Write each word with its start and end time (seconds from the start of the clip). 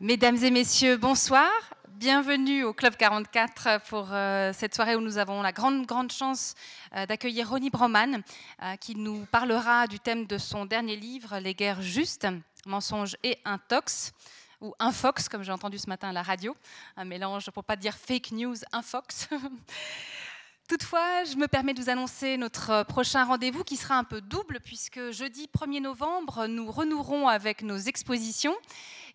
Mesdames 0.00 0.36
et 0.44 0.52
messieurs, 0.52 0.96
bonsoir. 0.96 1.50
Bienvenue 1.88 2.62
au 2.62 2.72
Club 2.72 2.94
44 2.94 3.82
pour 3.88 4.10
euh, 4.12 4.52
cette 4.54 4.72
soirée 4.72 4.94
où 4.94 5.00
nous 5.00 5.18
avons 5.18 5.42
la 5.42 5.50
grande, 5.50 5.86
grande 5.86 6.12
chance 6.12 6.54
euh, 6.94 7.04
d'accueillir 7.04 7.50
Ronnie 7.50 7.68
Broman, 7.68 8.22
euh, 8.62 8.76
qui 8.76 8.94
nous 8.94 9.26
parlera 9.32 9.88
du 9.88 9.98
thème 9.98 10.26
de 10.26 10.38
son 10.38 10.66
dernier 10.66 10.94
livre, 10.94 11.40
Les 11.40 11.52
guerres 11.52 11.82
justes, 11.82 12.28
mensonges 12.64 13.16
et 13.24 13.38
intox, 13.44 14.12
ou 14.60 14.72
infox, 14.78 15.28
comme 15.28 15.42
j'ai 15.42 15.50
entendu 15.50 15.78
ce 15.78 15.88
matin 15.88 16.10
à 16.10 16.12
la 16.12 16.22
radio, 16.22 16.56
un 16.96 17.04
mélange 17.04 17.50
pour 17.50 17.64
pas 17.64 17.74
dire 17.74 17.96
fake 17.96 18.30
news, 18.30 18.54
infox. 18.70 19.28
Toutefois, 20.68 21.24
je 21.24 21.34
me 21.34 21.48
permets 21.48 21.74
de 21.74 21.82
vous 21.82 21.90
annoncer 21.90 22.36
notre 22.36 22.84
prochain 22.84 23.24
rendez-vous 23.24 23.64
qui 23.64 23.76
sera 23.76 23.96
un 23.96 24.04
peu 24.04 24.20
double 24.20 24.60
puisque 24.60 25.10
jeudi 25.10 25.50
1er 25.58 25.80
novembre, 25.80 26.46
nous 26.46 26.70
renouerons 26.70 27.26
avec 27.26 27.62
nos 27.62 27.78
expositions 27.78 28.54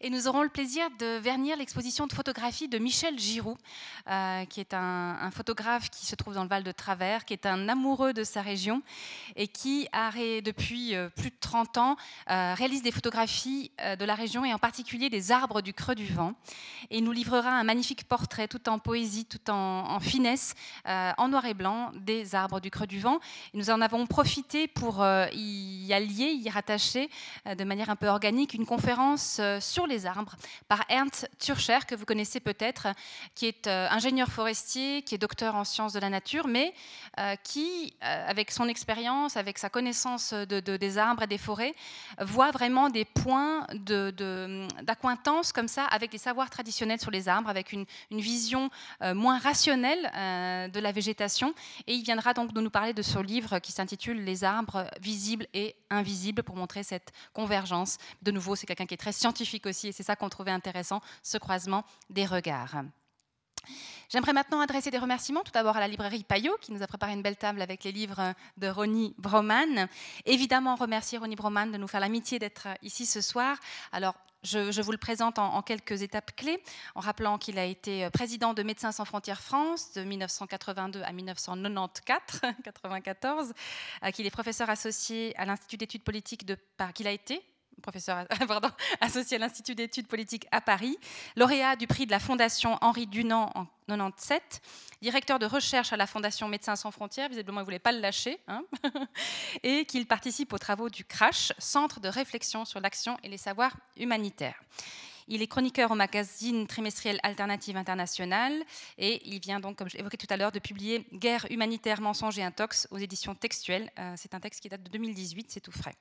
et 0.03 0.09
nous 0.09 0.27
aurons 0.27 0.43
le 0.43 0.49
plaisir 0.49 0.89
de 0.99 1.17
vernir 1.17 1.55
l'exposition 1.55 2.07
de 2.07 2.13
photographie 2.13 2.67
de 2.67 2.77
Michel 2.77 3.17
Giroux, 3.17 3.57
euh, 4.09 4.43
qui 4.45 4.59
est 4.59 4.73
un, 4.73 5.31
photographe 5.31 5.89
qui 5.89 6.05
se 6.05 6.15
trouve 6.15 6.33
dans 6.33 6.43
le 6.43 6.49
Val 6.49 6.63
de 6.63 6.73
Travers, 6.73 7.23
qui 7.23 7.33
est 7.33 7.45
un 7.45 7.69
amoureux 7.69 8.11
de 8.11 8.25
sa 8.25 8.41
région 8.41 8.81
et 9.37 9.47
qui 9.47 9.87
depuis 10.43 10.93
euh, 10.93 11.07
plus 11.07 11.29
de 11.29 11.35
30 11.39 11.77
ans 11.77 11.95
euh, 12.29 12.53
réalise 12.53 12.83
des 12.83 12.91
photographies 12.91 13.71
de 13.79 14.03
la 14.03 14.13
région 14.13 14.43
et 14.43 14.53
en 14.53 14.59
particulier 14.59 15.09
des 15.09 15.31
arbres 15.31 15.61
du 15.61 15.73
creux 15.73 15.95
du 15.95 16.05
vent. 16.05 16.33
Et 16.89 16.97
il 16.97 17.03
nous 17.05 17.13
livrera 17.13 17.51
un 17.51 17.63
magnifique 17.63 18.03
portrait 18.03 18.49
tout 18.49 18.67
en 18.67 18.79
poésie, 18.79 19.23
tout 19.23 19.49
en, 19.49 19.89
en 19.89 19.99
finesse, 20.01 20.53
en 20.85 21.29
noir 21.29 21.45
et 21.45 21.53
blanc 21.53 21.91
des 21.95 22.35
arbres 22.35 22.59
du 22.59 22.69
creux 22.69 22.87
du 22.87 22.99
vent. 22.99 23.19
Et 23.53 23.57
nous 23.57 23.69
en 23.69 23.79
avons 23.79 24.05
profité 24.05 24.67
pour 24.67 25.05
y 25.31 25.93
allier, 25.93 26.31
y 26.33 26.49
rattacher 26.49 27.09
de 27.45 27.63
manière 27.63 27.89
un 27.89 27.95
peu 27.95 28.07
organique 28.07 28.53
une 28.53 28.65
conférence 28.65 29.39
sur 29.61 29.87
les 29.87 29.92
arbres 30.05 30.35
par 30.67 30.83
Ernst 30.89 31.29
Turcher, 31.39 31.79
que 31.87 31.95
vous 31.95 32.05
connaissez 32.05 32.39
peut-être, 32.39 32.87
qui 33.35 33.47
est 33.47 33.67
euh, 33.67 33.87
ingénieur 33.89 34.29
forestier, 34.29 35.01
qui 35.03 35.15
est 35.15 35.17
docteur 35.17 35.55
en 35.55 35.63
sciences 35.63 35.93
de 35.93 35.99
la 35.99 36.09
nature, 36.09 36.47
mais 36.47 36.73
euh, 37.19 37.35
qui, 37.43 37.93
euh, 38.03 38.25
avec 38.27 38.51
son 38.51 38.67
expérience, 38.67 39.37
avec 39.37 39.57
sa 39.57 39.69
connaissance 39.69 40.33
de, 40.33 40.59
des 40.59 40.97
arbres 40.97 41.23
et 41.23 41.27
des 41.27 41.37
forêts, 41.37 41.73
voit 42.19 42.51
vraiment 42.51 42.89
des 42.89 43.05
points 43.05 43.65
d'acquaintance 44.81 45.51
comme 45.51 45.67
ça 45.67 45.85
avec 45.85 46.11
les 46.13 46.17
savoirs 46.17 46.49
traditionnels 46.49 46.99
sur 46.99 47.11
les 47.11 47.27
arbres, 47.27 47.49
avec 47.49 47.71
une, 47.71 47.85
vision 48.11 48.69
moins 49.01 49.39
rationnelle 49.39 50.01
de 50.71 50.79
la 50.79 50.91
végétation. 50.91 51.53
Et 51.87 51.95
il 51.95 52.03
viendra 52.03 52.33
donc 52.33 52.53
nous 52.53 52.69
parler 52.69 52.93
de 52.93 53.01
ce 53.01 53.19
livre 53.19 53.59
qui 53.59 53.71
s'intitule 53.71 54.23
Les 54.23 54.43
arbres 54.43 54.85
visibles 55.01 55.47
et 55.53 55.75
invisibles 55.89 56.43
pour 56.43 56.55
montrer 56.55 56.83
cette 56.83 57.11
convergence. 57.33 57.97
De 58.21 58.31
nouveau, 58.31 58.55
c'est 58.55 58.65
quelqu'un 58.65 58.85
qui 58.85 58.93
est 58.93 58.97
très 58.97 59.11
scientifique 59.11 59.65
aussi 59.65 59.82
et 59.87 59.91
c'est 59.91 60.03
ça 60.03 60.15
qu'on 60.15 60.29
trouvait 60.29 60.51
intéressant, 60.51 61.01
ce 61.21 61.37
croisement 61.37 61.83
des 62.09 62.25
regards. 62.25 62.83
J'aimerais 64.09 64.33
maintenant 64.33 64.59
adresser 64.59 64.91
des 64.91 64.97
remerciements 64.97 65.41
tout 65.43 65.51
d'abord 65.51 65.77
à 65.77 65.79
la 65.79 65.87
librairie 65.87 66.23
Payot 66.23 66.57
qui 66.61 66.71
nous 66.71 66.83
a 66.83 66.87
préparé 66.87 67.13
une 67.13 67.21
belle 67.21 67.37
table 67.37 67.61
avec 67.61 67.83
les 67.83 67.91
livres 67.91 68.33
de 68.57 68.67
Ronnie 68.67 69.15
Broman. 69.17 69.87
Évidemment, 70.25 70.75
remercier 70.75 71.17
Ronnie 71.17 71.35
Broman 71.35 71.71
de 71.71 71.77
nous 71.77 71.87
faire 71.87 72.01
l'amitié 72.01 72.39
d'être 72.39 72.67
ici 72.81 73.05
ce 73.05 73.21
soir. 73.21 73.57
Alors, 73.91 74.15
je, 74.43 74.81
vous 74.81 74.91
le 74.91 74.97
présente 74.97 75.39
en, 75.39 75.61
quelques 75.61 76.01
étapes 76.01 76.35
clés, 76.35 76.61
en 76.95 76.99
rappelant 76.99 77.37
qu'il 77.37 77.57
a 77.57 77.65
été 77.65 78.09
président 78.11 78.53
de 78.53 78.61
Médecins 78.61 78.91
sans 78.91 79.05
frontières 79.05 79.41
France 79.41 79.93
de 79.93 80.03
1982 80.03 81.01
à 81.01 81.11
1994, 81.13 82.41
94, 82.63 83.53
euh, 84.03 84.11
qu'il 84.11 84.25
est 84.25 84.31
professeur 84.31 84.69
associé 84.69 85.33
à 85.37 85.45
l'Institut 85.45 85.77
d'études 85.77 86.03
politiques 86.03 86.45
de 86.45 86.55
Paris, 86.77 86.93
qu'il 86.93 87.07
a 87.07 87.11
été 87.11 87.41
professeur 87.81 88.25
associé 89.01 89.37
à 89.37 89.39
l'Institut 89.39 89.75
d'études 89.75 90.07
politiques 90.07 90.47
à 90.51 90.61
Paris, 90.61 90.97
lauréat 91.35 91.75
du 91.75 91.87
prix 91.87 92.05
de 92.05 92.11
la 92.11 92.19
Fondation 92.19 92.77
Henri 92.81 93.07
Dunant 93.07 93.51
en 93.55 93.67
97, 93.87 94.61
directeur 95.01 95.39
de 95.39 95.45
recherche 95.45 95.93
à 95.93 95.97
la 95.97 96.07
Fondation 96.07 96.47
Médecins 96.47 96.75
sans 96.75 96.91
frontières, 96.91 97.29
visiblement 97.29 97.59
il 97.59 97.63
ne 97.63 97.65
voulait 97.65 97.79
pas 97.79 97.91
le 97.91 97.99
lâcher, 97.99 98.39
hein, 98.47 98.63
et 99.63 99.85
qu'il 99.85 100.07
participe 100.07 100.53
aux 100.53 100.57
travaux 100.57 100.89
du 100.89 101.03
CRASH, 101.03 101.53
Centre 101.57 101.99
de 101.99 102.07
réflexion 102.07 102.65
sur 102.65 102.79
l'action 102.79 103.17
et 103.23 103.29
les 103.29 103.37
savoirs 103.37 103.75
humanitaires. 103.97 104.61
Il 105.27 105.41
est 105.41 105.47
chroniqueur 105.47 105.91
au 105.91 105.95
magazine 105.95 106.67
trimestriel 106.67 107.19
Alternative 107.23 107.77
Internationale 107.77 108.61
et 108.97 109.21
il 109.25 109.39
vient 109.39 109.59
donc, 109.59 109.77
comme 109.77 109.89
j'évoquais 109.89 110.17
tout 110.17 110.27
à 110.29 110.37
l'heure, 110.37 110.51
de 110.51 110.59
publier 110.59 111.07
Guerre 111.13 111.45
humanitaire, 111.49 112.01
mensonges 112.01 112.37
et 112.39 112.43
intox 112.43 112.87
aux 112.91 112.97
éditions 112.97 113.35
textuelles. 113.35 113.89
Euh, 113.99 114.13
c'est 114.17 114.33
un 114.33 114.39
texte 114.39 114.61
qui 114.61 114.69
date 114.69 114.83
de 114.83 114.89
2018, 114.89 115.49
c'est 115.49 115.61
tout 115.61 115.71
frais. 115.71 115.95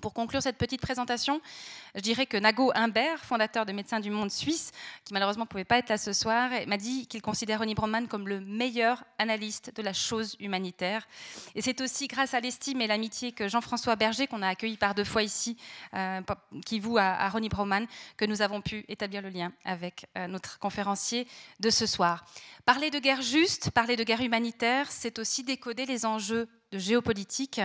Pour 0.00 0.12
conclure 0.12 0.42
cette 0.42 0.58
petite 0.58 0.80
présentation, 0.80 1.40
je 1.94 2.00
dirais 2.00 2.26
que 2.26 2.36
Nago 2.36 2.72
Humbert, 2.74 3.24
fondateur 3.24 3.64
de 3.64 3.72
Médecins 3.72 4.00
du 4.00 4.10
Monde 4.10 4.30
suisse, 4.30 4.72
qui 5.04 5.14
malheureusement 5.14 5.44
ne 5.44 5.48
pouvait 5.48 5.64
pas 5.64 5.78
être 5.78 5.88
là 5.88 5.98
ce 5.98 6.12
soir, 6.12 6.50
m'a 6.66 6.76
dit 6.76 7.06
qu'il 7.06 7.22
considère 7.22 7.60
Ronnie 7.60 7.74
Broman 7.74 8.08
comme 8.08 8.28
le 8.28 8.40
meilleur 8.40 9.04
analyste 9.18 9.74
de 9.74 9.82
la 9.82 9.92
chose 9.92 10.36
humanitaire. 10.40 11.06
Et 11.54 11.62
c'est 11.62 11.80
aussi 11.80 12.06
grâce 12.08 12.34
à 12.34 12.40
l'estime 12.40 12.80
et 12.80 12.86
l'amitié 12.86 13.32
que 13.32 13.48
Jean-François 13.48 13.96
Berger, 13.96 14.26
qu'on 14.26 14.42
a 14.42 14.48
accueilli 14.48 14.76
par 14.76 14.94
deux 14.94 15.04
fois 15.04 15.22
ici, 15.22 15.56
euh, 15.94 16.20
qui 16.66 16.80
voue 16.80 16.98
à, 16.98 17.28
Ronnie 17.28 17.48
Broman, 17.48 17.86
que 18.16 18.24
nous 18.24 18.42
avons 18.42 18.60
pu 18.60 18.84
établir 18.88 19.22
le 19.22 19.28
lien 19.28 19.52
avec 19.64 20.06
euh, 20.18 20.26
notre 20.26 20.58
conférencier 20.58 21.26
de 21.60 21.70
ce 21.70 21.86
soir. 21.86 22.24
Parler 22.64 22.90
de 22.90 22.98
guerre 22.98 23.22
juste, 23.22 23.70
parler 23.70 23.96
de 23.96 24.04
guerre 24.04 24.22
humanitaire, 24.22 24.90
c'est 24.90 25.18
aussi 25.18 25.44
décoder 25.44 25.86
les 25.86 26.04
enjeux 26.04 26.48
de 26.74 26.78
géopolitique. 26.78 27.60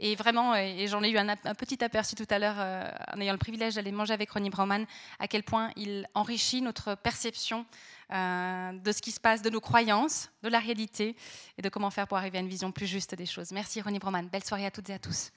Et 0.00 0.14
vraiment, 0.14 0.54
et 0.54 0.86
j'en 0.86 1.02
ai 1.02 1.10
eu 1.10 1.18
un, 1.18 1.36
petit 1.54 1.82
aperçu 1.84 2.14
tout 2.14 2.26
à 2.30 2.38
l'heure 2.38 2.56
euh, 2.58 2.88
en 3.12 3.20
ayant 3.20 3.32
le 3.32 3.38
privilège 3.38 3.74
d'aller 3.74 3.92
manger 3.92 4.14
avec 4.14 4.30
Ronnie 4.30 4.50
Brauman, 4.50 4.86
à 5.18 5.28
quel 5.28 5.42
point 5.42 5.70
il 5.76 6.06
enrichit 6.14 6.62
notre 6.62 6.94
perception 6.94 7.66
euh, 8.12 8.72
de 8.72 8.92
ce 8.92 9.02
qui 9.02 9.10
se 9.10 9.20
passe, 9.20 9.42
de 9.42 9.50
nos 9.50 9.60
croyances, 9.60 10.30
de 10.42 10.48
la 10.48 10.60
réalité 10.60 11.16
et 11.58 11.62
de 11.62 11.68
comment 11.68 11.90
faire 11.90 12.06
pour 12.06 12.18
arriver 12.18 12.38
à 12.38 12.40
une 12.40 12.48
vision 12.48 12.70
plus 12.72 12.86
juste 12.86 13.14
des 13.14 13.26
choses. 13.26 13.50
Merci 13.52 13.80
Ronnie 13.80 13.98
Brauman. 13.98 14.24
Belle 14.30 14.44
soirée 14.44 14.66
à 14.66 14.70
toutes 14.70 14.90
et 14.90 14.94
à 14.94 14.98
tous. 14.98 15.32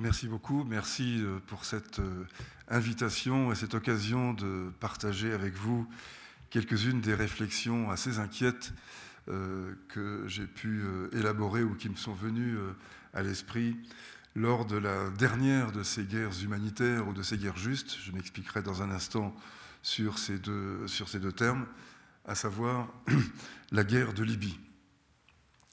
Merci 0.00 0.28
beaucoup, 0.28 0.64
merci 0.64 1.18
euh, 1.20 1.40
pour 1.46 1.66
cette 1.66 1.98
euh, 1.98 2.24
invitation 2.68 3.52
et 3.52 3.54
cette 3.54 3.74
occasion 3.74 4.32
de 4.32 4.72
partager 4.80 5.30
avec 5.30 5.52
vous 5.52 5.86
quelques-unes 6.48 7.02
des 7.02 7.14
réflexions 7.14 7.90
assez 7.90 8.18
inquiètes 8.18 8.72
euh, 9.28 9.74
que 9.88 10.24
j'ai 10.26 10.46
pu 10.46 10.82
élaborer 11.12 11.62
ou 11.62 11.74
qui 11.74 11.90
me 11.90 11.96
sont 11.96 12.14
venues 12.14 12.56
à 13.12 13.22
l'esprit 13.22 13.76
lors 14.34 14.64
de 14.64 14.78
la 14.78 15.10
dernière 15.10 15.70
de 15.70 15.82
ces 15.82 16.04
guerres 16.04 16.42
humanitaires 16.42 17.06
ou 17.06 17.12
de 17.12 17.22
ces 17.22 17.36
guerres 17.36 17.58
justes. 17.58 17.98
Je 18.02 18.12
m'expliquerai 18.12 18.62
dans 18.62 18.80
un 18.82 18.90
instant 18.90 19.36
sur 19.82 20.18
ces 20.18 20.38
deux, 20.38 20.86
sur 20.86 21.10
ces 21.10 21.20
deux 21.20 21.32
termes, 21.32 21.66
à 22.24 22.34
savoir 22.34 22.88
la 23.70 23.84
guerre 23.84 24.14
de 24.14 24.24
Libye. 24.24 24.58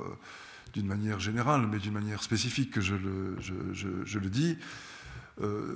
d'une 0.72 0.86
manière 0.86 1.18
générale, 1.18 1.66
mais 1.66 1.80
d'une 1.80 1.94
manière 1.94 2.22
spécifique 2.22 2.70
que 2.70 2.80
je, 2.80 2.94
le 2.94 4.30
dis, 4.30 4.56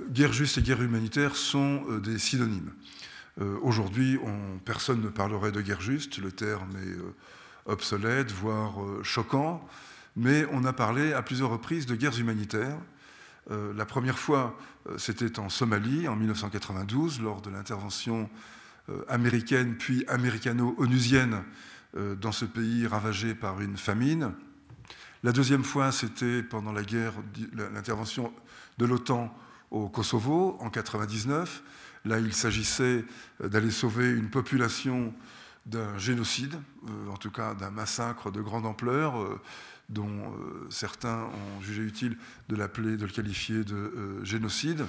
guerre 0.09 0.31
juste 0.31 0.57
et 0.57 0.61
guerre 0.61 0.81
humanitaire 0.81 1.35
sont 1.35 1.83
des 1.99 2.17
synonymes. 2.17 2.71
Aujourd'hui, 3.61 4.17
personne 4.63 5.01
ne 5.01 5.09
parlerait 5.09 5.51
de 5.51 5.59
guerre 5.59 5.81
juste, 5.81 6.19
le 6.19 6.31
terme 6.31 6.71
est 6.77 7.69
obsolète, 7.69 8.31
voire 8.31 8.75
choquant 9.03 9.67
mais 10.15 10.45
on 10.51 10.63
a 10.65 10.73
parlé 10.73 11.13
à 11.13 11.21
plusieurs 11.21 11.49
reprises 11.49 11.85
de 11.85 11.95
guerres 11.95 12.19
humanitaires. 12.19 12.77
Euh, 13.51 13.73
la 13.73 13.85
première 13.85 14.19
fois, 14.19 14.57
euh, 14.87 14.97
c'était 14.97 15.39
en 15.39 15.49
Somalie, 15.49 16.07
en 16.07 16.15
1992, 16.15 17.21
lors 17.21 17.41
de 17.41 17.49
l'intervention 17.49 18.29
euh, 18.89 19.03
américaine 19.07 19.75
puis 19.77 20.05
américano-onusienne 20.07 21.43
dans 22.19 22.31
ce 22.31 22.45
pays 22.45 22.87
ravagé 22.87 23.35
par 23.35 23.61
une 23.61 23.77
famine. 23.77 24.33
La 25.21 25.31
deuxième 25.31 25.63
fois, 25.63 25.91
c'était 25.91 26.41
pendant 26.41 26.71
la 26.71 26.81
guerre, 26.81 27.13
l'intervention 27.71 28.33
de 28.79 28.87
l'OTAN 28.87 29.31
au 29.69 29.89
Kosovo 29.89 30.57
en 30.59 30.71
1999. 30.71 31.61
Là, 32.05 32.17
il 32.17 32.33
s'agissait 32.33 33.05
d'aller 33.39 33.69
sauver 33.69 34.09
une 34.09 34.31
population 34.31 35.13
d'un 35.67 35.95
génocide, 35.99 36.55
en 37.11 37.17
tout 37.17 37.29
cas 37.29 37.53
d'un 37.53 37.69
massacre 37.69 38.31
de 38.31 38.41
grande 38.41 38.65
ampleur, 38.65 39.13
dont 39.89 40.33
certains 40.69 41.25
ont 41.25 41.61
jugé 41.61 41.83
utile 41.83 42.17
de 42.49 42.55
l'appeler, 42.55 42.97
de 42.97 43.05
le 43.05 43.11
qualifier 43.11 43.63
de 43.63 44.23
génocide. 44.23 44.85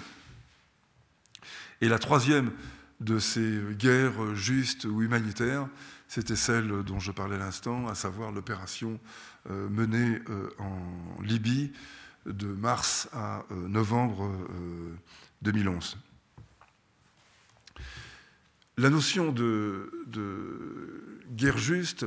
Et 1.80 1.88
la 1.88 1.98
troisième 1.98 2.52
de 3.00 3.18
ces 3.18 3.60
guerres 3.78 4.34
justes 4.34 4.84
ou 4.84 5.02
humanitaires, 5.02 5.68
c'était 6.08 6.36
celle 6.36 6.82
dont 6.84 7.00
je 7.00 7.12
parlais 7.12 7.36
à 7.36 7.38
l'instant, 7.38 7.88
à 7.88 7.94
savoir 7.94 8.30
l'opération 8.32 9.00
euh, 9.50 9.68
menée 9.68 10.20
euh, 10.30 10.48
en 10.58 11.20
Libye 11.22 11.72
de 12.24 12.46
mars 12.46 13.08
à 13.12 13.44
euh, 13.50 13.68
novembre 13.68 14.30
2011. 15.42 15.98
La 18.76 18.90
notion 18.90 19.32
de, 19.32 19.90
guerre 21.32 21.58
juste 21.58 22.06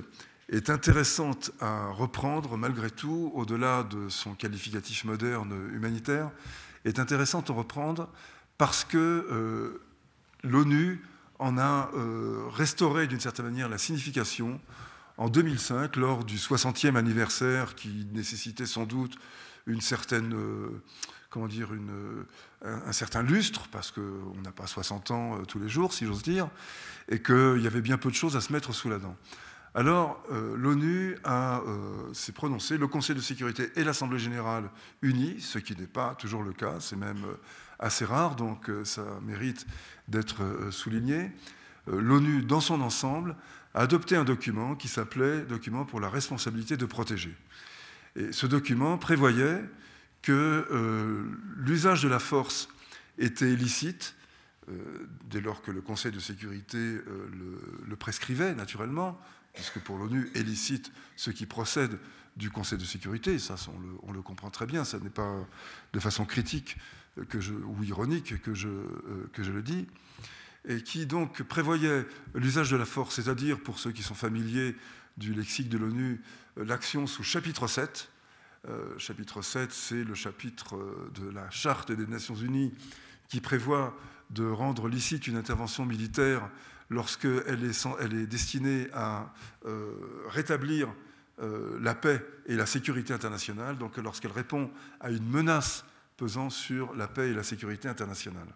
est 0.50 0.70
intéressante 0.70 1.52
à 1.60 1.88
reprendre 1.90 2.58
malgré 2.58 2.90
tout, 2.90 3.32
au-delà 3.36 3.84
de 3.84 4.10
son 4.10 4.34
qualificatif 4.34 5.04
moderne 5.04 5.54
humanitaire, 5.74 6.32
est 6.86 7.00
intéressante 7.00 7.50
à 7.50 7.54
reprendre 7.54 8.10
parce 8.58 8.84
que 8.86 9.82
l'ONU 10.44 11.02
en 11.40 11.58
a 11.58 11.92
euh, 11.94 12.48
restauré 12.50 13.08
d'une 13.08 13.20
certaine 13.20 13.46
manière 13.46 13.70
la 13.70 13.78
signification 13.78 14.60
en 15.18 15.30
2005, 15.30 15.96
lors 15.96 16.24
du 16.24 16.38
60e 16.38 16.96
anniversaire 16.96 17.76
qui 17.76 18.08
nécessitait 18.14 18.66
sans 18.66 18.86
doute 18.86 19.18
une 19.66 19.82
certaine, 19.82 20.34
euh, 20.34 20.84
comment 21.30 21.48
dire, 21.48 21.70
un, 22.64 22.92
certain 22.92 23.24
lustre, 23.24 23.68
parce 23.72 23.92
qu'on 23.92 24.42
n'a 24.44 24.52
pas 24.52 24.68
60 24.68 25.12
ans 25.12 25.38
euh, 25.40 25.46
tous 25.46 25.60
les 25.60 25.70
jours, 25.70 25.92
si 25.94 26.06
j'ose 26.06 26.22
dire, 26.22 26.50
et 27.10 27.22
qu'il 27.22 27.60
y 27.62 27.68
avait 27.68 27.82
bien 27.82 27.98
peu 27.98 28.10
de 28.10 28.16
choses 28.16 28.36
à 28.36 28.42
se 28.42 28.54
mettre 28.54 28.74
sous 28.74 28.90
la 28.90 29.00
dent. 29.00 29.18
Alors, 29.76 30.24
l'ONU 30.56 31.18
s'est 32.14 32.32
prononcé, 32.32 32.78
le 32.78 32.88
Conseil 32.88 33.16
de 33.16 33.22
sécurité 33.22 33.70
et 33.76 33.84
l'Assemblée 33.84 34.18
générale 34.18 34.70
unis, 35.02 35.40
ce 35.40 35.60
qui 35.60 35.76
n'est 35.76 35.88
pas 35.88 36.16
toujours 36.16 36.42
le 36.42 36.54
cas, 36.54 36.80
c'est 36.80 36.96
même 36.96 37.24
assez 37.80 38.06
rare, 38.06 38.36
donc 38.36 38.72
ça 38.84 39.04
mérite 39.22 39.68
d'être 40.08 40.44
euh, 40.44 40.72
souligné, 40.72 41.32
euh, 41.90 42.00
l'ONU, 42.02 42.44
dans 42.44 42.62
son 42.62 42.82
ensemble, 42.82 43.36
a 43.74 43.82
adopté 43.82 44.16
un 44.16 44.24
document 44.24 44.76
qui 44.76 44.88
s'appelait 44.88 45.42
Document 45.42 45.86
pour 45.86 46.00
la 46.00 46.10
responsabilité 46.10 46.78
de 46.78 46.86
protéger. 46.86 47.36
Et 48.16 48.32
ce 48.32 48.48
document 48.48 48.98
prévoyait 48.98 49.62
que 50.22 50.68
euh, 50.72 51.24
l'usage 51.58 52.02
de 52.02 52.08
la 52.08 52.20
force 52.20 52.70
était 53.18 53.52
illicite, 53.52 54.16
dès 55.30 55.40
lors 55.40 55.62
que 55.62 55.72
le 55.72 55.80
Conseil 55.80 56.12
de 56.12 56.20
sécurité 56.20 56.78
le, 57.88 57.96
prescrivait 57.96 58.54
naturellement, 58.54 59.18
puisque 59.58 59.80
pour 59.80 59.98
l'ONU, 59.98 60.30
illicite 60.36 60.92
ce 61.16 61.32
qui 61.32 61.48
procède 61.48 61.98
du 62.36 62.52
Conseil 62.52 62.78
de 62.78 62.86
sécurité, 62.86 63.40
ça 63.40 63.56
on 64.04 64.12
le, 64.12 64.22
comprend 64.22 64.52
très 64.52 64.68
bien, 64.68 64.86
ça 64.86 65.00
n'est 65.00 65.10
pas 65.10 65.36
de 65.94 66.00
façon 66.00 66.26
critique 66.26 66.78
ou 67.18 67.84
ironique 67.84 68.40
que 68.44 68.54
je, 68.54 68.68
euh, 68.68 69.28
que 69.34 69.42
je 69.42 69.52
le 69.52 69.64
dis, 69.64 69.88
et 70.68 70.84
qui 70.84 71.08
donc 71.08 71.42
prévoyait 71.42 72.06
l'usage 72.36 72.70
de 72.70 72.78
la 72.78 72.86
force, 72.86 73.16
c'est-à-dire, 73.16 73.60
pour 73.60 73.80
ceux 73.80 73.92
qui 73.92 74.04
sont 74.04 74.14
familiers 74.14 74.76
du 75.18 75.34
lexique 75.34 75.70
de 75.70 75.80
l'ONU, 75.80 76.22
euh, 76.60 76.66
l'action 76.66 77.08
sous 77.08 77.24
chapitre 77.24 77.66
7. 77.66 78.12
Euh, 78.70 79.00
chapitre 79.00 79.42
7, 79.42 79.72
c'est 79.72 80.04
le 80.04 80.14
chapitre 80.14 80.78
de 81.16 81.28
la 81.28 81.50
Charte 81.50 81.92
des 81.92 82.06
Nations 82.06 82.36
Unies 82.36 82.76
qui 83.28 83.42
prévoit 83.42 83.98
de 84.30 84.46
rendre 84.46 84.88
licite 84.88 85.26
une 85.26 85.38
intervention 85.38 85.88
militaire 85.88 86.48
lorsqu'elle 86.90 87.64
est, 87.64 87.88
elle 88.00 88.14
est 88.14 88.28
destinée 88.28 88.88
à 88.94 89.34
rétablir 90.30 90.94
la 91.80 91.94
paix 91.94 92.26
et 92.48 92.56
la 92.56 92.66
sécurité 92.66 93.14
internationale, 93.14 93.78
donc 93.78 93.98
lorsqu'elle 93.98 94.32
répond 94.32 94.72
à 95.00 95.12
une 95.12 95.30
menace 95.30 95.84
pesant 96.16 96.50
sur 96.50 96.96
la 96.96 97.08
paix 97.08 97.30
et 97.30 97.34
la 97.34 97.44
sécurité 97.44 97.88
internationale. 97.88 98.48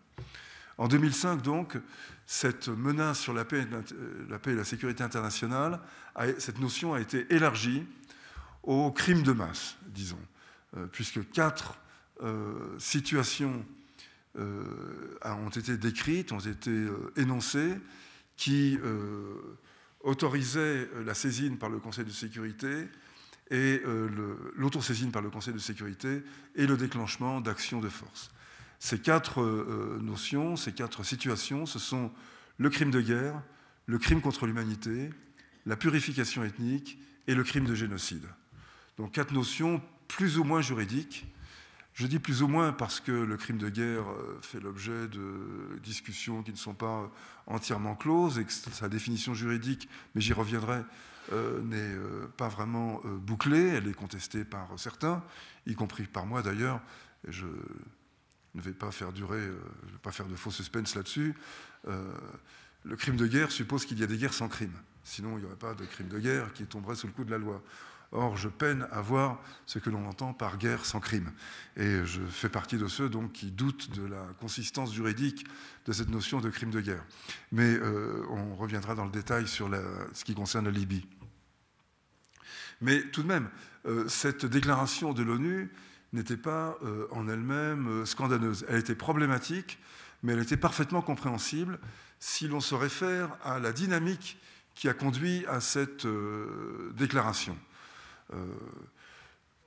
En 0.77 0.87
2005, 0.87 1.41
donc, 1.41 1.77
cette 2.25 2.69
menace 2.69 3.19
sur 3.19 3.33
la 3.33 3.45
paix, 3.45 3.67
et 4.47 4.55
la 4.55 4.63
sécurité 4.63 5.03
internationale, 5.03 5.79
cette 6.39 6.59
notion 6.59 6.93
a 6.93 6.99
été 6.99 7.31
élargie 7.33 7.85
aux 8.63 8.91
crimes 8.91 9.23
de 9.23 9.31
masse, 9.31 9.77
disons, 9.87 10.19
euh, 10.77 10.87
puisque 10.91 11.29
quatre 11.31 11.77
euh, 12.21 12.77
situations 12.79 13.65
euh, 14.37 14.63
ont 15.23 15.49
été 15.49 15.77
décrites, 15.77 16.31
ont 16.31 16.39
été 16.39 16.87
énoncées, 17.15 17.77
qui 18.37 18.77
autorisaient 20.01 20.89
la 21.05 21.13
saisine 21.13 21.57
par 21.57 21.69
le 21.69 21.79
Conseil 21.79 22.05
de 22.05 22.11
sécurité 22.11 22.87
et 23.51 23.81
euh, 23.85 24.35
l'autosaisine 24.55 25.11
par 25.11 25.21
le 25.21 25.29
Conseil 25.29 25.53
de 25.53 25.59
sécurité 25.59 26.23
et 26.55 26.65
le 26.65 26.77
déclenchement 26.77 27.41
d'actions 27.41 27.81
de 27.81 27.89
force. 27.89 28.31
Ces 28.79 28.99
quatre 28.99 29.41
euh, 29.41 29.99
notions, 30.01 30.55
ces 30.55 30.71
quatre 30.71 31.03
situations, 31.03 31.65
ce 31.65 31.77
sont 31.77 32.11
le 32.57 32.69
crime 32.69 32.91
de 32.91 33.01
guerre, 33.01 33.39
le 33.85 33.99
crime 33.99 34.21
contre 34.21 34.47
l'humanité, 34.47 35.09
la 35.65 35.75
purification 35.75 36.43
ethnique 36.43 36.97
et 37.27 37.35
le 37.35 37.43
crime 37.43 37.65
de 37.65 37.75
génocide. 37.75 38.25
Donc 38.97 39.11
quatre 39.11 39.33
notions 39.33 39.81
plus 40.07 40.37
ou 40.37 40.43
moins 40.45 40.61
juridiques. 40.61 41.25
Je 41.93 42.07
dis 42.07 42.19
plus 42.19 42.41
ou 42.41 42.47
moins 42.47 42.71
parce 42.71 42.99
que 42.99 43.11
le 43.11 43.37
crime 43.37 43.57
de 43.57 43.69
guerre 43.69 44.09
euh, 44.09 44.39
fait 44.41 44.59
l'objet 44.59 45.07
de 45.07 45.79
discussions 45.83 46.41
qui 46.41 46.51
ne 46.51 46.57
sont 46.57 46.73
pas 46.73 47.11
entièrement 47.47 47.95
closes 47.95 48.39
et 48.39 48.45
que 48.45 48.51
sa 48.51 48.87
définition 48.87 49.33
juridique, 49.33 49.89
mais 50.15 50.21
j'y 50.21 50.33
reviendrai, 50.33 50.83
euh, 51.33 51.61
n'est 51.61 51.77
euh, 51.77 52.27
pas 52.35 52.49
vraiment 52.49 52.99
euh, 53.05 53.15
bouclée, 53.15 53.69
elle 53.69 53.87
est 53.87 53.93
contestée 53.93 54.43
par 54.43 54.67
certains, 54.77 55.23
y 55.67 55.75
compris 55.75 56.03
par 56.03 56.25
moi 56.25 56.41
d'ailleurs. 56.41 56.81
Je 57.27 57.45
ne 58.55 58.61
vais 58.61 58.73
pas 58.73 58.91
faire 58.91 59.13
durer, 59.13 59.39
je 59.39 59.91
vais 59.91 59.99
pas 60.01 60.11
faire 60.11 60.25
de 60.25 60.35
faux 60.35 60.51
suspense 60.51 60.95
là-dessus. 60.95 61.35
le 61.85 62.95
crime 62.95 63.15
de 63.15 63.27
guerre 63.27 63.51
suppose 63.51 63.85
qu'il 63.85 63.99
y 63.99 64.03
a 64.03 64.07
des 64.07 64.17
guerres 64.17 64.33
sans 64.33 64.49
crime. 64.49 64.73
Sinon, 65.03 65.37
il 65.37 65.41
n'y 65.41 65.45
aurait 65.45 65.55
pas 65.55 65.75
de 65.75 65.85
crime 65.85 66.07
de 66.07 66.19
guerre 66.19 66.51
qui 66.53 66.65
tomberait 66.65 66.95
sous 66.95 67.07
le 67.07 67.13
coup 67.13 67.23
de 67.23 67.31
la 67.31 67.37
loi. 67.37 67.61
Or, 68.13 68.35
je 68.35 68.49
peine 68.49 68.87
à 68.91 68.99
voir 68.99 69.39
ce 69.65 69.79
que 69.79 69.89
l'on 69.89 70.05
entend 70.05 70.33
par 70.33 70.57
guerre 70.57 70.85
sans 70.85 70.99
crime. 70.99 71.31
Et 71.77 72.05
je 72.05 72.21
fais 72.21 72.49
partie 72.49 72.77
de 72.77 72.87
ceux 72.87 73.07
donc, 73.07 73.31
qui 73.31 73.51
doutent 73.51 73.89
de 73.91 74.05
la 74.05 74.25
consistance 74.41 74.93
juridique 74.93 75.45
de 75.85 75.93
cette 75.93 76.09
notion 76.09 76.41
de 76.41 76.49
crime 76.49 76.71
de 76.71 76.81
guerre. 76.81 77.05
Mais 77.53 77.73
euh, 77.73 78.25
on 78.29 78.55
reviendra 78.55 78.95
dans 78.95 79.05
le 79.05 79.11
détail 79.11 79.47
sur 79.47 79.69
ce 80.13 80.25
qui 80.25 80.35
concerne 80.35 80.65
la 80.65 80.71
Libye. 80.71 81.07
Mais 82.81 83.01
tout 83.11 83.23
de 83.23 83.27
même, 83.29 83.49
euh, 83.85 84.09
cette 84.09 84.45
déclaration 84.45 85.13
de 85.13 85.23
l'ONU 85.23 85.71
n'était 86.11 86.35
pas 86.35 86.77
euh, 86.83 87.07
en 87.11 87.29
elle-même 87.29 88.05
scandaleuse. 88.05 88.65
Elle 88.67 88.79
était 88.79 88.95
problématique, 88.95 89.79
mais 90.21 90.33
elle 90.33 90.41
était 90.41 90.57
parfaitement 90.57 91.01
compréhensible 91.01 91.79
si 92.19 92.49
l'on 92.49 92.59
se 92.59 92.75
réfère 92.75 93.37
à 93.45 93.59
la 93.59 93.71
dynamique 93.71 94.37
qui 94.75 94.89
a 94.89 94.93
conduit 94.93 95.45
à 95.47 95.61
cette 95.61 96.05
déclaration. 96.95 97.57
Euh, 98.33 98.45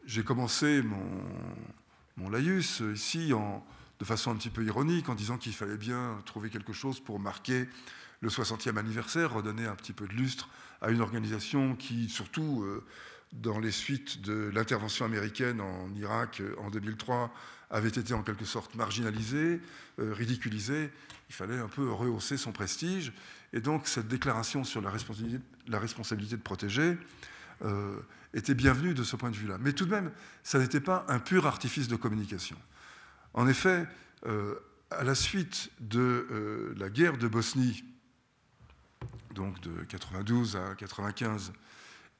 j'ai 0.07 0.23
commencé 0.23 0.83
mon, 0.83 1.23
mon, 2.17 2.29
laïus 2.29 2.83
ici 2.95 3.33
en, 3.33 3.65
de 3.99 4.05
façon 4.05 4.31
un 4.31 4.37
petit 4.37 4.51
peu 4.51 4.65
ironique 4.65 5.09
en 5.09 5.15
disant 5.15 5.39
qu'il 5.39 5.55
fallait 5.55 5.77
bien 5.77 6.21
trouver 6.27 6.51
quelque 6.51 6.73
chose 6.73 7.01
pour 7.01 7.19
marquer 7.19 7.69
le 8.21 8.29
60e 8.29 8.77
anniversaire, 8.77 9.33
redonner 9.33 9.67
un 9.67 9.75
petit 9.75 9.93
peu 9.93 10.07
de 10.07 10.13
lustre 10.13 10.49
à 10.81 10.91
une 10.91 11.01
organisation 11.01 11.75
qui, 11.75 12.09
surtout 12.09 12.63
euh, 12.63 12.85
dans 13.33 13.59
les 13.59 13.71
suites 13.71 14.21
de 14.21 14.51
l'intervention 14.55 15.05
américaine 15.05 15.61
en 15.61 15.93
Irak 15.95 16.41
euh, 16.41 16.55
en 16.59 16.71
2003, 16.71 17.33
avait 17.71 17.89
été 17.89 18.15
en 18.15 18.23
quelque 18.23 18.45
sorte 18.45 18.75
marginalisée, 18.77 19.61
ridiculisée. 19.99 20.91
Il 21.29 21.35
fallait 21.35 21.59
un 21.59 21.67
peu 21.67 21.91
rehausser 21.91 22.37
son 22.37 22.53
prestige. 22.53 23.13
Et 23.53 23.61
donc 23.61 23.89
cette 23.89 24.07
déclaration 24.07 24.63
sur 24.63 24.81
la 24.81 24.91
responsabilité, 24.91 25.43
la 25.67 25.81
responsabilité 25.81 26.37
de 26.37 26.43
protéger 26.43 26.97
était 28.35 28.55
bienvenue 28.55 28.95
de 28.95 29.05
ce 29.05 29.17
point 29.17 29.31
de 29.31 29.37
vue-là. 29.37 29.57
Mais 29.61 29.73
tout 29.73 29.87
de 29.87 29.91
même, 29.91 30.11
ça 30.43 30.59
n'était 30.59 30.81
pas 30.81 31.07
un 31.09 31.21
pur 31.21 31.47
artifice 31.47 31.89
de 31.89 31.97
communication. 31.97 32.57
En 33.33 33.47
effet, 33.47 33.87
euh, 34.27 34.57
à 34.91 35.05
la 35.05 35.15
suite 35.15 35.71
de 35.81 36.27
euh, 36.31 36.75
la 36.77 36.91
guerre 36.91 37.17
de 37.17 37.29
Bosnie, 37.29 37.85
donc 39.35 39.61
de 39.61 39.85
92 39.85 40.57
à 40.57 40.75
95, 40.75 41.53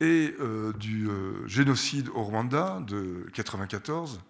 et 0.01 0.35
euh, 0.41 0.73
du 0.73 1.09
génocide 1.47 2.09
au 2.11 2.23
Rwanda 2.23 2.81
de 2.87 3.27
94, 3.33 4.21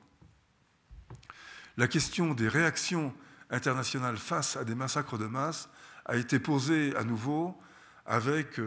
la 1.77 1.89
question 1.89 2.35
des 2.35 2.49
réactions 2.49 3.15
internationales 3.51 4.17
face 4.17 4.57
à 4.57 4.65
des 4.65 4.75
massacres 4.75 5.19
de 5.19 5.27
masse 5.27 5.69
a 6.07 6.17
été 6.17 6.39
posée 6.39 6.95
à 6.97 7.05
nouveau 7.05 7.59
avec 8.07 8.61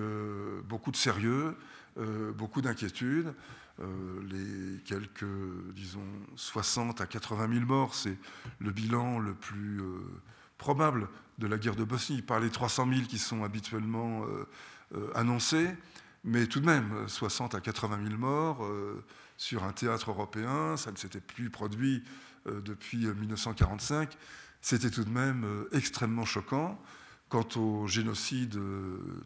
beaucoup 0.66 0.90
de 0.90 0.98
sérieux, 0.98 1.56
euh, 1.98 2.32
beaucoup 2.34 2.62
d'inquiétudes. 2.62 3.34
les 3.80 4.80
quelques, 4.86 5.26
disons, 5.76 6.04
60 6.36 7.00
à 7.02 7.06
80 7.06 7.54
000 7.54 7.66
morts, 7.66 7.94
c'est 7.94 8.18
le 8.60 8.72
bilan 8.72 9.20
le 9.20 9.36
plus 9.36 9.82
probable 10.58 11.10
de 11.38 11.46
la 11.46 11.60
guerre 11.60 11.76
de 11.76 11.84
Bosnie, 11.84 12.24
par 12.24 12.40
les 12.40 12.50
300 12.50 12.88
000 12.92 13.02
qui 13.08 13.20
sont 13.20 13.44
habituellement 13.44 14.26
annoncés, 15.14 15.70
mais 16.24 16.48
tout 16.48 16.60
de 16.60 16.66
même, 16.66 17.08
60 17.08 17.54
à 17.54 17.62
80 17.62 18.00
000 18.08 18.18
morts 18.18 18.68
sur 19.38 19.64
un 19.64 19.74
théâtre 19.74 20.10
européen, 20.10 20.76
ça 20.76 20.92
ne 20.92 20.98
s'était 20.98 21.22
plus 21.22 21.52
produit 21.52 22.04
depuis 22.48 23.06
1945, 23.06 24.18
c'était 24.62 24.90
tout 24.90 25.04
de 25.04 25.12
même 25.12 25.46
extrêmement 25.72 26.26
choquant. 26.26 26.82
Quant 27.30 27.48
au 27.58 27.88
génocide 27.88 28.58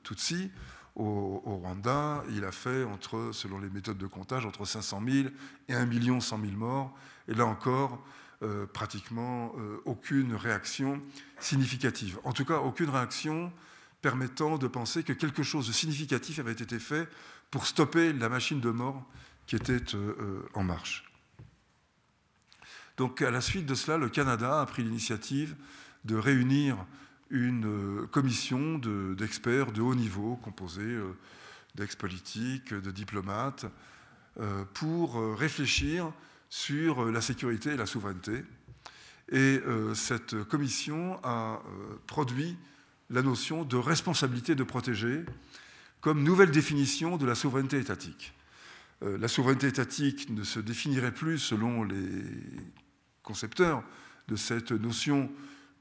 Tutsi, 0.04 0.52
au, 0.96 1.42
Rwanda, 1.46 2.24
il 2.30 2.44
a 2.44 2.52
fait, 2.52 2.84
entre, 2.84 3.32
selon 3.34 3.60
les 3.60 3.70
méthodes 3.70 3.98
de 3.98 4.08
comptage, 4.08 4.46
entre 4.46 4.66
500 4.66 5.02
000 5.08 5.30
et 5.70 5.74
1 5.74 5.86
million 5.86 6.20
100 6.20 6.42
000 6.42 6.52
morts. 6.54 6.94
Et 7.28 7.34
là 7.34 7.46
encore, 7.46 8.04
euh, 8.44 8.66
pratiquement 8.66 9.54
euh, 9.58 9.78
aucune 9.86 10.36
réaction 10.36 11.02
significative. 11.40 12.20
En 12.24 12.34
tout 12.34 12.44
cas, 12.44 12.58
aucune 12.58 12.90
réaction 12.90 13.54
permettant 14.02 14.58
de 14.58 14.68
penser 14.68 15.04
que 15.04 15.14
quelque 15.14 15.44
chose 15.44 15.68
de 15.68 15.72
significatif 15.72 16.40
avait 16.40 16.52
été 16.52 16.80
fait 16.80 17.08
pour 17.52 17.68
stopper 17.68 18.14
la 18.14 18.30
machine 18.30 18.60
de 18.60 18.72
mort 18.72 19.06
qui 19.46 19.56
était 19.56 19.96
euh, 19.96 20.42
en 20.56 20.64
marche. 20.64 21.12
Donc, 22.98 23.22
à 23.22 23.32
la 23.32 23.42
suite 23.42 23.66
de 23.66 23.76
cela, 23.76 23.98
le 23.98 24.10
Canada 24.10 24.62
a 24.62 24.66
pris 24.66 24.84
l'initiative 24.84 25.56
de 26.04 26.16
réunir 26.16 26.78
une 27.32 27.66
euh, 27.66 28.08
commission 28.08 28.78
d'experts 28.78 29.72
de, 29.72 29.82
haut 29.82 29.96
niveau 29.96 30.36
composée 30.36 30.82
euh, 30.82 31.18
d'ex-politiques, 31.76 32.74
de 32.74 32.92
diplomates, 32.92 33.66
euh, 34.40 34.64
pour 34.74 35.38
réfléchir 35.38 36.12
sur 36.50 37.06
la 37.06 37.22
sécurité 37.22 37.72
et 37.72 37.78
la 37.78 37.86
souveraineté. 37.86 38.44
Et 39.32 39.62
cette 39.94 40.44
commission 40.44 41.18
a 41.24 41.62
produit 42.06 42.58
la 43.10 43.22
notion 43.22 43.64
de 43.64 43.78
responsabilité 43.78 44.56
de 44.56 44.64
protéger 44.66 45.24
comme 46.02 46.22
nouvelle 46.24 46.52
définition 46.52 47.16
de 47.16 47.26
la 47.26 47.36
souveraineté 47.36 47.80
étatique. 47.80 48.34
La 49.00 49.30
souveraineté 49.30 49.68
étatique 49.68 50.30
ne 50.32 50.44
se 50.44 50.60
définirait 50.60 51.14
plus 51.14 51.40
selon 51.40 51.86
les 51.86 52.26
concepteurs 53.24 53.82
de 54.28 54.36
cette 54.36 54.74
notion 54.74 55.32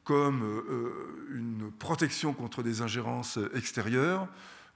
comme 0.04 0.42
euh, 0.42 1.28
une 1.34 1.70
protection 1.70 2.32
contre 2.32 2.62
des 2.62 2.82
ingérences 2.82 3.38
extérieures, 3.54 4.28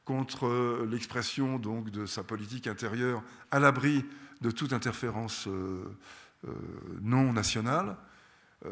contre 0.04 0.46
euh, 0.46 0.88
l'expression 0.90 1.58
donc 1.58 1.90
de 1.90 2.06
sa 2.06 2.22
politique 2.22 2.66
intérieure 2.66 3.22
à 3.50 3.58
l'abri 3.58 4.04
de 4.42 4.50
toute 4.50 4.72
interférence 4.72 5.46
euh, 5.48 5.84
non 7.00 7.32
nationale. 7.32 7.96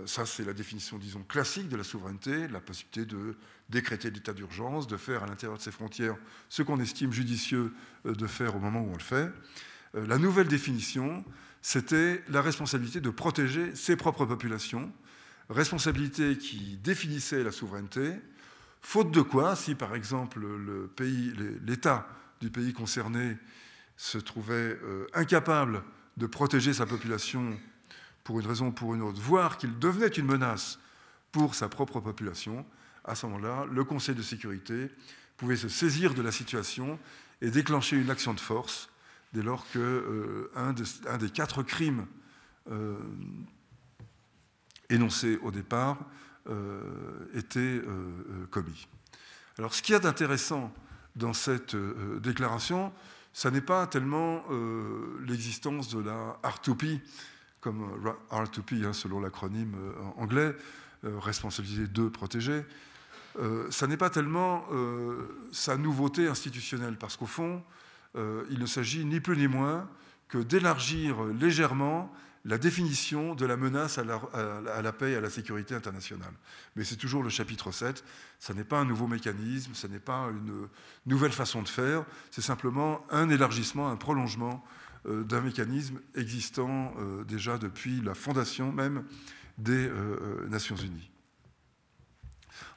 Ça, 0.07 0.25
c'est 0.25 0.45
la 0.45 0.55
définition, 0.55 0.97
disons, 0.97 1.23
classique 1.23 1.69
de 1.69 1.77
la 1.77 1.85
souveraineté, 1.85 2.49
la 2.49 2.61
possibilité 2.61 3.05
de 3.05 3.37
décréter 3.69 4.11
l'état 4.11 4.33
d'urgence, 4.33 4.87
de 4.87 4.97
faire 4.97 5.23
à 5.23 5.27
l'intérieur 5.27 5.59
de 5.59 5.63
ses 5.63 5.71
frontières 5.71 6.17
ce 6.49 6.63
qu'on 6.63 6.81
estime 6.81 7.13
judicieux 7.13 7.75
de 8.07 8.27
faire 8.27 8.57
au 8.57 8.59
moment 8.59 8.81
où 8.81 8.89
on 8.89 8.95
le 8.95 9.01
fait. 9.01 9.31
La 9.93 10.17
nouvelle 10.17 10.49
définition, 10.49 11.23
c'était 11.61 12.25
la 12.29 12.41
responsabilité 12.41 13.01
de 13.01 13.11
protéger 13.11 13.75
ses 13.77 13.97
propres 13.97 14.25
populations, 14.25 14.91
responsabilité 15.51 16.39
qui 16.39 16.79
définissait 16.83 17.43
la 17.43 17.53
souveraineté, 17.53 18.15
faute 18.81 19.11
de 19.11 19.23
quoi, 19.23 19.57
si 19.57 19.75
par 19.75 19.95
exemple 19.95 20.41
l'État 21.67 22.09
du 22.41 22.51
pays 22.51 22.73
concerné 22.73 23.37
se 23.97 24.19
trouvait 24.19 24.79
euh, 24.83 25.07
incapable 25.15 25.83
de 26.17 26.27
protéger 26.27 26.73
sa 26.73 26.87
population 26.87 27.59
pour 28.25 28.41
une 28.41 28.47
raison 28.47 28.69
ou 28.69 28.73
pour 28.73 28.95
une 28.95 29.03
autre, 29.03 29.21
voire 29.21 29.59
qu'il 29.59 29.79
devenait 29.79 30.09
une 30.09 30.27
menace 30.27 30.79
pour 31.31 31.55
sa 31.55 31.69
propre 31.69 32.01
population, 32.01 32.65
à 33.05 33.15
ce 33.15 33.27
moment-là, 33.27 33.67
le 33.71 33.85
Conseil 33.85 34.15
de 34.15 34.23
sécurité 34.23 34.91
pouvait 35.37 35.57
se 35.57 35.69
saisir 35.69 36.15
de 36.15 36.23
la 36.23 36.31
situation 36.33 36.99
et 37.41 37.51
déclencher 37.51 37.97
une 37.97 38.11
action 38.11 38.35
de 38.35 38.41
force 38.41 38.89
dès 39.33 39.43
lors 39.43 39.67
qu'un 39.71 39.81
euh, 39.81 40.73
des 41.19 41.31
quatre 41.31 41.63
crimes 41.63 42.07
euh, 42.71 42.97
énoncé 44.93 45.39
au 45.43 45.51
départ 45.51 45.99
euh, 46.49 46.81
était 47.35 47.61
euh, 47.61 47.85
euh, 47.87 48.47
commis. 48.51 48.89
Alors 49.59 49.75
ce 49.75 49.83
qu'il 49.83 49.93
y 49.93 49.97
a 49.97 50.01
d'intéressant 50.01 50.73
dans 51.15 51.33
cette 51.33 51.77
déclaration, 52.21 52.93
ça 53.35 53.51
n'est 53.51 53.61
pas 53.61 53.87
tellement 53.87 54.43
l'existence 55.27 55.95
de 55.95 56.01
la 56.01 56.39
R2P, 56.43 57.01
comme 57.61 57.87
R2P 58.31 58.87
hein, 58.87 58.95
selon 58.95 59.21
l'acronyme 59.21 59.77
anglais, 60.17 60.57
responsabilité 61.03 61.87
de 61.87 62.09
protéger, 62.09 62.65
ça 63.69 63.87
n'est 63.87 63.99
pas 63.99 64.09
tellement 64.09 64.67
sa 65.53 65.77
nouveauté 65.77 66.29
institutionnelle, 66.29 66.97
parce 66.97 67.19
qu'au 67.19 67.27
fond, 67.27 67.63
il 68.15 68.59
ne 68.59 68.67
s'agit 68.67 69.05
ni 69.05 69.21
plus 69.21 69.37
ni 69.37 69.49
moins 69.49 69.87
que 70.29 70.39
d'élargir 70.39 71.23
légèrement 71.25 72.11
la 72.45 72.59
définition 72.59 73.35
de 73.35 73.47
la 73.47 73.57
menace 73.57 73.99
à 73.99 74.05
la, 74.05 74.93
paix 74.93 75.13
et 75.13 75.17
à 75.17 75.21
la 75.21 75.31
sécurité 75.31 75.75
internationale. 75.75 76.33
Mais 76.75 76.83
c'est 76.85 76.97
toujours 76.97 77.23
le 77.23 77.31
chapitre 77.31 77.71
7, 77.71 78.05
ce 78.41 78.53
n'est 78.53 78.65
pas 78.65 78.81
un 78.81 78.85
nouveau 78.85 79.07
mécanisme, 79.07 79.75
ce 79.75 79.87
n'est 79.87 80.01
pas 80.01 80.29
une 80.31 80.69
nouvelle 81.07 81.33
façon 81.33 81.63
de 81.63 81.69
faire, 81.69 82.05
c'est 82.31 82.43
simplement 82.43 83.07
un 83.11 83.29
élargissement, 83.31 83.91
un 83.91 83.97
prolongement 83.97 84.65
euh, 85.07 85.23
d'un 85.23 85.41
mécanisme 85.41 86.01
existant 86.17 86.95
euh, 86.99 87.25
déjà 87.25 87.59
depuis 87.59 88.01
la 88.01 88.15
fondation 88.15 88.73
même 88.73 89.05
des 89.59 89.89
euh, 89.89 90.49
Nations 90.49 90.77
Unies. 90.77 91.11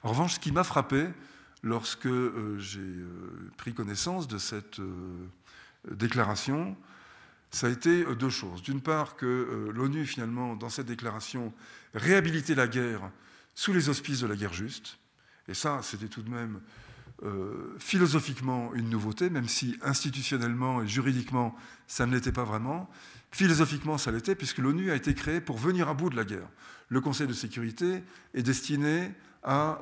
En 0.03 0.10
revanche, 0.10 0.36
ce 0.36 0.39
qui 0.39 0.51
m'a 0.51 0.63
frappé 0.63 1.07
lorsque 1.63 2.10
j'ai 2.60 2.93
pris 3.57 3.74
connaissance 3.74 4.27
de 4.27 4.38
cette 4.38 4.79
déclaration, 5.89 6.77
ça 7.55 7.67
a 7.67 7.69
été 7.69 8.03
euh, 8.03 8.15
deux 8.15 8.29
choses. 8.29 8.62
D'une 8.62 8.81
part, 8.81 9.15
que 9.15 9.25
euh, 9.25 9.71
l'ONU, 9.71 10.05
finalement, 10.05 10.57
dans 10.57 10.67
cette 10.67 10.88
déclaration, 10.88 11.53
réhabilitait 11.93 12.53
la 12.53 12.67
guerre 12.67 13.09
sous 13.53 13.71
les 13.71 13.88
auspices 13.88 14.19
de 14.19 14.27
la 14.27 14.35
guerre 14.35 14.53
juste. 14.53 14.97
Et 15.47 15.53
ça, 15.53 15.79
c'était 15.81 16.09
tout 16.09 16.21
de 16.21 16.29
même 16.29 16.59
euh, 17.24 17.74
philosophiquement 17.79 18.74
une 18.74 18.89
nouveauté, 18.89 19.29
même 19.29 19.47
si 19.47 19.77
institutionnellement 19.81 20.81
et 20.81 20.88
juridiquement, 20.88 21.55
ça 21.88 22.05
ne 22.05 22.13
l'était 22.13 22.33
pas 22.33 22.43
vraiment. 22.43 22.89
Philosophiquement, 23.31 23.97
ça 23.97 24.12
l'était, 24.12 24.35
puisque 24.35 24.57
l'ONU 24.57 24.91
a 24.91 24.95
été 24.95 25.13
créée 25.13 25.39
pour 25.39 25.57
venir 25.57 25.88
à 25.88 25.93
bout 25.93 26.09
de 26.09 26.17
la 26.17 26.25
guerre. 26.25 26.50
Le 26.89 27.00
Conseil 27.00 27.27
de 27.27 27.33
sécurité 27.33 28.03
est 28.33 28.43
destiné 28.43 29.13
à 29.43 29.79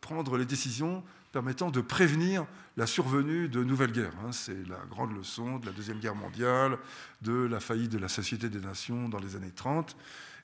prendre 0.00 0.36
les 0.36 0.46
décisions 0.46 1.02
permettant 1.38 1.70
de 1.70 1.80
prévenir 1.80 2.44
la 2.76 2.84
survenue 2.84 3.48
de 3.48 3.62
nouvelles 3.62 3.92
guerres. 3.92 4.16
Hein. 4.24 4.32
C'est 4.32 4.66
la 4.66 4.80
grande 4.90 5.16
leçon 5.16 5.60
de 5.60 5.66
la 5.66 5.72
Deuxième 5.72 6.00
Guerre 6.00 6.16
mondiale, 6.16 6.78
de 7.22 7.32
la 7.32 7.60
faillite 7.60 7.92
de 7.92 7.98
la 7.98 8.08
Société 8.08 8.48
des 8.48 8.58
Nations 8.58 9.08
dans 9.08 9.20
les 9.20 9.36
années 9.36 9.52
30. 9.52 9.96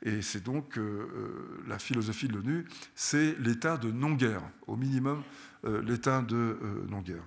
Et 0.02 0.22
c'est 0.22 0.44
donc 0.44 0.78
euh, 0.78 0.82
euh, 0.82 1.64
la 1.66 1.80
philosophie 1.80 2.28
de 2.28 2.34
l'ONU, 2.34 2.68
c'est 2.94 3.36
l'état 3.40 3.76
de 3.76 3.90
non-guerre, 3.90 4.42
au 4.68 4.76
minimum 4.76 5.24
euh, 5.64 5.82
l'état 5.82 6.22
de 6.22 6.60
non-guerre. 6.88 7.24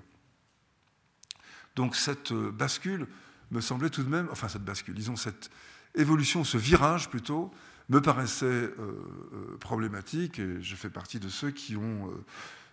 Donc 1.76 1.98
cette 1.98 2.32
bascule 2.32 3.06
me 3.52 3.60
semblait 3.60 3.90
tout 3.90 4.04
de 4.04 4.10
même, 4.10 4.30
enfin 4.32 4.48
cette 4.48 4.64
bascule, 4.64 4.96
disons 4.96 5.18
cette 5.18 5.52
évolution, 5.94 6.46
ce 6.46 6.58
virage 6.58 7.10
plutôt, 7.10 7.52
me 7.90 8.02
paraissait 8.02 8.70
problématique, 9.60 10.40
et 10.40 10.62
je 10.62 10.76
fais 10.78 10.90
partie 10.90 11.20
de 11.20 11.28
ceux 11.28 11.52
qui 11.52 11.76
ont 11.76 12.14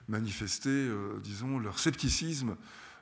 manifester, 0.08 0.70
euh, 0.70 1.18
disons, 1.22 1.58
leur 1.58 1.78
scepticisme 1.78 2.56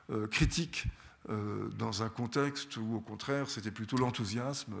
euh, 0.09 0.27
critique 0.27 0.85
euh, 1.29 1.69
dans 1.77 2.03
un 2.03 2.09
contexte 2.09 2.77
où, 2.77 2.95
au 2.95 3.01
contraire, 3.01 3.49
c'était 3.49 3.71
plutôt 3.71 3.97
l'enthousiasme, 3.97 4.73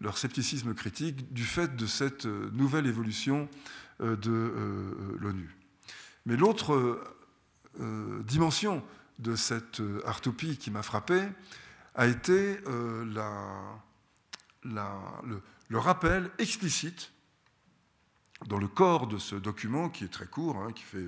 leur 0.00 0.18
scepticisme 0.18 0.74
critique 0.74 1.32
du 1.32 1.44
fait 1.44 1.74
de 1.74 1.86
cette 1.86 2.26
nouvelle 2.26 2.86
évolution 2.86 3.48
de 3.98 5.16
l'ONU. 5.18 5.56
Mais 6.26 6.36
l'autre 6.36 7.02
dimension 8.26 8.84
de 9.18 9.36
cette 9.36 9.80
artopie 10.04 10.58
qui 10.58 10.70
m'a 10.70 10.82
frappé 10.82 11.22
a 11.94 12.06
été 12.06 12.58
le, 12.66 13.22
rappel 15.72 16.30
explicite 16.38 17.10
dans 18.48 18.58
le 18.58 18.68
corps 18.68 19.06
de 19.06 19.18
ce 19.18 19.36
document, 19.36 19.88
qui 19.88 20.04
est 20.04 20.12
très 20.12 20.26
court, 20.26 20.56
hein, 20.56 20.72
qui 20.72 20.82
fait 20.82 21.06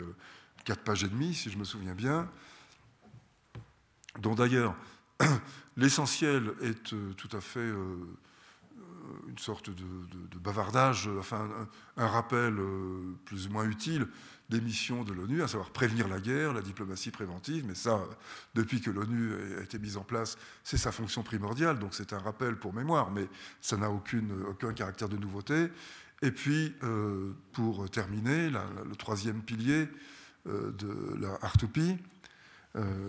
4 0.64 0.78
euh, 0.78 0.82
pages 0.84 1.04
et 1.04 1.08
demie, 1.08 1.34
si 1.34 1.50
je 1.50 1.58
me 1.58 1.64
souviens 1.64 1.94
bien, 1.94 2.28
dont 4.18 4.34
d'ailleurs 4.34 4.74
l'essentiel 5.76 6.52
est 6.62 6.92
euh, 6.92 7.12
tout 7.14 7.34
à 7.36 7.40
fait 7.40 7.60
euh, 7.60 7.96
une 9.28 9.38
sorte 9.38 9.70
de, 9.70 10.38
bavardage, 10.38 11.08
enfin 11.18 11.48
un, 11.96 12.06
rappel 12.06 12.56
plus 13.24 13.46
ou 13.46 13.50
moins 13.50 13.64
utile 13.64 14.06
des 14.48 14.60
missions 14.60 15.02
de 15.02 15.12
l'ONU, 15.12 15.42
à 15.42 15.48
savoir 15.48 15.70
prévenir 15.70 16.08
la 16.08 16.20
guerre, 16.20 16.52
la 16.52 16.62
diplomatie 16.62 17.10
préventive, 17.10 17.64
mais 17.66 17.74
ça, 17.74 18.00
depuis 18.54 18.80
que 18.80 18.90
l'ONU 18.90 19.32
a 19.58 19.62
été 19.62 19.78
mise 19.78 19.96
en 19.96 20.02
place, 20.02 20.38
c'est 20.62 20.76
sa 20.76 20.92
fonction 20.92 21.22
primordiale, 21.22 21.78
donc 21.78 21.94
c'est 21.94 22.12
un 22.12 22.18
rappel 22.18 22.56
pour 22.56 22.72
mémoire, 22.72 23.10
mais 23.10 23.28
ça 23.60 23.76
n'a 23.76 23.90
aucun 23.90 24.72
caractère 24.72 25.08
de 25.08 25.16
nouveauté. 25.16 25.70
Et 26.22 26.30
puis, 26.30 26.74
pour 27.52 27.90
terminer, 27.90 28.50
le 28.50 28.96
troisième 28.96 29.42
pilier 29.42 29.86
de 30.46 31.14
la 31.20 31.36
R2P, 31.46 31.98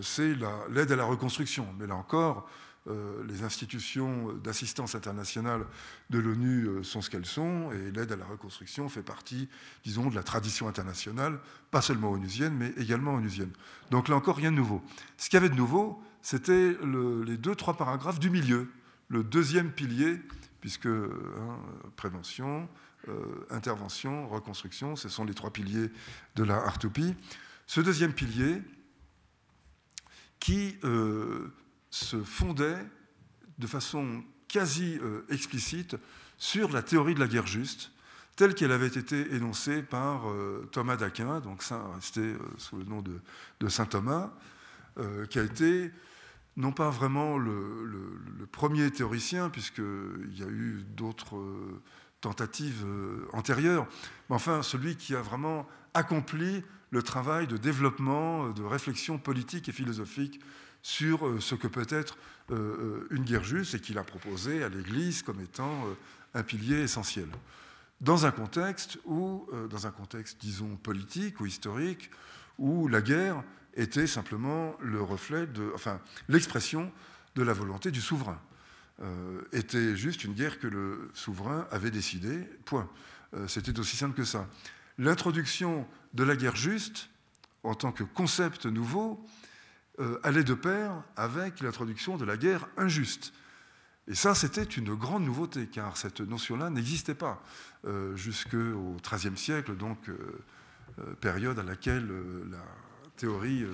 c'est 0.01 0.35
l'aide 0.69 0.91
à 0.91 0.95
la 0.95 1.05
reconstruction. 1.05 1.67
Mais 1.79 1.87
là 1.87 1.95
encore, 1.95 2.49
euh, 2.89 3.21
les 3.27 3.43
institutions 3.43 4.31
d'assistance 4.43 4.95
internationale 4.95 5.65
de 6.09 6.19
l'ONU 6.19 6.67
euh, 6.67 6.83
sont 6.83 7.01
ce 7.01 7.09
qu'elles 7.09 7.25
sont, 7.25 7.69
et 7.73 7.91
l'aide 7.91 8.13
à 8.13 8.15
la 8.15 8.23
reconstruction 8.23 8.87
fait 8.87 9.03
partie, 9.03 9.49
disons, 9.83 10.09
de 10.09 10.15
la 10.15 10.23
tradition 10.23 10.69
internationale, 10.69 11.39
pas 11.69 11.81
seulement 11.81 12.11
onusienne, 12.11 12.53
mais 12.53 12.71
également 12.77 13.15
onusienne. 13.15 13.51
Donc 13.91 14.07
là 14.07 14.15
encore, 14.15 14.37
rien 14.37 14.51
de 14.51 14.55
nouveau. 14.55 14.81
Ce 15.17 15.29
qu'il 15.29 15.35
y 15.35 15.43
avait 15.43 15.49
de 15.49 15.55
nouveau, 15.55 16.01
c'était 16.21 16.77
les 17.25 17.35
deux, 17.35 17.55
trois 17.55 17.75
paragraphes 17.75 18.19
du 18.19 18.29
milieu, 18.29 18.69
le 19.09 19.21
deuxième 19.21 19.71
pilier, 19.71 20.21
puisque 20.61 20.85
hein, 20.85 21.59
prévention, 21.97 22.61
euh, 22.61 22.65
intervention, 23.49 24.27
reconstruction, 24.29 24.95
ce 24.95 25.09
sont 25.09 25.25
les 25.25 25.33
trois 25.33 25.51
piliers 25.51 25.91
de 26.35 26.43
la 26.43 26.67
R2P. 26.67 27.13
Ce 27.65 27.81
deuxième 27.81 28.13
pilier, 28.13 28.61
qui 30.39 30.77
se 31.89 32.21
fondait 32.23 32.85
de 33.57 33.67
façon 33.67 34.23
quasi 34.47 34.97
euh, 35.01 35.25
explicite 35.29 35.95
sur 36.37 36.71
la 36.71 36.81
théorie 36.81 37.13
de 37.13 37.19
la 37.19 37.27
guerre 37.27 37.47
juste, 37.47 37.91
telle 38.35 38.53
qu'elle 38.53 38.71
avait 38.71 38.87
été 38.87 39.33
énoncée 39.33 39.81
par 39.81 40.29
euh, 40.29 40.69
Thomas 40.71 40.95
d'Aquin, 40.95 41.39
donc 41.39 41.63
ça 41.63 41.81
resté 41.95 42.21
euh, 42.21 42.37
sous 42.57 42.77
le 42.77 42.85
nom 42.85 43.01
de, 43.01 43.69
Saint 43.69 43.85
Thomas, 43.85 44.31
qui 45.29 45.37
a 45.37 45.43
été 45.43 45.91
non 46.55 46.71
pas 46.71 46.89
vraiment 46.89 47.37
le, 47.37 48.19
premier 48.51 48.89
théoricien, 48.89 49.51
puisqu'il 49.51 50.35
y 50.35 50.41
a 50.41 50.47
eu 50.47 50.83
d'autres 50.95 51.35
tentatives 52.21 52.85
antérieures, 53.33 53.87
mais 54.29 54.35
enfin 54.35 54.63
celui 54.63 54.95
qui 54.95 55.15
a 55.15 55.21
vraiment 55.21 55.67
accompli 55.93 56.63
le 56.91 57.03
travail 57.03 57.47
de 57.47 57.57
développement, 57.57 58.49
de 58.49 58.63
réflexion 58.63 59.17
politique 59.17 59.69
et 59.69 59.71
philosophique 59.71 60.39
sur 60.81 61.27
euh, 61.27 61.39
ce 61.39 61.55
que 61.55 61.67
peut 61.67 61.87
être 61.89 62.17
euh, 62.51 62.55
euh, 62.55 63.07
une 63.11 63.23
guerre 63.23 63.43
juste 63.43 63.75
et 63.75 63.79
qu'il 63.79 63.97
a 63.97 64.03
proposé 64.03 64.63
à 64.63 64.69
l'Église 64.69 65.21
comme 65.21 65.41
étant 65.41 65.85
un 66.33 66.43
pilier 66.43 66.81
essentiel. 66.81 67.27
Dans 67.99 68.25
un 68.25 68.31
contexte 68.31 68.99
où, 69.05 69.49
dans 69.71 69.87
un 69.87 69.91
contexte, 69.91 70.37
disons, 70.39 70.75
politique 70.75 71.39
ou 71.39 71.47
historique, 71.47 72.11
où 72.59 72.87
la 72.87 73.01
guerre 73.01 73.43
était 73.73 74.05
simplement 74.05 74.75
le 74.81 75.01
reflet 75.01 75.47
de, 75.47 75.71
enfin, 75.73 75.99
l'expression 76.29 76.91
de 77.35 77.41
la 77.41 77.53
volonté 77.53 77.89
du 77.89 78.01
souverain. 78.01 78.39
Était 79.51 79.95
juste 79.95 80.23
une 80.23 80.33
guerre 80.33 80.59
que 80.59 80.67
le 80.67 81.11
souverain 81.13 81.67
avait 81.69 81.91
décidé, 81.91 82.39
point. 82.65 82.89
C'était 83.47 83.77
aussi 83.79 83.95
simple 83.95 84.15
que 84.15 84.23
ça. 84.23 84.47
L'introduction 84.97 85.87
de 86.13 86.23
la 86.23 86.35
guerre 86.35 86.55
juste, 86.55 87.09
en 87.63 87.75
tant 87.75 87.91
que 87.91 88.03
concept 88.03 88.65
nouveau, 88.65 89.23
euh, 89.99 90.19
allait 90.21 90.43
de 90.43 90.53
pair 90.53 91.03
avec 91.15 91.59
l'introduction 91.61 92.17
de 92.17 92.25
la 92.25 92.37
guerre 92.37 92.67
injuste. 92.77 93.33
Et 94.07 94.13
ça, 94.13 94.35
c'était 94.35 94.63
une 94.63 94.93
grande 94.93 95.23
nouveauté, 95.25 95.67
car 95.67 95.97
cette 95.97 96.21
notion-là 96.21 96.69
n'existait 96.69 97.15
pas 97.15 97.43
euh, 97.85 98.15
jusqu'au 98.15 98.95
XIIIe 99.03 99.35
siècle, 99.35 99.75
donc 99.75 100.09
euh, 100.09 101.15
période 101.19 101.57
à 101.57 101.63
laquelle 101.63 102.07
la 102.49 102.63
théorie, 103.17 103.65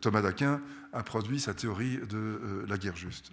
Thomas 0.00 0.22
d'Aquin 0.22 0.60
a 0.92 1.02
produit 1.02 1.38
sa 1.38 1.52
théorie 1.52 1.98
de 1.98 2.64
la 2.66 2.78
guerre 2.78 2.96
juste. 2.96 3.30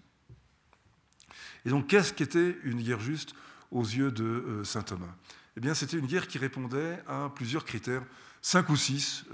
Et 1.66 1.70
donc, 1.70 1.88
qu'est-ce 1.88 2.14
qu'était 2.14 2.58
une 2.64 2.82
guerre 2.82 3.00
juste 3.00 3.34
aux 3.72 3.84
yeux 3.84 4.12
de 4.12 4.62
saint 4.64 4.82
Thomas? 4.82 5.14
Eh 5.58 5.60
bien, 5.60 5.74
c'était 5.74 5.98
une 5.98 6.08
guerre 6.08 6.28
qui 6.28 6.38
répondait 6.38 7.00
à 7.08 7.32
plusieurs 7.34 7.66
critères, 7.66 8.04
cinq 8.42 8.70
ou 8.70 8.76
six, 8.76 9.26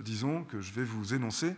disons, 0.00 0.44
que 0.44 0.60
je 0.60 0.72
vais 0.72 0.84
vous 0.84 1.14
énoncer, 1.14 1.54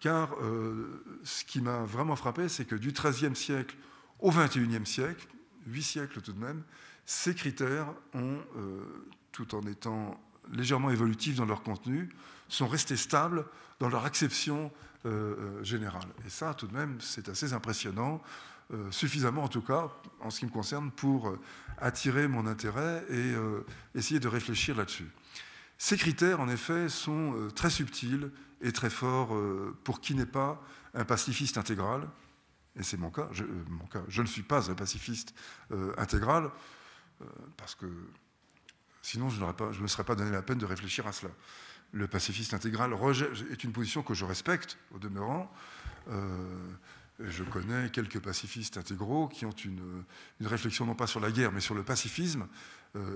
car 0.00 0.34
euh, 0.40 1.04
ce 1.22 1.44
qui 1.44 1.60
m'a 1.60 1.84
vraiment 1.84 2.16
frappé, 2.16 2.48
c'est 2.48 2.64
que 2.64 2.74
du 2.74 2.92
XIIIe 2.92 3.36
siècle 3.36 3.76
au 4.18 4.30
XXIe 4.30 4.84
siècle, 4.84 5.26
huit 5.66 5.82
siècles 5.82 6.20
tout 6.20 6.32
de 6.32 6.40
même, 6.40 6.62
ces 7.04 7.34
critères 7.34 7.86
ont, 8.14 8.38
euh, 8.56 8.82
tout 9.30 9.54
en 9.54 9.62
étant 9.62 10.20
légèrement 10.50 10.90
évolutifs 10.90 11.36
dans 11.36 11.44
leur 11.44 11.62
contenu, 11.62 12.08
sont 12.48 12.66
restés 12.66 12.96
stables 12.96 13.44
dans 13.78 13.88
leur 13.88 14.04
acception 14.04 14.72
euh, 15.06 15.62
générale. 15.62 16.08
Et 16.26 16.30
ça, 16.30 16.54
tout 16.54 16.66
de 16.66 16.74
même, 16.74 16.98
c'est 17.00 17.28
assez 17.28 17.52
impressionnant, 17.52 18.22
suffisamment 18.90 19.42
en 19.42 19.48
tout 19.48 19.62
cas, 19.62 19.88
en 20.20 20.30
ce 20.30 20.40
qui 20.40 20.46
me 20.46 20.50
concerne, 20.50 20.90
pour 20.90 21.36
attirer 21.78 22.28
mon 22.28 22.46
intérêt 22.46 23.04
et 23.10 23.34
essayer 23.94 24.20
de 24.20 24.28
réfléchir 24.28 24.76
là-dessus. 24.76 25.08
Ces 25.76 25.96
critères, 25.96 26.40
en 26.40 26.48
effet, 26.48 26.88
sont 26.88 27.48
très 27.54 27.70
subtils 27.70 28.30
est 28.60 28.72
très 28.72 28.90
fort 28.90 29.34
euh, 29.34 29.76
pour 29.84 30.00
qui 30.00 30.14
n'est 30.14 30.26
pas 30.26 30.62
un 30.94 31.04
pacifiste 31.04 31.58
intégral, 31.58 32.08
et 32.76 32.82
c'est 32.82 32.96
mon 32.96 33.10
cas, 33.10 33.28
je, 33.32 33.44
euh, 33.44 33.64
mon 33.68 33.86
cas, 33.86 34.02
je 34.08 34.22
ne 34.22 34.26
suis 34.26 34.42
pas 34.42 34.70
un 34.70 34.74
pacifiste 34.74 35.34
euh, 35.72 35.92
intégral, 35.96 36.50
parce 37.58 37.74
que 37.74 37.84
sinon 39.02 39.28
je, 39.28 39.36
je 39.36 39.76
ne 39.76 39.82
me 39.82 39.88
serais 39.88 40.04
pas 40.04 40.14
donné 40.14 40.30
la 40.30 40.40
peine 40.40 40.56
de 40.56 40.64
réfléchir 40.64 41.06
à 41.06 41.12
cela. 41.12 41.30
Le 41.92 42.08
pacifiste 42.08 42.54
intégral 42.54 42.96
est 43.50 43.62
une 43.62 43.72
position 43.72 44.02
que 44.02 44.14
je 44.14 44.24
respecte 44.24 44.78
au 44.94 44.98
demeurant. 44.98 45.52
Je 47.28 47.44
connais 47.44 47.90
quelques 47.90 48.20
pacifistes 48.20 48.76
intégraux 48.76 49.28
qui 49.28 49.44
ont 49.46 49.50
une, 49.50 50.04
une, 50.40 50.46
réflexion 50.46 50.86
non 50.86 50.94
pas 50.94 51.06
sur 51.06 51.20
la 51.20 51.30
guerre, 51.30 51.52
mais 51.52 51.60
sur 51.60 51.74
le 51.74 51.82
pacifisme 51.82 52.46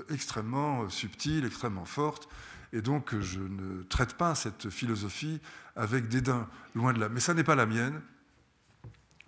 extrêmement 0.09 0.89
subtile, 0.89 1.45
extrêmement 1.45 1.85
forte, 1.85 2.29
et 2.75 2.83
donc, 2.83 3.17
je 3.21 3.39
ne 3.39 3.85
traite 3.85 4.15
pas 4.15 4.35
cette 4.35 4.69
philosophie 4.69 5.41
avec 5.77 6.09
dédain, 6.09 6.49
loin 6.75 6.93
de 6.93 6.99
là. 6.99 7.09
Mais 7.09 7.21
ça 7.21 7.33
n'est 7.33 7.45
pas 7.45 7.55
la 7.55 7.67
mienne. 7.67 8.03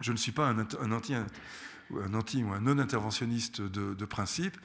Je 0.00 0.10
ne 0.10 0.16
suis 0.16 0.32
pas 0.32 0.48
un, 0.48 0.58
anti, 0.90 1.14
un 1.14 2.14
anti 2.14 2.42
ou 2.42 2.52
un 2.52 2.60
non-interventionniste 2.60 3.62
de, 3.62 4.04
principe. 4.04 4.56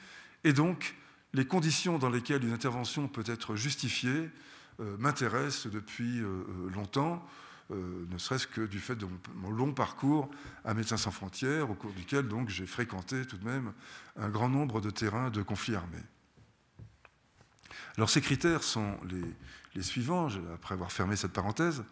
Et 0.43 0.52
donc, 0.52 0.95
les 1.34 1.45
conditions 1.45 2.00
dans 2.00 2.10
lesquelles 2.10 2.43
une 2.43 2.54
intervention 2.54 3.08
peut 3.08 3.24
être 3.28 3.56
justifiée 3.56 4.32
euh, 4.80 4.97
m'intéressent 4.97 5.71
depuis 5.71 6.19
euh, 6.19 6.43
euh, 7.72 8.06
ne 8.10 8.18
serait-ce 8.18 8.48
que 8.48 8.62
du 8.62 8.80
fait 8.80 8.96
de 8.96 9.08
mon, 9.36 9.52
long 9.52 9.74
parcours 9.74 10.30
à 10.66 10.74
Médecins 10.74 10.98
sans 10.98 11.12
frontières, 11.12 11.70
au 11.70 11.74
cours 11.74 11.94
duquel 11.94 12.26
j'ai 12.48 12.66
fréquenté 12.66 13.26
tout 13.26 13.38
de 13.38 13.46
même 13.46 13.74
un 14.18 14.30
grand 14.30 14.50
nombre 14.50 14.82
de 14.82 14.90
terrains 14.90 15.30
de 15.30 15.42
conflits 15.42 15.76
armés. 15.76 16.04
Alors 17.98 18.10
ces 18.10 18.22
critères 18.22 18.64
sont 18.64 18.98
les, 19.76 19.82
suivants, 19.82 20.28
après 20.54 20.74
avoir 20.74 20.92
fermé 20.92 21.16
cette 21.16 21.34
parenthèse. 21.34 21.84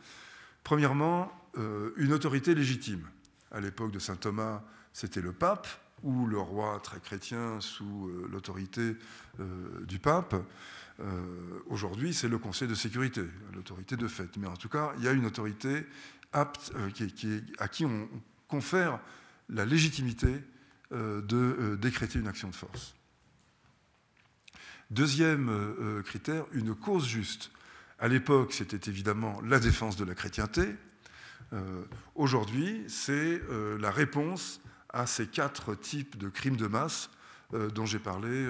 Premièrement, 0.63 1.31
euh, 1.57 1.91
une 1.97 2.13
autorité 2.13 2.53
légitime. 2.55 3.07
À 3.51 3.59
l'époque 3.59 3.91
de 3.91 3.99
saint 3.99 4.15
Thomas, 4.15 4.61
c'était 4.93 5.21
le 5.21 5.33
pape 5.33 5.67
ou 6.03 6.25
le 6.27 6.37
roi 6.37 6.79
très 6.83 6.99
chrétien 6.99 7.59
sous 7.61 8.07
euh, 8.07 8.27
l'autorité 8.31 8.95
du 9.87 9.99
pape. 9.99 10.35
Aujourd'hui, 11.67 12.13
c'est 12.13 12.27
le 12.27 12.37
Conseil 12.37 12.67
de 12.67 12.75
sécurité, 12.75 13.21
l'autorité 13.53 13.95
de 13.95 14.07
fait. 14.07 14.35
Mais 14.37 14.47
en 14.47 14.57
tout 14.57 14.69
cas, 14.69 14.91
il 14.97 15.03
y 15.03 15.07
a 15.07 15.11
une 15.11 15.25
autorité 15.25 15.85
apte, 16.33 16.73
à 17.57 17.67
qui 17.67 17.85
on 17.85 18.09
confère 18.47 18.99
la 19.47 19.65
légitimité 19.65 20.43
de 20.91 21.77
décréter 21.79 22.19
une 22.19 22.27
action 22.27 22.49
de 22.49 22.55
force. 22.55 22.95
Deuxième 24.91 25.49
euh, 25.49 25.75
euh, 25.99 26.01
critère, 26.01 26.45
une 26.51 26.73
cause 26.73 27.07
juste. 27.07 27.51
À 27.99 28.07
l'époque, 28.07 28.53
c'était 28.53 28.89
évidemment 28.89 29.39
la 29.41 29.59
défense 29.59 29.97
de 29.97 30.03
la 30.03 30.15
chrétienté. 30.15 30.63
Euh, 31.53 31.83
aujourd'hui, 32.15 32.85
c'est 32.87 33.41
la 33.79 33.91
réponse 33.91 34.61
à 34.89 35.05
ces 35.05 35.27
quatre 35.27 35.75
types 35.75 36.17
de 36.17 36.29
crimes 36.29 36.55
de 36.55 36.67
masse 36.67 37.09
dont 37.51 37.85
j'ai 37.85 37.99
parlé 37.99 38.47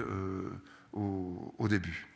au, 0.92 1.68
début. 1.68 2.06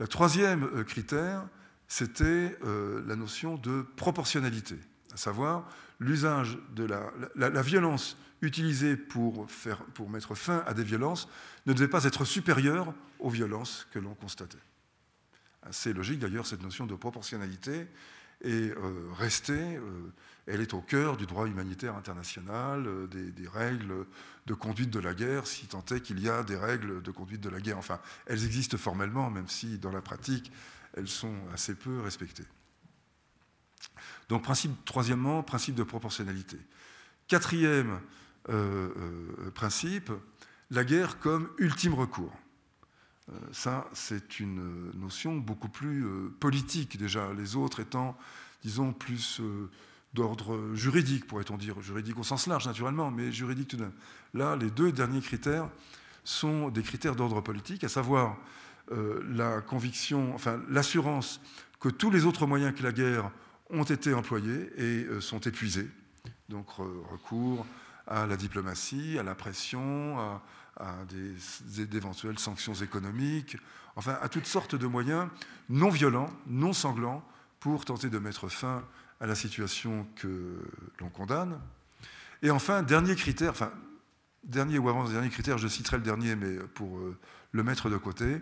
Le 0.00 0.08
troisième 0.08 0.84
critère, 0.84 1.46
c'était 1.86 2.58
la 3.06 3.16
notion 3.16 3.56
de 3.56 3.82
proportionnalité, 3.96 4.76
à 5.12 5.18
savoir 5.18 5.68
l'usage 6.00 6.58
de 6.74 6.84
la, 7.36 7.62
violence 7.62 8.16
utilisée 8.42 8.96
pour, 8.96 9.48
faire, 9.50 9.84
pour 9.94 10.08
mettre 10.08 10.34
fin 10.34 10.64
à 10.66 10.72
des 10.72 10.84
violences 10.84 11.28
ne 11.66 11.74
devait 11.74 11.88
pas 11.88 12.04
être 12.04 12.24
supérieure 12.24 12.94
aux 13.18 13.28
violences 13.28 13.86
que 13.92 13.98
l'on 13.98 14.14
constatait. 14.14 14.56
C'est 15.70 15.92
logique 15.92 16.18
d'ailleurs 16.18 16.46
cette 16.46 16.62
notion 16.62 16.86
de 16.86 16.94
proportionnalité 16.94 17.86
est 18.42 18.70
euh, 18.70 19.10
restée, 19.18 19.76
euh, 19.76 20.12
elle 20.46 20.62
est 20.62 20.72
au 20.72 20.80
cœur 20.80 21.18
du 21.18 21.26
droit 21.26 21.46
humanitaire 21.46 21.94
international, 21.96 22.86
euh, 22.86 23.06
des, 23.06 23.48
règles 23.48 24.06
de 24.50 24.54
conduite 24.54 24.90
de 24.90 24.98
la 24.98 25.14
guerre, 25.14 25.46
si 25.46 25.66
tant 25.66 25.84
est 25.92 26.00
qu'il 26.00 26.18
y 26.18 26.28
a 26.28 26.42
des 26.42 26.56
règles 26.56 27.02
de 27.02 27.10
conduite 27.12 27.40
de 27.40 27.48
la 27.48 27.60
guerre. 27.60 27.78
Enfin, 27.78 28.00
elles 28.26 28.44
existent 28.44 28.76
formellement, 28.76 29.30
même 29.30 29.46
si 29.46 29.78
dans 29.78 29.92
la 29.92 30.02
pratique, 30.02 30.50
elles 30.94 31.06
sont 31.06 31.36
assez 31.54 31.76
peu 31.76 32.00
respectées. 32.00 32.46
Donc, 34.28 34.42
principe, 34.42 34.84
troisièmement, 34.84 35.44
principe 35.44 35.76
de 35.76 35.84
proportionnalité. 35.84 36.58
Quatrième 37.28 38.00
euh, 38.48 38.88
euh, 38.96 39.50
principe, 39.52 40.10
la 40.70 40.82
guerre 40.82 41.20
comme 41.20 41.48
ultime 41.58 41.94
recours. 41.94 42.34
ça, 43.52 43.88
c'est 43.92 44.40
une 44.40 44.90
notion 44.98 45.36
beaucoup 45.36 45.68
plus 45.68 46.04
politique 46.40 46.98
déjà, 46.98 47.32
les 47.34 47.54
autres 47.54 47.78
étant, 47.78 48.18
disons, 48.64 48.92
plus 48.92 49.40
d'ordre 50.14 50.74
juridique, 50.74 51.26
pourrait-on 51.26 51.56
dire, 51.56 51.80
juridique 51.80 52.18
au 52.18 52.24
sens 52.24 52.46
large 52.46 52.66
naturellement, 52.66 53.10
mais 53.10 53.30
juridique 53.30 53.68
tout 53.68 53.76
de 53.76 53.82
même. 53.82 53.92
Là, 54.34 54.56
les 54.56 54.70
deux 54.70 54.92
derniers 54.92 55.20
critères 55.20 55.68
sont 56.24 56.68
des 56.68 56.82
critères 56.82 57.16
d'ordre 57.16 57.40
politique, 57.40 57.84
à 57.84 57.88
savoir 57.88 58.36
euh, 58.92 59.22
la 59.32 59.60
conviction, 59.60 60.34
enfin 60.34 60.60
l'assurance 60.68 61.40
que 61.78 61.88
tous 61.88 62.10
les 62.10 62.24
autres 62.24 62.46
moyens 62.46 62.74
que 62.74 62.82
la 62.82 62.92
guerre 62.92 63.30
ont 63.70 63.84
été 63.84 64.12
employés 64.12 64.70
et 64.76 65.04
euh, 65.04 65.20
sont 65.20 65.40
épuisés. 65.40 65.88
Donc 66.48 66.66
recours 66.70 67.64
à 68.08 68.26
la 68.26 68.36
diplomatie, 68.36 69.16
à 69.18 69.22
la 69.22 69.36
pression, 69.36 70.18
à, 70.18 70.42
d'éventuelles 71.06 72.38
sanctions 72.38 72.74
économiques, 72.74 73.56
enfin 73.94 74.18
à 74.20 74.28
toutes 74.28 74.46
sortes 74.46 74.74
de 74.74 74.86
moyens 74.86 75.28
non 75.68 75.90
violents, 75.90 76.30
non 76.46 76.72
sanglants, 76.72 77.22
pour 77.60 77.84
tenter 77.84 78.08
de 78.08 78.18
mettre 78.18 78.48
fin 78.48 78.82
à 79.20 79.26
la 79.26 79.34
situation 79.34 80.06
que 80.16 80.58
l'on 80.98 81.10
condamne. 81.10 81.60
Et 82.42 82.50
enfin, 82.50 82.82
dernier 82.82 83.14
critère, 83.14 83.50
enfin, 83.50 83.70
dernier 84.44 84.78
ou 84.78 84.88
avant 84.88 85.08
dernier 85.08 85.28
critère, 85.28 85.58
je 85.58 85.68
citerai 85.68 85.98
le 85.98 86.02
dernier, 86.02 86.36
mais 86.36 86.56
pour 86.74 86.98
euh, 86.98 87.18
le 87.52 87.62
mettre 87.62 87.90
de 87.90 87.96
côté. 87.96 88.40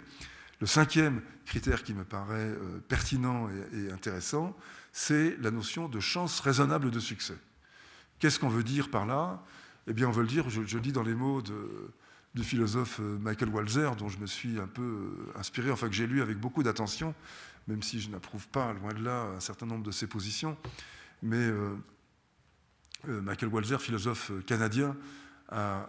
Le 0.61 0.67
cinquième 0.67 1.21
critère 1.47 1.83
qui 1.83 1.95
me 1.95 2.05
paraît 2.05 2.37
euh, 2.37 2.79
pertinent 2.88 3.49
et, 3.73 3.91
intéressant, 3.91 4.57
c'est 4.93 5.37
la 5.41 5.51
notion 5.51 5.88
de 5.88 6.01
chance 6.01 6.41
raisonnable 6.41 6.91
de 6.91 7.01
succès. 7.01 7.37
Qu'est-ce 8.19 8.38
qu'on 8.38 8.49
veut 8.49 8.64
dire 8.64 8.91
par 8.91 9.07
là? 9.07 9.43
Eh 9.87 9.93
bien, 9.93 10.09
on 10.09 10.12
veut 10.12 10.23
le 10.23 10.29
dire, 10.29 10.49
je, 10.51 10.62
je 10.64 10.79
dis 10.79 10.93
dans 10.93 11.03
les 11.03 11.14
mots 11.14 11.43
de, 11.43 11.91
du 12.35 12.45
philosophe 12.45 13.01
euh, 13.01 13.19
Michael 13.19 13.49
Walzer, 13.49 13.97
dont 13.97 14.09
je 14.09 14.19
me 14.19 14.27
suis 14.27 14.61
un 14.61 14.67
peu 14.69 15.33
inspiré, 15.35 15.73
enfin 15.73 15.88
que 15.88 15.95
j'ai 15.95 16.07
lu 16.07 16.23
avec 16.23 16.38
beaucoup 16.38 16.62
d'attention, 16.62 17.14
même 17.69 17.83
si 17.83 18.01
je 18.01 18.11
n'approuve 18.11 18.49
pas, 18.49 18.73
loin 18.73 18.95
de 18.95 19.05
là, 19.05 19.25
un 19.37 19.41
certain 19.41 19.67
nombre 19.67 19.85
de 19.85 19.91
ses 19.91 20.07
positions. 20.07 20.57
Mais 21.23 21.37
euh, 21.37 21.77
euh, 23.09 23.21
Michael 23.21 23.51
Walzer, 23.51 23.81
philosophe 23.81 24.33
canadien, 24.47 24.97
euh, 25.53 25.83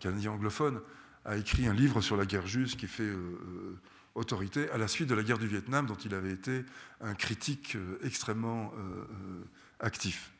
canadien 0.00 0.32
anglophone, 0.32 0.80
a 1.24 1.36
écrit 1.36 1.66
un 1.66 1.74
livre 1.74 2.00
sur 2.00 2.16
la 2.16 2.26
guerre 2.26 2.46
juste 2.46 2.78
qui 2.78 2.86
fait 2.86 3.10
autorité 4.14 4.70
à 4.70 4.78
la 4.78 4.88
suite 4.88 5.08
de 5.08 5.14
la 5.14 5.22
guerre 5.22 5.38
du 5.38 5.46
Vietnam, 5.46 5.86
dont 5.86 5.94
il 5.94 6.14
avait 6.14 6.32
été 6.32 6.64
un 7.00 7.14
critique 7.14 7.78
extrêmement 8.02 8.74
actif 9.80 10.33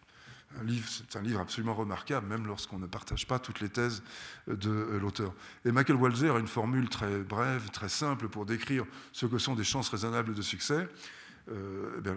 c'est 0.86 1.16
un 1.16 1.22
livre 1.22 1.40
absolument 1.40 1.74
remarquable, 1.74 2.26
même 2.26 2.46
lorsqu'on 2.46 2.78
ne 2.78 2.86
partage 2.86 3.26
pas 3.26 3.38
toutes 3.38 3.60
les 3.60 3.68
thèses 3.68 4.02
de 4.46 4.70
euh, 4.70 4.98
l'auteur. 4.98 5.32
Et 5.64 5.72
Michael 5.72 5.96
Walzer 5.96 6.34
a 6.34 6.38
une 6.38 6.48
formule 6.48 6.88
très 6.88 7.20
brève, 7.22 7.70
très 7.70 7.88
simple 7.88 8.28
pour 8.28 8.46
décrire 8.46 8.84
ce 9.12 9.26
que 9.26 9.38
sont 9.38 9.54
des 9.54 9.64
chances 9.64 9.88
raisonnables 9.88 10.34
de 10.34 10.42
succès. 10.42 10.88
Euh, 11.50 12.00
eh 12.04 12.10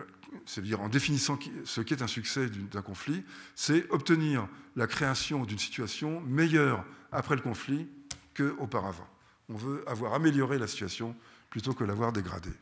c'est-à-dire 0.46 0.82
en 0.82 0.90
définissant 0.90 1.38
ce 1.66 1.82
qu'est 1.82 2.02
un 2.02 2.08
succès 2.08 2.50
d'un 2.50 2.82
conflit, 2.82 3.24
c'est 3.56 3.90
obtenir 3.92 4.48
la 4.76 4.88
création 4.88 5.44
d'une 5.44 5.60
situation 5.60 6.22
meilleure 6.22 6.86
après 7.12 7.36
le 7.36 7.42
conflit 7.42 7.88
qu'auparavant. 8.36 9.08
On 9.50 9.56
veut 9.56 9.84
avoir 9.88 10.14
amélioré 10.14 10.58
la 10.58 10.68
situation 10.68 11.16
plutôt 11.50 11.74
que 11.74 11.84
l'avoir 11.84 12.12
dégradée. 12.12 12.54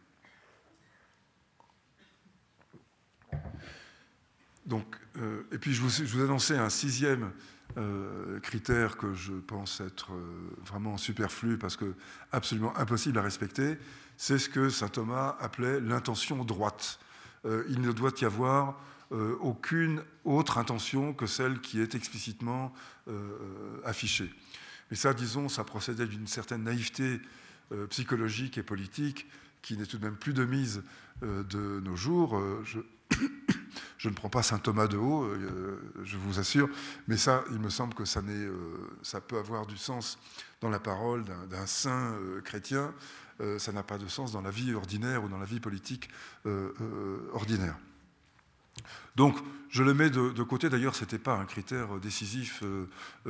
Donc, 4.65 4.97
euh, 5.17 5.43
et 5.51 5.58
puis 5.58 5.73
je 5.73 5.82
vous, 5.82 6.21
annonçais 6.21 6.58
un 6.58 6.69
sixième 6.69 7.32
euh, 7.78 8.39
critère 8.39 8.97
que 8.97 9.13
je 9.13 9.34
pense 9.34 9.80
être 9.80 10.13
euh, 10.13 10.49
vraiment 10.65 10.97
superflu 10.97 11.58
parce 11.58 11.75
que 11.75 11.93
absolument 12.32 12.75
impossible 12.78 13.19
à 13.19 13.21
respecter, 13.21 13.78
c'est 14.17 14.39
ce 14.39 14.49
que 14.49 14.69
saint 14.69 14.88
Thomas 14.88 15.36
appelait 15.39 15.80
l'intention 15.80 16.43
droite. 16.43 16.99
il 17.45 17.82
ne 17.82 17.91
doit 17.91 18.13
y 18.21 18.25
avoir 18.25 18.80
aucune 19.12 20.01
autre 20.23 20.58
intention 20.58 21.13
que 21.13 21.28
celle 21.28 21.60
qui 21.60 21.80
est 21.82 21.95
explicitement 21.95 22.73
affichée. 23.84 24.32
Mais 24.89 24.95
ça, 24.95 25.13
disons, 25.13 25.49
ça 25.49 25.65
procédait 25.65 26.08
d'une 26.08 26.28
certaine 26.28 26.63
naïveté 26.63 27.19
psychologique 27.89 28.58
et 28.58 28.63
politique 28.63 29.28
qui 29.62 29.75
n'est 29.78 29.86
tout 29.86 29.97
de 29.97 30.06
même 30.06 30.15
plus 30.15 30.34
de 30.34 30.45
mise 30.45 30.82
de 31.21 31.82
nos 31.82 31.97
jours. 31.97 32.41
Je 32.63 32.80
je 33.97 34.10
ne 34.10 34.13
prends 34.13 34.30
pas 34.30 34.43
saint 34.43 34.60
Thomas 34.60 34.88
de 34.88 34.97
haut, 34.97 35.23
euh, 35.23 35.80
je 36.04 36.17
vous 36.17 36.39
assure, 36.39 36.69
mais 37.08 37.17
ça, 37.17 37.43
il 37.51 37.60
me 37.60 37.69
semble 37.69 37.93
que 37.93 38.06
ça, 38.06 38.19
euh, 38.19 39.19
peut 39.28 39.38
avoir 39.38 39.65
du 39.65 39.78
sens 39.78 40.19
dans 40.62 40.69
la 40.69 40.80
parole 40.80 41.23
d'un 41.49 41.65
saint 41.65 42.13
euh, 42.13 42.41
chrétien, 42.41 42.93
ça 43.58 43.73
n'a 43.73 43.84
pas 43.84 43.97
de 43.97 44.08
sens 44.08 44.32
dans 44.32 44.39
la 44.39 44.49
vie 44.49 44.73
ordinaire 44.73 45.21
ou 45.21 45.28
dans 45.28 45.38
la 45.38 45.45
vie 45.45 45.60
politique 45.60 46.10
ordinaire. 47.34 47.75
Donc, 49.17 49.38
je 49.69 49.84
le 49.84 49.93
mets 49.93 50.10
de, 50.10 50.43
côté. 50.43 50.69
D'ailleurs, 50.69 50.95
ce 50.95 51.01
n'était 51.01 51.19
pas 51.19 51.36
un 51.36 51.43
critère 51.43 51.99
décisif 51.99 52.63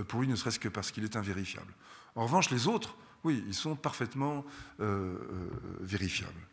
pour 0.07 0.21
lui, 0.21 0.27
ne 0.27 0.35
serait-ce 0.35 0.59
que 0.59 0.69
parce 0.69 0.91
qu'il 0.91 1.03
est 1.03 1.15
invérifiable. 1.15 1.73
En 2.13 2.25
revanche, 2.25 2.51
les 2.51 2.67
autres, 2.67 2.95
oui, 3.23 3.43
ils 3.47 3.55
sont 3.55 3.75
parfaitement 3.75 4.45
vérifiables. 5.79 6.47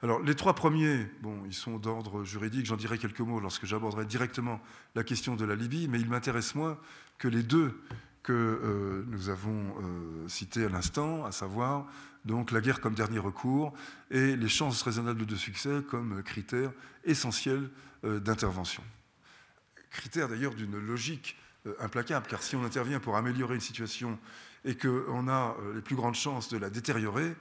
Alors, 0.00 0.22
les 0.22 0.36
trois 0.36 0.54
premiers, 0.54 1.06
bon, 1.22 1.42
ils 1.46 1.54
sont 1.54 1.76
d'ordre 1.76 2.22
juridique, 2.22 2.66
j'en 2.66 2.76
dirai 2.76 2.98
quelques 2.98 3.20
mots 3.20 3.40
lorsque 3.40 3.66
j'aborderai 3.66 4.04
directement 4.04 4.60
la 4.94 5.02
question 5.02 5.34
de 5.34 5.44
la 5.44 5.56
Libye, 5.56 5.88
mais 5.88 5.98
ils 5.98 6.08
m'intéressent 6.08 6.54
moins 6.54 6.78
que 7.18 7.26
les 7.26 7.42
deux 7.42 7.80
que 8.22 8.32
euh, 8.32 9.04
nous 9.08 9.28
avons 9.28 9.74
euh, 9.80 10.28
cités 10.28 10.64
à 10.64 10.68
l'instant, 10.68 11.24
à 11.24 11.32
savoir 11.32 11.86
donc 12.24 12.52
la 12.52 12.60
guerre 12.60 12.80
comme 12.80 12.94
dernier 12.94 13.18
recours 13.18 13.72
et 14.10 14.36
les 14.36 14.48
chances 14.48 14.82
raisonnables 14.82 15.26
de 15.26 15.34
succès 15.34 15.82
comme 15.88 16.22
critère 16.22 16.70
essentiel 17.04 17.68
euh, 18.04 18.20
d'intervention. 18.20 18.84
Critère 19.90 20.28
d'ailleurs 20.28 20.54
d'une 20.54 20.78
logique 20.78 21.36
implacable, 21.80 22.26
car 22.28 22.42
si 22.42 22.54
on 22.54 22.64
intervient 22.64 23.00
pour 23.00 23.16
améliorer 23.16 23.56
une 23.56 23.60
situation 23.60 24.18
et 24.64 24.76
qu'on 24.76 25.28
a 25.28 25.56
les 25.74 25.80
plus 25.80 25.96
grandes 25.96 26.14
chances 26.14 26.48
de 26.50 26.56
la 26.56 26.70
détériorer, 26.70 27.34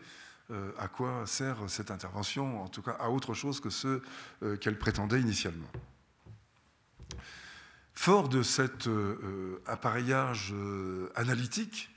euh, 0.50 0.72
à 0.80 0.88
quoi 0.88 1.28
sert 1.28 1.58
cette 1.70 1.92
intervention, 1.92 2.64
en 2.64 2.70
tout 2.70 2.82
cas 2.82 2.96
à 3.02 3.10
autre 3.10 3.34
chose 3.34 3.60
que 3.60 3.70
ce 3.70 4.02
euh, 4.44 4.56
qu'elle 4.56 4.80
prétendait 4.80 5.20
initialement. 5.20 5.68
Fort 7.94 8.30
de 8.30 8.42
cet 8.44 8.88
euh, 8.88 9.62
appareillage 9.66 10.54
analytique, 11.16 11.90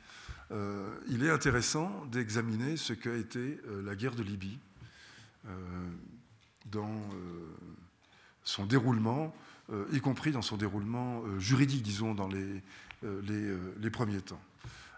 il 1.09 1.23
est 1.23 1.31
intéressant 1.31 2.05
d'examiner 2.07 2.77
ce 2.77 2.93
qu'a 2.93 3.15
été 3.15 3.61
la 3.85 3.95
guerre 3.95 4.17
de 4.17 4.25
Libye 4.25 4.59
dans 6.67 7.09
son 8.43 8.67
déroulement, 8.67 9.33
y 9.93 10.01
compris 10.01 10.33
dans 10.33 10.43
son 10.43 10.57
déroulement 10.57 11.23
juridique, 11.39 11.85
disons, 11.85 12.17
dans 12.17 12.27
les 12.27 13.91
premiers 13.93 14.23
temps. 14.23 14.41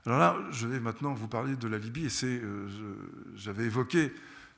Alors 0.05 0.19
là, 0.19 0.37
je 0.51 0.67
vais 0.67 0.81
maintenant 0.81 1.15
vous 1.15 1.29
parler 1.29 1.55
de 1.55 1.69
la 1.69 1.79
Libye, 1.79 2.07
et 2.07 2.09
c'est, 2.09 2.27
euh, 2.27 2.69
j'avais 3.37 3.65
évoqué 3.65 4.13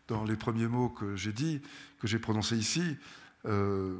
dans 0.08 0.24
les 0.24 0.36
premiers 0.36 0.68
mots 0.68 0.88
que 0.88 1.16
j'ai 1.16 1.32
dit, 1.32 1.60
que 2.00 2.06
j'ai 2.06 2.18
prononcés 2.18 2.56
ici, 2.56 2.96
euh, 3.44 3.98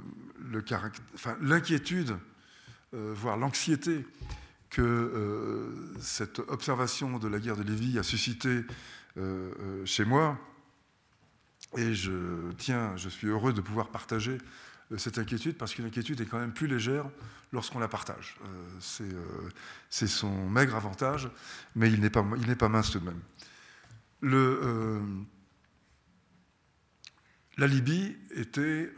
l'inquiétude, 1.43 2.17
euh, 2.95 3.13
voire 3.15 3.37
l'anxiété 3.37 4.07
que 4.71 5.73
cette 6.01 6.41
observation 6.41 7.19
de 7.19 7.29
la 7.29 7.39
guerre 7.39 7.57
de 7.57 7.63
Libye 7.63 7.97
a 7.97 8.03
suscité 8.03 8.65
chez 9.85 10.05
moi. 10.05 10.37
Et 11.77 11.95
je 11.95 12.51
tiens, 12.59 12.97
je 12.97 13.09
suis 13.09 13.29
heureux 13.29 13.53
de 13.53 13.61
pouvoir 13.61 13.91
partager 13.91 14.37
cette 14.97 15.19
inquiétude 15.19 15.57
parce 15.57 15.75
qu'une 15.75 15.87
inquiétude 15.87 16.21
est 16.21 16.27
quand 16.27 16.39
même 16.39 16.53
plus 16.53 16.67
légère 16.67 17.07
lorsqu'on 17.53 17.79
la 17.79 17.89
partage. 17.89 18.37
Euh, 18.45 19.05
euh, 19.05 19.49
c'est 19.89 20.07
son 20.07 20.49
maigre 20.49 20.75
avantage, 20.75 21.31
mais 21.75 21.91
il 21.91 22.01
n'est 22.01 22.11
pas, 22.11 22.23
mince 22.69 22.91
tout 22.91 23.01
de 23.01 23.05
même. 23.05 23.21
Euh, 24.25 25.01
la 27.57 27.69
Libye 27.69 28.17
était, 28.35 28.93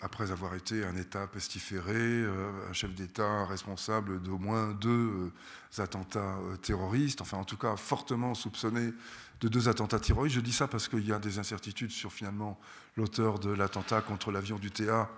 après 0.00 0.30
avoir 0.30 0.54
été 0.54 0.84
un 0.84 0.94
État 0.94 1.26
pestiféré, 1.26 2.24
un 2.68 2.72
chef 2.72 2.94
d'État 2.94 3.44
responsable 3.46 4.22
d'au 4.22 4.38
moins 4.38 4.72
deux 4.74 5.32
attentats 5.76 6.38
terroristes, 6.62 7.20
enfin 7.20 7.38
en 7.38 7.44
tout 7.44 7.56
cas 7.56 7.74
fortement 7.74 8.34
soupçonné 8.34 8.92
de 9.40 9.48
deux 9.48 9.68
attentats 9.68 10.00
terroristes. 10.00 10.36
Je 10.36 10.40
dis 10.40 10.52
ça 10.52 10.68
parce 10.68 10.88
qu'il 10.88 11.06
y 11.06 11.12
a 11.12 11.18
des 11.18 11.38
incertitudes 11.38 11.90
sur 11.90 12.12
finalement 12.12 12.58
l'auteur 12.96 13.38
de 13.38 13.50
l'attentat 13.50 14.02
contre 14.02 14.30
l'avion 14.30 14.58
du 14.58 14.70
TA 14.70 15.08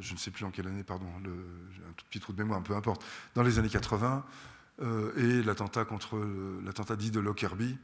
je 0.00 0.12
ne 0.12 0.18
sais 0.18 0.30
plus 0.30 0.44
en 0.44 0.50
quelle 0.50 0.66
année, 0.66 0.82
pardon, 0.82 1.06
un 1.16 1.92
tout 1.96 2.04
petit 2.10 2.20
trou 2.20 2.32
de 2.32 2.38
mémoire, 2.42 2.62
peu 2.62 2.74
importe, 2.74 3.04
dans 3.34 3.42
les 3.42 3.58
années 3.58 3.68
80, 3.68 4.24
et 5.16 5.42
l'attentat 5.42 5.86
dit 6.96 7.10
de 7.10 7.20
Lockerbie 7.20 7.78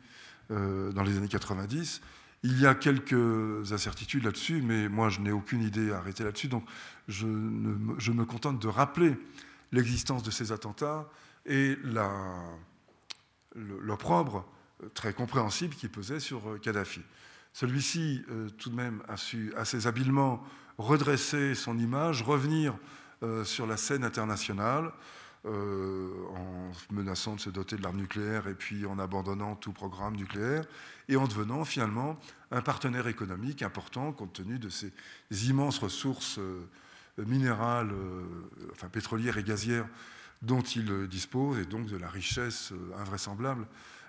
dans 0.50 1.02
les 1.02 1.16
années 1.16 1.28
90. 1.28 2.02
Il 2.44 2.60
y 2.60 2.66
a 2.66 2.74
quelques 2.74 3.72
incertitudes 3.72 4.24
là-dessus, 4.24 4.62
mais 4.62 4.88
moi 4.88 5.08
je 5.08 5.20
n'ai 5.20 5.30
aucune 5.30 5.62
idée 5.62 5.92
à 5.92 5.98
arrêter 5.98 6.24
là-dessus, 6.24 6.48
donc 6.48 6.64
je, 7.08 7.26
me 7.26 8.24
contente 8.24 8.60
de 8.60 8.68
rappeler 8.68 9.16
l'existence 9.70 10.22
de 10.22 10.30
ces 10.30 10.52
attentats 10.52 11.08
et 11.46 11.78
l'opprobre 13.54 14.44
très 14.94 15.12
compréhensible 15.12 15.74
qui 15.74 15.88
pesait 15.88 16.20
sur 16.20 16.48
euh, 16.48 16.58
Kadhafi. 16.58 17.02
Celui-ci, 17.52 18.24
euh, 18.30 18.48
tout 18.50 18.70
de 18.70 18.74
même, 18.74 19.02
a 19.08 19.16
su 19.16 19.52
assez 19.56 19.86
habilement 19.86 20.42
redresser 20.78 21.54
son 21.54 21.78
image, 21.78 22.22
revenir 22.22 22.74
euh, 23.22 23.44
sur 23.44 23.66
la 23.66 23.76
scène 23.76 24.04
internationale, 24.04 24.92
en 25.44 26.70
menaçant 26.92 27.34
de 27.34 27.40
se 27.40 27.50
doter 27.50 27.74
de 27.74 27.82
l'arme 27.82 27.96
nucléaire 27.96 28.46
et 28.46 28.54
puis 28.54 28.86
en 28.86 29.00
abandonnant 29.00 29.56
tout 29.56 29.72
programme 29.72 30.14
nucléaire, 30.14 30.64
et 31.08 31.16
en 31.16 31.26
devenant 31.26 31.64
finalement 31.64 32.16
un 32.52 32.62
partenaire 32.62 33.08
économique 33.08 33.62
important 33.62 34.12
compte 34.12 34.34
tenu 34.34 34.60
de 34.60 34.68
ces 34.68 34.92
immenses 35.48 35.80
ressources 35.80 36.38
minérales, 37.18 37.92
enfin 38.70 38.88
pétrolières 38.88 39.36
et 39.36 39.42
gazières 39.42 39.88
dont 40.42 40.62
il 40.62 41.08
dispose, 41.08 41.58
et 41.58 41.64
donc 41.64 41.86
de 41.86 41.96
la 41.96 42.08
richesse 42.08 42.72
invraisemblable 42.96 43.66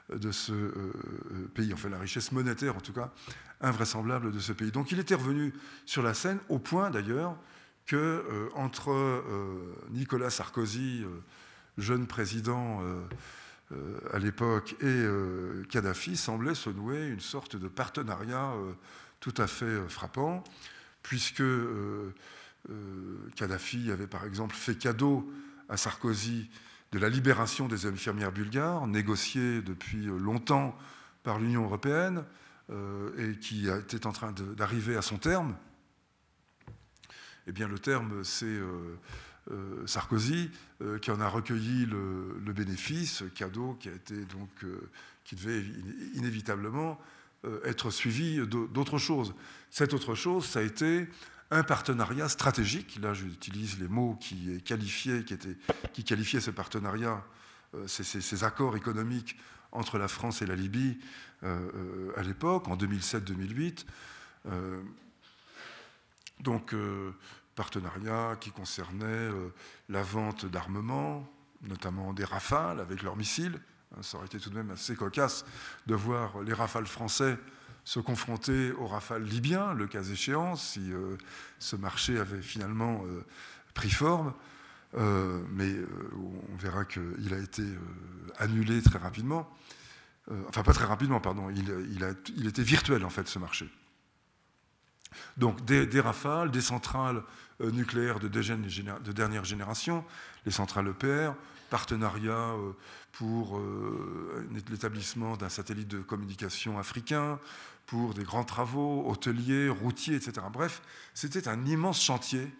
de 0.09 0.31
ce 0.31 0.51
euh, 0.51 0.73
euh, 0.75 1.47
pays, 1.53 1.73
enfin 1.73 1.89
la 1.89 1.99
richesse 1.99 2.31
monétaire 2.31 2.75
en 2.75 2.81
tout 2.81 2.93
cas, 2.93 3.11
invraisemblable 3.61 4.31
de 4.31 4.39
ce 4.39 4.51
pays. 4.51 4.71
Donc 4.71 4.91
il 4.91 4.99
était 4.99 5.15
revenu 5.15 5.53
sur 5.85 6.03
la 6.03 6.13
scène 6.13 6.39
au 6.49 6.59
point 6.59 6.89
d'ailleurs 6.89 7.35
que 7.85 7.95
euh, 7.95 8.49
entre 8.55 9.23
Nicolas 9.91 10.29
Sarkozy, 10.29 11.05
jeune 11.77 12.07
président 12.07 12.81
à 14.13 14.19
l'époque, 14.19 14.75
et 14.81 15.05
Kadhafi 15.69 16.15
semblait 16.15 16.55
se 16.55 16.69
nouer 16.69 17.07
une 17.07 17.19
sorte 17.19 17.55
de 17.55 17.67
partenariat 17.67 18.53
tout 19.19 19.33
à 19.37 19.47
fait 19.47 19.89
frappant, 19.89 20.43
puisque 21.01 21.43
Kadhafi 23.35 23.91
avait 23.91 24.07
par 24.07 24.25
exemple 24.25 24.55
fait 24.55 24.75
cadeau 24.75 25.29
à 25.67 25.75
Sarkozy 25.75 26.49
de 26.93 26.99
la 26.99 27.09
libération 27.09 27.67
des 27.67 27.87
infirmières 27.87 28.31
bulgares, 28.31 28.85
négociée 28.85 29.63
depuis 29.63 30.05
longtemps 30.05 30.77
par 31.23 31.39
l'Union 31.39 31.63
européenne 31.63 32.23
euh, 32.69 33.31
et 33.31 33.39
qui 33.39 33.67
était 33.67 34.05
en 34.05 34.11
train 34.11 34.31
d'arriver 34.31 34.95
à 34.95 35.01
son 35.01 35.17
terme. 35.17 35.55
Eh 37.47 37.51
bien, 37.51 37.67
le 37.67 37.79
terme, 37.79 38.23
c'est 38.23 38.45
euh, 38.45 38.95
euh, 39.51 39.87
Sarkozy 39.87 40.51
qui 41.01 41.09
en 41.09 41.19
a 41.19 41.27
recueilli 41.27 41.87
le, 41.87 42.53
bénéfice, 42.53 43.23
cadeau 43.33 43.75
qui 43.79 43.89
a 43.89 43.93
été 43.93 44.25
donc 44.25 44.65
qui 45.23 45.35
devait 45.35 45.63
inévitablement 46.13 46.99
être 47.63 47.89
suivi 47.89 48.45
d'autre 48.45 48.97
chose. 48.97 49.33
Cette 49.71 49.93
autre 49.93 50.13
chose, 50.13 50.45
ça 50.45 50.59
a 50.59 50.61
été 50.61 51.07
un 51.53 51.63
partenariat 51.63 52.27
stratégique. 52.29 52.99
Là, 53.01 53.13
j'utilise 53.13 53.79
les 53.79 53.87
mots 53.87 54.17
qui, 54.19 54.61
qualifiaient, 54.63 55.23
qui, 55.23 55.33
étaient, 55.33 55.57
qui 55.93 56.03
qualifiaient 56.03 56.41
ce 56.41 56.51
partenariat, 56.51 57.23
euh, 57.75 57.87
ces, 57.87 58.43
accords 58.43 58.75
économiques 58.75 59.37
entre 59.71 59.97
la 59.97 60.07
France 60.07 60.41
et 60.41 60.45
la 60.45 60.55
Libye 60.55 60.99
euh, 61.43 61.69
euh, 61.75 62.19
à 62.19 62.23
l'époque, 62.23 62.67
en 62.67 62.75
2007-2008. 62.75 63.85
donc, 66.41 66.75
partenariat 67.55 68.35
qui 68.41 68.51
concernait 68.51 69.29
la 69.87 70.01
vente 70.01 70.45
d'armements, 70.45 71.25
notamment 71.61 72.11
des 72.13 72.25
rafales 72.25 72.79
avec 72.79 73.03
leurs 73.03 73.15
missiles. 73.15 73.59
Ça 74.01 74.17
aurait 74.17 74.25
été 74.25 74.39
tout 74.39 74.49
de 74.49 74.55
même 74.55 74.71
assez 74.71 74.95
cocasse 74.95 75.45
de 75.85 75.93
voir 75.93 76.41
les 76.41 76.53
rafales 76.53 76.87
français 76.87 77.37
se 77.85 77.99
confronter 77.99 78.71
au 78.73 78.87
rafale 78.87 79.23
libyen, 79.23 79.73
le 79.73 79.87
cas 79.87 80.03
échéant, 80.03 80.55
si 80.55 80.91
euh, 80.91 81.17
ce 81.59 81.75
marché 81.75 82.17
avait 82.17 82.41
finalement 82.41 83.03
euh, 83.05 83.25
pris 83.73 83.89
forme. 83.89 84.33
Euh, 84.95 85.41
mais 85.49 85.73
on 86.15 86.55
verra 86.57 86.85
qu'il 86.85 87.33
a 87.33 87.39
été 87.39 87.63
annulé 88.37 88.81
très 88.81 88.99
rapidement. 88.99 89.49
enfin, 90.47 90.61
pas 90.61 90.73
très 90.73 90.85
rapidement, 90.85 91.19
pardon. 91.19 91.49
Il, 91.49 92.47
était 92.47 92.61
virtuel, 92.61 93.03
en 93.03 93.09
fait, 93.09 93.27
ce 93.27 93.39
marché. 93.39 93.67
Donc, 95.37 95.65
des, 95.65 95.99
rafales, 95.99 96.51
des 96.51 96.61
centrales 96.61 97.23
nucléaires 97.59 98.19
de, 98.19 98.27
dernière 99.11 99.45
génération, 99.45 100.05
les 100.45 100.51
centrales 100.51 100.87
EPR, 100.89 101.33
partenariat 101.71 102.53
pour 103.13 103.59
l'établissement 104.69 105.37
d'un 105.37 105.49
satellite 105.49 105.87
de 105.87 106.01
communication 106.01 106.77
africain, 106.77 107.39
pour 107.93 108.15
des 108.15 108.23
grands 108.23 108.43
travaux, 108.43 109.07
hôteliers, 109.07 109.69
routiers, 109.69 110.15
etc. 110.15 110.47
Bref, 110.51 110.81
c'était 111.13 111.47
un 111.47 111.63
immense 111.67 112.01
chantier 112.01 112.51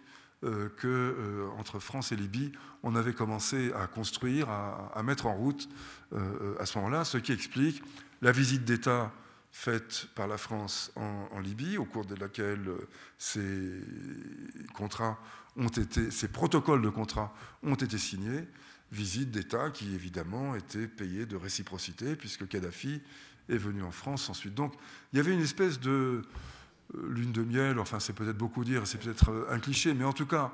euh, 0.44 0.68
que, 0.76 0.86
euh, 0.86 1.48
entre 1.58 1.80
France 1.80 2.12
et 2.12 2.16
Libye, 2.16 2.52
on 2.84 2.94
avait 2.94 3.14
commencé 3.14 3.72
à 3.72 3.88
construire, 3.88 4.48
à, 4.48 5.02
mettre 5.02 5.26
en 5.26 5.34
route 5.34 5.68
euh, 6.12 6.54
à 6.60 6.66
ce 6.66 6.78
moment-là, 6.78 7.04
ce 7.04 7.18
qui 7.18 7.32
explique 7.32 7.82
la 8.22 8.30
visite 8.30 8.64
d'État 8.64 9.10
faite 9.50 10.06
par 10.14 10.28
la 10.28 10.38
France 10.38 10.92
en, 10.94 11.40
Libye, 11.40 11.78
au 11.78 11.84
cours 11.84 12.04
de 12.04 12.14
laquelle 12.14 12.70
ces 13.18 13.80
contrats 14.72 15.18
ont 15.56 15.66
été, 15.66 16.12
ces 16.12 16.28
protocoles 16.28 16.82
de 16.82 16.90
contrats 16.90 17.34
ont 17.64 17.74
été 17.74 17.98
signés, 17.98 18.46
visite 18.92 19.32
d'État 19.32 19.70
qui 19.70 19.96
évidemment 19.96 20.54
était 20.54 20.86
payée 20.86 21.26
de 21.26 21.34
réciprocité, 21.34 22.14
puisque 22.14 22.46
Kadhafi 22.46 23.02
est 23.48 23.56
venu 23.56 23.82
en 23.82 23.90
France 23.90 24.30
ensuite. 24.30 24.54
Donc 24.54 24.74
il 25.12 25.16
y 25.16 25.20
avait 25.20 25.32
une 25.32 25.40
espèce 25.42 25.80
de 25.80 26.22
euh, 26.94 27.08
lune 27.08 27.32
de 27.32 27.42
miel, 27.42 27.78
enfin 27.78 28.00
c'est 28.00 28.12
peut-être 28.12 28.36
beaucoup 28.36 28.64
dire, 28.64 28.86
c'est 28.86 28.98
peut-être 28.98 29.30
euh, 29.30 29.46
un 29.50 29.58
cliché, 29.58 29.94
mais 29.94 30.04
en 30.04 30.12
tout 30.12 30.26
cas 30.26 30.52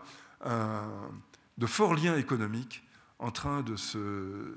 de 1.58 1.66
forts 1.66 1.94
liens 1.94 2.16
économiques 2.16 2.82
en 3.18 3.30
train 3.30 3.60
de 3.60 3.76
se 3.76 4.54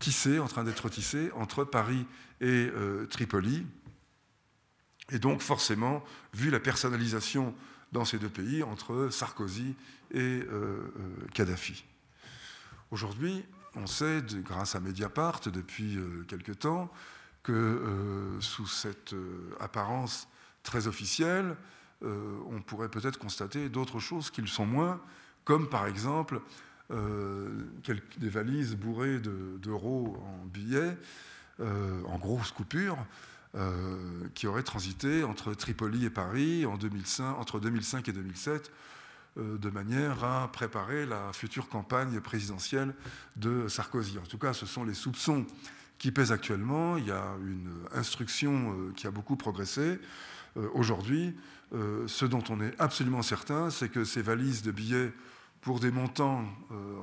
tisser, 0.00 0.40
en 0.40 0.48
train 0.48 0.64
d'être 0.64 0.88
tissés 0.88 1.30
entre 1.36 1.62
Paris 1.62 2.04
et 2.40 2.68
euh, 2.74 3.06
Tripoli. 3.06 3.64
Et 5.12 5.20
donc 5.20 5.40
forcément, 5.40 6.02
vu 6.34 6.50
la 6.50 6.58
personnalisation 6.58 7.54
dans 7.92 8.04
ces 8.04 8.18
deux 8.18 8.28
pays 8.28 8.64
entre 8.64 9.08
Sarkozy 9.10 9.76
et 10.12 10.42
Kadhafi. 11.34 11.84
Aujourd'hui, 12.90 13.44
on 13.74 13.86
sait, 13.86 14.22
grâce 14.42 14.74
à 14.74 14.80
Mediapart 14.80 15.40
depuis 15.52 15.98
quelque 16.26 16.52
temps, 16.52 16.90
que 17.42 17.52
euh, 17.52 18.40
sous 18.40 18.66
cette 18.66 19.14
euh, 19.14 19.50
apparence 19.60 20.28
très 20.62 20.86
officielle, 20.86 21.56
euh, 22.02 22.38
on 22.50 22.60
pourrait 22.60 22.88
peut-être 22.88 23.18
constater 23.18 23.68
d'autres 23.68 23.98
choses 23.98 24.30
qui 24.30 24.40
le 24.40 24.46
sont 24.46 24.66
moins, 24.66 25.00
comme 25.44 25.68
par 25.68 25.86
exemple 25.86 26.40
des 26.90 28.28
valises 28.28 28.76
bourrées 28.76 29.18
d'euros 29.18 30.22
en 30.22 30.44
billets, 30.44 30.94
en 31.58 32.18
grosses 32.18 32.50
coupures, 32.50 32.98
qui 34.34 34.46
auraient 34.46 34.62
transité 34.62 35.24
entre 35.24 35.54
Tripoli 35.54 36.04
et 36.04 36.10
Paris 36.10 36.66
en 36.66 36.76
2005, 36.76 37.38
entre 37.38 37.60
2005 37.60 38.08
et 38.08 38.12
2007 38.12 38.70
de 39.38 39.70
manière 39.70 40.22
à 40.22 40.52
préparer 40.52 41.06
la 41.06 41.32
future 41.32 41.70
campagne 41.70 42.20
présidentielle 42.20 42.92
de 43.36 43.68
Sarkozy. 43.68 44.18
En 44.18 44.26
tout 44.26 44.38
cas, 44.38 44.52
ce 44.52 44.66
sont 44.66 44.84
les 44.84 44.92
soupçons 44.92 45.46
qui 46.02 46.10
pèse 46.10 46.32
actuellement. 46.32 46.96
Il 46.96 47.06
y 47.06 47.12
a 47.12 47.36
une 47.46 47.70
instruction 47.94 48.72
euh, 48.72 48.92
qui 48.96 49.06
a 49.06 49.12
beaucoup 49.12 49.36
progressé. 49.36 50.00
Euh, 50.56 50.68
aujourd'hui, 50.74 51.36
euh, 51.72 52.08
ce 52.08 52.24
dont 52.24 52.42
on 52.50 52.60
est 52.60 52.74
absolument 52.80 53.22
certain, 53.22 53.70
c'est 53.70 53.88
que 53.88 54.02
ces 54.02 54.20
valises 54.20 54.62
de 54.62 54.72
billets 54.72 55.12
pour 55.60 55.78
des 55.78 55.92
montants 55.92 56.44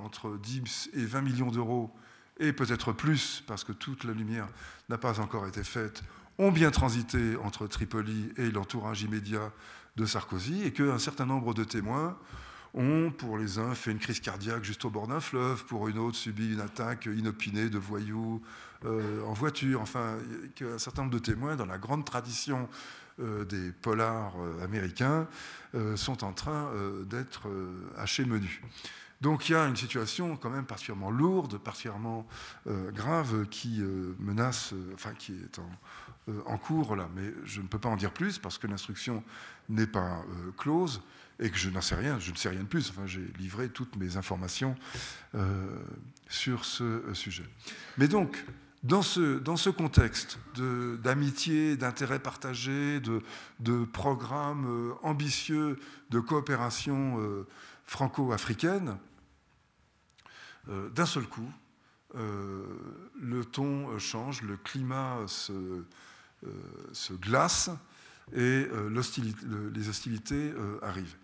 entre 0.04 0.38
10 0.38 0.90
et 0.94 1.06
20 1.06 1.22
millions 1.22 1.50
d'euros, 1.50 1.96
et 2.42 2.52
peut-être 2.52 2.92
plus, 2.92 3.42
parce 3.48 3.64
que 3.64 3.72
toute 3.72 4.04
la 4.04 4.12
lumière 4.12 4.50
n'a 4.90 4.98
pas 4.98 5.22
encore 5.22 5.48
été 5.48 5.64
faite, 5.64 6.04
ont 6.38 6.52
bien 6.52 6.70
transité 6.70 7.38
entre 7.38 7.68
Tripoli 7.68 8.34
et 8.36 8.52
l'entourage 8.52 9.02
immédiat 9.02 9.54
de 9.96 10.06
Sarkozy, 10.06 10.64
et 10.64 10.74
qu'un 10.74 11.00
certain 11.00 11.26
nombre 11.26 11.54
de 11.54 11.64
témoins 11.64 12.18
ont, 12.74 13.12
pour 13.12 13.38
les 13.38 13.60
uns, 13.60 13.74
fait 13.76 13.92
une 13.92 14.00
crise 14.00 14.20
cardiaque 14.20 14.66
juste 14.66 14.84
au 14.84 14.90
bord 14.90 15.08
d'un 15.08 15.22
fleuve, 15.22 15.64
pour 15.64 15.88
une 15.88 15.98
autre, 15.98 16.18
subi 16.18 16.52
une 16.52 16.60
attaque 16.60 17.06
inopinée 17.06 17.70
de 17.70 17.78
voyous 17.78 18.42
euh, 18.86 19.22
en 19.26 19.34
voiture. 19.34 19.82
Enfin, 19.82 20.18
qu'un 20.56 20.78
certain 20.78 21.02
nombre 21.02 21.14
de 21.14 21.20
témoins, 21.20 21.58
dans 21.58 21.66
la 21.66 21.78
grande 21.78 22.06
tradition 22.06 22.70
euh, 23.20 23.44
des 23.44 23.72
polars 23.72 24.36
euh, 24.40 24.64
américains, 24.64 25.28
sont 25.96 26.24
en 26.24 26.34
train 26.34 26.72
d'être 27.06 27.48
hachés 27.96 28.26
menus. 28.26 28.60
Donc 29.22 29.50
il 29.50 29.52
y 29.52 29.56
a 29.56 29.66
une 29.66 29.76
situation 29.76 30.36
quand 30.36 30.50
même 30.50 30.66
particulièrement 30.66 31.12
lourde, 31.12 31.60
particulièrement 31.60 32.26
grave 32.66 33.46
qui 33.50 33.84
menace, 34.18 34.74
enfin 34.96 35.14
qui 35.14 35.34
est 35.34 35.60
en, 35.60 35.70
en, 36.52 36.58
cours 36.58 36.96
là. 36.96 37.08
Mais 37.16 37.32
je 37.46 37.62
ne 37.62 37.68
peux 37.68 37.78
pas 37.78 37.90
en 37.90 37.98
dire 37.98 38.12
plus 38.12 38.40
parce 38.40 38.58
que 38.58 38.66
l'instruction 38.66 39.24
n'est 39.68 39.86
pas 39.86 40.24
close 40.58 41.04
et 41.40 41.52
que 41.52 41.58
je 41.58 41.70
n'en 41.70 41.82
sais 41.82 41.94
rien, 41.94 42.18
je 42.18 42.32
ne 42.32 42.36
sais 42.36 42.50
rien 42.50 42.62
de 42.62 42.68
plus. 42.68 42.90
Enfin, 42.90 43.06
j'ai 43.06 43.32
livré 43.38 43.70
toutes 43.70 43.96
mes 43.96 44.18
informations 44.18 44.76
sur 46.30 46.66
ce 46.66 47.14
sujet. 47.14 47.46
Mais 48.00 48.08
donc, 48.08 48.44
dans 48.84 49.02
ce, 49.02 49.40
dans 49.40 49.58
ce 49.58 49.70
contexte 49.70 50.40
d'amitié, 50.56 51.76
d'intérêt 51.78 52.20
partagé, 52.20 53.00
de, 53.00 53.22
de 53.60 53.84
programmes 53.86 54.96
ambitieux 55.04 55.80
de 56.10 56.20
coopération 56.20 57.46
franco-africaine, 57.86 58.98
d'un 60.68 61.06
seul 61.06 61.28
coup, 61.28 61.52
euh, 62.16 62.64
le 63.22 63.46
ton 63.46 64.00
change, 64.00 64.42
le 64.42 64.58
climat 64.58 65.18
se, 65.28 65.52
euh, 65.52 65.84
se 66.92 67.14
glace 67.14 67.70
et 68.34 68.68
euh, 68.72 68.90
les 69.74 69.90
hostilités 69.90 70.54
arrivent. 70.82 71.18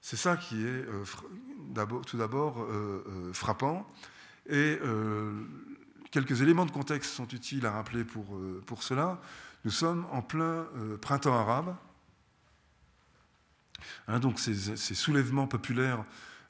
C'est 0.00 0.16
ça 0.16 0.36
qui 0.36 0.64
est 0.64 0.86
tout 2.06 2.16
d'abord 2.16 2.66
frappant. 3.32 3.86
Et 4.48 4.78
quelques 6.10 6.42
éléments 6.42 6.66
de 6.66 6.70
contexte 6.70 7.12
sont 7.12 7.28
utiles 7.28 7.66
à 7.66 7.72
rappeler 7.72 8.04
pour, 8.04 8.38
pour 8.66 8.82
cela. 8.82 9.20
Nous 9.64 9.70
sommes 9.70 10.06
en 10.12 10.22
plein 10.22 10.66
printemps 11.00 11.34
arabe. 11.34 11.74
Hein, 14.06 14.18
donc 14.20 14.38
ces, 14.38 14.76
ces, 14.76 14.94
soulèvements 14.94 15.46
populaires 15.46 16.04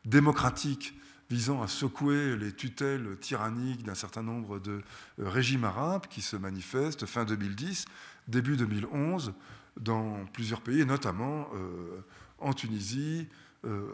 démocratiques 0.04 0.94
visant 1.30 1.62
à 1.62 1.68
secouer 1.68 2.36
les 2.36 2.52
tutelles 2.52 3.18
tyranniques 3.20 3.82
d'un 3.82 3.94
certain 3.94 4.22
nombre 4.22 4.58
de 4.58 4.82
euh, 5.18 5.28
régimes 5.28 5.64
arabes 5.64 6.06
qui 6.08 6.22
se 6.22 6.36
manifestent 6.36 7.06
fin 7.06 7.24
2010, 7.24 7.84
début 8.28 8.56
2011, 8.56 9.34
dans 9.78 10.24
plusieurs 10.32 10.62
pays, 10.62 10.84
notamment 10.86 11.48
euh, 11.54 12.00
en 12.38 12.52
Tunisie, 12.52 13.28
euh, 13.28 13.34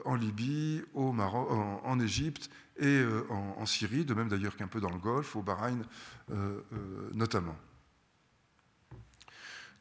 en 0.05 0.15
Libye, 0.15 0.83
au 0.93 1.13
Maroc, 1.13 1.49
en, 1.85 1.99
Égypte 2.01 2.51
et 2.79 3.03
en, 3.31 3.65
Syrie, 3.67 4.05
de 4.05 4.15
même 4.15 4.29
d'ailleurs 4.29 4.57
qu'un 4.57 4.69
peu 4.69 4.81
dans 4.81 4.91
le 4.91 4.99
Golfe, 4.99 5.37
au 5.37 5.43
Bahreïn 5.43 5.83
notamment. 7.15 7.57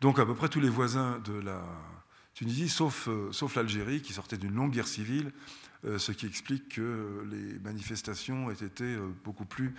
Donc 0.03 0.19
à 0.19 0.25
peu 0.25 0.35
près 0.35 0.49
tous 0.49 0.59
les 0.59 0.69
voisins 0.69 1.19
de 1.19 1.33
la 1.33 1.63
Tunisie, 2.33 2.67
sauf, 2.67 3.07
l'Algérie, 3.55 4.01
qui 4.01 4.11
sortait 4.11 4.37
d'une 4.37 4.55
longue 4.55 4.71
guerre 4.71 4.87
civile, 4.87 5.31
euh, 5.85 5.99
ce 5.99 6.11
qui 6.11 6.25
explique 6.25 6.75
que 6.75 7.25
les 7.29 7.59
manifestations 7.59 8.49
aient 8.49 8.65
été 8.65 8.83
euh, 8.83 9.07
beaucoup 9.23 9.45
plus 9.45 9.75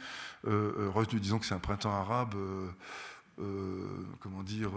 euh, 0.47 0.89
retenues. 0.95 1.21
Disons 1.21 1.39
que 1.39 1.47
c'est 1.47 1.55
un 1.55 1.59
printemps 1.59 1.93
arabe, 1.93 2.35
comment 4.21 4.43
dire, 4.43 4.71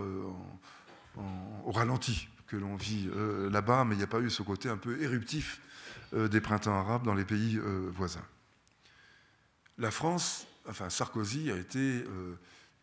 au 1.65 1.71
ralenti 1.71 2.27
que 2.47 2.55
l'on 2.55 2.75
vit 2.75 3.10
là-bas, 3.51 3.86
mais 3.86 3.95
il 3.95 3.97
n'y 3.97 4.03
a 4.03 4.07
pas 4.07 4.19
eu 4.19 4.29
ce 4.29 4.41
côté 4.41 4.69
un 4.69 4.77
peu 4.77 5.01
éruptif 5.01 5.62
des 6.13 6.41
printemps 6.41 6.79
arabes 6.79 7.03
dans 7.03 7.13
les 7.13 7.25
pays 7.25 7.60
voisins. 7.91 8.25
La 9.77 9.91
France, 9.91 10.47
enfin 10.67 10.89
Sarkozy, 10.89 11.51
a 11.51 11.57
été 11.57 12.05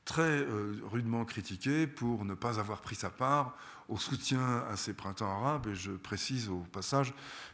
très 0.05 0.46
rudement 0.90 1.24
critiqué 1.24 1.87
pour 1.87 2.24
ne 2.24 2.35
pas 2.35 2.61
avoir 2.61 2.83
pris 2.83 2.94
sa 2.96 3.11
part 3.11 3.57
au 3.88 3.98
soutien 3.98 4.64
à 4.70 4.77
ces 4.77 4.94
printemps 4.94 5.31
arabes, 5.31 5.66
et 5.66 5.74
je 5.74 5.92
précise 5.92 6.48
au 6.48 6.59
passage 6.72 7.12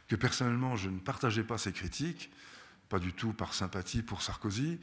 que 0.09 0.16
personnellement 0.16 0.77
je 0.77 0.88
ne 0.88 0.99
partageais 0.99 1.44
pas 1.44 1.59
ces 1.59 1.73
critiques, 1.73 2.31
pas 2.88 2.99
du 2.99 3.12
tout 3.12 3.33
par 3.33 3.55
sympathie 3.55 4.03
pour 4.03 4.23
Sarkozy, 4.23 4.81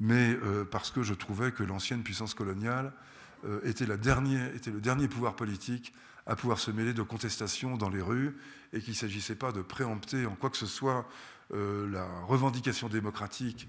mais 0.00 0.36
euh, 0.42 0.64
parce 0.64 0.90
que 0.90 1.02
je 1.02 1.14
trouvais 1.14 1.52
que 1.52 1.62
l'ancienne 1.62 2.02
puissance 2.02 2.34
coloniale 2.34 2.92
euh, 3.44 3.60
était, 3.64 3.86
le 3.86 3.96
dernier 3.96 5.08
pouvoir 5.08 5.36
politique 5.36 5.94
à 6.26 6.36
pouvoir 6.36 6.58
se 6.58 6.70
mêler 6.70 6.92
de 6.92 7.02
contestations 7.02 7.76
dans 7.76 7.88
les 7.88 8.02
rues, 8.02 8.36
et 8.72 8.80
qu'il 8.80 8.92
ne 8.92 8.98
s'agissait 8.98 9.36
pas 9.36 9.52
de 9.52 9.62
préempter 9.62 10.26
en 10.26 10.34
quoi 10.34 10.50
que 10.50 10.56
ce 10.56 10.66
soit 10.66 11.08
euh, 11.54 11.88
la 11.90 12.06
revendication 12.26 12.88
démocratique 12.88 13.68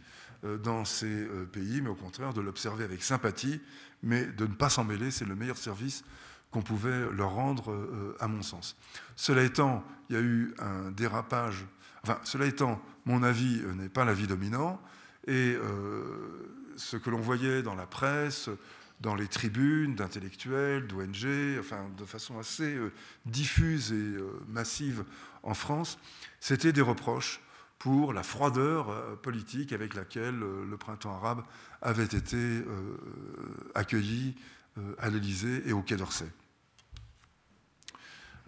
dans 0.64 0.86
ces 0.86 1.26
pays, 1.52 1.82
mais 1.82 1.90
au 1.90 1.96
contraire 1.96 2.32
de 2.32 2.42
l'observer 2.42 2.84
avec 2.84 3.02
sympathie, 3.02 3.60
mais 4.04 4.24
de 4.26 4.46
ne 4.46 4.54
pas 4.54 4.70
s'en 4.70 4.84
mêler, 4.84 5.10
c'est 5.10 5.26
le 5.26 5.36
meilleur 5.36 5.58
service 5.58 6.04
qu'on 6.52 6.62
pouvait 6.62 7.12
leur 7.12 7.32
rendre, 7.32 7.72
euh, 7.72 8.16
à 8.20 8.28
mon 8.28 8.42
sens. 8.42 8.78
Cela 9.16 9.44
étant, 9.44 9.84
il 10.10 10.16
y 10.16 10.20
a 10.20 10.22
eu 10.22 10.54
un 10.60 10.92
dérapage. 10.92 11.66
Enfin, 12.04 12.20
cela 12.24 12.46
étant, 12.46 12.82
mon 13.06 13.24
avis 13.24 13.62
euh, 13.64 13.74
n'est 13.74 13.90
pas 13.90 14.06
l'avis 14.06 14.28
dominant, 14.28 14.82
et 15.26 15.56
euh, 15.56 16.04
ce 16.78 16.96
que 16.96 17.10
l'on 17.10 17.20
voyait 17.20 17.64
dans 17.64 17.76
la 17.76 17.86
presse, 17.86 18.50
dans 19.00 19.16
les 19.16 19.28
tribunes 19.28 19.96
d'intellectuels, 19.96 20.88
d'ONG, 20.88 21.60
enfin, 21.60 21.90
de 21.98 22.06
façon 22.06 22.40
assez 22.40 22.78
diffuse 23.26 23.94
et 23.94 24.16
massive 24.48 25.04
en 25.44 25.54
France, 25.54 26.00
c'était 26.40 26.74
des 26.74 26.82
reproches 26.82 27.40
pour 27.78 28.12
la 28.12 28.24
froideur 28.24 29.20
politique 29.22 29.72
avec 29.72 29.94
laquelle 29.94 30.40
le 30.40 30.78
printemps 30.78 31.14
arabe 31.14 31.44
avait 31.82 32.06
été 32.06 32.64
accueilli 33.76 34.36
euh, 34.78 34.94
à 35.00 35.10
l'Élysée 35.10 35.64
et 35.66 35.74
au 35.74 35.82
Quai 35.82 35.96
d'Orsay. 35.96 36.30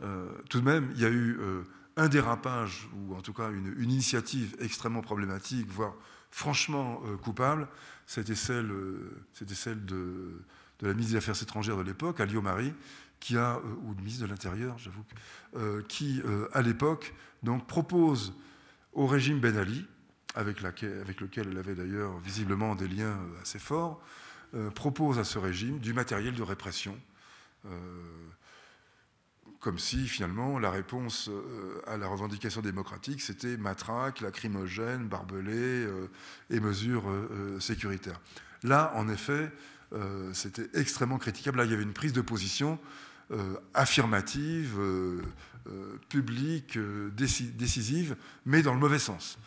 Euh, 0.04 0.30
tout 0.50 0.60
de 0.60 0.66
même, 0.66 0.92
il 0.94 1.02
y 1.02 1.06
a 1.06 1.10
eu 1.10 1.38
euh, 1.40 1.64
un 1.98 2.08
dérapage, 2.08 2.88
ou 2.94 3.16
en 3.16 3.22
tout 3.22 3.34
cas 3.34 3.50
une, 3.50 3.74
initiative 3.82 4.56
extrêmement 4.60 5.02
problématique, 5.02 5.68
voire 5.72 5.96
franchement 6.32 7.02
coupable, 7.24 7.68
c'était 8.06 8.36
celle, 8.36 8.72
celle 9.34 9.86
de, 9.86 10.42
la 10.82 10.94
ministre 10.94 11.12
des 11.14 11.18
Affaires 11.18 11.42
étrangères 11.42 11.78
de 11.78 11.84
l'époque, 11.84 12.20
Alio 12.20 12.42
Marie, 12.42 12.74
qui 13.20 13.38
a, 13.38 13.60
ou 13.84 13.94
le 13.94 13.98
ministre 13.98 14.26
de 14.26 14.30
l'Intérieur, 14.30 14.78
j'avoue, 14.78 15.04
qui, 15.88 16.22
à 16.54 16.62
l'époque, 16.62 17.14
donc 17.44 17.68
propose 17.68 18.34
au 18.94 19.08
régime 19.08 19.40
Ben 19.40 19.58
Ali, 19.58 19.86
avec, 20.36 20.62
lequel 20.62 21.48
elle 21.52 21.58
avait 21.58 21.76
d'ailleurs 21.76 22.18
visiblement 22.20 22.76
des 22.76 22.88
liens 22.88 23.18
assez 23.42 23.60
forts, 23.60 24.02
euh, 24.56 24.70
propose 24.72 25.20
à 25.20 25.24
ce 25.24 25.38
régime 25.38 25.80
du 25.80 25.94
matériel 25.94 26.34
de 26.34 26.44
répression, 26.44 26.98
euh, 27.66 27.70
comme 29.60 29.78
si 29.78 30.08
finalement 30.08 30.60
la 30.60 30.72
réponse 30.72 31.30
euh, 31.30 31.82
à 31.88 31.98
la 31.98 32.08
revendication 32.08 32.62
démocratique 32.62 33.22
c'était 33.22 33.58
matraque, 33.58 34.22
lacrymogène, 34.22 35.08
barbelé 35.08 35.88
et 36.50 36.60
mesures 36.60 37.06
sécuritaires. 37.60 38.20
Là, 38.64 38.92
en 38.96 39.08
effet, 39.08 39.52
c'était 40.34 40.70
extrêmement 40.74 41.18
critiquable. 41.18 41.58
Là, 41.58 41.66
il 41.66 41.72
y 41.72 41.74
avait 41.74 41.84
une 41.84 41.94
prise 41.94 42.14
de 42.14 42.22
position 42.22 42.78
affirmative, 43.74 44.80
publique, 46.10 46.78
décisive, 47.16 48.16
mais 48.46 48.62
dans 48.62 48.74
le 48.74 48.80
mauvais 48.80 49.00
sens. 49.00 49.40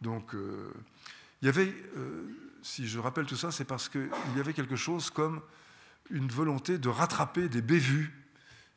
Donc, 0.00 0.34
il 1.42 1.46
y 1.46 1.48
avait 1.48 1.74
si 2.62 2.86
je 2.88 2.98
rappelle 2.98 3.26
tout 3.26 3.36
ça, 3.36 3.50
c'est 3.50 3.64
parce 3.64 3.88
qu'il 3.88 4.10
y 4.36 4.40
avait 4.40 4.52
quelque 4.52 4.76
chose 4.76 5.10
comme 5.10 5.40
une 6.10 6.28
volonté 6.28 6.78
de 6.78 6.88
rattraper 6.88 7.48
des 7.48 7.62
bévues 7.62 8.12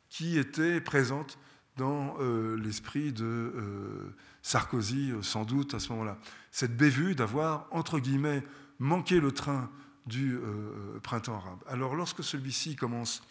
qui 0.08 0.38
étaient 0.38 0.80
présentes 0.80 1.38
dans 1.76 2.16
euh, 2.20 2.56
l'esprit 2.56 3.12
de 3.12 3.24
euh, 3.24 4.14
Sarkozy, 4.42 5.10
euh, 5.10 5.22
sans 5.22 5.44
doute, 5.44 5.74
à 5.74 5.80
ce 5.80 5.90
moment-là. 5.90 6.18
Cette 6.50 6.76
bévue 6.76 7.14
d'avoir, 7.14 7.66
entre 7.70 7.98
guillemets, 7.98 8.44
manqué 8.78 9.20
le 9.20 9.32
train 9.32 9.70
du 10.06 10.38
printemps 11.02 11.36
arabe. 11.36 11.60
Alors 11.66 11.94
lorsque 11.94 12.22
celui-ci 12.22 12.76
commence 12.76 13.22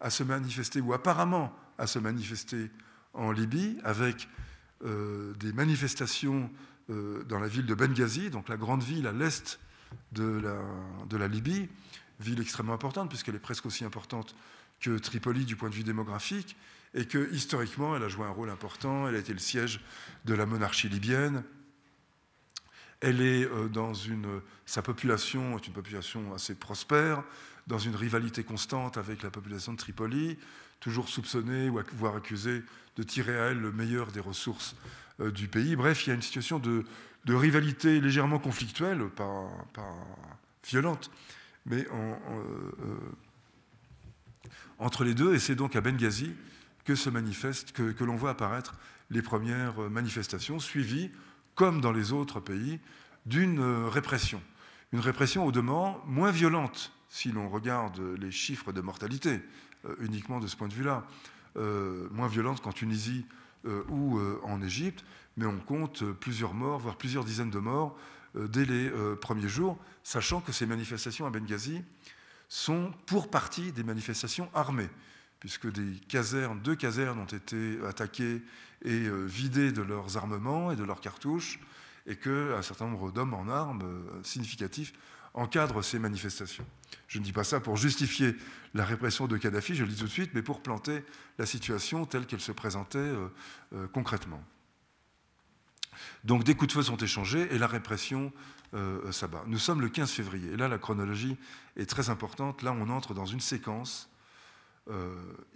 à 0.00 0.10
se 0.10 0.24
manifester, 0.24 0.80
ou 0.80 0.92
apparemment 0.92 1.54
à 1.78 1.86
se 1.86 2.00
manifester 2.00 2.68
en 3.14 3.30
Libye, 3.30 3.78
avec 3.84 4.28
des 4.82 5.52
manifestations 5.52 6.50
dans 6.88 7.38
la 7.38 7.46
ville 7.46 7.66
de 7.66 7.74
Benghazi, 7.74 8.30
donc 8.30 8.48
la 8.48 8.56
grande 8.56 8.82
ville 8.82 9.06
à 9.06 9.12
l'est 9.12 9.60
de 10.10 10.42
la 11.12 11.28
Libye, 11.28 11.68
ville 12.18 12.40
extrêmement 12.40 12.72
importante, 12.72 13.08
puisqu'elle 13.08 13.36
est 13.36 13.38
presque 13.38 13.66
aussi 13.66 13.84
importante 13.84 14.34
que 14.80 14.98
Tripoli 14.98 15.44
du 15.44 15.56
point 15.56 15.70
de 15.70 15.74
vue 15.74 15.84
démographique, 15.84 16.56
et 16.94 17.06
que 17.06 17.30
historiquement, 17.32 17.96
elle 17.96 18.02
a 18.02 18.08
joué 18.08 18.24
un 18.24 18.30
rôle 18.30 18.50
important, 18.50 19.06
elle 19.08 19.14
a 19.14 19.18
été 19.18 19.32
le 19.32 19.38
siège 19.38 19.80
de 20.24 20.34
la 20.34 20.46
monarchie 20.46 20.88
libyenne. 20.88 21.44
Elle 23.00 23.20
est 23.20 23.44
euh, 23.44 23.68
dans 23.68 23.92
une. 23.92 24.40
Sa 24.64 24.82
population 24.82 25.58
est 25.58 25.66
une 25.66 25.74
population 25.74 26.34
assez 26.34 26.54
prospère, 26.54 27.22
dans 27.66 27.78
une 27.78 27.94
rivalité 27.94 28.44
constante 28.44 28.96
avec 28.96 29.22
la 29.22 29.30
population 29.30 29.72
de 29.72 29.78
Tripoli, 29.78 30.38
toujours 30.80 31.08
soupçonnée 31.08 31.68
ou 31.68 31.80
voire 31.92 32.16
accusée 32.16 32.62
de 32.96 33.02
tirer 33.02 33.38
à 33.38 33.44
elle 33.50 33.60
le 33.60 33.72
meilleur 33.72 34.10
des 34.10 34.20
ressources 34.20 34.74
euh, 35.20 35.30
du 35.30 35.48
pays. 35.48 35.76
Bref, 35.76 36.06
il 36.06 36.10
y 36.10 36.12
a 36.12 36.14
une 36.14 36.22
situation 36.22 36.58
de, 36.58 36.84
de 37.26 37.34
rivalité 37.34 38.00
légèrement 38.00 38.38
conflictuelle, 38.38 39.08
pas, 39.10 39.50
violente, 40.64 41.10
mais 41.66 41.86
euh, 41.92 42.96
entre 44.78 45.04
les 45.04 45.14
deux. 45.14 45.34
Et 45.34 45.38
c'est 45.38 45.54
donc 45.54 45.76
à 45.76 45.80
Benghazi 45.80 46.34
que 46.84 46.94
se 46.94 47.10
manifeste, 47.10 47.72
que, 47.72 48.04
l'on 48.04 48.16
voit 48.16 48.30
apparaître 48.30 48.74
les 49.10 49.22
premières 49.22 49.78
manifestations, 49.90 50.58
suivies, 50.58 51.10
comme 51.54 51.80
dans 51.80 51.92
les 51.92 52.12
autres 52.12 52.40
pays, 52.40 52.78
d'une 53.24 53.60
répression. 53.60 54.40
Une 54.92 55.00
répression 55.00 55.44
au 55.44 55.52
demeurant 55.52 56.00
moins 56.06 56.30
violente, 56.30 56.92
si 57.08 57.32
l'on 57.32 57.48
regarde 57.48 58.00
les 58.20 58.30
chiffres 58.30 58.72
de 58.72 58.80
mortalité, 58.80 59.40
euh, 59.84 59.94
uniquement 60.00 60.38
de 60.38 60.46
ce 60.46 60.56
point 60.56 60.68
de 60.68 60.74
vue-là. 60.74 61.04
Euh, 61.56 62.08
moins 62.10 62.28
violente 62.28 62.60
qu'en 62.60 62.72
Tunisie 62.72 63.24
ou 63.88 64.20
en 64.44 64.62
Égypte, 64.62 65.04
mais 65.36 65.44
on 65.44 65.58
compte 65.58 66.04
plusieurs 66.04 66.54
morts, 66.54 66.78
voire 66.78 66.96
plusieurs 66.96 67.24
dizaines 67.24 67.50
de 67.50 67.58
morts 67.58 67.98
dès 68.36 68.64
les 68.64 68.88
premiers 69.20 69.48
jours, 69.48 69.76
sachant 70.04 70.40
que 70.40 70.52
ces 70.52 70.66
manifestations 70.66 71.26
à 71.26 71.30
Benghazi 71.30 71.82
sont 72.48 72.92
pour 73.06 73.30
partie 73.30 73.72
des 73.72 73.82
manifestations 73.82 74.50
armées, 74.54 74.90
puisque 75.40 75.70
des 75.70 75.98
casernes, 76.08 76.60
deux 76.60 76.76
casernes 76.76 77.18
ont 77.18 77.24
été 77.24 77.78
attaquées 77.86 78.42
et 78.84 79.08
vidées 79.26 79.72
de 79.72 79.82
leurs 79.82 80.16
armements 80.16 80.70
et 80.70 80.76
de 80.76 80.84
leurs 80.84 81.00
cartouches, 81.00 81.58
et 82.06 82.16
qu'un 82.16 82.62
certain 82.62 82.86
nombre 82.86 83.10
d'hommes 83.10 83.34
en 83.34 83.48
armes 83.48 83.82
euh, 83.82 84.22
significatifs 84.22 84.92
encadrent 85.34 85.82
ces 85.82 85.98
manifestations. 85.98 86.64
Je 87.08 87.18
ne 87.18 87.24
dis 87.24 87.32
pas 87.32 87.44
ça 87.44 87.60
pour 87.60 87.76
justifier 87.76 88.34
la 88.74 88.84
répression 88.84 89.26
de 89.26 89.36
Kadhafi, 89.36 89.74
je 89.74 89.84
le 89.84 89.90
dis 89.90 89.98
tout 89.98 90.06
de 90.06 90.10
suite, 90.10 90.30
mais 90.32 90.42
pour 90.42 90.62
planter 90.62 91.04
la 91.38 91.46
situation 91.46 92.06
telle 92.06 92.26
qu'elle 92.26 92.40
se 92.40 92.52
présentait 92.52 92.98
euh, 92.98 93.28
euh, 93.74 93.86
concrètement. 93.88 94.42
Donc 96.24 96.44
des 96.44 96.54
coups 96.54 96.68
de 96.68 96.72
feu 96.72 96.82
sont 96.82 96.96
échangés 96.96 97.48
et 97.54 97.58
la 97.58 97.66
répression 97.66 98.32
s'abat. 99.10 99.44
Nous 99.46 99.58
sommes 99.58 99.80
le 99.80 99.88
15 99.88 100.10
février, 100.10 100.56
là 100.56 100.68
la 100.68 100.78
chronologie 100.78 101.36
est 101.76 101.88
très 101.88 102.10
importante. 102.10 102.62
Là 102.62 102.72
on 102.72 102.88
entre 102.90 103.14
dans 103.14 103.26
une 103.26 103.40
séquence 103.40 104.10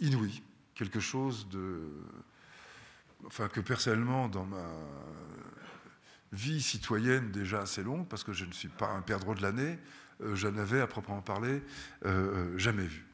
inouïe, 0.01 0.43
quelque 0.75 1.01
chose 1.01 1.49
de... 1.49 1.81
Enfin, 3.27 3.49
que 3.49 3.61
personnellement, 3.61 4.29
dans 4.29 4.47
ma 4.47 4.65
vie 6.33 6.63
citoyenne 6.63 7.31
déjà 7.31 7.63
assez 7.63 7.83
longue, 7.83 8.07
parce 8.07 8.25
que 8.25 8.33
je 8.33 8.45
ne 8.45 8.53
suis 8.53 8.69
pas 8.69 8.89
un 8.89 9.03
perdreau 9.03 9.35
de 9.35 9.43
l'année, 9.43 9.79
euh, 10.23 10.35
je 10.35 10.49
n'avais 10.49 10.81
à 10.81 10.87
proprement 10.87 11.23
parler 11.23 11.63
euh, 12.05 12.53
euh, 12.55 12.59
jamais 12.59 12.87
vu. 12.87 13.05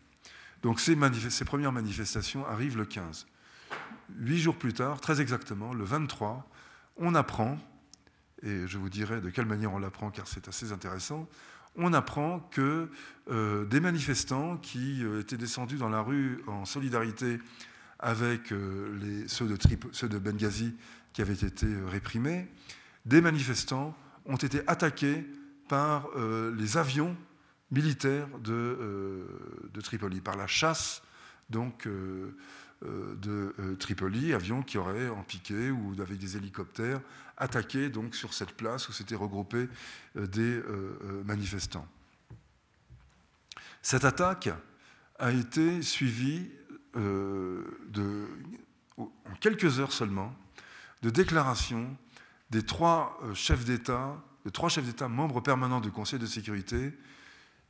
Donc 0.62 0.80
ces, 0.80 0.96
premières 1.44 1.72
manifestations 1.72 2.46
arrivent 2.46 2.76
le 2.76 2.84
15. 2.84 3.26
Huit 4.18 4.38
jours 4.38 4.56
plus 4.56 4.72
tard, 4.72 5.00
très 5.00 5.20
exactement, 5.20 5.72
le 5.72 5.84
23, 5.84 6.48
on 6.96 7.14
apprend, 7.14 7.58
et 8.42 8.66
je 8.66 8.78
vous 8.78 8.88
dirai 8.88 9.20
de 9.20 9.30
quelle 9.30 9.46
manière 9.46 9.72
on 9.72 9.78
l'apprend 9.78 10.10
car 10.10 10.26
c'est 10.26 10.48
assez 10.48 10.72
intéressant, 10.72 11.28
on 11.76 11.92
apprend 11.92 12.40
que 12.50 12.88
des 13.28 13.80
manifestants 13.80 14.56
qui 14.56 15.04
étaient 15.20 15.36
descendus 15.36 15.76
dans 15.76 15.90
la 15.90 16.00
rue 16.00 16.42
en 16.46 16.64
solidarité 16.64 17.38
avec 17.98 18.50
les, 18.50 19.28
ceux, 19.28 19.46
de 19.46 19.58
ceux 19.92 20.08
de 20.08 20.18
Benghazi 20.18 20.74
qui 21.12 21.20
avaient 21.20 21.34
été 21.34 21.66
réprimés, 21.86 22.48
des 23.04 23.20
manifestants 23.20 23.94
ont 24.24 24.36
été 24.36 24.62
attaqués 24.66 25.26
par 25.68 26.08
euh, 26.16 26.54
les 26.56 26.76
avions 26.76 27.16
militaires 27.70 28.28
de, 28.38 28.52
euh, 28.52 29.80
Tripoli, 29.82 30.20
par 30.20 30.36
la 30.36 30.46
chasse 30.46 31.02
donc, 31.50 31.86
euh, 31.86 32.34
de 32.82 33.54
Tripoli, 33.78 34.34
avions 34.34 34.62
qui 34.62 34.78
auraient 34.78 35.08
en 35.08 35.22
piqué 35.22 35.70
ou 35.70 35.94
avec 36.00 36.18
des 36.18 36.36
hélicoptères 36.36 37.00
attaqué 37.38 37.88
donc, 37.88 38.14
sur 38.14 38.34
cette 38.34 38.52
place 38.52 38.88
où 38.88 38.92
s'étaient 38.92 39.14
regroupés 39.14 39.68
des 40.14 40.62
manifestants. 41.24 41.86
Cette 43.82 44.04
attaque 44.04 44.50
a 45.18 45.32
été 45.32 45.80
suivie 45.82 46.50
en 48.96 49.34
quelques 49.40 49.80
heures 49.80 49.92
seulement 49.92 50.34
de 51.02 51.10
déclarations 51.10 51.96
des 52.50 52.62
trois 52.62 53.18
euh, 53.22 53.34
chefs 53.34 53.64
d'État, 53.64 54.22
de 54.44 54.50
trois 54.50 54.68
chefs 54.68 54.84
d'État 54.84 55.08
membres 55.08 55.40
permanents 55.40 55.80
du 55.80 55.90
Conseil 55.90 56.18
de 56.18 56.26
sécurité, 56.26 56.92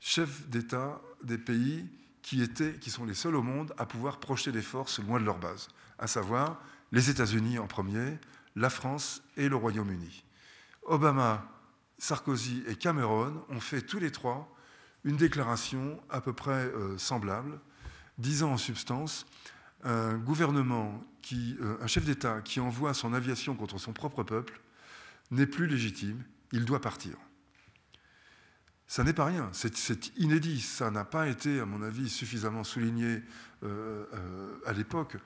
chefs 0.01 0.49
d'État 0.49 1.01
des 1.23 1.39
pays 1.39 1.89
qui, 2.27 2.91
sont 2.91 3.05
les 3.05 3.15
seuls 3.15 3.37
au 3.37 3.43
monde 3.43 3.73
à 3.79 3.87
pouvoir 3.87 4.19
projeter 4.19 4.51
des 4.51 4.63
forces 4.63 4.99
loin 4.99 5.21
de 5.21 5.25
leur 5.25 5.39
base, 5.39 5.69
à 5.99 6.09
savoir 6.09 6.61
les 6.91 7.09
États-Unis 7.09 7.61
en 7.61 7.69
premier, 7.69 8.19
la 8.57 8.69
France 8.69 9.23
et 9.37 9.49
le 9.49 9.55
Royaume-Uni. 9.55 10.25
Obama, 10.83 11.49
Sarkozy 11.99 12.65
et 12.67 12.75
Cameron 12.75 13.45
ont 13.49 13.61
fait 13.61 13.81
tous 13.81 14.01
les 14.01 14.11
trois 14.11 14.53
une 15.05 15.17
déclaration 15.17 16.03
à 16.11 16.21
peu 16.21 16.33
près 16.33 16.65
euh, 16.65 16.99
semblable, 16.99 17.61
disant 18.19 18.53
en 18.53 18.59
substance 18.59 19.25
un 19.85 20.19
gouvernement, 20.19 21.01
qui, 21.23 21.57
euh, 21.61 21.77
un 21.81 21.87
chef 21.87 22.05
d'État 22.05 22.41
qui 22.41 22.59
envoie 22.59 22.93
son 22.93 23.15
aviation 23.15 23.55
contre 23.55 23.79
son 23.79 23.93
propre 23.93 24.25
peuple 24.25 24.61
n'est 25.31 25.47
plus 25.47 25.69
légitime, 25.69 26.25
il 26.51 26.65
doit 26.65 26.81
partir. 26.81 27.17
Ça 28.89 29.03
n'est 29.03 29.13
pas 29.13 29.25
rien, 29.25 29.49
c'est 29.53 30.17
inédit, 30.17 30.61
ça 30.61 30.93
n'a 30.93 31.05
pas 31.05 31.27
été, 31.27 31.59
à 31.59 31.67
mon 31.67 31.83
avis, 31.83 32.09
suffisamment 32.09 32.63
souligné 32.63 33.21
euh, 33.65 34.05
euh, 34.15 34.59
à 34.65 34.73
l'époque. 34.73 35.17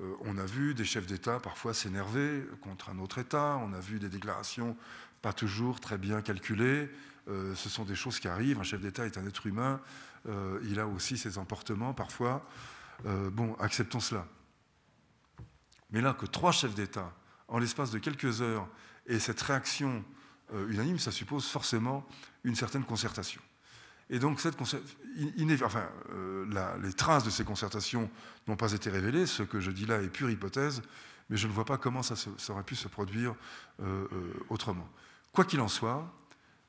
Euh, 0.00 0.12
on 0.20 0.36
a 0.36 0.44
vu 0.44 0.74
des 0.74 0.84
chefs 0.84 1.06
d'État 1.06 1.40
parfois 1.40 1.72
s'énerver 1.72 2.46
contre 2.60 2.90
un 2.90 2.98
autre 2.98 3.16
État, 3.16 3.58
on 3.62 3.72
a 3.72 3.80
vu 3.80 3.98
des 3.98 4.10
déclarations 4.10 4.76
pas 5.22 5.32
toujours 5.32 5.80
très 5.80 5.96
bien 5.96 6.20
calculées, 6.20 6.90
ce 7.26 7.68
sont 7.68 7.84
des 7.84 7.96
choses 7.96 8.20
qui 8.20 8.28
arrivent, 8.28 8.60
un 8.60 8.64
chef 8.64 8.80
d'État 8.80 9.04
est 9.04 9.18
un 9.18 9.26
être 9.26 9.46
humain, 9.48 9.80
il 10.62 10.78
a 10.78 10.86
aussi 10.86 11.18
ses 11.18 11.38
emportements 11.38 11.92
parfois. 11.92 12.48
bon, 13.32 13.56
acceptons 13.58 13.98
cela. 13.98 14.28
Mais 15.90 16.00
là, 16.00 16.14
que 16.14 16.26
trois 16.26 16.52
chefs 16.52 16.76
d'État, 16.76 17.12
en 17.48 17.58
l'espace 17.58 17.90
de 17.90 17.98
quelques 17.98 18.42
heures, 18.42 18.68
et 19.06 19.18
cette 19.18 19.40
réaction 19.40 20.04
unanime, 20.68 21.00
ça 21.00 21.10
suppose 21.10 21.48
forcément 21.48 22.06
une 22.46 22.54
certaine 22.54 22.84
concertation. 22.84 23.42
Et 24.08 24.20
donc, 24.20 24.40
cette 24.40 24.54
enfin, 24.60 25.88
euh, 26.12 26.78
les 26.80 26.92
traces 26.92 27.24
de 27.24 27.30
ces 27.30 27.44
concertations 27.44 28.08
n'ont 28.46 28.56
pas 28.56 28.72
été 28.72 28.88
révélées. 28.88 29.26
Ce 29.26 29.42
que 29.42 29.60
je 29.60 29.72
dis 29.72 29.84
là 29.84 30.00
est 30.00 30.08
pure 30.08 30.30
hypothèse, 30.30 30.80
mais 31.28 31.36
je 31.36 31.48
ne 31.48 31.52
vois 31.52 31.64
pas 31.64 31.76
comment 31.76 32.04
ça, 32.04 32.14
aurait 32.50 32.62
pu 32.62 32.76
se 32.76 32.86
produire 32.86 33.34
euh, 33.82 34.06
autrement. 34.48 34.88
Quoi 35.32 35.44
qu'il 35.44 35.60
en 35.60 35.68
soit, 35.68 36.10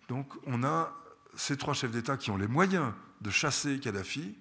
donc, 0.09 0.33
on 0.47 0.63
a 0.63 0.93
ces 1.35 1.57
trois 1.57 1.75
chefs 1.75 1.91
d'État 1.91 2.17
qui 2.17 2.31
ont 2.31 2.37
les 2.37 2.47
moyens 2.47 2.91
de 3.21 3.29
chasser 3.29 3.79
Kadhafi, 3.79 4.35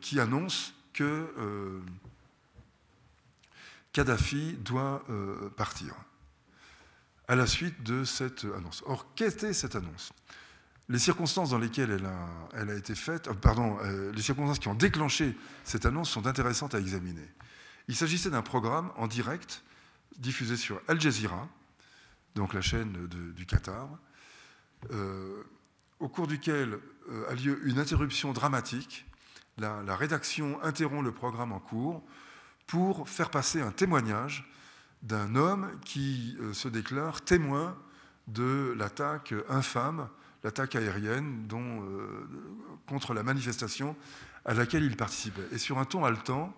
qui 0.00 0.18
annoncent 0.18 0.72
que 0.92 1.82
Kadhafi 3.92 4.54
doit 4.54 5.04
partir 5.56 5.94
à 7.28 7.36
la 7.36 7.46
suite 7.46 7.82
de 7.82 8.04
cette 8.04 8.44
annonce. 8.56 8.82
Or, 8.86 9.14
qu'était 9.14 9.52
cette 9.52 9.76
annonce? 9.76 10.12
Les 10.90 10.98
circonstances 10.98 11.50
dans 11.50 11.58
lesquelles 11.58 12.02
elle 12.52 12.70
a, 12.70 12.74
été 12.74 12.94
faite, 12.94 13.28
euh, 13.28 13.34
pardon, 13.34 13.78
euh, 13.82 14.12
les 14.12 14.20
circonstances 14.20 14.58
qui 14.58 14.68
ont 14.68 14.74
déclenché 14.74 15.34
cette 15.64 15.86
annonce 15.86 16.10
sont 16.10 16.26
intéressantes 16.26 16.74
à 16.74 16.78
examiner. 16.78 17.26
Il 17.88 17.96
s'agissait 17.96 18.30
d'un 18.30 18.42
programme 18.42 18.90
en 18.96 19.06
direct 19.06 19.62
diffusé 20.18 20.56
sur 20.56 20.80
Al 20.86 21.00
Jazeera, 21.00 21.48
donc 22.34 22.52
la 22.52 22.60
chaîne 22.60 23.06
du 23.08 23.46
Qatar, 23.46 23.88
euh, 24.90 25.42
au 26.00 26.08
cours 26.08 26.26
duquel 26.26 26.78
a 27.28 27.34
lieu 27.34 27.60
une 27.66 27.78
interruption 27.78 28.32
dramatique. 28.32 29.06
La, 29.58 29.96
rédaction 29.96 30.62
interrompt 30.62 31.04
le 31.04 31.12
programme 31.12 31.52
en 31.52 31.60
cours 31.60 32.02
pour 32.66 33.08
faire 33.08 33.30
passer 33.30 33.60
un 33.60 33.70
témoignage 33.70 34.50
d'un 35.02 35.36
homme 35.36 35.70
qui 35.84 36.36
se 36.52 36.68
déclare 36.68 37.20
témoin 37.22 37.76
de 38.26 38.74
l'attaque 38.76 39.34
infâme, 39.48 40.08
l'attaque 40.44 40.76
aérienne 40.76 41.46
dont, 41.48 41.82
euh, 41.82 42.28
contre 42.86 43.14
la 43.14 43.22
manifestation 43.22 43.96
à 44.44 44.54
laquelle 44.54 44.84
il 44.84 44.96
participait. 44.96 45.46
Et 45.52 45.58
sur 45.58 45.78
un 45.78 45.84
ton 45.84 46.04
haletant, 46.04 46.54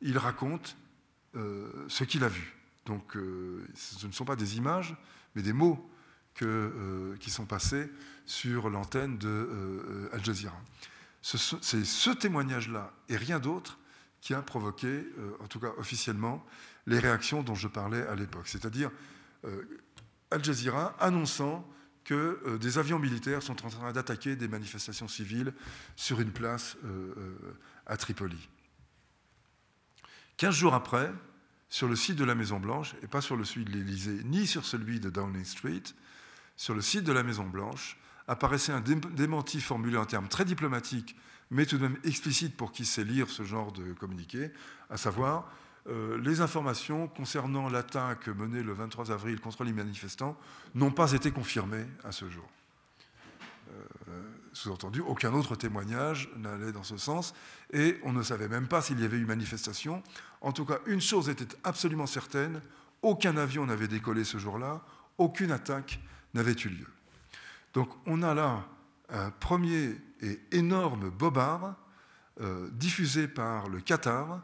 il 0.00 0.16
raconte 0.16 0.76
euh, 1.34 1.84
ce 1.88 2.04
qu'il 2.04 2.24
a 2.24 2.28
vu. 2.28 2.54
Donc 2.86 3.18
ce 3.74 4.06
ne 4.06 4.12
sont 4.12 4.24
pas 4.24 4.36
des 4.36 4.56
images, 4.56 4.96
mais 5.34 5.42
des 5.42 5.52
mots 5.52 5.90
qui 6.34 7.30
sont 7.30 7.44
passés 7.44 7.90
sur 8.24 8.70
l'antenne 8.70 9.18
de 9.18 10.08
Al 10.10 10.24
Jazeera. 10.24 10.56
C'est 11.20 11.84
ce 11.84 12.10
témoignage-là 12.10 12.94
et 13.10 13.18
rien 13.18 13.40
d'autre 13.40 13.78
qui 14.22 14.32
a 14.32 14.40
provoqué, 14.40 15.04
en 15.40 15.48
tout 15.48 15.60
cas 15.60 15.72
officiellement, 15.76 16.42
les 16.88 16.98
réactions 16.98 17.42
dont 17.42 17.54
je 17.54 17.68
parlais 17.68 18.06
à 18.06 18.14
l'époque, 18.14 18.48
c'est-à-dire 18.48 18.90
euh, 19.44 19.62
Al 20.30 20.42
Jazeera 20.42 20.96
annonçant 20.98 21.68
que 22.08 22.40
euh, 22.46 22.56
des 22.56 22.78
avions 22.78 22.98
militaires 22.98 23.42
sont 23.42 23.66
en 23.66 23.68
train 23.68 23.92
d'attaquer 23.92 24.34
des 24.34 24.48
manifestations 24.48 25.08
civiles 25.08 25.52
sur 25.94 26.22
une 26.22 26.30
place 26.30 26.78
euh, 26.86 27.12
à 27.86 27.98
Tripoli. 27.98 28.48
Quinze 30.38 30.54
jours 30.54 30.72
après, 30.72 31.12
sur 31.68 31.86
le 31.86 31.96
site 31.96 32.16
de 32.16 32.24
la 32.24 32.34
Maison-Blanche, 32.34 32.94
et 33.02 33.08
pas 33.08 33.20
sur 33.20 33.36
le 33.36 33.44
site 33.44 33.64
de 33.64 33.72
l'Élysée, 33.72 34.22
ni 34.24 34.46
sur 34.46 34.64
celui 34.64 35.00
de 35.00 35.10
Downing 35.10 35.44
Street, 35.44 35.82
sur 36.56 36.74
le 36.74 36.80
site 36.80 37.04
de 37.04 37.12
la 37.12 37.22
Maison-Blanche, 37.22 37.98
apparaissait 38.26 38.72
un 38.72 38.80
démenti 38.80 39.60
formulé 39.60 39.98
en 39.98 40.06
termes 40.06 40.28
très 40.28 40.46
diplomatiques, 40.46 41.14
mais 41.50 41.66
tout 41.66 41.76
de 41.76 41.82
même 41.82 41.98
explicite 42.04 42.56
pour 42.56 42.72
qui 42.72 42.86
sait 42.86 43.04
lire 43.04 43.28
ce 43.28 43.42
genre 43.42 43.70
de 43.70 43.92
communiqué, 43.92 44.50
à 44.88 44.96
savoir 44.96 45.52
euh, 45.88 46.18
les 46.22 46.40
informations 46.40 47.08
concernant 47.08 47.68
l'attaque 47.68 48.28
menée 48.28 48.62
le 48.62 48.72
23 48.72 49.10
avril 49.10 49.40
contre 49.40 49.64
les 49.64 49.72
manifestants 49.72 50.36
n'ont 50.74 50.90
pas 50.90 51.12
été 51.12 51.30
confirmées 51.30 51.86
à 52.04 52.12
ce 52.12 52.28
jour. 52.28 52.48
Euh, 53.70 54.22
sous-entendu, 54.52 55.00
aucun 55.00 55.32
autre 55.34 55.56
témoignage 55.56 56.28
n'allait 56.36 56.72
dans 56.72 56.82
ce 56.82 56.96
sens, 56.96 57.34
et 57.72 57.98
on 58.02 58.12
ne 58.12 58.22
savait 58.22 58.48
même 58.48 58.66
pas 58.66 58.82
s'il 58.82 59.00
y 59.00 59.04
avait 59.04 59.18
eu 59.18 59.24
manifestation. 59.24 60.02
En 60.40 60.52
tout 60.52 60.64
cas, 60.64 60.78
une 60.86 61.00
chose 61.00 61.28
était 61.28 61.56
absolument 61.64 62.06
certaine, 62.06 62.60
aucun 63.02 63.36
avion 63.36 63.66
n'avait 63.66 63.88
décollé 63.88 64.24
ce 64.24 64.38
jour-là, 64.38 64.82
aucune 65.16 65.52
attaque 65.52 66.00
n'avait 66.34 66.56
eu 66.64 66.68
lieu. 66.68 66.86
Donc 67.72 67.88
on 68.06 68.22
a 68.22 68.34
là 68.34 68.64
un 69.10 69.30
premier 69.30 69.96
et 70.20 70.40
énorme 70.52 71.10
bobard 71.10 71.76
euh, 72.40 72.68
diffusé 72.72 73.28
par 73.28 73.68
le 73.68 73.80
Qatar 73.80 74.42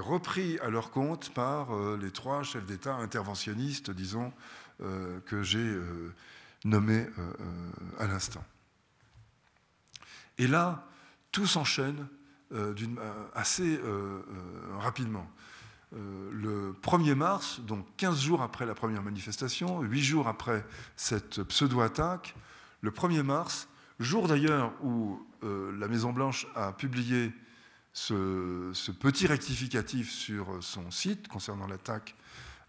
repris 0.00 0.58
à 0.60 0.68
leur 0.68 0.90
compte 0.90 1.32
par 1.32 1.74
euh, 1.74 1.98
les 2.00 2.10
trois 2.10 2.42
chefs 2.42 2.66
d'État 2.66 2.94
interventionnistes, 2.96 3.90
disons, 3.90 4.32
euh, 4.80 5.20
que 5.26 5.42
j'ai 5.42 5.74
nommés 6.64 7.06
à 7.98 8.06
l'instant. 8.06 8.44
Et 10.38 10.46
là, 10.46 10.86
tout 11.32 11.46
s'enchaîne 11.46 12.06
assez 13.34 13.80
rapidement. 14.78 15.30
le 15.92 16.74
1er 16.82 17.14
mars, 17.14 17.60
donc 17.60 17.86
15 17.96 18.20
jours 18.20 18.42
après 18.42 18.66
la 18.66 18.74
première 18.74 19.02
manifestation, 19.02 19.80
8 19.82 20.02
jours 20.02 20.28
après 20.28 20.64
cette 20.96 21.42
pseudo-attaque, 21.44 22.34
le 22.80 22.90
1er 22.90 23.22
mars, 23.22 23.68
jour 24.00 24.28
d'ailleurs 24.28 24.72
où 24.82 25.20
euh, 25.42 25.72
la 25.78 25.88
Maison-Blanche 25.88 26.46
a 26.54 26.72
publié 26.72 27.32
ce, 27.96 28.90
petit 28.90 29.26
rectificatif 29.26 30.12
sur 30.12 30.62
son 30.62 30.90
site 30.90 31.28
concernant 31.28 31.66
l'attaque 31.66 32.14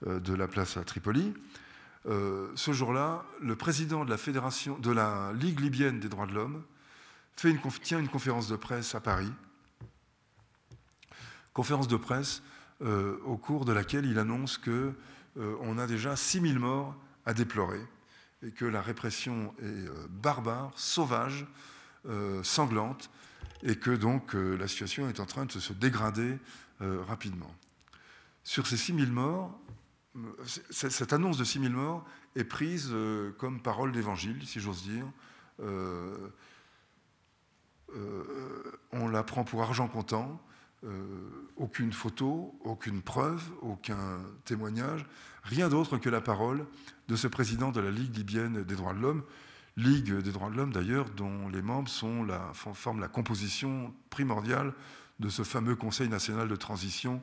euh, 0.07 0.21
de 0.21 0.33
la 0.33 0.47
place 0.47 0.77
à 0.77 0.83
Tripoli. 0.85 1.33
Euh, 2.05 2.49
ce 2.55 2.71
jour-là, 2.71 3.25
le 3.41 3.57
président 3.57 4.05
de 4.05 4.09
la, 4.09 4.17
fédération, 4.17 4.79
de 4.79 4.91
la 4.91 5.33
Ligue 5.33 5.59
libyenne 5.59 5.99
des 5.99 6.07
droits 6.07 6.27
de 6.27 6.33
l'homme 6.33 6.63
tient 7.35 7.99
une 7.99 8.07
conférence 8.07 8.47
de 8.47 8.55
presse 8.55 8.95
à 8.95 9.01
Paris. 9.01 9.31
Conférence 11.53 11.87
de 11.87 11.97
presse 11.97 12.41
au 12.79 13.37
cours 13.37 13.65
de 13.65 13.73
laquelle 13.73 14.05
il 14.05 14.19
annonce 14.19 14.57
qu'on 14.57 15.77
a 15.77 15.87
déjà 15.87 16.15
6000 16.15 16.57
morts 16.59 16.95
à 17.25 17.33
déplorer 17.33 17.81
et 18.43 18.51
que 18.51 18.65
la 18.65 18.81
répression 18.81 19.53
est 19.59 19.65
euh, 19.65 20.07
barbare, 20.09 20.71
sauvage, 20.75 21.45
euh, 22.07 22.43
sanglante, 22.43 23.09
et 23.63 23.75
que 23.75 23.91
donc 23.91 24.35
euh, 24.35 24.55
la 24.57 24.67
situation 24.67 25.09
est 25.09 25.19
en 25.19 25.25
train 25.25 25.45
de 25.45 25.51
se 25.51 25.73
dégrader 25.73 26.37
rapidement. 26.79 27.51
Sur 28.43 28.67
ces 28.67 28.77
6000 28.77 29.11
morts, 29.11 29.59
cette 30.69 31.11
annonce 31.11 31.39
de 31.39 31.43
6000 31.43 31.71
morts 31.71 32.05
est 32.35 32.43
prise 32.43 32.93
comme 33.39 33.63
parole 33.63 33.91
d'évangile, 33.91 34.45
si 34.45 34.59
j'ose 34.59 34.83
dire. 34.83 35.07
on 38.91 39.07
la 39.07 39.23
prend 39.23 39.43
pour 39.43 39.63
argent 39.63 39.87
comptant, 39.87 40.39
aucune 41.55 41.91
photo, 41.91 42.55
aucune 42.63 43.01
preuve, 43.01 43.41
aucun 43.63 44.21
témoignage, 44.45 45.07
rien 45.41 45.67
d'autre 45.67 45.97
que 45.97 46.09
la 46.09 46.21
parole 46.21 46.67
de 47.07 47.15
ce 47.15 47.27
président 47.27 47.71
de 47.71 47.81
la 47.81 47.89
Ligue 47.89 48.15
libyenne 48.15 48.63
des 48.63 48.75
droits 48.75 48.93
de 48.93 48.99
l'homme, 48.99 49.23
Ligue 49.77 50.11
des 50.11 50.31
droits 50.31 50.49
de 50.49 50.55
l'homme 50.55 50.73
d'ailleurs, 50.73 51.09
dont 51.11 51.47
les 51.49 51.61
membres 51.61 51.89
forment 51.89 52.99
la 52.99 53.07
composition 53.07 53.93
primordiale 54.09 54.73
de 55.19 55.29
ce 55.29 55.43
fameux 55.43 55.75
Conseil 55.75 56.09
national 56.09 56.47
de 56.47 56.55
transition 56.55 57.21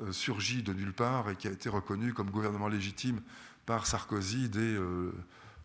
euh, 0.00 0.10
surgi 0.10 0.62
de 0.62 0.72
nulle 0.72 0.92
part 0.92 1.30
et 1.30 1.36
qui 1.36 1.48
a 1.48 1.50
été 1.50 1.68
reconnu 1.68 2.12
comme 2.14 2.30
gouvernement 2.30 2.68
légitime 2.68 3.20
par 3.66 3.86
Sarkozy 3.86 4.48
dès 4.48 4.60
euh, 4.60 5.12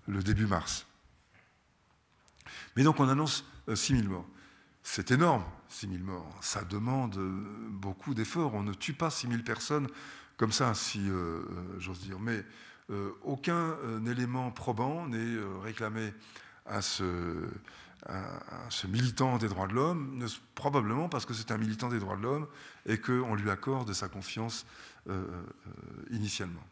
le 0.07 0.21
début 0.21 0.45
mars. 0.45 0.85
Mais 2.75 2.83
donc 2.83 2.99
on 2.99 3.07
annonce 3.07 3.45
6 3.73 3.93
euh, 3.93 3.97
000 4.01 4.09
morts. 4.09 4.27
C'est 4.83 5.11
énorme, 5.11 5.43
6 5.69 5.87
000 5.87 6.03
morts. 6.03 6.37
Ça 6.41 6.63
demande 6.63 7.17
beaucoup 7.69 8.13
d'efforts. 8.13 8.53
On 8.53 8.63
ne 8.63 8.73
tue 8.73 8.93
pas 8.93 9.09
6 9.09 9.27
000 9.27 9.43
personnes 9.43 9.87
comme 10.37 10.51
ça, 10.51 10.73
si 10.73 11.09
j'ose 11.79 11.99
dire. 11.99 12.19
Mais 12.19 12.45
aucun 13.23 13.75
euh, 13.83 14.05
élément 14.05 14.51
probant 14.51 15.07
n'est 15.07 15.17
euh, 15.17 15.57
réclamé 15.59 16.13
à 16.65 16.81
ce, 16.81 17.03
militant 18.87 19.37
des 19.37 19.47
droits 19.47 19.67
de 19.67 19.73
l'homme, 19.73 20.25
probablement 20.55 21.09
parce 21.09 21.25
que 21.25 21.33
c'est 21.33 21.51
un 21.51 21.57
militant 21.57 21.89
des 21.89 21.99
droits 21.99 22.15
de 22.17 22.21
l'homme 22.21 22.47
et 22.85 22.97
qu'on 22.97 23.35
lui 23.35 23.49
accorde 23.49 23.91
sa 23.93 24.09
confiance 24.09 24.65
initialement. 26.11 26.63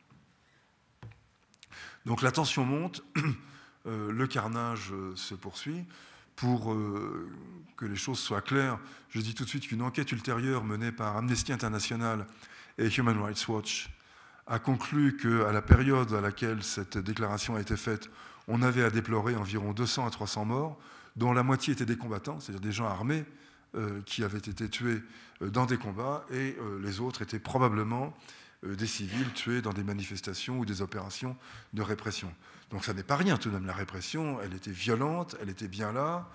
Donc 2.05 2.21
la 2.21 2.31
tension 2.31 2.65
monte, 2.65 3.03
le 3.85 4.25
carnage 4.27 4.91
se 5.15 5.33
poursuit. 5.33 5.85
Pour 6.35 6.75
que 7.77 7.85
les 7.85 7.95
choses 7.95 8.19
soient 8.19 8.41
claires, 8.41 8.77
je 9.09 9.21
dis 9.21 9.33
tout 9.33 9.45
de 9.45 9.49
suite 9.49 9.67
qu'une 9.67 9.81
enquête 9.81 10.11
ultérieure 10.11 10.65
menée 10.65 10.91
par 10.91 11.15
Amnesty 11.15 11.53
International 11.53 12.27
et 12.77 12.89
Human 12.89 13.17
Rights 13.21 13.47
Watch 13.47 13.89
a 14.47 14.59
conclu 14.59 15.17
qu'à 15.17 15.51
la 15.51 15.61
période 15.61 16.13
à 16.13 16.21
laquelle 16.21 16.63
cette 16.63 16.97
déclaration 16.97 17.55
a 17.55 17.61
été 17.61 17.75
faite, 17.77 18.09
on 18.47 18.61
avait 18.61 18.83
à 18.83 18.89
déplorer 18.89 19.35
environ 19.35 19.73
200 19.73 20.05
à 20.05 20.09
300 20.09 20.45
morts, 20.45 20.79
dont 21.15 21.33
la 21.33 21.43
moitié 21.43 21.73
étaient 21.73 21.85
des 21.85 21.97
combattants, 21.97 22.39
c'est-à-dire 22.39 22.61
des 22.61 22.71
gens 22.71 22.85
armés 22.85 23.25
euh, 23.75 24.01
qui 24.05 24.23
avaient 24.23 24.37
été 24.37 24.69
tués 24.69 25.01
euh, 25.41 25.49
dans 25.49 25.65
des 25.65 25.77
combats, 25.77 26.25
et 26.31 26.55
euh, 26.59 26.79
les 26.81 26.99
autres 26.99 27.21
étaient 27.21 27.39
probablement 27.39 28.15
des 28.63 28.87
civils 28.87 29.31
tués 29.33 29.61
dans 29.61 29.73
des 29.73 29.83
manifestations 29.83 30.57
ou 30.57 30.65
des 30.65 30.81
opérations 30.81 31.37
de 31.73 31.83
répression. 31.83 32.33
Donc 32.71 32.83
ça 32.83 32.93
n'est 32.93 33.03
pas 33.03 33.15
rien 33.15 33.37
tout 33.37 33.49
de 33.49 33.53
même, 33.53 33.67
la 33.67 33.73
répression, 33.73 34.39
elle 34.41 34.55
était 34.55 34.71
violente, 34.71 35.35
elle 35.39 35.49
était 35.49 35.67
bien 35.67 35.91
là. 35.91 36.27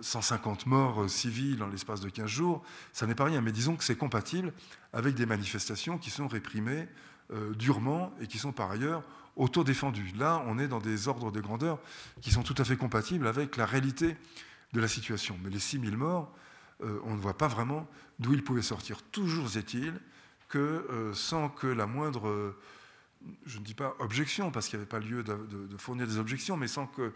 150 0.00 0.66
morts 0.66 1.02
euh, 1.02 1.08
civils 1.08 1.62
en 1.62 1.68
l'espace 1.68 2.00
de 2.00 2.08
15 2.08 2.26
jours, 2.26 2.62
ça 2.92 3.06
n'est 3.06 3.14
pas 3.14 3.24
rien, 3.24 3.40
mais 3.40 3.52
disons 3.52 3.76
que 3.76 3.84
c'est 3.84 3.96
compatible 3.96 4.52
avec 4.92 5.14
des 5.14 5.26
manifestations 5.26 5.98
qui 5.98 6.10
sont 6.10 6.28
réprimées 6.28 6.86
euh, 7.32 7.54
durement 7.54 8.12
et 8.20 8.26
qui 8.26 8.38
sont 8.38 8.52
par 8.52 8.70
ailleurs 8.70 9.02
autodéfendues. 9.36 10.12
Là, 10.16 10.42
on 10.46 10.58
est 10.58 10.68
dans 10.68 10.80
des 10.80 11.08
ordres 11.08 11.30
de 11.30 11.40
grandeur 11.40 11.80
qui 12.20 12.30
sont 12.30 12.42
tout 12.42 12.54
à 12.58 12.64
fait 12.64 12.76
compatibles 12.76 13.26
avec 13.26 13.56
la 13.56 13.66
réalité 13.66 14.16
de 14.72 14.80
la 14.80 14.88
situation. 14.88 15.38
Mais 15.42 15.50
les 15.50 15.58
6000 15.58 15.96
morts, 15.96 16.32
euh, 16.82 17.00
on 17.04 17.14
ne 17.14 17.20
voit 17.20 17.36
pas 17.36 17.48
vraiment 17.48 17.88
d'où 18.18 18.34
ils 18.34 18.44
pouvaient 18.44 18.62
sortir. 18.62 19.02
Toujours 19.10 19.56
est-il 19.56 19.94
que 20.48 21.12
sans 21.12 21.50
que 21.50 21.66
la 21.66 21.86
moindre, 21.86 22.54
je 23.46 23.58
ne 23.58 23.64
dis 23.64 23.74
pas 23.74 23.94
objection, 23.98 24.50
parce 24.50 24.68
qu'il 24.68 24.78
n'y 24.78 24.82
avait 24.82 24.88
pas 24.88 25.00
lieu 25.00 25.22
de, 25.22 25.76
fournir 25.76 26.06
des 26.06 26.18
objections, 26.18 26.56
mais 26.56 26.68
sans 26.68 26.86
que 26.86 27.12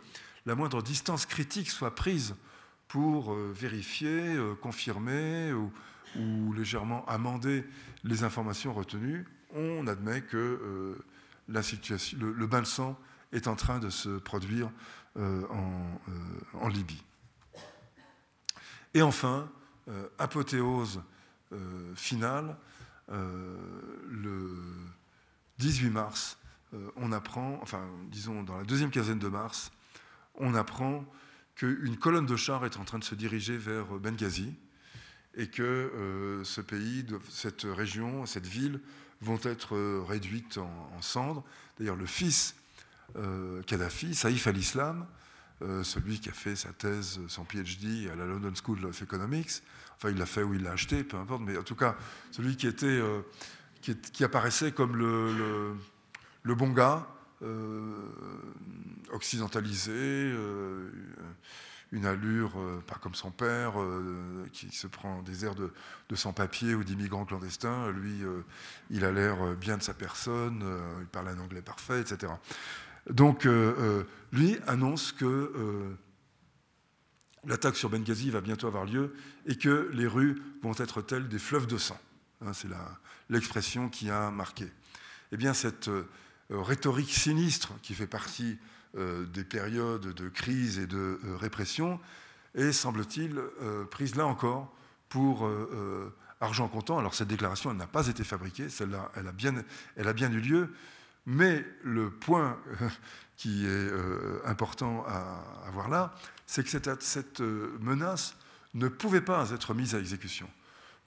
la 0.46 0.54
moindre 0.54 0.82
distance 0.82 1.26
critique 1.26 1.70
soit 1.70 1.94
prise 1.94 2.34
pour 2.88 3.32
euh, 3.32 3.52
vérifier, 3.54 4.36
euh, 4.36 4.54
confirmer 4.54 5.52
ou, 5.52 5.72
légèrement 6.54 7.06
amender 7.06 7.64
les 8.04 8.22
informations 8.22 8.74
retenues, 8.74 9.26
on 9.54 9.86
admet 9.86 10.20
que 10.20 10.36
euh, 10.36 11.02
la 11.48 11.62
situation, 11.62 12.18
le, 12.20 12.46
bain 12.46 12.60
de 12.60 12.66
sang 12.66 12.98
est 13.32 13.48
en 13.48 13.56
train 13.56 13.78
de 13.78 13.88
se 13.88 14.18
produire 14.18 14.70
en, 15.16 16.68
Libye. 16.68 17.02
Et 18.92 19.00
enfin, 19.00 19.50
apothéose 20.18 21.02
finale, 21.94 22.58
le 23.08 24.54
18 25.58 25.90
mars, 25.90 26.38
on 26.96 27.12
apprend, 27.12 27.58
enfin 27.62 27.86
disons 28.10 28.42
dans 28.42 28.56
la 28.56 28.64
deuxième 28.64 28.90
quinzaine 28.90 29.18
de 29.18 29.28
mars, 29.28 29.70
on 30.34 30.54
apprend 30.54 31.04
qu'une 31.54 31.96
colonne 31.96 32.26
de 32.26 32.36
chars 32.36 32.64
est 32.64 32.78
en 32.78 32.84
train 32.84 32.98
de 32.98 33.04
se 33.04 33.14
diriger 33.14 33.56
vers 33.56 33.86
Benghazi 33.98 34.54
et 35.34 35.48
que 35.48 35.62
euh, 35.62 36.44
ce 36.44 36.60
pays, 36.60 37.06
cette 37.28 37.62
région, 37.62 38.26
cette 38.26 38.46
ville 38.46 38.80
vont 39.20 39.40
être 39.44 39.76
euh, 39.76 40.02
réduites 40.06 40.58
en, 40.58 41.00
cendres. 41.00 41.44
D'ailleurs, 41.78 41.96
le 41.96 42.06
fils 42.06 42.54
euh, 43.16 43.62
Kadhafi, 43.62 44.14
Saïf 44.14 44.46
al-Islam, 44.46 45.06
celui 45.84 46.18
qui 46.18 46.28
a 46.28 46.32
fait 46.32 46.56
sa 46.56 46.72
thèse, 46.72 47.20
son 47.28 47.44
PhD 47.44 48.10
à 48.12 48.16
la 48.16 48.26
London 48.26 48.52
School 48.52 48.84
of 48.84 49.00
Economics, 49.00 49.62
enfin 49.94 50.10
il 50.10 50.16
l'a 50.16 50.26
fait 50.26 50.42
ou 50.42 50.54
il 50.54 50.64
l'a 50.64 50.72
acheté, 50.72 51.04
peu 51.04 51.16
importe, 51.16 51.42
mais 51.42 51.56
en 51.56 51.62
tout 51.62 51.76
cas, 51.76 51.96
celui 52.32 52.56
qui, 52.56 52.66
était, 52.66 53.00
qui, 53.82 54.24
apparaissait 54.24 54.72
comme 54.72 54.96
le, 54.96 56.54
bon 56.54 56.70
gars, 56.70 57.06
euh, 57.42 58.08
occidentalisé, 59.12 59.92
euh, 59.92 60.88
une 61.90 62.06
allure 62.06 62.52
euh, 62.56 62.82
pas 62.86 62.94
comme 62.94 63.14
son 63.14 63.30
père, 63.30 63.74
qui 64.52 64.70
se 64.70 64.86
prend 64.86 65.22
des 65.22 65.44
airs 65.44 65.56
de, 65.56 65.70
sans-papiers 66.14 66.74
ou 66.74 66.84
d'immigrants 66.84 67.24
clandestins. 67.24 67.90
Lui, 67.90 68.22
il 68.90 69.04
a 69.04 69.10
l'air 69.10 69.56
bien 69.56 69.76
de 69.76 69.82
sa 69.82 69.94
personne, 69.94 70.64
il 71.00 71.06
parle 71.06 71.28
un 71.28 71.38
anglais 71.38 71.62
parfait, 71.62 72.00
etc. 72.00 72.32
Donc, 73.10 73.48
lui 74.32 74.58
annonce 74.66 75.12
que 75.12 75.96
l'attaque 77.44 77.76
sur 77.76 77.90
Benghazi 77.90 78.30
va 78.30 78.40
bientôt 78.40 78.68
avoir 78.68 78.84
lieu 78.84 79.14
et 79.46 79.56
que 79.56 79.90
les 79.92 80.06
rues 80.06 80.40
vont 80.62 80.74
être 80.76 81.02
telles 81.02 81.28
des 81.28 81.40
fleuves 81.40 81.66
de 81.66 81.78
sang. 81.78 81.98
Hein, 82.44 82.52
c'est 82.52 82.68
l'expression 83.30 83.88
qui 83.88 84.10
a 84.10 84.30
marqué. 84.30 84.70
Eh 85.32 85.36
bien, 85.36 85.54
cette 85.54 85.88
euh, 85.88 86.06
rhétorique 86.50 87.12
sinistre 87.12 87.72
qui 87.82 87.94
fait 87.94 88.06
partie 88.06 88.58
des 88.94 89.44
périodes 89.44 90.08
de 90.12 90.28
crise 90.28 90.78
et 90.78 90.86
de 90.86 91.18
répression, 91.40 91.98
est, 92.54 92.72
semble-t-il, 92.72 93.40
prise 93.90 94.16
là 94.16 94.26
encore 94.26 94.70
pour 95.08 95.48
argent 96.42 96.68
comptant. 96.68 96.98
Alors 96.98 97.14
cette 97.14 97.28
déclaration, 97.28 97.72
n'a 97.72 97.86
pas 97.86 98.08
été 98.08 98.22
fabriquée, 98.22 98.68
celle-là, 98.68 99.10
elle, 99.16 99.28
a 99.28 100.12
bien, 100.12 100.30
eu 100.30 100.40
lieu, 100.40 100.74
mais 101.24 101.64
le 101.82 102.10
point 102.10 102.58
qui 103.38 103.64
est 103.66 103.90
important 104.44 105.06
à 105.08 105.42
avoir 105.66 105.88
là, 105.88 106.14
c'est 106.46 106.62
que 106.62 106.68
cette, 107.00 107.40
menace 107.40 108.36
ne 108.74 108.88
pouvait 108.88 109.22
pas 109.22 109.50
être 109.52 109.72
mise 109.72 109.94
à 109.94 109.98
exécution. 109.98 110.48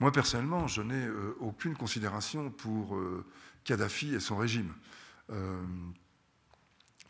Moi, 0.05 0.11
personnellement, 0.11 0.67
je 0.67 0.83
n'ai 0.83 1.09
aucune 1.39 1.75
considération 1.75 2.51
pour 2.51 2.95
Kadhafi 3.63 4.13
et 4.13 4.19
son 4.19 4.37
régime. 4.37 4.71
Euh, 5.31 5.63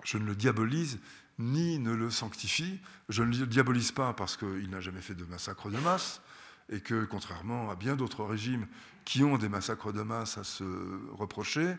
je 0.06 0.18
ne 0.18 0.24
le 0.24 0.34
diabolise 0.34 1.00
ni 1.38 1.78
ne 1.78 1.92
le 1.92 2.10
sanctifie. 2.10 2.80
Je 3.10 3.22
ne 3.22 3.36
le 3.36 3.48
diabolise 3.48 3.92
pas 3.92 4.14
parce 4.14 4.38
qu'il 4.38 4.70
n'a 4.70 4.80
jamais 4.80 5.02
fait 5.02 5.14
de 5.14 5.26
massacre 5.26 5.70
de 5.70 5.78
masse 5.80 6.22
et 6.70 6.80
que, 6.80 7.04
contrairement 7.04 7.70
à 7.70 7.76
bien 7.76 7.98
d'autres 7.98 8.24
régimes 8.24 8.66
qui 9.04 9.26
ont 9.26 9.38
des 9.38 9.50
massacres 9.50 9.92
de 9.92 10.02
masse 10.02 10.38
à 10.38 10.46
se 10.46 10.64
reprocher, 11.12 11.76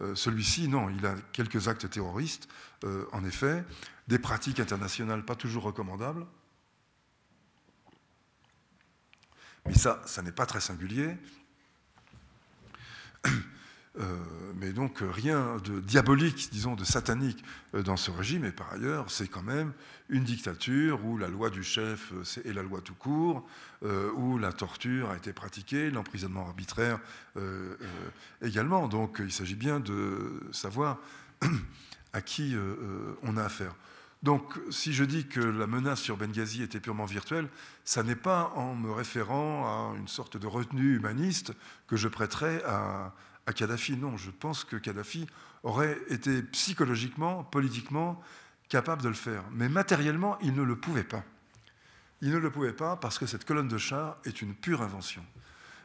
euh, 0.00 0.14
celui-ci, 0.14 0.68
non, 0.68 0.90
il 0.90 1.06
a 1.06 1.14
quelques 1.32 1.68
actes 1.68 1.88
terroristes, 1.88 2.46
euh, 2.84 3.06
en 3.12 3.24
effet, 3.24 3.64
des 4.06 4.18
pratiques 4.18 4.60
internationales 4.60 5.24
pas 5.24 5.34
toujours 5.34 5.62
recommandables. 5.62 6.26
Mais 9.68 9.74
ça, 9.74 10.02
ça 10.06 10.22
n'est 10.22 10.32
pas 10.32 10.46
très 10.46 10.60
singulier. 10.60 11.16
Euh, 14.00 14.04
mais 14.54 14.72
donc 14.72 14.98
rien 15.00 15.56
de 15.64 15.80
diabolique, 15.80 16.50
disons, 16.52 16.76
de 16.76 16.84
satanique 16.84 17.42
euh, 17.74 17.82
dans 17.82 17.96
ce 17.96 18.10
régime. 18.10 18.44
Et 18.44 18.52
par 18.52 18.72
ailleurs, 18.72 19.10
c'est 19.10 19.26
quand 19.26 19.42
même 19.42 19.72
une 20.08 20.24
dictature 20.24 21.04
où 21.04 21.18
la 21.18 21.28
loi 21.28 21.50
du 21.50 21.62
chef 21.62 22.12
euh, 22.12 22.48
est 22.48 22.52
la 22.52 22.62
loi 22.62 22.80
tout 22.80 22.94
court, 22.94 23.46
où 24.16 24.38
la 24.38 24.52
torture 24.52 25.10
a 25.10 25.16
été 25.16 25.32
pratiquée, 25.32 25.90
l'emprisonnement 25.90 26.46
arbitraire 26.46 26.98
également. 28.42 28.88
Donc 28.88 29.18
il 29.20 29.30
s'agit 29.30 29.54
bien 29.54 29.78
de 29.78 30.42
savoir 30.50 30.98
à 32.12 32.20
qui 32.20 32.56
on 33.22 33.36
a 33.36 33.44
affaire. 33.44 33.72
Donc, 34.22 34.58
si 34.70 34.92
je 34.92 35.04
dis 35.04 35.26
que 35.26 35.40
la 35.40 35.66
menace 35.66 36.00
sur 36.00 36.16
Benghazi 36.16 36.62
était 36.62 36.80
purement 36.80 37.04
virtuelle, 37.04 37.48
ça 37.84 38.02
n'est 38.02 38.16
pas 38.16 38.52
en 38.56 38.74
me 38.74 38.90
référant 38.90 39.64
à 39.66 39.96
une 39.96 40.08
sorte 40.08 40.36
de 40.36 40.46
retenue 40.46 40.96
humaniste 40.96 41.52
que 41.86 41.96
je 41.96 42.08
prêterais 42.08 42.62
à, 42.64 43.12
Kadhafi. 43.54 43.96
Non, 43.96 44.16
je 44.16 44.30
pense 44.30 44.64
que 44.64 44.76
Kadhafi 44.76 45.26
aurait 45.62 45.98
été 46.10 46.42
psychologiquement, 46.42 47.44
politiquement 47.44 48.20
capable 48.68 49.02
de 49.02 49.08
le 49.08 49.14
faire. 49.14 49.44
Mais 49.52 49.68
matériellement, 49.68 50.36
il 50.42 50.52
ne 50.54 50.62
le 50.62 50.76
pouvait 50.76 51.04
pas. 51.04 51.24
Il 52.20 52.32
ne 52.32 52.38
le 52.38 52.50
pouvait 52.50 52.72
pas 52.72 52.96
parce 52.96 53.18
que 53.18 53.26
cette 53.26 53.44
colonne 53.44 53.68
de 53.68 53.78
chars 53.78 54.18
est 54.24 54.42
une 54.42 54.54
pure 54.54 54.82
invention. 54.82 55.24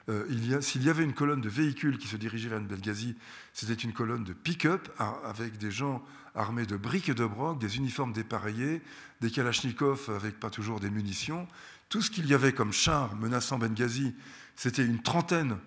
Euh, 0.09 0.59
s'il 0.61 0.83
y 0.83 0.89
avait 0.89 1.03
une 1.03 1.13
colonne 1.13 1.39
de 1.39 1.47
véhicules 1.49 1.97
qui 1.97 2.07
se 2.07 2.17
dirigeait 2.17 2.49
vers 2.49 2.59
Benghazi, 2.59 3.15
c'était 3.53 3.73
une 3.73 3.93
colonne 3.93 4.23
de 4.23 4.33
pick-up 4.33 4.89
avec 5.23 5.57
des 5.57 5.71
gens 5.71 6.03
armés 6.35 6.65
de 6.65 6.77
briques 6.77 7.09
et 7.09 7.13
de 7.13 7.25
broc, 7.25 7.59
des 7.59 7.77
uniformes 7.77 8.13
dépareillés, 8.13 8.81
des 9.21 9.29
kalachnikovs 9.29 10.09
avec 10.09 10.39
pas 10.39 10.49
toujours 10.49 10.79
des 10.79 10.89
munitions. 10.89 11.47
Tout 11.89 12.01
ce 12.01 12.09
qu'il 12.09 12.27
y 12.27 12.33
avait 12.33 12.53
comme 12.53 12.73
chars 12.73 13.15
menaçant 13.15 13.57
Benghazi, 13.57 14.15
c'était 14.55 14.85
une 14.85 15.01
trentaine 15.01 15.57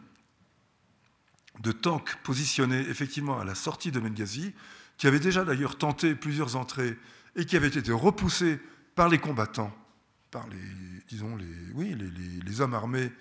de 1.60 1.72
tanks 1.72 2.16
positionnés 2.22 2.80
effectivement 2.88 3.38
à 3.38 3.44
la 3.44 3.54
sortie 3.54 3.90
de 3.90 4.00
Benghazi, 4.00 4.52
qui 4.98 5.06
avaient 5.06 5.20
déjà 5.20 5.44
d'ailleurs 5.44 5.76
tenté 5.76 6.14
plusieurs 6.14 6.56
entrées 6.56 6.96
et 7.34 7.44
qui 7.44 7.56
avaient 7.56 7.68
été 7.68 7.92
repoussés 7.92 8.58
par 8.94 9.08
les 9.08 9.18
combattants, 9.18 9.74
par 10.30 10.46
les, 10.48 11.02
disons, 11.08 11.36
les, 11.36 12.60
hommes 12.60 12.74
armés 12.74 13.12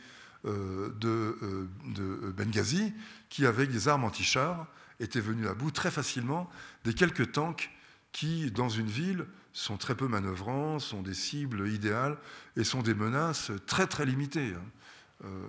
euh, 0.45 0.89
de, 0.99 1.37
euh, 1.41 1.69
de, 1.87 2.31
Benghazi, 2.31 2.93
qui, 3.29 3.45
avec 3.45 3.71
des 3.71 3.87
armes 3.87 4.05
anti-chars, 4.05 4.67
étaient 4.99 5.19
venus 5.19 5.47
à 5.47 5.53
bout 5.53 5.71
très 5.71 5.91
facilement 5.91 6.49
des 6.83 6.93
quelques 6.93 7.31
tanks 7.31 7.71
qui, 8.11 8.49
dans 8.51 8.69
une 8.69 8.87
ville, 8.87 9.25
sont 9.51 9.77
très 9.77 9.95
peu 9.95 10.07
manœuvrants, 10.07 10.79
sont 10.79 11.01
des 11.01 11.13
cibles 11.13 11.67
idéales 11.69 12.17
et 12.55 12.63
sont 12.63 12.81
des 12.81 12.93
menaces 12.93 13.51
très 13.67 13.87
très 13.87 14.05
limitées. 14.05 14.53
Hein. 14.53 15.25
Euh, 15.25 15.47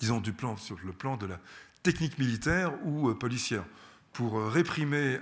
disons, 0.00 0.20
du 0.20 0.32
plan, 0.32 0.56
sur 0.56 0.78
le 0.84 0.92
plan 0.92 1.16
de 1.16 1.26
la 1.26 1.38
technique 1.82 2.18
militaire 2.18 2.72
ou 2.84 3.08
euh, 3.08 3.14
policière. 3.14 3.64
Pour 4.12 4.38
euh, 4.38 4.48
réprimer 4.48 5.18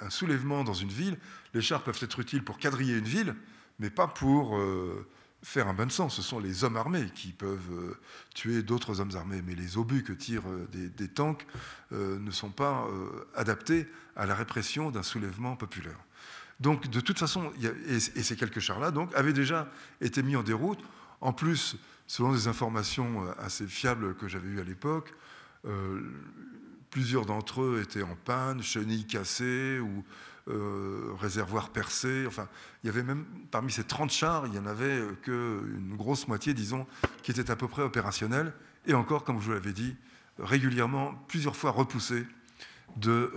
un, 0.00 0.10
soulèvement 0.10 0.62
dans 0.64 0.74
une 0.74 0.88
ville, 0.88 1.16
les 1.54 1.62
chars 1.62 1.82
peuvent 1.82 1.98
être 2.00 2.20
utiles 2.20 2.44
pour 2.44 2.58
quadriller 2.58 2.96
une 2.96 3.04
ville, 3.04 3.34
mais 3.78 3.90
pas 3.90 4.06
pour 4.06 4.58
faire 5.42 5.68
un 5.68 5.74
bon 5.74 5.90
sens. 5.90 6.16
Ce 6.16 6.22
sont 6.22 6.38
les 6.38 6.64
hommes 6.64 6.76
armés 6.76 7.10
qui 7.14 7.32
peuvent 7.32 7.96
tuer 8.34 8.62
d'autres 8.62 9.00
hommes 9.00 9.14
armés, 9.14 9.42
mais 9.46 9.54
les 9.54 9.78
obus 9.78 10.02
que 10.02 10.12
tirent 10.12 10.42
des, 10.72 11.08
tanks 11.08 11.46
ne 11.92 12.30
sont 12.30 12.50
pas 12.50 12.86
adaptés 13.34 13.86
à 14.16 14.26
la 14.26 14.34
répression 14.34 14.90
d'un 14.90 15.02
soulèvement 15.02 15.56
populaire. 15.56 15.98
Donc, 16.60 16.88
de 16.88 17.00
toute 17.00 17.18
façon, 17.18 17.52
et, 17.86 18.00
ces 18.00 18.36
quelques 18.36 18.60
chars-là 18.60 18.90
avaient 19.14 19.32
déjà 19.32 19.70
été 20.00 20.22
mis 20.22 20.36
en 20.36 20.42
déroute. 20.42 20.80
En 21.20 21.32
plus, 21.32 21.76
selon 22.06 22.32
des 22.32 22.48
informations 22.48 23.26
euh, 23.26 23.32
assez 23.38 23.66
fiables 23.66 24.14
que 24.14 24.28
j'avais 24.28 24.48
eues 24.48 24.60
à 24.60 24.64
l'époque, 24.64 25.14
euh, 25.66 26.00
plusieurs 26.90 27.26
d'entre 27.26 27.62
eux 27.62 27.80
étaient 27.82 28.02
en 28.02 28.16
panne, 28.24 28.62
chenilles 28.62 29.06
cassées 29.06 29.80
ou 29.80 30.04
euh, 30.48 31.12
réservoirs 31.18 31.70
percés. 31.70 32.24
Enfin, 32.26 32.48
il 32.82 32.86
y 32.86 32.90
avait 32.90 33.02
même, 33.02 33.24
parmi 33.50 33.72
ces 33.72 33.84
30 33.84 34.10
chars, 34.10 34.46
il 34.46 34.52
n'y 34.52 34.58
en 34.58 34.66
avait 34.66 35.00
qu'une 35.22 35.94
grosse 35.96 36.28
moitié, 36.28 36.54
disons, 36.54 36.86
qui 37.22 37.30
était 37.30 37.50
à 37.50 37.56
peu 37.56 37.68
près 37.68 37.82
opérationnelle. 37.82 38.52
Et 38.86 38.94
encore, 38.94 39.24
comme 39.24 39.40
je 39.40 39.46
vous 39.46 39.52
l'avais 39.52 39.72
dit, 39.72 39.96
régulièrement, 40.38 41.14
plusieurs 41.28 41.56
fois 41.56 41.70
repoussés 41.70 42.26
de 42.96 43.32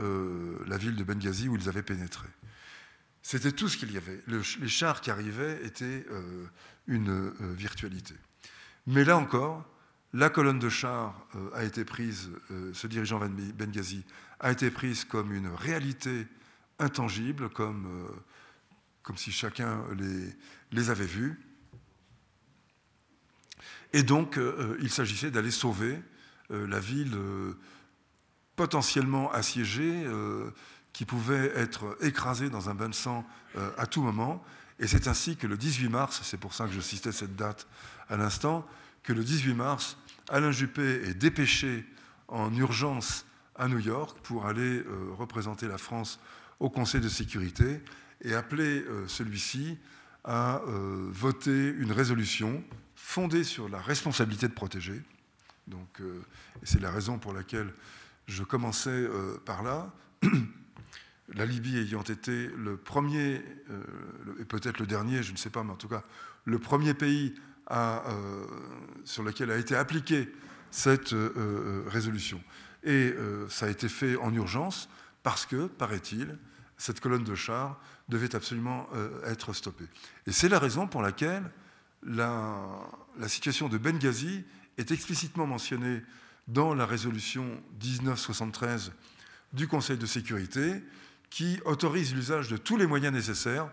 la 0.67 0.77
ville 0.77 0.95
de 0.95 1.03
Benghazi 1.03 1.49
où 1.49 1.55
ils 1.55 1.67
avaient 1.67 1.83
pénétré. 1.83 2.27
C'était 3.23 3.51
tout 3.51 3.67
ce 3.67 3.77
qu'il 3.77 3.91
y 3.91 3.97
avait. 3.97 4.21
les 4.27 4.67
chars 4.67 5.01
qui 5.01 5.09
arrivaient 5.11 5.65
étaient 5.65 6.05
une 6.87 7.33
virtualité. 7.55 8.13
Mais 8.87 9.03
là 9.03 9.17
encore, 9.17 9.65
la 10.13 10.29
colonne 10.29 10.57
de 10.59 10.69
chars 10.69 11.13
euh, 11.35 11.49
a 11.53 11.63
été 11.63 11.85
prise, 11.85 12.31
euh, 12.51 12.71
ce 12.73 12.87
dirigeant 12.87 13.19
Benghazi 13.19 14.03
a 14.39 14.51
été 14.51 14.71
prise 14.71 15.03
comme 15.05 15.31
une 15.31 15.49
réalité 15.49 16.25
intangible, 16.79 17.49
comme, 17.49 17.85
euh, 17.87 18.11
comme 19.03 19.17
si 19.17 19.31
chacun 19.31 19.83
les, 19.97 20.33
les 20.71 20.89
avait 20.89 21.05
vus. 21.05 21.39
Et 23.91 24.03
donc, 24.03 24.39
il 24.81 24.91
s'agissait 24.91 25.31
d'aller 25.31 25.49
sauver 25.49 25.99
la 26.51 26.79
ville 26.79 27.17
potentiellement 28.55 29.31
assiégée, 29.31 30.05
qui 30.93 31.05
pouvait 31.05 31.51
être 31.55 31.97
écrasée 32.01 32.51
dans 32.51 32.69
un 32.69 32.75
bain 32.75 32.89
de 32.89 32.93
sang 32.93 33.25
à 33.77 33.87
tout 33.87 34.03
moment. 34.03 34.45
Et 34.79 34.87
c'est 34.87 35.07
ainsi 35.07 35.35
que 35.35 35.47
le 35.47 35.57
18 35.57 35.89
mars, 35.89 36.21
c'est 36.23 36.39
pour 36.39 36.53
ça 36.53 36.65
que 36.65 36.71
je 36.71 36.79
citais 36.79 37.11
cette 37.11 37.35
date 37.35 37.67
à 38.09 38.15
l'instant, 38.15 38.65
que 39.03 39.11
le 39.11 39.23
18 39.23 39.53
mars, 39.53 39.97
Alain 40.29 40.51
Juppé 40.51 41.01
est 41.07 41.13
dépêché 41.13 41.85
en 42.27 42.53
urgence 42.55 43.25
à 43.55 43.67
New 43.67 43.79
York 43.79 44.17
pour 44.23 44.45
aller 44.45 44.79
euh, 44.79 45.11
représenter 45.17 45.67
la 45.67 45.77
France 45.77 46.19
au 46.59 46.69
Conseil 46.69 47.01
de 47.01 47.09
sécurité 47.09 47.81
et 48.21 48.33
appeler 48.33 48.83
euh, 48.83 49.07
celui-ci 49.07 49.77
à 50.23 50.61
euh, 50.67 51.09
voter 51.11 51.69
une 51.69 51.91
résolution 51.91 52.63
fondée 52.95 53.43
sur 53.43 53.69
la 53.69 53.79
responsabilité 53.79 54.47
de 54.47 54.53
protéger. 54.53 55.01
Donc, 55.67 56.01
c'est 56.63 56.81
la 56.81 56.89
raison 56.89 57.19
pour 57.19 57.31
laquelle 57.31 57.71
je 58.25 58.43
commençais 58.43 59.07
par 59.45 59.61
là. 59.61 59.93
la 61.35 61.45
Libye 61.45 61.77
ayant 61.77 62.01
été 62.01 62.47
le 62.57 62.75
premier, 62.75 63.35
et 64.39 64.45
peut-être 64.45 64.79
le 64.79 64.87
dernier, 64.87 65.21
je 65.21 65.31
ne 65.31 65.37
sais 65.37 65.51
pas, 65.51 65.63
mais 65.63 65.71
en 65.71 65.75
tout 65.75 65.87
cas, 65.87 66.03
le 66.45 66.57
premier 66.57 66.95
pays 66.95 67.35
euh, 67.71 68.45
sur 69.03 69.21
lequel 69.21 69.51
a 69.51 69.57
été 69.57 69.75
appliquée 69.75 70.33
cette 70.71 71.13
euh, 71.13 71.31
euh, 71.37 71.83
résolution. 71.87 72.41
Et 72.83 73.13
ça 73.49 73.65
a 73.65 73.69
été 73.69 73.89
fait 73.89 74.15
en 74.15 74.33
urgence 74.33 74.87
parce 75.21 75.45
que, 75.45 75.67
paraît-il, 75.67 76.37
cette 76.79 76.99
colonne 76.99 77.23
de 77.23 77.35
chars 77.35 77.79
devait 78.07 78.35
absolument 78.35 78.87
être 79.25 79.53
stoppée. 79.53 79.85
Et 80.25 80.31
c'est 80.31 80.49
la 80.49 80.57
raison 80.57 80.87
pour 80.87 81.03
laquelle 81.03 81.43
la, 82.01 82.79
situation 83.27 83.69
de 83.69 83.77
Benghazi 83.77 84.43
est 84.77 84.89
explicitement 84.89 85.45
mentionnée 85.45 86.01
dans 86.47 86.73
la 86.73 86.87
résolution 86.87 87.61
1973 87.83 88.93
du 89.53 89.67
Conseil 89.67 89.97
de 89.97 90.07
sécurité 90.07 90.81
qui 91.29 91.59
autorise 91.65 92.15
l'usage 92.15 92.47
de 92.47 92.57
tous 92.57 92.77
les 92.77 92.87
moyens 92.87 93.13
nécessaires 93.13 93.69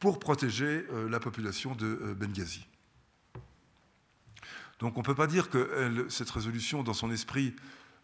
pour 0.00 0.18
protéger 0.18 0.84
la 1.08 1.20
population 1.20 1.74
de 1.74 2.14
Benghazi. 2.18 2.66
Donc 4.78 4.96
on 4.96 5.00
ne 5.00 5.04
peut 5.04 5.14
pas 5.14 5.26
dire 5.26 5.50
que 5.50 6.06
cette 6.08 6.30
résolution, 6.30 6.82
dans 6.82 6.94
son 6.94 7.10
esprit, 7.10 7.54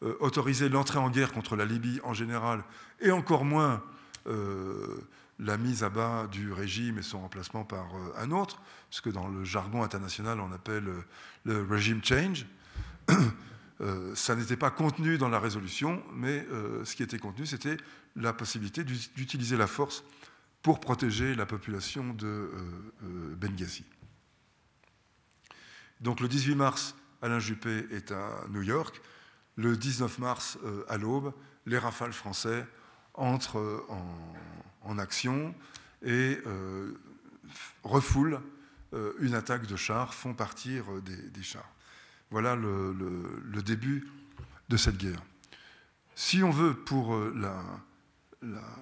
euh, 0.03 0.17
autorisait 0.21 0.69
l'entrée 0.69 0.99
en 0.99 1.09
guerre 1.09 1.33
contre 1.33 1.57
la 1.57 1.65
Libye 1.65 2.01
en 2.03 2.15
général, 2.15 2.65
et 3.01 3.11
encore 3.11 3.45
moins 3.45 3.83
la 4.27 5.57
mise 5.59 5.83
à 5.83 5.91
bas 5.91 6.27
du 6.31 6.53
régime 6.53 6.99
et 6.99 7.03
son 7.03 7.21
remplacement 7.21 7.65
par 7.65 7.87
un 8.17 8.31
autre, 8.31 8.63
ce 8.91 9.01
que 9.03 9.11
dans 9.11 9.29
le 9.29 9.45
jargon 9.45 9.83
international 9.83 10.41
on 10.41 10.53
appelle 10.53 10.91
le 11.45 11.63
regime 11.65 12.03
change. 12.03 12.47
ça 14.15 14.37
n'était 14.37 14.57
pas 14.57 14.71
contenu 14.71 15.19
dans 15.19 15.29
la 15.29 15.39
résolution, 15.39 16.03
mais 16.13 16.47
ce 16.85 16.97
qui 16.97 17.03
était 17.03 17.19
contenu, 17.19 17.47
c'était 17.47 17.77
la 18.17 18.33
possibilité 18.33 18.85
d'utiliser 18.85 19.57
la 19.57 19.67
force 19.67 20.05
pour 20.63 20.81
protéger 20.81 21.35
la 21.35 21.47
population 21.47 22.15
de 22.15 22.51
Benghazi. 23.37 23.85
Donc 26.01 26.21
le 26.21 26.29
18 26.29 26.55
mars, 26.55 26.95
Alain 27.23 27.39
Juppé 27.39 27.87
est 27.91 28.13
à 28.13 28.45
New 28.51 28.63
York. 28.63 29.01
Le 29.57 29.77
19 29.77 30.19
mars, 30.19 30.59
euh, 30.65 30.85
à 30.89 30.99
l'aube, 30.99 31.33
les 31.65 31.79
rafales 31.79 32.13
français 32.13 32.67
entrent 33.15 33.59
euh, 33.59 33.81
en, 34.83 34.99
action 34.99 35.55
et 36.03 36.39
euh, 36.47 36.93
refoulent 37.83 38.41
une 39.19 39.35
attaque 39.35 39.67
de 39.67 39.75
chars, 39.75 40.15
font 40.15 40.35
partir 40.35 40.85
des, 41.03 41.43
chars. 41.43 41.69
Voilà 42.31 42.55
le, 42.55 43.61
début 43.65 44.09
de 44.69 44.77
cette 44.77 44.99
guerre. 44.99 45.21
Si 46.15 46.45
on 46.45 46.51
veut, 46.51 46.75
pour 46.75 47.17
la, 47.17 47.61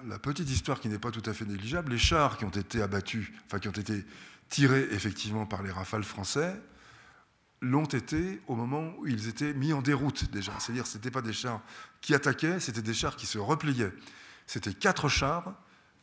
la 0.07 0.19
petite 0.19 0.51
histoire 0.51 0.79
qui 0.79 0.87
n'est 0.87 0.99
pas 0.99 1.09
tout 1.09 1.27
à 1.27 1.33
fait 1.33 1.45
négligeable, 1.45 1.93
les 1.93 1.97
chars 1.97 2.37
qui 2.37 2.45
ont 2.45 2.49
été 2.49 2.83
abattus, 2.83 3.31
enfin 3.47 3.57
qui 3.57 3.67
ont 3.67 3.71
été 3.71 4.05
tirés 4.49 4.87
effectivement 4.91 5.47
par 5.47 5.63
les 5.63 5.71
rafales 5.71 6.03
français, 6.03 6.61
l'ont 7.63 7.85
été 7.85 8.41
au 8.47 8.55
moment 8.55 8.93
où 8.99 9.07
ils 9.07 9.29
étaient 9.29 9.53
mis 9.53 9.73
en 9.73 9.81
déroute 9.81 10.29
déjà. 10.31 10.51
C'est-à-dire 10.59 10.83
que 10.83 10.89
ce 10.89 10.97
n'étaient 10.97 11.11
pas 11.11 11.21
des 11.21 11.33
chars 11.33 11.61
qui 12.01 12.13
attaquaient, 12.13 12.59
c'était 12.59 12.81
des 12.81 12.93
chars 12.93 13.15
qui 13.15 13.25
se 13.25 13.39
repliaient. 13.39 13.93
C'était 14.47 14.73
quatre 14.73 15.09
chars 15.09 15.53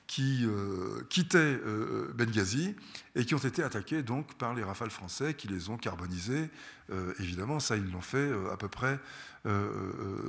qui 0.06 0.44
euh, 0.44 1.06
quittaient 1.08 1.38
euh, 1.38 2.12
Benghazi 2.14 2.74
et 3.14 3.24
qui 3.24 3.34
ont 3.36 3.38
été 3.38 3.62
attaqués 3.62 4.02
donc 4.02 4.34
par 4.34 4.54
les 4.54 4.64
rafales 4.64 4.90
français 4.90 5.34
qui 5.34 5.46
les 5.46 5.70
ont 5.70 5.76
carbonisés. 5.76 6.50
Euh, 6.90 7.14
évidemment, 7.20 7.60
ça, 7.60 7.76
ils 7.76 7.90
l'ont 7.92 8.00
fait 8.00 8.30
à 8.52 8.56
peu 8.56 8.68
près 8.68 8.98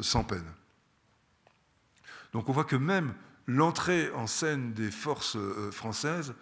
sans 0.01 0.23
peine. 0.23 0.45
Donc 2.31 2.47
on 2.47 2.53
voit 2.53 2.63
que 2.63 2.77
même 2.77 3.13
l'entrée 3.45 4.09
en 4.13 4.25
scène 4.25 4.71
des 4.71 4.89
forces 4.89 5.37
françaises 5.71 6.33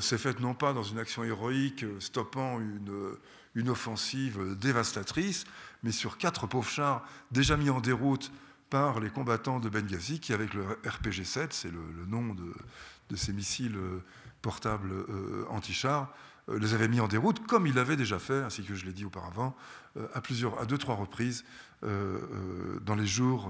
s'est 0.00 0.18
faite 0.18 0.40
non 0.40 0.52
pas 0.52 0.74
dans 0.74 0.82
une 0.82 0.98
action 0.98 1.24
héroïque 1.24 1.86
stoppant 2.00 2.60
une 2.60 3.16
une 3.54 3.68
offensive 3.68 4.56
dévastatrice, 4.58 5.44
mais 5.82 5.92
sur 5.92 6.18
quatre 6.18 6.46
pauvres 6.46 6.68
chars 6.68 7.06
déjà 7.30 7.56
mis 7.56 7.70
en 7.70 7.80
déroute 7.80 8.32
par 8.74 8.98
les 8.98 9.08
combattants 9.08 9.60
de 9.60 9.68
Benghazi, 9.68 10.18
qui 10.18 10.32
avec 10.32 10.52
le 10.52 10.64
RPG-7, 10.84 11.46
c'est 11.50 11.70
le, 11.70 12.06
nom 12.08 12.34
de, 12.34 13.14
ces 13.14 13.32
missiles 13.32 13.76
euh, 13.76 14.02
portables 14.42 14.90
euh, 14.90 15.44
anti-chars, 15.48 16.12
euh, 16.48 16.58
les 16.58 16.74
avaient 16.74 16.88
mis 16.88 16.98
en 16.98 17.06
déroute, 17.06 17.46
comme 17.46 17.68
il 17.68 17.74
l'avait 17.76 17.94
déjà 17.94 18.18
fait, 18.18 18.42
ainsi 18.42 18.64
que 18.64 18.74
je 18.74 18.84
l'ai 18.84 18.92
dit 18.92 19.04
auparavant, 19.04 19.54
à, 20.12 20.20
plusieurs, 20.20 20.60
à 20.60 20.66
deux, 20.66 20.76
trois 20.76 20.96
reprises 20.96 21.44
dans 21.82 22.96
les 22.96 23.06
jours 23.06 23.48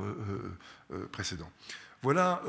précédents. 1.10 1.50
Voilà 2.02 2.42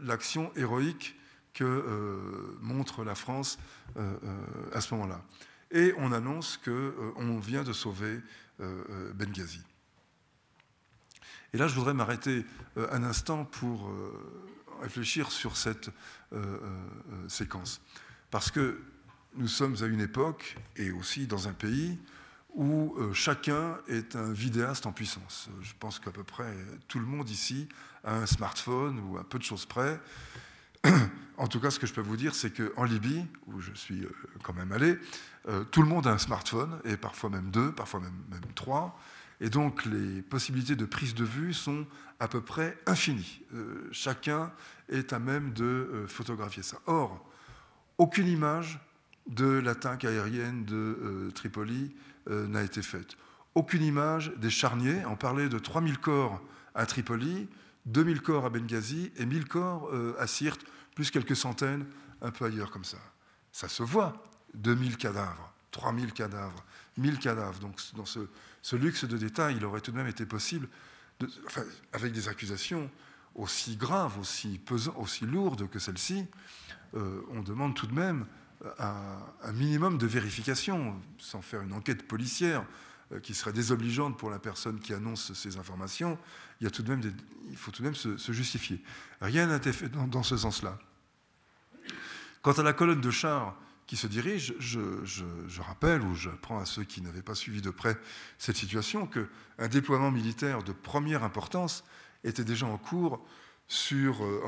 l'action 0.00 0.50
héroïque 0.56 1.18
que 1.52 2.56
montre 2.62 3.04
la 3.04 3.14
France 3.14 3.58
à 4.72 4.80
ce 4.80 4.94
moment-là 4.94 5.20
et 5.70 5.92
on 5.98 6.12
annonce 6.12 6.56
qu'on 6.56 7.38
vient 7.40 7.64
de 7.64 7.74
sauver 7.74 8.20
Benghazi. 8.58 9.60
Et 11.52 11.58
là, 11.58 11.68
je 11.68 11.74
voudrais 11.74 11.94
m'arrêter 11.94 12.44
un 12.76 13.02
instant 13.04 13.44
pour 13.44 13.92
réfléchir 14.80 15.30
sur 15.30 15.56
cette 15.56 15.90
séquence. 17.28 17.80
Parce 18.30 18.50
que 18.50 18.80
nous 19.34 19.48
sommes 19.48 19.76
à 19.82 19.86
une 19.86 20.00
époque, 20.00 20.56
et 20.76 20.90
aussi 20.90 21.26
dans 21.26 21.48
un 21.48 21.52
pays, 21.52 21.98
où 22.54 22.96
chacun 23.12 23.78
est 23.88 24.16
un 24.16 24.32
vidéaste 24.32 24.86
en 24.86 24.92
puissance. 24.92 25.48
Je 25.62 25.72
pense 25.78 25.98
qu'à 25.98 26.10
peu 26.10 26.24
près 26.24 26.54
tout 26.88 26.98
le 26.98 27.06
monde 27.06 27.28
ici 27.28 27.68
a 28.04 28.16
un 28.16 28.26
smartphone 28.26 28.98
ou 29.00 29.18
à 29.18 29.24
peu 29.24 29.38
de 29.38 29.44
choses 29.44 29.66
près. 29.66 30.00
En 31.38 31.48
tout 31.48 31.60
cas, 31.60 31.70
ce 31.70 31.78
que 31.78 31.86
je 31.86 31.94
peux 31.94 32.02
vous 32.02 32.16
dire, 32.16 32.34
c'est 32.34 32.52
qu'en 32.52 32.84
Libye, 32.84 33.24
où 33.46 33.58
je 33.58 33.72
suis 33.72 34.06
quand 34.42 34.52
même 34.52 34.70
allé, 34.70 34.98
euh, 35.48 35.64
tout 35.64 35.82
le 35.82 35.88
monde 35.88 36.06
a 36.06 36.10
un 36.10 36.18
smartphone, 36.18 36.78
et 36.84 36.96
parfois 36.96 37.30
même 37.30 37.50
deux, 37.50 37.72
parfois 37.72 38.00
même, 38.00 38.22
même 38.30 38.52
trois. 38.54 39.00
Et 39.42 39.50
donc 39.50 39.84
les 39.84 40.22
possibilités 40.22 40.76
de 40.76 40.84
prise 40.84 41.14
de 41.14 41.24
vue 41.24 41.52
sont 41.52 41.84
à 42.20 42.28
peu 42.28 42.40
près 42.40 42.78
infinies. 42.86 43.42
Euh, 43.52 43.88
chacun 43.90 44.52
est 44.88 45.12
à 45.12 45.18
même 45.18 45.52
de 45.52 45.64
euh, 45.64 46.06
photographier 46.06 46.62
ça. 46.62 46.78
Or, 46.86 47.28
aucune 47.98 48.28
image 48.28 48.78
de 49.26 49.46
l'attaque 49.46 50.04
aérienne 50.04 50.64
de 50.64 51.30
Tripoli 51.34 51.94
n'a 52.28 52.62
été 52.62 52.82
faite. 52.82 53.16
Aucune 53.54 53.84
image 53.84 54.32
des 54.36 54.50
charniers. 54.50 55.04
On 55.06 55.14
parlait 55.14 55.48
de 55.48 55.58
3000 55.58 55.98
corps 55.98 56.42
à 56.74 56.86
Tripoli, 56.86 57.48
2000 57.86 58.20
corps 58.20 58.46
à 58.46 58.50
Benghazi 58.50 59.12
et 59.16 59.26
1000 59.26 59.46
corps 59.46 59.92
à 60.18 60.26
Sirte, 60.26 60.64
plus 60.96 61.12
quelques 61.12 61.36
centaines 61.36 61.86
un 62.20 62.32
peu 62.32 62.46
ailleurs 62.46 62.72
comme 62.72 62.84
ça. 62.84 62.98
Ça 63.52 63.68
se 63.68 63.84
voit, 63.84 64.24
2000 64.54 64.96
cadavres, 64.96 65.52
3000 65.70 66.12
cadavres, 66.12 66.64
1000 66.96 67.18
cadavres. 67.18 67.60
Donc 67.60 67.80
dans 67.94 68.06
ce, 68.06 68.20
luxe 68.72 69.04
de 69.04 69.16
détail, 69.16 69.56
il 69.56 69.64
aurait 69.64 69.80
tout 69.80 69.92
de 69.92 69.96
même 69.96 70.06
été 70.06 70.26
possible, 70.26 70.68
avec 71.92 72.12
des 72.12 72.28
accusations 72.28 72.90
aussi 73.34 73.76
graves, 73.76 74.18
aussi, 74.18 74.58
pesantes, 74.58 74.94
aussi 74.98 75.26
lourdes 75.26 75.68
que 75.68 75.78
celles-ci, 75.78 76.26
euh, 76.94 77.22
on 77.30 77.42
demande 77.42 77.74
tout 77.74 77.86
de 77.86 77.94
même 77.94 78.26
un, 78.78 79.52
minimum 79.52 79.98
de 79.98 80.06
vérification, 80.06 81.00
sans 81.18 81.42
faire 81.42 81.62
une 81.62 81.72
enquête 81.72 82.06
policière 82.06 82.64
euh, 83.12 83.20
qui 83.20 83.34
serait 83.34 83.52
désobligeante 83.52 84.18
pour 84.18 84.30
la 84.30 84.38
personne 84.38 84.78
qui 84.80 84.92
annonce 84.92 85.32
ces 85.32 85.56
informations. 85.56 86.18
Il 86.60 86.68
faut 86.68 87.70
tout 87.70 87.82
de 87.82 87.88
même 87.88 87.94
se, 87.94 88.32
justifier. 88.32 88.82
Rien 89.20 89.46
n'a 89.46 89.56
été 89.56 89.72
fait 89.72 89.88
dans, 89.88 90.06
dans 90.06 90.22
ce 90.22 90.36
sens-là. 90.36 90.78
Quant 92.42 92.52
à 92.52 92.62
la 92.62 92.72
colonne 92.72 93.00
de 93.00 93.10
chars 93.10 93.56
qui 93.92 93.98
se 93.98 94.06
dirige, 94.06 94.54
je, 94.58 95.60
rappelle, 95.60 96.00
ou 96.00 96.14
j'apprends 96.14 96.58
à 96.58 96.64
ceux 96.64 96.82
qui 96.82 97.02
n'avaient 97.02 97.20
pas 97.20 97.34
suivi 97.34 97.60
de 97.60 97.68
près 97.68 97.98
cette 98.38 98.56
situation, 98.56 99.06
qu'un 99.06 99.68
déploiement 99.68 100.10
militaire 100.10 100.62
de 100.62 100.72
première 100.72 101.24
importance 101.24 101.84
était 102.24 102.42
déjà 102.42 102.64
en 102.64 102.78
cours 102.78 103.22
sur, 103.68 104.24
euh, 104.24 104.40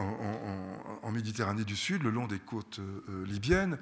en, 1.02 1.12
Méditerranée 1.12 1.64
du 1.64 1.76
Sud, 1.76 2.04
le 2.04 2.10
long 2.10 2.26
des 2.26 2.38
côtes 2.38 2.78
euh, 2.78 3.26
libyennes, 3.26 3.76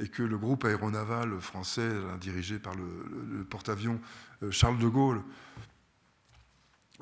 et 0.00 0.08
que 0.08 0.22
le 0.22 0.38
groupe 0.38 0.64
aéronaval 0.64 1.38
français, 1.38 1.90
dirigé 2.18 2.58
par 2.58 2.74
le 2.74 3.44
porte-avions 3.44 4.00
euh, 4.42 4.50
Charles 4.50 4.78
de 4.78 4.88
Gaulle, 4.88 5.22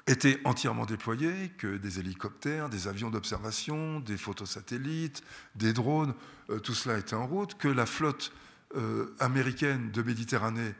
étaient 0.06 0.40
entièrement 0.44 0.86
déployés, 0.86 1.50
que 1.58 1.76
des 1.76 2.00
hélicoptères, 2.00 2.68
des 2.68 2.88
avions 2.88 3.10
d'observation, 3.10 4.00
des 4.00 4.16
photosatellites, 4.16 5.22
des 5.54 5.72
drones, 5.72 6.14
euh, 6.50 6.58
tout 6.58 6.74
cela 6.74 6.98
était 6.98 7.14
en 7.14 7.26
route, 7.26 7.56
que 7.56 7.68
la 7.68 7.86
flotte 7.86 8.32
euh, 8.76 9.14
américaine 9.20 9.90
de 9.90 10.02
Méditerranée 10.02 10.74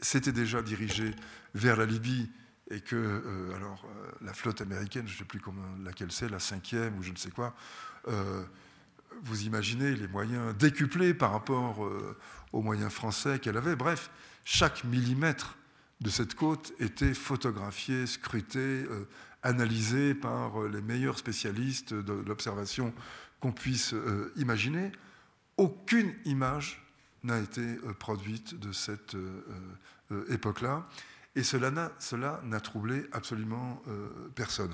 s'était 0.00 0.32
déjà 0.32 0.62
dirigée 0.62 1.14
vers 1.54 1.76
la 1.76 1.86
Libye 1.86 2.30
et 2.70 2.80
que 2.80 2.96
euh, 2.96 3.56
alors, 3.56 3.86
la 4.20 4.34
flotte 4.34 4.60
américaine, 4.60 5.06
je 5.06 5.14
ne 5.14 5.18
sais 5.18 5.24
plus 5.24 5.40
comment, 5.40 5.76
laquelle 5.84 6.12
c'est, 6.12 6.28
la 6.28 6.40
cinquième 6.40 6.98
ou 6.98 7.02
je 7.02 7.12
ne 7.12 7.16
sais 7.16 7.30
quoi, 7.30 7.54
vous 9.22 9.42
imaginez 9.42 9.94
les 9.94 10.08
moyens 10.08 10.56
décuplés 10.56 11.12
par 11.12 11.32
rapport 11.32 11.86
aux 12.52 12.62
moyens 12.62 12.90
français 12.90 13.38
qu'elle 13.38 13.58
avait. 13.58 13.76
Bref, 13.76 14.10
chaque 14.44 14.84
millimètre 14.84 15.58
de 16.00 16.10
cette 16.10 16.34
côte 16.34 16.72
était 16.78 17.14
photographiée, 17.14 18.06
scrutée, 18.06 18.58
euh, 18.58 19.08
analysée 19.42 20.14
par 20.14 20.62
euh, 20.62 20.68
les 20.68 20.80
meilleurs 20.80 21.18
spécialistes 21.18 21.92
de 21.92 22.12
l'observation 22.12 22.94
qu'on 23.40 23.52
puisse 23.52 23.94
euh, 23.94 24.32
imaginer. 24.36 24.92
Aucune 25.56 26.14
image 26.24 26.84
n'a 27.24 27.40
été 27.40 27.78
produite 27.98 28.54
de 28.60 28.70
cette 28.70 29.16
époque-là, 30.30 30.86
et 31.34 31.42
cela 31.42 31.72
n'a 31.72 32.60
troublé 32.60 33.06
absolument 33.10 33.82
personne. 34.36 34.72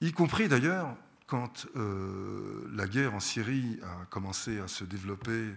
Y 0.00 0.12
compris 0.12 0.48
d'ailleurs 0.48 0.96
quand 1.26 1.66
la 1.74 2.86
guerre 2.86 3.12
en 3.12 3.20
Syrie 3.20 3.78
a 3.82 4.06
commencé 4.06 4.58
à 4.58 4.68
se 4.68 4.84
développer, 4.84 5.50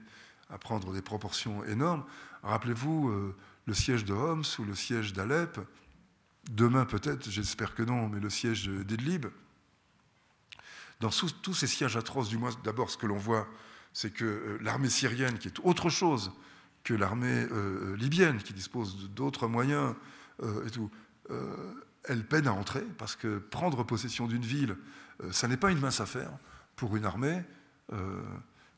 à 0.50 0.58
prendre 0.58 0.92
des 0.92 1.02
proportions 1.02 1.64
énormes. 1.64 2.04
Rappelez-vous 2.44 3.34
le 3.66 3.74
siège 3.74 4.06
de 4.06 4.14
Homs 4.14 4.44
ou 4.60 4.64
le 4.64 4.76
siège 4.76 5.14
d'Alep, 5.14 5.60
demain 6.50 6.86
peut-être, 6.86 7.30
j'espère 7.30 7.76
que 7.76 7.84
non, 7.84 8.10
mais 8.10 8.20
le 8.20 8.30
siège 8.30 8.68
d'Idlib. 8.68 9.28
Dans 11.00 11.10
tous 11.10 11.54
ces 11.54 11.68
sièges 11.68 11.98
atroces, 11.98 12.30
du 12.30 12.38
moins 12.38 12.52
d'abord 12.64 12.90
ce 12.90 12.98
que 12.98 13.08
l'on 13.08 13.18
voit, 13.18 13.48
c'est 13.94 14.12
que 14.12 14.26
euh, 14.26 14.58
l'armée 14.62 14.90
syrienne, 14.90 15.38
qui 15.38 15.48
est 15.48 15.60
autre 15.64 15.90
chose 15.90 16.32
que 16.84 16.94
l'armée 16.94 17.48
euh, 17.52 17.96
libyenne, 17.98 18.38
qui 18.38 18.54
dispose 18.54 19.10
d'autres 19.10 19.48
moyens 19.48 19.94
euh, 20.44 20.66
et 20.66 20.70
tout, 20.70 20.90
elle 22.04 22.26
peine 22.26 22.46
à 22.48 22.52
entrer, 22.52 22.84
parce 22.98 23.16
que 23.16 23.38
prendre 23.38 23.86
possession 23.86 24.28
d'une 24.28 24.42
ville, 24.42 24.76
ça 25.32 25.48
n'est 25.48 25.56
pas 25.56 25.72
une 25.72 25.80
mince 25.80 26.02
affaire 26.02 26.30
pour 26.76 26.98
une 26.98 27.06
armée. 27.06 27.42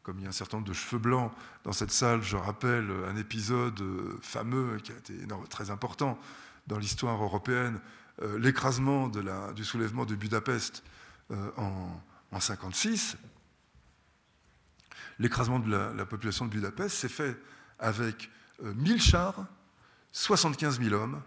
Comme 0.04 0.20
il 0.20 0.24
y 0.24 0.26
a 0.26 0.30
un 0.30 0.34
certain 0.34 0.58
nombre 0.58 0.68
de 0.68 0.74
cheveux 0.74 1.00
blancs 1.00 1.32
dans 1.64 1.72
cette 1.72 1.92
salle, 1.92 2.22
je 2.22 2.36
rappelle 2.36 2.92
un 3.08 3.16
épisode 3.16 3.82
fameux 4.22 4.78
qui 4.84 4.92
a 4.92 4.96
été 4.96 5.14
très 5.50 5.72
important 5.72 6.20
dans 6.68 6.78
l'histoire 6.78 7.22
européenne, 7.22 7.80
l'écrasement 8.38 9.10
du 9.56 9.64
soulèvement 9.64 10.06
de 10.06 10.16
Budapest 10.16 10.84
en 11.32 12.02
1956. 12.32 13.18
L'écrasement 15.20 15.60
de 15.60 15.72
la, 15.72 16.06
population 16.06 16.46
de 16.46 16.52
Budapest 16.52 16.98
s'est 16.98 17.10
fait 17.10 17.38
avec 17.80 18.30
1000 18.62 19.02
chars, 19.02 19.46
75 20.12 20.80
000 20.82 20.94
hommes, 20.94 21.22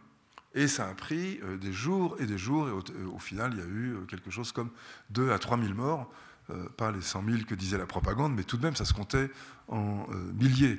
et 0.57 0.69
ça 0.69 0.89
a 0.89 0.95
pris 0.95 1.39
euh, 1.43 1.59
des 1.59 1.73
jours 1.73 2.17
et 2.19 2.27
des 2.27 2.39
jours, 2.39 2.69
et 2.69 3.05
au, 3.05 3.19
final, 3.19 3.53
il 3.53 3.59
y 3.59 3.63
a 3.63 3.67
eu 3.67 3.95
euh, 3.95 4.01
quelque 4.07 4.31
chose 4.31 4.53
comme 4.53 4.71
2 5.11 5.31
à 5.31 5.39
3 5.39 5.59
000 5.59 5.75
morts, 5.75 6.11
euh, 6.51 6.69
pas 6.77 6.91
les 6.91 7.01
100 7.01 7.25
000 7.25 7.39
que 7.49 7.55
disait 7.55 7.79
la 7.79 7.87
propagande, 7.87 8.35
mais 8.35 8.45
tout 8.45 8.57
de 8.57 8.63
même, 8.63 8.77
ça 8.77 8.85
se 8.85 8.93
comptait 8.93 9.31
en 9.69 10.07
milliers 10.35 10.79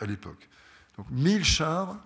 à 0.00 0.04
l'époque. 0.04 0.50
Donc 0.98 1.06
1000 1.10 1.44
chars, 1.44 1.96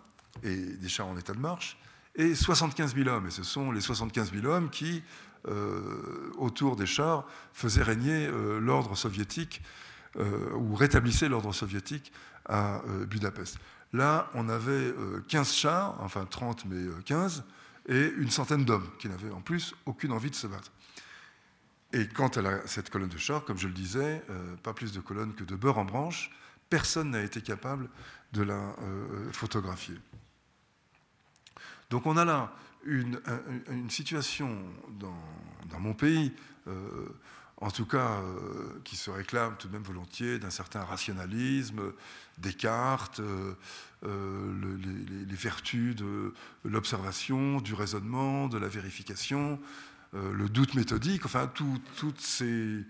et 0.44 0.54
des 0.54 0.88
chars 0.88 1.08
en 1.08 1.16
état 1.16 1.32
de 1.32 1.40
marche, 1.40 1.76
et 2.14 2.36
75 2.36 2.94
000 2.94 3.08
hommes. 3.08 3.26
Et 3.26 3.30
ce 3.30 3.42
sont 3.42 3.72
les 3.72 3.80
75 3.80 4.32
000 4.32 4.46
hommes 4.46 4.70
qui, 4.70 5.02
autour 6.38 6.76
des 6.76 6.86
chars, 6.86 7.26
faisaient 7.52 7.82
régner 7.82 8.30
l'ordre 8.60 8.94
soviétique, 8.94 9.62
ou 10.16 10.76
rétablissaient 10.76 11.28
l'ordre 11.28 11.52
soviétique 11.52 12.12
à 12.44 12.82
Budapest. 13.08 13.58
Là, 13.92 14.30
on 14.34 14.48
avait 14.48 14.94
15 15.28 15.48
euh, 15.48 15.52
chars, 15.52 15.96
enfin 16.00 16.24
30 16.24 16.64
mais 16.66 16.88
15, 17.04 17.44
euh, 17.90 18.10
et 18.10 18.20
une 18.20 18.30
centaine 18.30 18.64
d'hommes 18.64 18.88
qui 18.98 19.08
n'avaient 19.08 19.30
en 19.30 19.40
plus 19.40 19.74
aucune 19.84 20.12
envie 20.12 20.30
de 20.30 20.34
se 20.34 20.46
battre. 20.46 20.70
Et 21.93 22.09
quant 22.09 22.28
à 22.28 22.66
cette 22.66 22.90
colonne 22.90 23.09
de 23.09 23.18
chars, 23.18 23.45
comme 23.45 23.59
je 23.59 23.68
le 23.68 23.74
disais, 23.74 24.22
euh, 24.30 24.57
pas 24.57 24.72
plus 24.72 24.93
de 24.93 25.01
colonnes 25.01 25.34
que 25.34 25.45
de 25.45 25.57
beurre 25.57 25.78
en 25.78 25.84
branche, 25.84 26.30
personne 26.70 27.11
n'a 27.11 27.22
été 27.22 27.43
capable 27.43 27.88
de 28.32 28.43
la 28.43 28.74
photographier. 29.32 29.97
Donc 31.90 32.07
on 32.07 32.16
a 32.16 32.24
là 32.24 32.55
une, 32.86 33.20
situation 33.90 34.49
dans, 34.99 35.78
mon 35.78 35.93
pays 35.93 36.32
en 37.62 37.70
tout 37.70 37.86
cas 37.86 38.20
euh, 38.20 38.80
qui 38.84 38.97
se 38.97 39.09
réclame 39.09 39.57
tout 39.57 39.68
de 39.68 39.72
même 39.72 39.84
volontiers 39.84 40.38
d'un 40.38 40.51
certain 40.51 40.82
rationalisme, 40.82 41.93
Descartes, 42.38 43.20
euh, 43.20 43.55
euh, 44.05 44.76
les, 45.28 45.36
vertus 45.36 45.95
de 45.95 46.34
l'observation, 46.64 47.61
du 47.61 47.74
raisonnement, 47.74 48.49
de 48.49 48.59
la 48.59 48.66
vérification, 48.66 49.61
le 50.12 50.48
doute 50.48 50.74
méthodique, 50.74 51.24
enfin 51.24 51.50
toutes 51.54 52.20
ces 52.20 52.84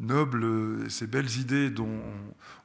nobles, 0.00 0.90
ces 0.90 1.06
belles 1.06 1.38
idées 1.38 1.70
dont 1.70 2.00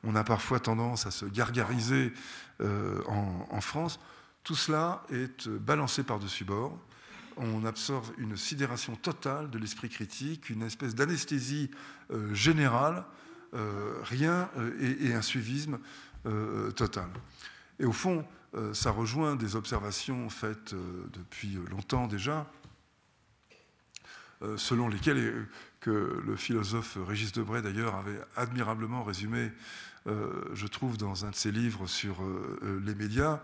on, 0.04 0.16
a 0.16 0.24
parfois 0.24 0.60
tendance 0.60 1.06
à 1.06 1.12
se 1.12 1.26
gargariser 1.26 2.12
en, 2.60 3.48
en 3.50 3.62
France, 3.62 4.00
tout 4.44 4.56
cela 4.56 5.04
est 5.10 5.48
balancé 5.48 6.04
par-dessus 6.04 6.44
bord 6.44 6.78
on 7.38 7.66
absorbe 7.66 8.06
une 8.18 8.36
sidération 8.36 8.96
totale 8.96 9.50
de 9.50 9.58
l'esprit 9.58 9.90
critique, 9.90 10.50
une 10.50 10.64
espèce 10.64 10.96
d'anesthésie 10.96 11.70
euh, 12.12 12.34
générale, 12.34 13.06
euh, 13.54 14.00
rien 14.04 14.50
euh, 14.58 14.98
et, 15.02 15.14
un 15.14 15.22
suivisme 15.22 15.80
total. 16.76 17.08
Et 17.80 17.86
au 17.86 17.94
fond, 17.94 18.26
ça 18.74 18.92
rejoint 18.92 19.38
des 19.38 19.56
observations 19.56 20.30
faites 20.30 20.76
depuis 21.14 21.58
longtemps 21.72 22.06
déjà, 22.08 22.52
selon 24.58 24.88
lesquelles, 24.88 25.48
que 25.80 26.22
le 26.26 26.36
philosophe 26.36 26.98
Régis 27.08 27.32
Debray 27.32 27.62
d'ailleurs 27.62 27.96
avait 27.96 28.20
admirablement 28.36 29.04
résumé, 29.04 29.52
je 30.06 30.68
trouve, 30.68 30.98
dans 30.98 31.26
un 31.26 31.32
de 31.32 31.36
ses 31.36 31.52
livres 31.52 31.88
sur 31.88 32.18
les 32.62 32.96
médias, 32.96 33.42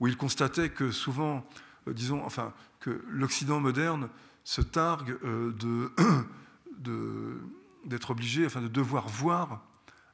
où 0.00 0.06
il 0.06 0.16
constatait 0.16 0.70
que 0.70 0.90
souvent, 0.90 1.44
disons, 1.86 2.24
enfin, 2.24 2.52
que 2.80 3.02
l'Occident 3.08 3.60
moderne 3.60 4.08
se 4.44 4.60
targue 4.60 5.18
euh, 5.24 5.52
d'être 7.84 8.10
obligé, 8.12 8.46
enfin 8.46 8.62
de 8.62 8.68
devoir 8.68 9.08
voir 9.08 9.60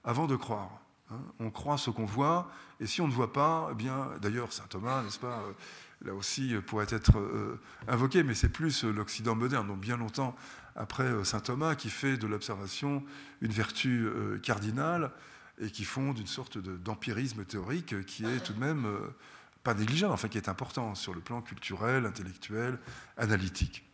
avant 0.05 0.27
de 0.27 0.37
croire. 0.37 0.81
Hein. 1.11 1.19
On 1.39 1.51
croit 1.51 1.77
ce 1.77 1.91
qu'on 1.91 2.07
voit, 2.07 2.51
et 2.81 2.87
si 2.87 3.03
on 3.03 3.09
ne 3.09 3.13
voit 3.13 3.33
pas, 3.33 3.69
eh 3.71 3.75
bien, 3.75 4.09
d'ailleurs, 4.23 4.53
saint 4.53 4.65
Thomas, 4.71 5.03
n'est-ce 5.03 5.19
pas, 5.19 5.41
euh, 5.41 5.53
là 6.05 6.15
aussi 6.15 6.55
euh, 6.55 6.61
pourrait 6.61 6.87
être 6.91 7.13
invoqué, 7.89 8.23
mais 8.23 8.35
c'est 8.35 8.49
plus 8.49 8.85
l'Occident 8.85 9.35
moderne, 9.35 9.67
donc 9.67 9.81
bien 9.81 9.97
longtemps 9.97 10.37
après 10.75 11.25
saint 11.25 11.41
Thomas, 11.41 11.75
qui 11.75 11.91
fait 11.91 12.17
de 12.17 12.27
l'observation 12.27 13.05
une 13.43 13.53
vertu 13.53 14.09
cardinale 14.43 15.11
et 15.61 15.71
qui 15.71 15.85
fonde 15.85 16.19
une 16.19 16.27
sorte 16.27 16.57
d'empirisme 16.57 17.45
théorique 17.45 18.07
qui 18.07 18.25
est 18.25 18.41
tout 18.41 18.55
de 18.55 18.59
même 18.59 18.87
pas 19.63 19.75
négligeable, 19.75 20.15
enfin 20.15 20.29
qui 20.29 20.39
est 20.39 20.49
important 20.49 20.95
sur 20.95 21.15
le 21.15 21.21
plan 21.21 21.43
culturel, 21.43 22.07
intellectuel, 22.07 22.79
analytique. 23.19 23.85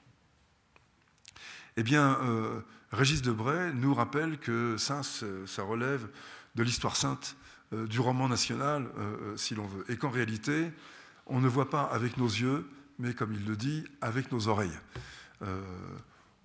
Eh 1.77 1.85
bien, 1.85 2.19
euh, 2.23 2.61
Régis 2.91 3.23
Debray 3.23 3.73
nous 3.73 3.95
rappelle 3.95 4.39
que 4.39 4.77
ça, 4.79 5.03
ça 5.03 5.63
relève 5.63 6.09
de 6.57 6.63
l'histoire 6.65 6.97
sainte, 6.97 7.37
euh, 7.73 7.87
du 7.87 8.01
roman 8.01 8.29
national, 8.29 8.89
euh, 8.99 9.37
si 9.37 9.55
l'on 9.55 9.67
veut, 9.67 9.85
et 9.89 9.97
qu'en 9.97 10.11
réalité, 10.11 10.73
on 11.29 11.41
ne 11.41 11.49
voit 11.49 11.71
pas 11.71 11.83
avec 11.83 12.17
nos 12.17 12.27
yeux, 12.27 12.69
mais 12.99 13.15
comme 13.15 13.33
il 13.33 13.45
le 13.47 13.57
dit, 13.57 13.85
avec 14.01 14.33
nos 14.33 14.49
oreilles. 14.49 14.79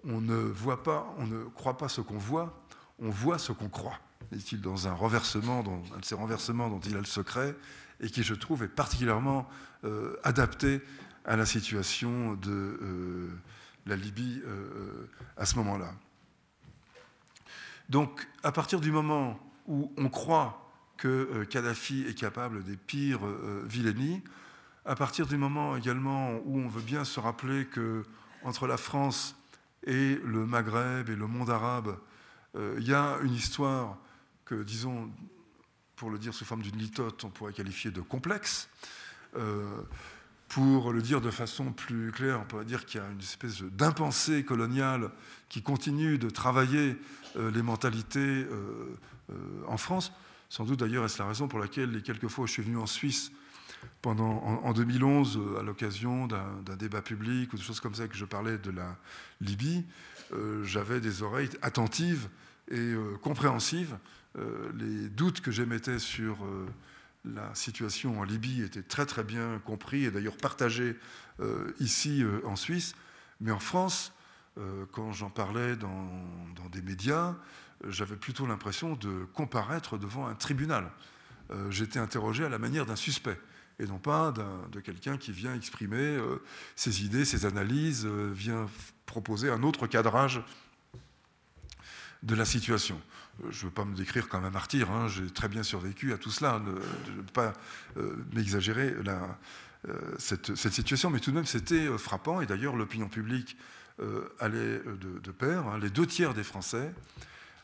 on 0.05 0.21
ne 0.21 0.35
voit 0.35 0.83
pas, 0.83 1.13
on 1.17 1.25
ne 1.25 1.43
croit 1.45 1.77
pas 1.77 1.89
ce 1.89 2.01
qu'on 2.01 2.17
voit, 2.17 2.63
on 2.99 3.09
voit 3.09 3.37
ce 3.37 3.51
qu'on 3.51 3.69
croit. 3.69 3.99
Est-il 4.31 4.61
dans 4.61 4.87
un 4.87 4.93
renversement, 4.93 5.63
dans 5.63 5.81
un 5.95 5.99
de 5.99 6.05
ces 6.05 6.15
renversements 6.15 6.69
dont 6.69 6.79
il 6.79 6.95
a 6.95 6.99
le 6.99 7.05
secret, 7.05 7.55
et 7.99 8.09
qui, 8.09 8.23
je 8.23 8.33
trouve, 8.33 8.63
est 8.63 8.67
particulièrement 8.67 9.47
euh, 9.85 10.15
adapté 10.23 10.81
à 11.25 11.35
la 11.35 11.45
situation 11.45 12.33
de 12.35 12.51
euh, 12.51 13.29
la 13.85 13.95
Libye 13.95 14.41
euh, 14.45 15.09
à 15.37 15.45
ce 15.45 15.55
moment-là. 15.57 15.93
Donc, 17.89 18.27
à 18.43 18.51
partir 18.51 18.79
du 18.79 18.91
moment 18.91 19.39
où 19.67 19.91
on 19.97 20.09
croit 20.09 20.71
que 20.97 21.43
Kadhafi 21.49 22.05
est 22.07 22.13
capable 22.13 22.63
des 22.63 22.77
pires 22.77 23.25
vilainies, 23.65 24.23
à 24.85 24.95
partir 24.95 25.25
du 25.27 25.37
moment 25.37 25.75
également 25.77 26.39
où 26.45 26.59
on 26.59 26.67
veut 26.67 26.81
bien 26.81 27.05
se 27.05 27.19
rappeler 27.19 27.65
que 27.65 28.03
entre 28.43 28.67
la 28.67 28.77
France 28.77 29.35
et 29.85 30.19
le 30.23 30.45
Maghreb 30.45 31.09
et 31.09 31.15
le 31.15 31.27
monde 31.27 31.49
arabe, 31.49 31.97
il 32.55 32.87
y 32.87 32.93
a 32.93 33.17
une 33.23 33.33
histoire 33.33 33.97
que, 34.45 34.61
disons, 34.61 35.09
pour 35.95 36.09
le 36.09 36.17
dire 36.17 36.33
sous 36.33 36.45
forme 36.45 36.61
d'une 36.61 36.77
litote, 36.77 37.23
on 37.23 37.29
pourrait 37.29 37.53
qualifier 37.53 37.91
de 37.91 38.01
complexe. 38.01 38.69
Euh, 39.37 39.81
pour 40.49 40.93
le 40.93 41.01
dire 41.01 41.21
de 41.21 41.31
façon 41.31 41.71
plus 41.71 42.11
claire, 42.11 42.39
on 42.41 42.45
pourrait 42.45 42.65
dire 42.65 42.85
qu'il 42.85 43.01
y 43.01 43.03
a 43.03 43.09
une 43.09 43.19
espèce 43.19 43.61
d'impensée 43.63 44.43
coloniale 44.43 45.09
qui 45.49 45.63
continue 45.63 46.19
de 46.19 46.29
travailler 46.29 46.95
euh, 47.37 47.49
les 47.49 47.63
mentalités 47.63 48.19
euh, 48.19 48.95
en 49.67 49.77
France. 49.77 50.11
Sans 50.49 50.65
doute 50.65 50.79
d'ailleurs 50.79 51.05
est-ce 51.05 51.17
la 51.17 51.27
raison 51.27 51.47
pour 51.47 51.57
laquelle 51.57 51.91
les 51.91 52.03
quelques 52.03 52.27
fois 52.27 52.43
où 52.43 52.47
je 52.47 52.51
suis 52.51 52.61
venu 52.61 52.77
en 52.77 52.85
Suisse 52.85 53.31
pendant, 54.01 54.43
en, 54.43 54.73
2011, 54.73 55.39
à 55.59 55.63
l'occasion 55.63 56.27
d'un 56.27 56.75
débat 56.75 57.01
public 57.01 57.53
ou 57.53 57.57
de 57.57 57.61
choses 57.61 57.79
comme 57.79 57.95
ça, 57.95 58.07
que 58.07 58.15
je 58.15 58.25
parlais 58.25 58.57
de 58.57 58.71
la 58.71 58.97
Libye, 59.41 59.85
j'avais 60.63 60.99
des 60.99 61.21
oreilles 61.23 61.49
attentives 61.61 62.27
et 62.71 62.93
compréhensives 63.21 63.97
euh, 64.39 64.71
les 64.75 65.09
doutes 65.09 65.41
que 65.41 65.51
j'émettais 65.51 65.99
sur 65.99 66.43
euh, 66.43 66.67
la 67.23 67.53
situation 67.53 68.19
en 68.19 68.23
Libye 68.23 68.63
étaient 68.63 68.81
très 68.81 69.05
très 69.05 69.23
bien 69.23 69.61
compris 69.63 70.05
et 70.05 70.11
d'ailleurs 70.11 70.37
partagés 70.37 70.97
euh, 71.39 71.71
ici 71.79 72.23
en 72.45 72.55
Suisse. 72.55 72.95
Mais 73.41 73.51
en 73.51 73.59
France, 73.59 74.13
quand 74.91 75.11
j'en 75.11 75.31
parlais 75.31 75.75
dans, 75.75 76.07
des 76.71 76.83
médias, 76.83 77.35
j'avais 77.87 78.15
plutôt 78.15 78.45
l'impression 78.45 78.93
de 78.95 79.25
comparaître 79.33 79.97
devant 79.97 80.27
un 80.27 80.35
tribunal. 80.35 80.91
J'étais 81.71 81.97
interrogé 81.97 82.45
à 82.45 82.49
la 82.49 82.59
manière 82.59 82.85
d'un 82.85 82.95
suspect 82.95 83.39
et 83.79 83.85
non 83.85 83.97
pas 83.97 84.33
de 84.71 84.79
quelqu'un 84.79 85.17
qui 85.17 85.31
vient 85.31 85.55
exprimer 85.55 86.19
ses 86.75 87.03
idées, 87.03 87.25
ses 87.25 87.45
analyses, 87.45 88.05
vient 88.05 88.67
proposer 89.05 89.49
un 89.49 89.63
autre 89.63 89.87
cadrage 89.87 90.41
de 92.21 92.35
la 92.35 92.45
situation 92.45 93.01
je 93.49 93.59
ne 93.59 93.69
veux 93.69 93.73
pas 93.73 93.85
me 93.85 93.95
décrire 93.95 94.29
comme 94.29 94.45
un 94.45 94.49
martyr, 94.49 94.91
hein, 94.91 95.07
j'ai 95.07 95.29
très 95.29 95.47
bien 95.47 95.63
survécu 95.63 96.13
à 96.13 96.17
tout 96.17 96.29
cela, 96.29 96.59
ne, 96.59 97.21
pas 97.33 97.53
euh, 97.97 98.15
m'exagérer 98.33 98.93
euh, 99.87 100.15
cette, 100.17 100.55
situation, 100.55 101.09
mais 101.09 101.19
tout 101.19 101.31
de 101.31 101.35
même 101.35 101.45
c'était 101.45 101.87
euh, 101.87 101.97
frappant, 101.97 102.41
et 102.41 102.45
d'ailleurs 102.45 102.75
l'opinion 102.75 103.09
publique 103.09 103.57
allait 104.39 104.81
de, 104.99 105.31
pair, 105.31 105.67
hein. 105.67 105.77
les 105.79 105.91
deux 105.91 106.07
tiers 106.07 106.33
des 106.33 106.43
Français, 106.43 106.91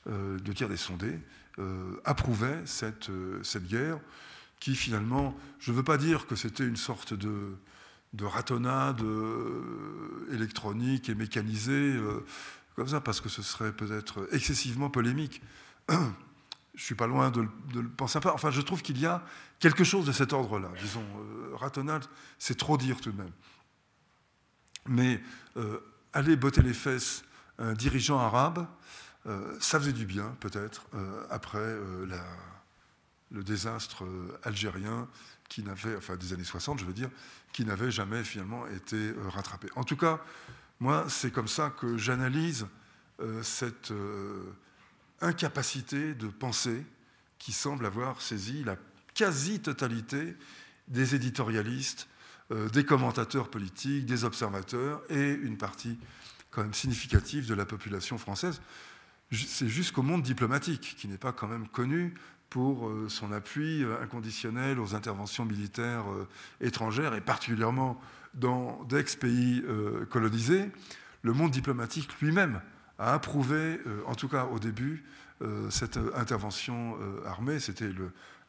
deux 0.05 0.53
tiers 0.53 0.70
des 0.70 0.78
sondés, 0.78 1.18
approuvaient 2.05 2.62
cette, 2.66 3.10
guerre, 3.68 3.99
qui 4.60 4.76
finalement, 4.76 5.36
je 5.60 5.72
ne 5.72 5.78
veux 5.78 5.84
pas 5.84 5.97
dire 5.97 6.28
que 6.28 6.36
c'était 6.36 6.68
une 6.68 6.76
sorte 6.76 7.14
de, 7.14 7.55
de 8.14 8.26
ratonnade 8.26 9.01
électronique 10.32 11.10
et 11.10 11.16
mécanisée, 11.16 11.97
comme 12.76 12.88
ça, 12.88 13.01
parce 13.01 13.22
que 13.22 13.30
ce 13.30 13.41
serait 13.41 13.72
peut-être 13.72 14.28
excessivement 14.32 14.89
polémique. 14.89 15.41
je 15.89 15.95
ne 16.84 16.86
suis 16.86 16.95
pas 16.95 17.07
loin 17.07 17.30
de, 17.30 17.41
le 17.74 17.89
penser 17.89 18.20
pas. 18.20 18.34
Enfin, 18.34 18.51
je 18.51 18.62
trouve 18.62 18.82
qu'il 18.82 18.99
y 18.99 19.05
a 19.05 19.24
quelque 19.60 19.84
chose 19.84 20.05
de 20.05 20.12
cet 20.12 20.34
ordre-là. 20.34 20.70
Disons, 20.82 21.03
euh, 21.18 21.99
c'est 22.38 22.57
trop 22.57 22.78
dire 22.78 23.01
tout 23.01 23.12
de 23.12 23.18
même. 23.18 23.32
Mais 24.88 25.22
euh, 25.57 25.80
aller 26.14 26.36
botter 26.36 26.62
les 26.62 26.74
fesses 26.74 27.24
un 27.57 27.74
dirigeant 27.74 28.18
arabe, 28.18 28.66
euh, 29.28 29.57
ça 29.60 29.80
faisait 29.80 29.93
du 29.93 30.05
bien, 30.05 30.36
peut-être, 30.39 30.86
euh, 30.93 31.26
après 31.30 31.78
le 33.32 33.43
désastre 33.43 34.05
algérien 34.43 35.07
qui 35.49 35.63
n'avait, 35.63 35.95
enfin 35.95 36.15
des 36.15 36.34
années 36.34 36.43
60, 36.43 36.80
je 36.80 36.86
veux 36.86 36.93
dire, 36.93 37.09
qui 37.53 37.65
n'avait 37.65 37.91
jamais 37.91 38.23
finalement 38.23 38.67
été 38.67 39.13
rattrapé. 39.30 39.67
En 39.75 39.84
tout 39.84 39.97
cas, 39.97 40.19
moi, 40.80 41.05
c'est 41.09 41.32
comme 41.32 41.47
ça 41.47 41.69
que 41.69 41.97
j'analyse 41.97 42.67
cette 43.41 43.91
incapacité 45.21 46.13
de 46.13 46.27
penser 46.27 46.86
qui 47.38 47.51
semble 47.51 47.86
avoir 47.86 48.21
saisi 48.21 48.63
la 48.63 48.75
quasi-totalité 49.13 50.36
des 50.88 51.15
éditorialistes, 51.15 52.07
euh, 52.51 52.69
des 52.69 52.84
commentateurs 52.84 53.49
politiques, 53.49 54.05
des 54.05 54.23
observateurs 54.23 55.01
et 55.09 55.32
une 55.32 55.57
partie 55.57 55.97
quand 56.51 56.61
même 56.61 56.73
significative 56.73 57.47
de 57.47 57.53
la 57.53 57.65
population 57.65 58.17
française. 58.17 58.61
C'est 59.32 59.69
jusqu'au 59.69 60.01
monde 60.01 60.23
diplomatique, 60.23 60.95
qui 60.97 61.07
n'est 61.07 61.19
pas 61.19 61.32
quand 61.32 61.47
même 61.47 61.67
connu 61.67 62.15
pour 62.49 62.87
euh, 62.87 63.07
son 63.09 63.31
appui 63.31 63.83
euh, 63.83 64.01
inconditionnel 64.01 64.79
aux 64.79 64.95
interventions 64.95 65.45
militaires 65.45 66.05
étrangères, 66.61 67.13
et 67.13 67.21
particulièrement 67.21 67.99
dans 68.33 68.83
d'ex-pays 68.83 69.63
colonisés. 70.09 70.69
Le 71.23 71.33
monde 71.33 71.51
diplomatique 71.51 72.19
lui-même 72.21 72.61
a 72.99 73.13
approuvé, 73.13 73.79
en 74.05 74.13
tout 74.13 74.27
cas 74.27 74.45
au 74.45 74.59
début, 74.59 75.03
cette 75.69 75.97
intervention 76.15 76.95
armée. 77.25 77.59
C'était 77.59 77.89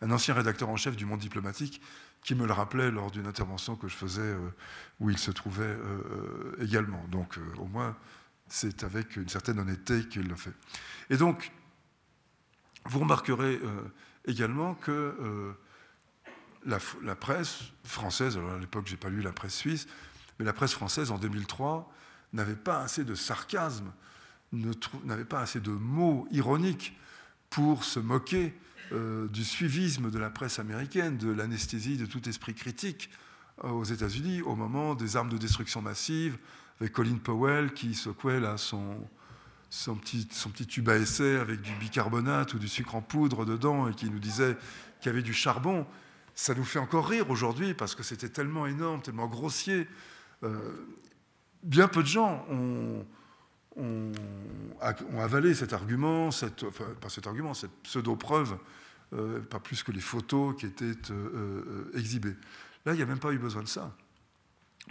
un 0.02 0.10
ancien 0.10 0.34
rédacteur 0.34 0.68
en 0.68 0.76
chef 0.76 0.96
du 0.96 1.06
monde 1.06 1.20
diplomatique 1.20 1.80
qui 2.22 2.34
me 2.34 2.46
le 2.46 2.52
rappelait 2.52 2.90
lors 2.90 3.10
d'une 3.10 3.26
intervention 3.26 3.76
que 3.76 3.88
je 3.88 3.96
faisais 3.96 4.20
euh, 4.20 4.50
où 5.00 5.10
il 5.10 5.18
se 5.18 5.30
trouvait 5.30 5.62
euh, 5.64 6.54
euh, 6.58 6.64
également. 6.64 7.02
Donc 7.10 7.38
au 7.58 7.66
moins, 7.66 7.96
c'est 8.48 8.84
avec 8.84 9.16
une 9.16 9.28
certaine 9.28 9.58
honnêteté 9.58 10.06
qu'il 10.08 10.28
le 10.28 10.36
fait. 10.36 10.52
Et 11.08 11.16
donc, 11.16 11.52
vous 12.86 13.00
remarquerez 13.00 13.60
également 14.26 14.74
que 14.74 15.54
la, 16.66 17.16
presse 17.16 17.60
française, 17.84 18.36
alors 18.36 18.52
à 18.52 18.58
l'époque, 18.58 18.86
je 18.86 18.92
n'ai 18.92 18.98
pas 18.98 19.08
lu 19.08 19.22
la 19.22 19.32
presse 19.32 19.54
suisse, 19.54 19.86
mais 20.38 20.44
la 20.44 20.52
presse 20.52 20.72
française 20.72 21.10
en 21.10 21.18
2003 21.18 21.92
n'avait 22.32 22.56
pas 22.56 22.80
assez 22.80 23.04
de 23.04 23.14
sarcasme, 23.14 23.92
n'avait 24.52 25.24
pas 25.24 25.40
assez 25.40 25.60
de 25.60 25.70
mots 25.70 26.26
ironiques 26.30 26.96
pour 27.48 27.84
se 27.84 27.98
moquer 27.98 28.54
euh, 28.92 29.28
du 29.28 29.44
suivisme 29.44 30.10
de 30.10 30.18
la 30.18 30.30
presse 30.30 30.58
américaine, 30.58 31.16
de 31.16 31.30
l'anesthésie 31.30 31.96
de 31.96 32.06
tout 32.06 32.28
esprit 32.28 32.54
critique 32.54 33.10
euh, 33.64 33.68
aux 33.68 33.84
États-Unis 33.84 34.42
au 34.42 34.56
moment 34.56 34.94
des 34.94 35.16
armes 35.16 35.30
de 35.30 35.38
destruction 35.38 35.82
massive, 35.82 36.38
avec 36.80 36.92
Colin 36.92 37.18
Powell 37.18 37.72
qui 37.72 37.94
secouait 37.94 38.40
là 38.40 38.56
son, 38.56 38.96
son, 39.70 39.94
petit, 39.94 40.28
son 40.32 40.50
petit 40.50 40.66
tube 40.66 40.88
à 40.88 40.96
essai 40.96 41.36
avec 41.38 41.62
du 41.62 41.72
bicarbonate 41.76 42.54
ou 42.54 42.58
du 42.58 42.68
sucre 42.68 42.96
en 42.96 43.00
poudre 43.00 43.44
dedans 43.44 43.88
et 43.88 43.94
qui 43.94 44.10
nous 44.10 44.18
disait 44.18 44.56
qu'il 45.00 45.10
y 45.10 45.12
avait 45.12 45.22
du 45.22 45.32
charbon. 45.32 45.86
Ça 46.34 46.54
nous 46.54 46.64
fait 46.64 46.78
encore 46.78 47.08
rire 47.08 47.30
aujourd'hui 47.30 47.74
parce 47.74 47.94
que 47.94 48.02
c'était 48.02 48.28
tellement 48.28 48.66
énorme, 48.66 49.00
tellement 49.00 49.28
grossier. 49.28 49.88
Euh, 50.42 50.58
bien 51.62 51.88
peu 51.88 52.02
de 52.02 52.08
gens 52.08 52.44
ont, 52.50 53.06
avalé 55.18 55.54
cet 55.54 55.72
argument, 55.72 56.30
cette, 56.30 56.64
enfin, 56.64 56.84
pas 57.00 57.08
cet 57.08 57.26
argument, 57.26 57.54
cette 57.54 57.72
pseudo-preuve 57.84 58.58
euh, 59.12 59.40
pas 59.40 59.58
plus 59.58 59.82
que 59.82 59.90
les 59.90 60.00
photos 60.00 60.54
qui 60.56 60.66
étaient 60.66 60.92
euh, 61.10 61.90
exhibées. 61.94 62.36
Là, 62.86 62.92
il 62.92 62.96
n'y 62.96 63.02
a 63.02 63.06
même 63.06 63.18
pas 63.18 63.32
eu 63.32 63.38
besoin 63.38 63.62
de 63.62 63.68
ça. 63.68 63.96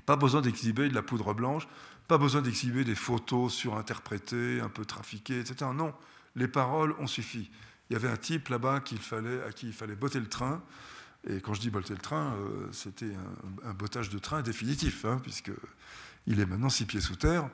Pas 0.06 0.18
besoin 0.18 0.42
d'exhiber 0.42 0.90
de 0.90 0.94
la 0.94 1.02
poudre 1.02 1.34
blanche, 1.34 1.68
pas 2.10 2.18
besoin 2.18 2.41
d'exhiber 2.41 2.84
des 2.84 2.95
photos 2.95 3.53
surinterprétées, 3.53 4.60
un 4.60 4.68
peu 4.68 4.84
trafiquées, 4.84 5.39
etc. 5.39 5.72
Non, 5.74 5.93
les 6.36 6.49
paroles 6.49 6.93
ont 6.99 7.07
suffi. 7.07 7.49
Il 7.89 7.93
y 7.93 7.95
avait 7.95 8.10
un 8.10 8.18
type 8.18 8.49
là-bas 8.49 8.76
à 8.76 8.80
qui 8.82 8.95
il 8.95 9.74
fallait 9.74 9.95
botter 9.95 10.20
le 10.20 10.28
train. 10.28 10.62
Et 11.28 11.39
quand 11.39 11.53
je 11.53 11.62
dis 11.62 11.70
botter 11.70 11.93
le 11.93 12.01
train, 12.01 12.36
c'était 12.72 13.14
un, 13.64 13.74
bottage 13.74 14.10
de 14.10 14.20
train 14.20 14.41
définitif, 14.41 15.05
hein, 15.05 15.20
puisqu'il 15.24 16.39
est 16.39 16.45
maintenant 16.45 16.70
six 16.70 16.86
pieds 16.86 17.01
sous 17.01 17.16
terre. 17.16 17.49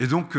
Et 0.00 0.06
donc, 0.06 0.36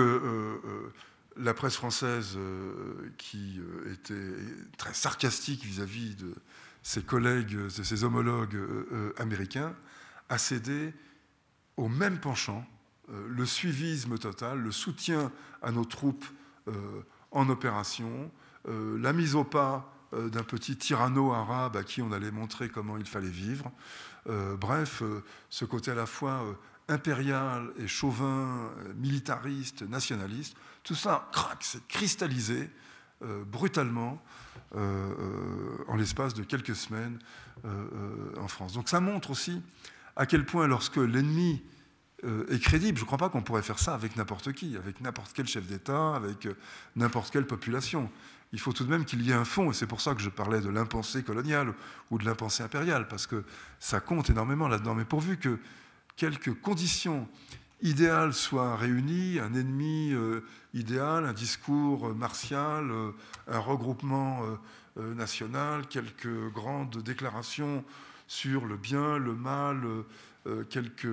la 1.39 1.53
presse 1.53 1.75
française, 1.75 2.35
euh, 2.37 3.11
qui 3.17 3.59
euh, 3.59 3.93
était 3.93 4.35
très 4.77 4.93
sarcastique 4.93 5.63
vis-à-vis 5.63 6.15
de 6.15 6.33
ses 6.83 7.01
collègues, 7.01 7.55
de 7.55 7.69
ses 7.69 8.03
homologues 8.03 8.55
euh, 8.55 9.13
américains, 9.17 9.73
a 10.27 10.37
cédé 10.37 10.93
au 11.79 11.87
même 11.87 12.19
penchant, 12.19 12.65
le 13.27 13.45
suivisme 13.45 14.17
total, 14.17 14.59
le 14.59 14.71
soutien 14.71 15.31
à 15.61 15.71
nos 15.71 15.85
troupes 15.85 16.25
en 17.31 17.49
opération, 17.49 18.29
la 18.67 19.13
mise 19.13 19.33
au 19.35 19.43
pas 19.43 19.91
d'un 20.13 20.43
petit 20.43 20.75
tyranno 20.75 21.31
arabe 21.31 21.77
à 21.77 21.83
qui 21.83 22.01
on 22.01 22.11
allait 22.11 22.31
montrer 22.31 22.69
comment 22.69 22.97
il 22.97 23.05
fallait 23.05 23.29
vivre. 23.29 23.71
bref, 24.59 25.01
ce 25.49 25.65
côté 25.65 25.89
à 25.89 25.95
la 25.95 26.05
fois 26.05 26.43
impérial 26.87 27.71
et 27.79 27.87
chauvin, 27.87 28.71
militariste, 28.95 29.81
nationaliste, 29.83 30.55
tout 30.83 30.95
ça, 30.95 31.29
crac, 31.31 31.63
s'est 31.63 31.81
cristallisé 31.87 32.69
euh, 33.21 33.43
brutalement 33.43 34.21
euh, 34.75 34.79
euh, 34.79 35.83
en 35.87 35.95
l'espace 35.95 36.33
de 36.33 36.43
quelques 36.43 36.75
semaines 36.75 37.19
en 38.37 38.47
France. 38.47 38.71
Donc 38.71 38.87
ça 38.87 39.01
montre 39.01 39.31
aussi 39.31 39.61
à 40.15 40.25
quel 40.25 40.45
point 40.45 40.67
lorsque 40.67 40.97
l'ennemi 40.97 41.63
est 42.49 42.61
crédible, 42.61 42.97
je 42.97 43.03
ne 43.03 43.05
crois 43.05 43.17
pas 43.17 43.29
qu'on 43.29 43.41
pourrait 43.41 43.61
faire 43.61 43.79
ça 43.79 43.93
avec 43.93 44.17
n'importe 44.17 44.51
qui, 44.51 44.75
avec 44.75 44.99
n'importe 44.99 45.31
quel 45.33 45.47
chef 45.47 45.65
d'État, 45.65 46.15
avec 46.15 46.49
n'importe 46.97 47.31
quelle 47.31 47.47
population. 47.47 48.11
Il 48.51 48.59
faut 48.59 48.73
tout 48.73 48.83
de 48.83 48.89
même 48.89 49.05
qu'il 49.05 49.21
y 49.21 49.31
ait 49.31 49.35
un 49.35 49.45
fond, 49.45 49.71
et 49.71 49.73
c'est 49.73 49.85
pour 49.85 50.01
ça 50.01 50.15
que 50.15 50.21
je 50.21 50.29
parlais 50.29 50.59
de 50.59 50.69
l'impensée 50.69 51.23
coloniale 51.23 51.73
ou 52.09 52.17
de 52.17 52.25
l'impensée 52.25 52.63
impériale, 52.63 53.07
parce 53.07 53.27
que 53.27 53.43
ça 53.79 53.99
compte 53.99 54.29
énormément 54.29 54.67
là-dedans. 54.67 54.95
Mais 54.95 55.05
pourvu 55.05 55.37
que 55.37 55.59
quelques 56.15 56.53
conditions 56.59 57.27
idéales 57.81 58.33
soient 58.33 58.75
réunies, 58.75 59.39
un 59.39 59.53
ennemi 59.53 60.11
euh, 60.13 60.41
idéal, 60.73 61.25
un 61.25 61.33
discours 61.33 62.13
martial, 62.15 62.89
euh, 62.91 63.11
un 63.47 63.59
regroupement 63.59 64.41
euh, 64.97 65.13
national, 65.13 65.87
quelques 65.87 66.51
grandes 66.51 67.01
déclarations 67.03 67.85
sur 68.29 68.65
le 68.65 68.77
bien, 68.77 69.17
le 69.17 69.33
mal, 69.33 69.81
quelques 70.69 71.07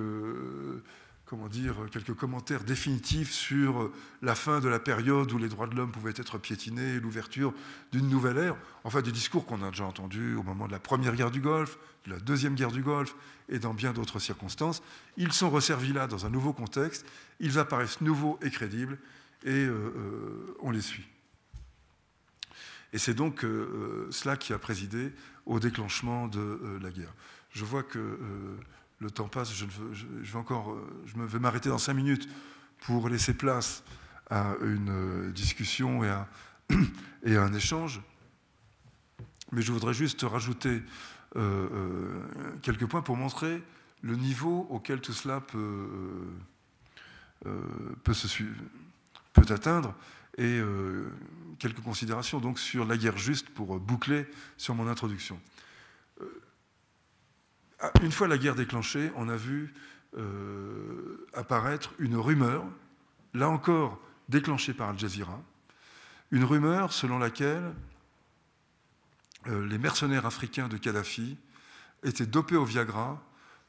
comment 1.27 1.49
dire, 1.49 1.75
quelques 1.91 2.13
commentaires 2.13 2.63
définitifs 2.63 3.31
sur 3.31 3.91
la 4.21 4.33
fin 4.33 4.61
de 4.61 4.69
la 4.69 4.79
période 4.79 5.29
où 5.33 5.37
les 5.37 5.49
droits 5.49 5.67
de 5.67 5.75
l'homme 5.75 5.91
pouvaient 5.91 6.13
être 6.15 6.37
piétinés, 6.37 7.01
l'ouverture 7.01 7.53
d'une 7.91 8.07
nouvelle 8.07 8.37
ère, 8.37 8.55
enfin 8.85 9.01
des 9.01 9.11
discours 9.11 9.45
qu'on 9.45 9.61
a 9.61 9.69
déjà 9.69 9.83
entendus 9.83 10.35
au 10.35 10.43
moment 10.43 10.67
de 10.67 10.71
la 10.71 10.79
première 10.79 11.15
guerre 11.15 11.29
du 11.29 11.41
Golfe, 11.41 11.77
de 12.05 12.11
la 12.11 12.19
deuxième 12.19 12.55
guerre 12.55 12.71
du 12.71 12.81
Golfe 12.81 13.13
et 13.49 13.59
dans 13.59 13.73
bien 13.73 13.91
d'autres 13.91 14.19
circonstances. 14.19 14.81
Ils 15.17 15.33
sont 15.33 15.49
resservis 15.49 15.91
là 15.91 16.07
dans 16.07 16.25
un 16.25 16.29
nouveau 16.29 16.53
contexte, 16.53 17.05
ils 17.41 17.59
apparaissent 17.59 17.99
nouveaux 17.99 18.39
et 18.41 18.49
crédibles 18.49 18.97
et 19.43 19.49
euh, 19.49 19.93
euh, 19.95 20.57
on 20.61 20.71
les 20.71 20.81
suit. 20.81 21.07
Et 22.93 22.97
c'est 22.97 23.13
donc 23.13 23.43
euh, 23.43 24.07
cela 24.11 24.37
qui 24.37 24.53
a 24.53 24.57
présidé 24.57 25.11
au 25.47 25.59
déclenchement 25.59 26.27
de 26.27 26.79
la 26.81 26.91
guerre. 26.91 27.13
Je 27.51 27.65
vois 27.65 27.83
que 27.83 28.19
le 28.99 29.11
temps 29.11 29.27
passe, 29.27 29.53
je, 29.53 29.65
vais 29.65 30.37
encore, 30.37 30.77
je 31.05 31.19
vais 31.19 31.39
m'arrêter 31.39 31.69
dans 31.69 31.77
cinq 31.77 31.93
minutes 31.93 32.27
pour 32.79 33.09
laisser 33.09 33.33
place 33.33 33.83
à 34.29 34.53
une 34.61 34.89
euh, 34.89 35.31
discussion 35.31 36.03
et 37.23 37.35
à, 37.35 37.43
un 37.43 37.53
échange. 37.53 38.01
Mais 39.51 39.61
je 39.61 39.71
voudrais 39.71 39.93
juste 39.93 40.21
rajouter 40.23 40.81
euh, 41.35 41.69
euh, 41.71 42.57
quelques 42.61 42.85
points 42.85 43.01
pour 43.01 43.15
montrer 43.15 43.61
le 44.01 44.15
niveau 44.15 44.67
auquel 44.69 45.01
tout 45.01 45.13
cela 45.13 45.41
peut, 45.41 45.87
peut, 48.03 48.13
se, 48.13 48.43
peut 49.33 49.45
atteindre 49.49 49.95
et 50.37 50.61
quelques 51.59 51.81
considérations 51.81 52.39
donc 52.39 52.59
sur 52.59 52.85
la 52.85 52.97
guerre 52.97 53.17
juste 53.17 53.49
pour 53.49 53.79
boucler 53.79 54.27
sur 54.57 54.75
mon 54.75 54.87
introduction. 54.87 55.39
Ah, 57.79 57.91
une 58.01 58.11
fois 58.11 58.27
la 58.27 58.39
guerre 58.39 58.55
déclenchée, 58.55 59.11
on 59.15 59.29
a 59.29 59.35
vu 59.35 59.73
euh, 60.17 61.27
apparaître 61.33 61.93
une 61.99 62.15
rumeur, 62.15 62.65
là 63.35 63.49
encore 63.49 63.99
déclenchée 64.29 64.73
par 64.73 64.89
Al 64.89 64.97
Jazeera, 64.97 65.39
une 66.31 66.43
rumeur 66.43 66.91
selon 66.91 67.19
laquelle 67.19 67.71
euh, 69.45 69.67
les 69.67 69.77
mercenaires 69.77 70.25
africains 70.25 70.67
de 70.67 70.77
Kadhafi 70.77 71.37
étaient 72.03 72.25
dopés 72.25 72.55
au 72.55 72.65
Viagra 72.65 73.21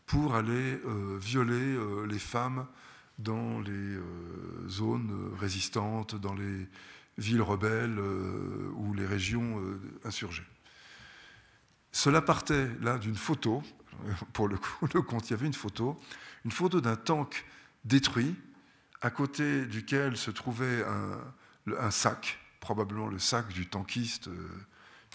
pour 0.07 0.35
aller 0.35 0.81
euh, 0.87 1.19
violer 1.21 1.79
les 2.07 2.19
femmes 2.19 2.67
dans 3.19 3.61
les 3.61 3.99
zones 4.69 5.33
résistantes, 5.39 6.15
dans 6.15 6.35
les 6.35 6.69
villes 7.17 7.43
rebelles 7.43 7.99
ou 7.99 8.95
les 8.95 9.07
régions 9.07 9.61
insurgées. 10.05 10.47
Cela 11.93 12.23
partait 12.23 12.69
là 12.81 12.99
d'une 12.99 13.17
photo, 13.17 13.63
pour 14.33 14.49
le 14.49 14.57
coup, 14.57 14.87
compte, 15.03 15.29
il 15.29 15.31
y 15.33 15.35
avait 15.35 15.47
une 15.47 15.55
photo, 15.55 16.01
une 16.45 16.53
photo 16.53 16.81
d'un 16.81 16.97
tank 16.97 17.45
détruit, 17.85 18.37
à 19.01 19.11
côté 19.11 19.67
duquel 19.67 20.17
se 20.17 20.31
trouvait 20.31 20.85
un, 20.85 21.91
sac, 21.91 22.39
probablement 22.61 23.09
le 23.09 23.19
sac 23.19 23.49
du 23.49 23.67
tankiste 23.67 24.29
euh, 24.29 24.49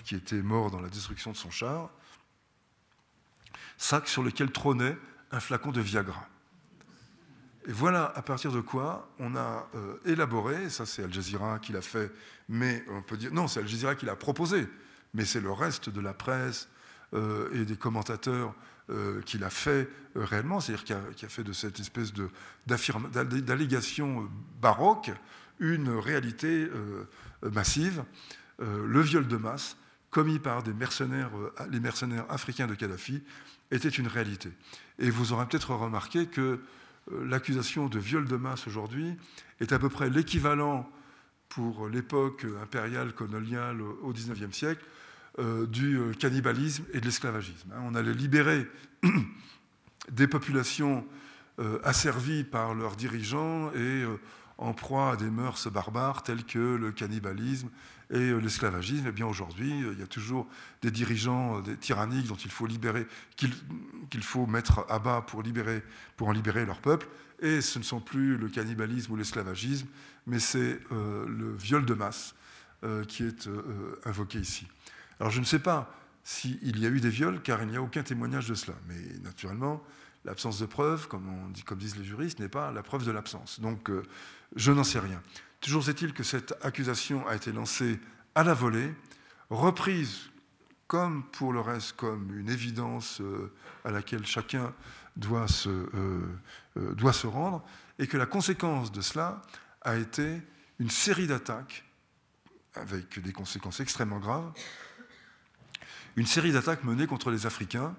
qui 0.04 0.16
était 0.16 0.42
mort 0.42 0.72
dans 0.72 0.80
la 0.80 0.90
destruction 0.90 1.32
de 1.32 1.38
son 1.38 1.52
char, 1.52 1.90
sac 3.78 4.08
sur 4.08 4.24
lequel 4.24 4.52
trônait 4.52 4.98
un 5.32 5.40
flacon 5.40 5.72
de 5.72 5.82
Viagra. 5.82 6.28
Et 7.66 7.72
voilà 7.72 8.12
à 8.16 8.22
partir 8.22 8.52
de 8.52 8.60
quoi 8.60 9.10
on 9.20 9.36
a 9.36 9.70
euh, 9.76 9.96
élaboré, 10.06 10.70
ça 10.70 10.86
c'est 10.86 11.04
Al 11.04 11.14
Jazeera 11.14 11.60
qui 11.60 11.72
l'a 11.72 11.82
fait, 11.82 12.12
mais 12.50 12.84
on 12.90 13.02
peut 13.02 13.16
dire, 13.16 13.34
non, 13.34 13.48
c'est 13.48 13.62
Al 13.62 13.68
Jazeera 13.68 13.96
qui 13.96 14.06
l'a 14.06 14.18
proposé, 14.18 14.68
mais 15.14 15.24
c'est 15.24 15.40
le 15.40 15.52
reste 15.52 15.90
de 15.90 16.02
la 16.02 16.14
presse 16.14 16.68
euh, 17.14 17.50
et 17.54 17.64
des 17.64 17.78
commentateurs 17.78 18.54
euh, 18.90 19.22
qu'il 19.22 19.46
a 19.46 19.50
fait 19.50 19.88
réellement, 20.14 20.60
c'est-à-dire 20.60 21.14
qui 21.16 21.26
a, 21.26 21.30
fait 21.30 21.44
de 21.44 21.54
cette 21.54 21.80
espèce 21.80 22.12
d'allégation 22.68 24.30
baroque 24.62 25.12
une 25.60 25.90
réalité 25.90 26.68
massive, 27.42 28.04
le 28.60 29.02
viol 29.02 29.28
de 29.28 29.38
masse 29.38 29.78
commis 30.12 30.40
par 30.40 30.64
les 30.64 30.74
mercenaires 30.74 32.26
africains 32.30 32.68
de 32.68 32.76
Kadhafi 32.76 33.24
était 33.72 33.90
une 33.90 34.08
réalité. 34.08 34.52
Et 35.00 35.10
vous 35.10 35.32
aurez 35.32 35.46
peut-être 35.48 35.74
remarqué 35.74 36.28
que 36.28 36.60
l'accusation 37.12 37.88
de 37.88 38.00
viol 38.00 38.28
de 38.28 38.38
masse 38.38 38.68
aujourd'hui 38.68 39.16
est 39.60 39.72
à 39.72 39.80
peu 39.80 39.90
près 39.90 40.10
l'équivalent 40.10 40.90
pour 41.50 41.88
l'époque 41.88 42.46
impériale 42.62 43.14
coloniale 43.14 43.82
au 43.82 44.12
XIXe 44.12 44.56
siècle 44.56 44.84
euh, 45.40 45.66
du 45.66 45.98
euh, 45.98 46.14
cannibalisme 46.14 46.84
et 46.94 47.00
de 47.00 47.06
l'esclavagisme. 47.06 47.72
Hein. 47.74 47.82
On 47.86 47.96
allait 47.96 48.14
libérer 48.14 48.68
des 50.12 50.28
populations 50.28 51.06
euh, 51.60 51.80
asservies 51.84 52.44
par 52.44 52.76
leurs 52.76 52.96
dirigeants 52.96 53.72
et 53.74 54.04
en 54.60 54.74
proie 54.74 55.14
à 55.14 55.16
des 55.16 55.32
mœurs 55.32 55.68
barbares 55.72 56.22
telles 56.22 56.44
que 56.44 56.76
le 56.76 56.92
cannibalisme 56.92 57.70
et 58.14 58.40
l'esclavagisme. 58.40 59.06
Et 59.06 59.10
eh 59.10 59.12
bien 59.12 59.26
aujourd'hui, 59.26 59.70
il 59.92 60.00
y 60.00 60.04
a 60.04 60.08
toujours 60.08 60.48
des 60.82 60.92
dirigeants 60.92 61.60
des 61.60 61.76
tyranniques 61.76 62.28
dont 62.28 62.36
il 62.36 62.52
faut 62.52 62.66
libérer, 62.66 63.06
qu'il 63.36 64.24
faut 64.24 64.46
mettre 64.46 64.86
à 64.90 65.00
bas 65.00 65.22
pour, 65.22 65.44
libérer, 65.44 65.84
pour 66.16 66.30
en 66.30 66.32
libérer 66.32 66.66
leur 66.66 66.80
peuple. 66.80 67.08
Et 67.42 67.60
ce 67.60 67.80
ne 67.80 67.84
sont 67.84 68.00
plus 68.00 68.38
le 68.38 68.48
cannibalisme 68.48 69.12
ou 69.12 69.16
l'esclavagisme, 69.18 69.88
mais 70.28 70.40
c'est 70.40 70.80
le 70.92 71.56
viol 71.58 71.86
de 71.86 71.94
masse 71.94 72.36
qui 73.08 73.24
est 73.24 73.50
invoqué 74.06 74.40
ici. 74.40 74.68
Alors 75.20 75.32
je 75.32 75.40
ne 75.40 75.46
sais 75.46 75.60
pas 75.60 75.94
s'il 76.24 76.80
y 76.80 76.86
a 76.86 76.90
eu 76.90 77.00
des 77.00 77.10
viols, 77.10 77.42
car 77.42 77.62
il 77.62 77.70
n'y 77.70 77.76
a 77.76 77.82
aucun 77.82 78.04
témoignage 78.04 78.48
de 78.48 78.56
cela. 78.56 78.78
Mais 78.88 78.96
naturellement, 79.24 79.84
l'absence 80.26 80.60
de 80.60 80.66
preuve, 80.66 81.08
comme, 81.08 81.28
on 81.28 81.50
dit, 81.50 81.64
comme 81.64 81.78
disent 81.78 81.98
les 81.98 82.06
juristes, 82.06 82.40
n'est 82.40 82.50
pas 82.50 82.72
la 82.72 82.82
preuve 82.82 83.06
de 83.06 83.12
l'absence. 83.12 83.60
Donc 83.60 83.90
euh, 83.90 84.04
je 84.56 84.72
n'en 84.72 84.84
sais 84.84 85.00
rien. 85.00 85.22
Toujours 85.64 85.88
est-il 85.88 86.14
que 86.14 86.24
cette 86.24 86.54
accusation 86.62 87.26
a 87.26 87.36
été 87.36 87.54
lancée 87.54 87.98
à 88.36 88.44
la 88.44 88.54
volée, 88.54 88.94
reprise 89.50 90.30
comme 90.88 91.24
pour 91.32 91.54
le 91.54 91.62
reste 91.62 91.94
comme 91.94 92.38
une 92.38 92.50
évidence 92.50 93.22
euh, 93.22 93.54
à 93.86 93.92
laquelle 93.92 94.26
chacun 94.26 94.74
doit 95.16 95.48
se, 95.48 95.70
euh, 95.70 96.94
doit 96.96 97.14
se 97.14 97.28
rendre, 97.28 97.64
et 97.98 98.08
que 98.08 98.18
la 98.18 98.26
conséquence 98.26 98.92
de 98.92 99.00
cela 99.00 99.42
a 99.84 99.96
été 99.96 100.42
une 100.80 100.90
série 100.90 101.28
d'attaques 101.28 101.86
avec 102.76 103.20
des 103.20 103.32
conséquences 103.32 103.80
extrêmement 103.80 104.20
graves, 104.20 104.52
une 106.18 106.26
série 106.26 106.52
d'attaques 106.52 106.84
menées 106.84 107.08
contre 107.08 107.32
les 107.32 107.46
Africains. 107.46 107.96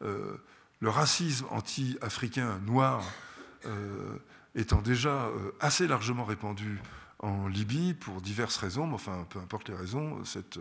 Euh, 0.00 0.38
le 0.80 0.88
racisme 0.88 1.44
anti-africain 1.50 2.58
noir 2.60 3.04
euh, 3.66 4.16
étant 4.54 4.82
déjà 4.82 5.26
euh, 5.26 5.52
assez 5.60 5.86
largement 5.86 6.24
répandu 6.24 6.80
en 7.22 7.48
Libye 7.48 7.94
pour 7.94 8.20
diverses 8.20 8.56
raisons, 8.56 8.86
mais 8.86 8.94
enfin, 8.94 9.26
peu 9.30 9.38
importe 9.38 9.68
les 9.68 9.74
raisons, 9.74 10.24
cette, 10.24 10.58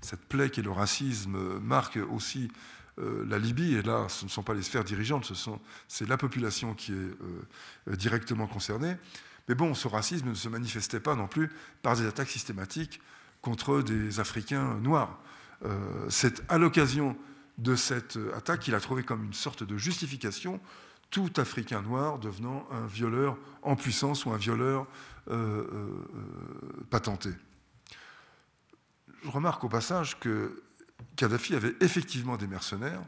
cette 0.00 0.24
plaie 0.26 0.50
qui 0.50 0.60
est 0.60 0.64
le 0.64 0.70
racisme 0.70 1.58
marque 1.60 1.98
aussi 2.10 2.50
la 2.98 3.38
Libye, 3.38 3.76
et 3.76 3.82
là, 3.82 4.06
ce 4.08 4.26
ne 4.26 4.30
sont 4.30 4.42
pas 4.42 4.52
les 4.52 4.62
sphères 4.62 4.84
dirigeantes, 4.84 5.32
c'est 5.88 6.06
la 6.06 6.18
population 6.18 6.74
qui 6.74 6.92
est 6.92 7.96
directement 7.96 8.46
concernée. 8.46 8.96
Mais 9.48 9.54
bon, 9.54 9.74
ce 9.74 9.88
racisme 9.88 10.28
ne 10.28 10.34
se 10.34 10.48
manifestait 10.48 11.00
pas 11.00 11.14
non 11.14 11.26
plus 11.26 11.50
par 11.82 11.96
des 11.96 12.06
attaques 12.06 12.28
systématiques 12.28 13.00
contre 13.40 13.82
des 13.82 14.20
Africains 14.20 14.78
noirs. 14.80 15.18
Euh, 15.64 16.06
c'est 16.08 16.42
à 16.50 16.58
l'occasion 16.58 17.16
de 17.58 17.76
cette 17.76 18.18
attaque 18.34 18.60
qu'il 18.60 18.74
a 18.74 18.80
trouvé 18.80 19.02
comme 19.02 19.24
une 19.24 19.32
sorte 19.32 19.62
de 19.62 19.76
justification 19.76 20.60
tout 21.10 21.30
Africain 21.36 21.82
noir 21.82 22.18
devenant 22.18 22.66
un 22.70 22.86
violeur 22.86 23.36
en 23.62 23.76
puissance 23.76 24.24
ou 24.24 24.30
un 24.30 24.38
violeur 24.38 24.86
euh, 25.30 25.66
euh, 25.72 26.84
patenté. 26.90 27.30
Je 29.24 29.30
remarque 29.30 29.62
au 29.64 29.68
passage 29.68 30.18
que 30.18 30.62
Kadhafi 31.16 31.54
avait 31.54 31.74
effectivement 31.80 32.36
des 32.36 32.46
mercenaires. 32.46 33.02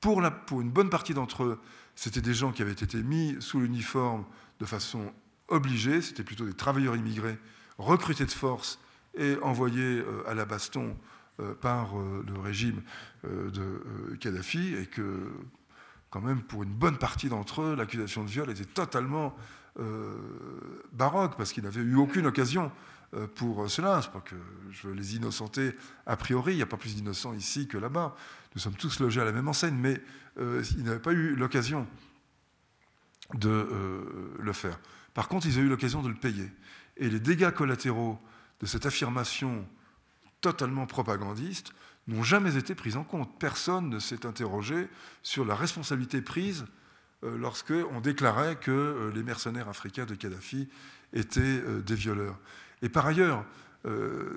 Pour, 0.00 0.20
la, 0.20 0.30
pour 0.30 0.60
une 0.60 0.70
bonne 0.70 0.90
partie 0.90 1.14
d'entre 1.14 1.44
eux, 1.44 1.60
c'était 1.94 2.20
des 2.20 2.34
gens 2.34 2.52
qui 2.52 2.62
avaient 2.62 2.72
été 2.72 3.02
mis 3.02 3.36
sous 3.40 3.60
l'uniforme 3.60 4.24
de 4.58 4.64
façon 4.64 5.12
obligée, 5.48 6.02
c'était 6.02 6.24
plutôt 6.24 6.44
des 6.44 6.54
travailleurs 6.54 6.96
immigrés 6.96 7.38
recrutés 7.78 8.24
de 8.24 8.30
force 8.30 8.78
et 9.14 9.36
envoyés 9.42 10.02
à 10.26 10.34
la 10.34 10.44
baston 10.44 10.96
euh, 11.40 11.54
par 11.54 11.98
euh, 11.98 12.22
le 12.26 12.38
régime 12.38 12.82
euh, 13.24 13.50
de 13.50 14.16
Kadhafi 14.16 14.74
et 14.74 14.84
que 14.84 15.32
quand 16.10 16.20
même 16.20 16.42
pour 16.42 16.62
une 16.62 16.74
bonne 16.74 16.98
partie 16.98 17.30
d'entre 17.30 17.62
eux, 17.62 17.74
l'accusation 17.74 18.22
de 18.22 18.28
viol 18.28 18.50
était 18.50 18.66
totalement 18.66 19.34
baroque 20.92 21.36
parce 21.36 21.52
qu'ils 21.52 21.64
n'avaient 21.64 21.80
eu 21.80 21.96
aucune 21.96 22.26
occasion 22.26 22.70
pour 23.34 23.70
cela. 23.70 24.00
Que 24.24 24.36
je 24.70 24.88
veux 24.88 24.94
les 24.94 25.16
innocenter 25.16 25.74
a 26.06 26.16
priori, 26.16 26.52
il 26.52 26.56
n'y 26.56 26.62
a 26.62 26.66
pas 26.66 26.76
plus 26.76 26.96
d'innocents 26.96 27.34
ici 27.34 27.66
que 27.66 27.78
là-bas. 27.78 28.14
Nous 28.54 28.60
sommes 28.60 28.74
tous 28.76 29.00
logés 29.00 29.20
à 29.20 29.24
la 29.24 29.32
même 29.32 29.48
enseigne, 29.48 29.76
mais 29.76 30.00
ils 30.38 30.82
n'avaient 30.82 30.98
pas 30.98 31.12
eu 31.12 31.34
l'occasion 31.34 31.86
de 33.34 33.68
le 34.38 34.52
faire. 34.52 34.78
Par 35.14 35.28
contre, 35.28 35.46
ils 35.46 35.58
ont 35.58 35.62
eu 35.62 35.68
l'occasion 35.68 36.02
de 36.02 36.08
le 36.08 36.14
payer. 36.14 36.50
Et 36.96 37.08
les 37.08 37.20
dégâts 37.20 37.50
collatéraux 37.50 38.18
de 38.60 38.66
cette 38.66 38.86
affirmation 38.86 39.66
totalement 40.40 40.86
propagandistes 40.86 41.72
n'ont 42.06 42.22
jamais 42.22 42.56
été 42.56 42.74
pris 42.74 42.96
en 42.96 43.04
compte. 43.04 43.38
Personne 43.38 43.88
ne 43.88 43.98
s'est 43.98 44.26
interrogé 44.26 44.88
sur 45.22 45.44
la 45.44 45.54
responsabilité 45.54 46.20
prise 46.20 46.64
euh, 46.64 46.66
lorsqu'on 47.22 48.00
déclarait 48.00 48.56
que 48.56 48.70
euh, 48.70 49.12
les 49.14 49.22
mercenaires 49.22 49.68
africains 49.68 50.06
de 50.06 50.14
Kadhafi 50.14 50.68
étaient 51.12 51.40
euh, 51.40 51.80
des 51.82 51.94
violeurs. 51.94 52.38
Et 52.82 52.88
par 52.88 53.06
ailleurs, 53.06 53.44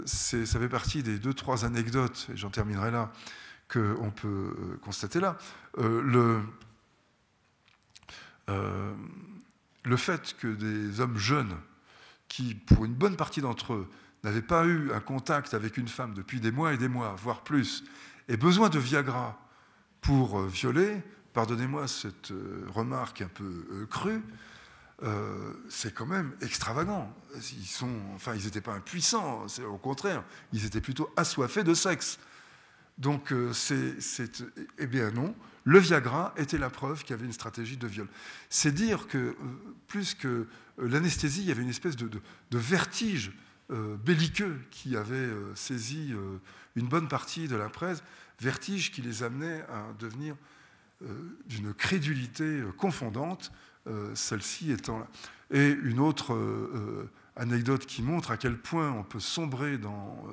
ça 0.06 0.60
fait 0.60 0.70
partie 0.70 1.04
des 1.04 1.20
deux, 1.20 1.34
trois 1.34 1.66
anecdotes, 1.66 2.28
et 2.34 2.38
j'en 2.38 2.50
terminerai 2.50 2.90
là, 2.90 3.12
qu'on 3.72 4.12
peut 4.12 4.80
constater 4.82 5.20
là. 5.20 5.38
le, 5.78 6.42
le 8.48 9.98
fait 9.98 10.36
que 10.40 10.48
des 10.48 11.00
hommes 11.00 11.18
jeunes, 11.18 11.56
qui, 12.28 12.56
pour 12.56 12.86
une 12.86 12.94
bonne 12.94 13.16
partie 13.16 13.42
d'entre 13.42 13.74
eux, 13.74 13.88
n'avait 14.24 14.42
pas 14.42 14.66
eu 14.66 14.92
un 14.92 15.00
contact 15.00 15.54
avec 15.54 15.78
une 15.78 15.88
femme 15.88 16.14
depuis 16.14 16.40
des 16.40 16.52
mois 16.52 16.74
et 16.74 16.78
des 16.78 16.88
mois, 16.88 17.16
voire 17.18 17.44
plus, 17.44 17.84
et 18.28 18.38
besoin 18.38 18.70
de 18.70 18.80
Viagra 18.80 19.40
pour 20.02 20.40
euh, 20.40 20.48
violer, 20.48 21.02
pardonnez-moi 21.36 21.88
cette 21.88 22.32
euh, 22.32 22.66
remarque 22.74 23.22
un 23.22 23.28
peu 23.28 23.68
euh, 23.72 23.86
crue, 23.86 24.24
c'est 25.70 25.94
quand 25.94 26.06
même 26.06 26.32
extravagant. 26.42 27.14
Ils 27.36 27.68
sont, 27.68 28.00
enfin, 28.16 28.34
ils 28.34 28.46
n'étaient 28.46 28.62
pas 28.62 28.74
impuissants, 28.74 29.46
au 29.70 29.78
contraire, 29.78 30.24
ils 30.54 30.66
étaient 30.66 30.80
plutôt 30.80 31.12
assoiffés 31.18 31.66
de 31.66 31.74
sexe. 31.74 32.18
Donc, 32.98 33.34
c'est, 33.52 33.98
eh 34.78 34.88
bien 34.88 35.12
non, 35.12 35.36
le 35.66 35.80
Viagra 35.80 36.34
était 36.38 36.58
la 36.58 36.70
preuve 36.70 37.02
qu'il 37.02 37.10
y 37.10 37.14
avait 37.14 37.26
une 37.26 37.34
stratégie 37.34 37.76
de 37.76 37.88
viol. 37.88 38.08
C'est 38.50 38.72
dire 38.72 39.08
que, 39.08 39.36
plus 39.88 40.16
que 40.16 40.48
l'anesthésie, 40.78 41.42
il 41.42 41.48
y 41.50 41.52
avait 41.52 41.64
une 41.64 41.70
espèce 41.70 41.98
de 41.98 42.10
vertige 42.54 43.34
euh, 43.72 43.98
belliqueux 43.98 44.62
qui 44.70 44.96
avait 44.96 45.16
euh, 45.16 45.56
saisi 45.56 46.14
euh, 46.14 46.38
une 46.76 46.88
bonne 46.88 47.08
partie 47.08 47.48
de 47.48 47.56
la 47.56 47.68
presse, 47.68 48.04
vertige 48.40 48.92
qui 48.92 49.02
les 49.02 49.24
amenait 49.24 49.64
à 49.64 49.92
devenir 49.98 50.36
d'une 51.48 51.74
crédulité 51.74 52.62
confondante, 52.78 53.52
celle-ci 54.14 54.72
étant 54.72 55.00
là. 55.00 55.08
Et 55.52 55.70
une 55.84 56.00
autre 56.00 56.36
anecdote 57.36 57.86
qui 57.86 58.02
montre 58.02 58.32
à 58.32 58.38
quel 58.38 58.58
point 58.58 58.92
on 58.92 59.04
peut 59.04 59.20
sombrer 59.20 59.78
dans 59.78 60.26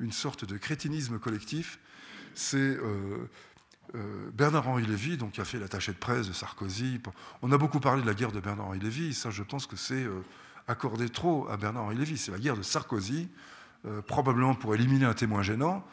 une 0.00 0.12
sorte 0.12 0.44
de 0.44 0.56
crétinisme 0.56 1.18
collectif, 1.18 1.78
c'est 2.34 2.78
Bernard-Henri 4.32 4.86
Lévy, 4.86 5.16
donc, 5.16 5.32
qui 5.32 5.40
a 5.40 5.44
fait 5.44 5.58
l'attaché 5.58 5.92
de 5.92 5.98
presse 5.98 6.26
de 6.26 6.32
Sarkozy. 6.32 7.00
On 7.42 7.52
a 7.52 7.58
beaucoup 7.58 7.78
parlé 7.78 8.02
de 8.02 8.06
la 8.06 8.14
guerre 8.14 8.32
de 8.32 8.40
Bernard-Henri 8.40 8.80
Lévy. 8.80 9.14
Ça, 9.14 9.30
je 9.30 9.42
pense 9.42 9.66
que 9.66 9.76
c'est 9.76 10.06
accordé 10.66 11.10
trop 11.10 11.46
à 11.48 11.56
Bernard-Henri 11.56 11.96
Lévy. 11.96 12.16
C'est 12.16 12.32
la 12.32 12.38
guerre 12.38 12.56
de 12.56 12.62
Sarkozy, 12.62 13.28
probablement 14.06 14.54
pour 14.54 14.74
éliminer 14.74 15.04
un 15.04 15.14
témoin 15.14 15.42
gênant 15.42 15.86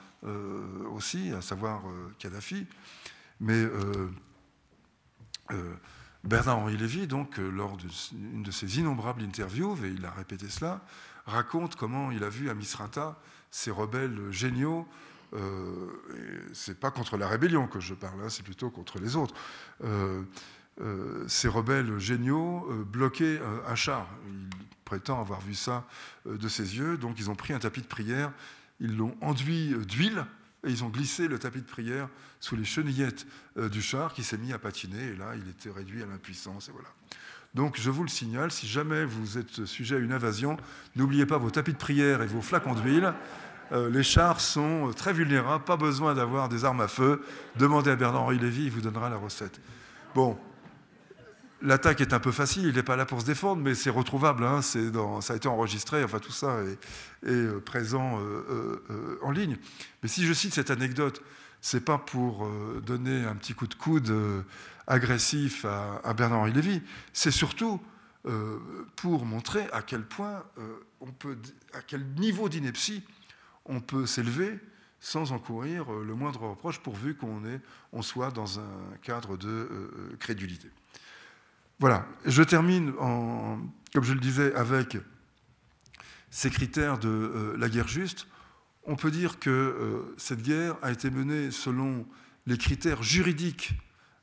aussi, 0.96 1.32
à 1.32 1.42
savoir 1.42 1.84
Kadhafi. 2.18 2.66
Mais 3.42 3.66
Bernard-Henri 6.24 6.78
Lévy, 6.78 7.08
donc, 7.08 7.40
euh, 7.40 7.50
lors 7.50 7.78
d'une 7.78 8.44
de, 8.44 8.52
ses 8.52 8.80
innombrables 8.80 9.24
interviews, 9.24 9.76
et 9.84 9.90
il 9.90 10.06
a 10.06 10.12
répété 10.12 10.50
cela, 10.50 10.82
raconte 11.26 11.76
comment 11.76 12.12
il 12.12 12.24
a 12.24 12.30
vu 12.30 12.50
à 12.50 12.54
Misrata 12.54 13.20
ces 13.50 13.72
rebelles 13.72 14.32
géniaux. 14.32 14.88
Euh, 15.34 15.88
c'est 16.54 16.80
pas 16.80 16.92
contre 16.92 17.18
la 17.18 17.28
rébellion 17.28 17.68
que 17.68 17.80
je 17.80 17.94
parle, 17.94 18.22
hein, 18.22 18.30
c'est 18.30 18.44
plutôt 18.44 18.70
contre 18.70 19.00
les 19.00 19.16
autres. 19.16 19.34
Euh, 19.84 20.22
euh, 20.80 21.26
ces 21.28 21.48
rebelles 21.48 22.00
géniaux 22.00 22.68
bloquaient 22.86 23.42
un 23.68 23.76
char. 23.76 24.08
Il 24.30 24.50
prétend 24.86 25.20
avoir 25.20 25.42
vu 25.42 25.56
ça 25.56 25.86
de 26.26 26.48
ses 26.48 26.78
yeux, 26.78 26.98
donc 26.98 27.20
ils 27.20 27.30
ont 27.30 27.36
pris 27.36 27.54
un 27.54 27.60
tapis 27.60 27.82
de 27.82 27.88
prière, 27.88 28.32
ils 28.80 28.96
l'ont 28.96 29.16
enduit 29.22 29.76
d'huile 29.86 30.26
et 30.66 30.70
ils 30.70 30.84
ont 30.84 30.90
glissé 30.90 31.28
le 31.28 31.40
tapis 31.40 31.62
de 31.62 31.66
prière 31.66 32.08
sous 32.40 32.56
les 32.56 32.66
chenillettes 32.66 33.26
euh, 33.58 33.70
du 33.70 33.82
char 33.82 34.14
qui 34.14 34.24
s'est 34.24 34.38
mis 34.38 34.54
à 34.54 34.60
patiner. 34.60 35.08
Et 35.08 35.16
là, 35.16 35.34
il 35.36 35.50
était 35.50 35.72
réduit 35.72 36.04
à 36.04 36.06
l'impuissance. 36.06 36.70
Et 36.70 36.72
voilà. 36.72 36.90
Donc, 37.54 37.80
je 37.80 37.90
vous 37.90 38.04
le 38.04 38.10
signale, 38.10 38.52
si 38.52 38.68
jamais 38.68 39.04
vous 39.04 39.38
êtes 39.38 39.66
sujet 39.66 39.96
à 39.96 40.00
une 40.00 40.14
invasion, 40.14 40.58
n'oubliez 40.96 41.26
pas 41.26 41.38
vos 41.38 41.50
tapis 41.50 41.74
de 41.74 41.78
prière 41.78 42.22
et 42.22 42.28
vos 42.28 42.42
flacons 42.42 42.76
d'huile. 42.76 43.14
Euh, 43.72 43.90
les 43.90 44.04
chars 44.04 44.40
sont 44.40 44.92
très 44.96 45.14
vulnérables, 45.14 45.64
pas 45.64 45.78
besoin 45.78 46.14
d'avoir 46.14 46.48
des 46.48 46.66
armes 46.66 46.82
à 46.82 46.88
feu. 46.88 47.24
Demandez 47.58 47.90
à 47.90 47.96
Bernard-Henri 47.96 48.38
Lévy, 48.38 48.66
il 48.66 48.72
vous 48.72 48.82
donnera 48.82 49.10
la 49.10 49.18
recette. 49.18 49.60
Bon, 50.14 50.38
L'attaque 51.64 52.02
est 52.02 52.14
un 52.14 52.20
peu 52.20 52.32
facile, 52.32 52.66
il 52.66 52.76
n'est 52.76 52.84
pas 52.84 52.96
là 52.96 53.06
pour 53.06 53.22
se 53.22 53.26
défendre, 53.26 53.62
mais 53.62 53.76
c'est 53.76 53.92
retrouvable, 53.92 54.44
hein, 54.44 54.62
ça 54.64 54.80
a 54.80 55.36
été 55.36 55.48
enregistré, 55.48 56.04
enfin 56.04 56.18
tout 56.18 56.32
ça 56.32 56.58
est, 56.64 57.30
euh, 57.30 57.60
présent 57.60 58.20
euh, 58.20 58.82
euh, 58.90 59.20
en 59.22 59.30
ligne. 59.30 59.58
Mais 60.02 60.10
si 60.10 60.26
je 60.26 60.34
cite 60.34 60.56
cette 60.56 60.72
anecdote, 60.72 61.22
c'est 61.62 61.86
pas 61.86 62.00
pour 62.00 62.50
donner 62.84 63.24
un 63.26 63.36
petit 63.36 63.54
coup 63.54 63.68
de 63.68 63.76
coude 63.76 64.12
agressif 64.88 65.64
à, 65.66 66.14
Bernard-Henri 66.16 66.54
Lévy, 66.54 66.82
c'est 67.14 67.30
surtout 67.30 67.80
pour 68.96 69.26
montrer 69.26 69.68
à 69.72 69.84
quel 69.84 70.02
point 70.02 70.44
on 71.02 71.12
peut, 71.12 71.38
à 71.74 71.82
quel 71.82 72.04
niveau 72.16 72.50
d'ineptie 72.50 73.04
on 73.66 73.80
peut 73.80 74.08
s'élever 74.08 74.60
sans 75.00 75.34
encourir 75.34 75.92
le 75.92 76.16
moindre 76.16 76.48
reproche 76.48 76.80
pourvu 76.80 77.14
qu'on 77.14 77.44
on 77.94 78.02
soit 78.02 78.32
dans 78.32 78.60
un 78.60 78.98
cadre 79.04 79.38
de 79.38 79.70
crédulité. 80.18 80.72
Voilà, 81.82 82.06
je 82.28 82.44
termine, 82.44 82.94
comme 82.94 84.04
je 84.04 84.14
le 84.14 84.20
disais, 84.20 84.54
avec 84.54 85.00
ces 86.30 86.52
critères 86.52 87.00
de 87.00 87.10
euh, 87.10 87.58
la 87.58 87.70
guerre 87.70 87.88
juste. 87.88 88.28
On 88.84 88.96
peut 88.96 89.10
dire 89.10 89.40
que 89.40 89.50
euh, 89.50 90.14
cette 90.16 90.44
guerre 90.44 90.76
a 90.84 90.92
été 90.92 91.10
menée 91.10 91.50
selon 91.50 92.06
les 92.46 92.60
critères 92.60 93.02
juridiques 93.02 93.74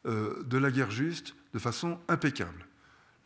euh, 0.06 0.40
de 0.44 0.56
la 0.56 0.70
guerre 0.70 0.92
juste 0.92 1.34
de 1.52 1.58
façon 1.58 1.98
impeccable. 2.06 2.64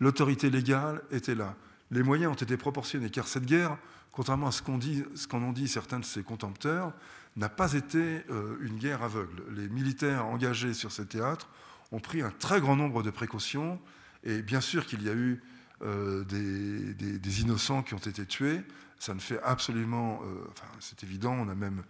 L'autorité 0.00 0.48
légale 0.48 1.02
était 1.10 1.34
là. 1.34 1.54
Les 1.90 2.02
moyens 2.02 2.32
ont 2.32 2.42
été 2.42 2.56
proportionnés, 2.56 3.10
car 3.10 3.28
cette 3.28 3.44
guerre, 3.44 3.76
contrairement 4.12 4.46
à 4.46 4.52
ce 4.52 4.62
qu'en 4.62 5.42
ont 5.42 5.52
dit 5.52 5.68
certains 5.68 6.00
de 6.00 6.06
ses 6.06 6.22
contempteurs, 6.22 6.94
n'a 7.36 7.50
pas 7.50 7.74
été 7.74 8.24
une 8.62 8.78
guerre 8.78 9.02
aveugle. 9.02 9.42
Les 9.50 9.68
militaires 9.68 10.24
engagés 10.24 10.72
sur 10.72 10.90
ce 10.90 11.02
théâtre 11.02 11.50
ont 11.92 12.00
pris 12.00 12.22
un 12.22 12.30
très 12.30 12.62
grand 12.62 12.76
nombre 12.76 13.02
de 13.02 13.10
précautions 13.10 13.78
et 14.24 14.42
bien 14.42 14.60
sûr 14.60 14.86
qu'il 14.86 15.02
y 15.02 15.08
a 15.08 15.14
eu 15.14 15.40
euh, 15.84 16.22
des, 16.24 17.40
innocents 17.40 17.82
qui 17.82 17.94
ont 17.94 17.98
été 17.98 18.24
tués. 18.24 18.60
Ça 19.00 19.14
ne 19.14 19.18
fait 19.18 19.40
absolument, 19.42 20.20
euh, 20.22 20.44
enfin, 20.50 20.66
c'est 20.78 21.02
évident, 21.02 21.32
on 21.32 21.48
a 21.48 21.56
même, 21.56 21.82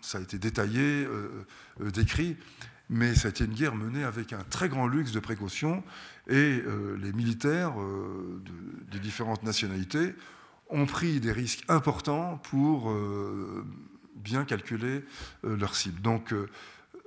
ça 0.00 0.18
a 0.18 0.20
été 0.20 0.38
détaillé, 0.38 1.06
euh, 1.06 1.90
décrit, 1.92 2.36
mais 2.90 3.14
ça 3.14 3.28
a 3.28 3.30
été 3.30 3.44
une 3.44 3.54
guerre 3.54 3.76
menée 3.76 4.02
avec 4.02 4.32
un 4.32 4.42
très 4.50 4.68
grand 4.68 4.88
luxe 4.88 5.12
de 5.12 5.20
précaution, 5.20 5.84
et 6.28 6.62
les 7.00 7.12
militaires 7.12 7.74
des 8.90 8.98
différentes 8.98 9.42
nationalités 9.44 10.14
ont 10.68 10.86
pris 10.86 11.20
des 11.20 11.32
risques 11.32 11.64
importants 11.68 12.38
pour 12.38 12.92
bien 14.16 14.44
calculer 14.44 15.04
leur 15.42 15.76
cible. 15.76 16.00
Donc, 16.00 16.34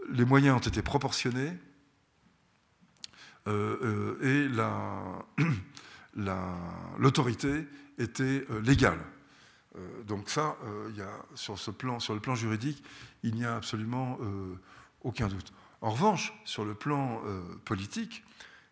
les 0.10 0.26
moyens 0.26 0.56
ont 0.56 0.68
été 0.70 0.82
proportionnés, 0.82 1.52
euh, 3.48 4.18
euh, 4.22 5.38
et 5.38 5.44
l'autorité 7.00 7.66
était 7.98 8.46
euh, 8.52 8.62
légale. 8.62 9.00
donc 10.08 10.30
ça, 10.30 10.58
y 10.96 11.02
a, 11.02 11.10
sur, 11.36 11.58
ce 11.60 11.72
plan, 11.72 12.00
sur 12.00 12.14
le 12.14 12.20
plan 12.20 12.36
juridique, 12.36 12.84
il 13.24 13.36
n'y 13.36 13.46
a 13.46 13.56
absolument 13.56 14.18
aucun 15.04 15.28
doute. 15.28 15.54
En 15.82 15.92
revanche, 15.92 16.34
sur 16.46 16.66
le 16.66 16.74
plan 16.74 17.22
politique, 17.64 18.24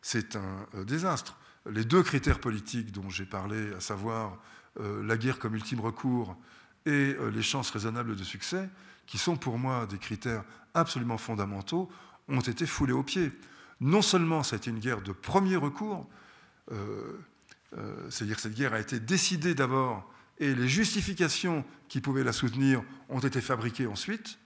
c'est 0.02 0.36
un 0.36 0.84
désastre. 0.84 1.38
Les 1.70 1.86
deux 1.86 2.02
critères 2.02 2.40
politiques 2.40 2.92
dont 2.92 3.12
j'ai 3.12 3.28
parlé, 3.28 3.72
à 3.76 3.80
savoir 3.82 4.40
la 4.80 5.16
guerre 5.16 5.38
comme 5.38 5.54
ultime 5.54 5.80
recours 5.80 6.36
et 6.88 7.16
les 7.32 7.44
chances 7.44 7.70
raisonnables 7.70 8.16
de 8.16 8.24
succès, 8.24 8.68
qui 9.06 9.20
sont 9.20 9.38
pour 9.38 9.60
moi 9.60 9.86
des 9.86 10.00
critères 10.00 10.44
absolument 10.74 11.20
fondamentaux, 11.20 11.88
ont 12.28 12.42
été 12.42 12.66
foulés 12.66 12.94
aux 12.94 13.04
pieds 13.04 13.32
non 13.82 14.02
seulement 14.02 14.44
ça 14.44 14.56
a 14.56 14.58
été 14.58 14.70
une 14.70 14.80
guerre 14.80 15.02
de 15.02 15.12
premier 15.12 15.56
recours, 15.56 16.08
euh, 16.72 17.20
euh, 17.78 18.10
c'est-à-dire 18.10 18.38
que 18.38 18.42
cette 18.42 18.56
guerre 18.56 18.74
a 18.74 18.80
été 18.80 19.00
décidée 19.00 19.56
d'abord 19.56 20.10
et 20.40 20.54
les 20.54 20.68
justifications 20.68 21.64
qui 21.88 22.02
pouvaient 22.02 22.24
la 22.24 22.34
soutenir 22.34 22.84
ont 23.10 23.20
été 23.20 23.42
fabriquées 23.42 23.88
ensuite, 23.88 24.38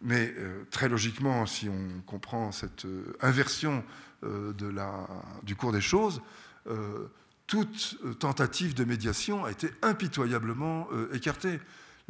mais 0.00 0.32
euh, 0.36 0.64
très 0.70 0.88
logiquement, 0.88 1.46
si 1.46 1.68
on 1.68 2.00
comprend 2.06 2.52
cette 2.52 2.86
inversion 3.20 3.84
du 5.44 5.56
cours 5.56 5.72
des 5.72 5.80
choses, 5.80 6.20
toute 7.46 7.96
tentative 8.18 8.74
de 8.74 8.84
médiation 8.84 9.46
a 9.46 9.50
été 9.50 9.70
impitoyablement 9.80 10.88
écartée. 11.14 11.58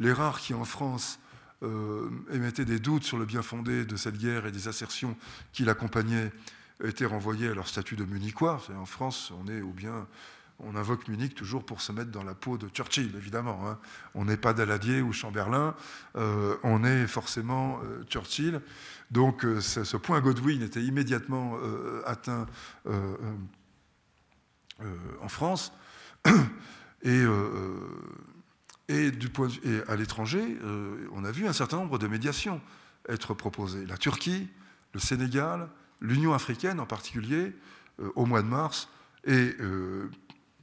Les 0.01 0.13
qui 0.41 0.53
en 0.53 0.65
France 0.65 1.19
euh, 1.63 2.09
émettaient 2.33 2.65
des 2.65 2.79
doutes 2.79 3.03
sur 3.03 3.17
le 3.17 3.25
bien 3.25 3.43
fondé 3.43 3.85
de 3.85 3.95
cette 3.95 4.17
guerre 4.17 4.47
et 4.47 4.51
des 4.51 4.67
assertions 4.67 5.15
qui 5.53 5.63
l'accompagnaient 5.63 6.31
étaient 6.83 7.05
renvoyés 7.05 7.49
à 7.49 7.53
leur 7.53 7.67
statut 7.67 7.95
de 7.95 8.03
Munichois. 8.03 8.61
En 8.75 8.85
France, 8.85 9.31
on 9.39 9.47
est 9.47 9.61
ou 9.61 9.71
bien 9.71 10.07
on 10.57 10.75
invoque 10.75 11.07
Munich 11.07 11.35
toujours 11.35 11.63
pour 11.63 11.81
se 11.81 11.91
mettre 11.91 12.09
dans 12.09 12.23
la 12.23 12.33
peau 12.33 12.57
de 12.57 12.67
Churchill, 12.67 13.15
évidemment. 13.15 13.67
Hein. 13.67 13.77
On 14.15 14.25
n'est 14.25 14.37
pas 14.37 14.53
Daladier 14.53 15.01
ou 15.01 15.13
Chamberlain, 15.13 15.75
euh, 16.15 16.55
on 16.63 16.83
est 16.83 17.05
forcément 17.05 17.79
euh, 17.83 18.03
Churchill. 18.05 18.61
Donc 19.11 19.45
ce 19.59 19.97
point 19.97 20.19
Godwin 20.21 20.63
était 20.63 20.81
immédiatement 20.81 21.57
atteint 22.05 22.47
en 25.21 25.27
France. 25.27 25.73
Et 27.03 27.25
et, 28.87 29.11
à 29.87 29.95
l'étranger, 29.95 30.57
euh, 30.63 31.07
on 31.13 31.23
a 31.23 31.31
vu 31.31 31.47
un 31.47 31.53
certain 31.53 31.77
nombre 31.77 31.97
de 31.97 32.07
médiations 32.07 32.61
être 33.07 33.33
proposées. 33.33 33.85
La 33.85 33.97
Turquie, 33.97 34.49
le 34.93 34.99
Sénégal, 34.99 35.69
l'Union 36.01 36.33
africaine 36.33 36.79
en 36.79 36.85
particulier, 36.85 37.53
euh, 37.99 38.11
au 38.15 38.25
mois 38.25 38.41
de 38.41 38.47
mars, 38.47 38.89
et 39.25 39.55
euh, 39.59 40.09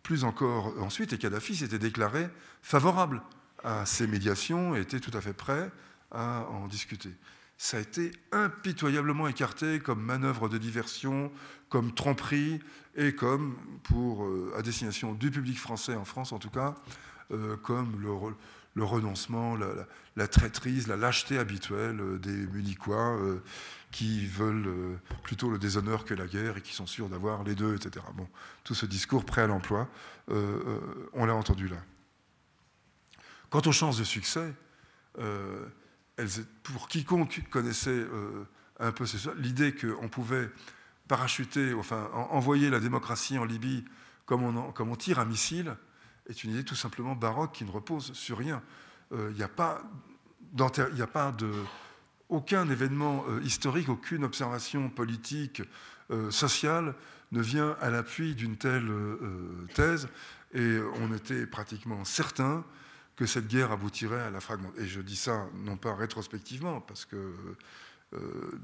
plus 0.03 0.25
encore 0.25 0.75
ensuite, 0.83 1.13
et 1.13 1.19
Kadhafi 1.19 1.57
s'était 1.57 1.79
déclaré 1.79 2.29
favorable 2.63 3.23
à 3.65 3.87
ces 3.87 4.07
médiations 4.07 4.77
et 4.77 4.81
était 4.81 5.01
tout 5.01 5.17
à 5.17 5.21
fait 5.21 5.33
prêt 5.33 5.71
à 6.11 6.47
en 6.51 6.67
discuter. 6.67 7.11
Ça 7.57 7.79
a 7.79 7.81
été 7.81 8.13
impitoyablement 8.31 9.27
écarté 9.27 9.81
comme 9.81 10.01
manœuvre 10.01 10.49
de 10.49 10.59
diversion, 10.59 11.33
comme 11.69 11.93
tromperie 11.93 12.61
et 12.97 13.15
comme, 13.15 13.57
pour, 13.83 14.29
à 14.57 14.63
destination 14.63 15.13
du 15.13 15.31
public 15.31 15.59
français 15.59 15.97
en 15.97 16.05
France 16.05 16.33
en 16.33 16.39
tout 16.39 16.51
cas, 16.51 16.77
euh, 17.31 17.57
comme 17.59 18.01
le, 18.01 18.85
renoncement, 18.85 19.57
la, 20.17 20.29
traîtrise, 20.29 20.87
la 20.87 20.97
lâcheté 20.97 21.39
habituelle 21.39 22.01
euh, 22.01 22.19
des 22.19 22.47
Munichois 22.47 23.19
euh, 23.19 23.43
qui 23.91 24.27
veulent 24.27 24.99
plutôt 25.23 25.51
le 25.51 25.59
déshonneur 25.59 26.05
que 26.05 26.15
la 26.15 26.27
guerre 26.27 26.57
et 26.57 26.63
qui 26.63 26.73
sont 26.75 26.87
sûrs 26.87 27.09
d'avoir 27.09 27.45
les 27.45 27.55
deux, 27.55 27.75
etc. 27.75 28.05
Bon, 28.15 28.27
tout 28.65 28.75
ce 28.75 28.87
discours 28.87 29.25
prêt 29.25 29.43
à 29.43 29.47
l'emploi, 29.47 29.89
on 30.29 31.25
l'a 31.25 31.35
entendu 31.35 31.69
là. 31.69 31.79
Quant 33.49 33.63
aux 33.65 33.73
chances 33.73 33.97
de 33.97 34.05
succès, 34.05 34.53
pour 36.63 36.89
quiconque 36.89 37.45
connaissait 37.51 38.05
un 38.79 38.93
peu 38.93 39.07
l'idée 39.39 39.75
qu'on 39.75 40.11
pouvait 40.11 40.51
parachuter, 41.09 41.73
enfin 41.73 42.11
envoyer 42.13 42.69
la 42.69 42.81
démocratie 42.81 43.39
en 43.39 43.47
Libye 43.47 43.87
comme 44.27 44.43
on, 44.43 44.73
comme 44.73 44.91
on 44.91 44.97
tire 44.97 45.19
un 45.19 45.25
missile, 45.25 45.75
est 46.29 46.45
une 46.45 46.51
idée 46.51 46.65
tout 46.65 46.75
simplement 46.75 47.15
baroque 47.15 47.53
qui 47.53 47.65
ne 47.65 47.71
repose 47.71 48.13
sur 48.13 48.39
rien. 48.39 48.63
Il 49.11 49.19
euh, 49.19 49.33
n'y 49.33 49.43
a 49.43 49.49
pas, 49.49 49.83
a 50.59 51.07
pas 51.07 51.33
de, 51.33 51.51
aucun 52.29 52.69
événement 52.69 53.25
historique, 53.43 53.89
aucune 53.89 54.25
observation 54.25 54.91
politique, 54.91 55.63
sociale 56.31 56.95
ne 57.33 57.41
vient 57.43 57.77
à 57.83 57.91
l'appui 57.91 58.35
d'une 58.35 58.57
telle 58.57 58.91
thèse. 59.75 60.09
Et 60.55 60.79
on 61.01 61.15
était 61.15 61.47
pratiquement 61.47 62.05
certain 62.05 62.65
que 63.17 63.27
cette 63.27 63.47
guerre 63.47 63.73
aboutirait 63.73 64.23
à 64.23 64.31
la 64.31 64.41
fragmentation. 64.41 64.85
Et 64.85 64.89
je 64.89 65.01
dis 65.01 65.17
ça 65.17 65.47
non 65.65 65.77
pas 65.77 65.95
rétrospectivement, 65.95 66.81
parce 66.83 67.07
que 67.07 67.35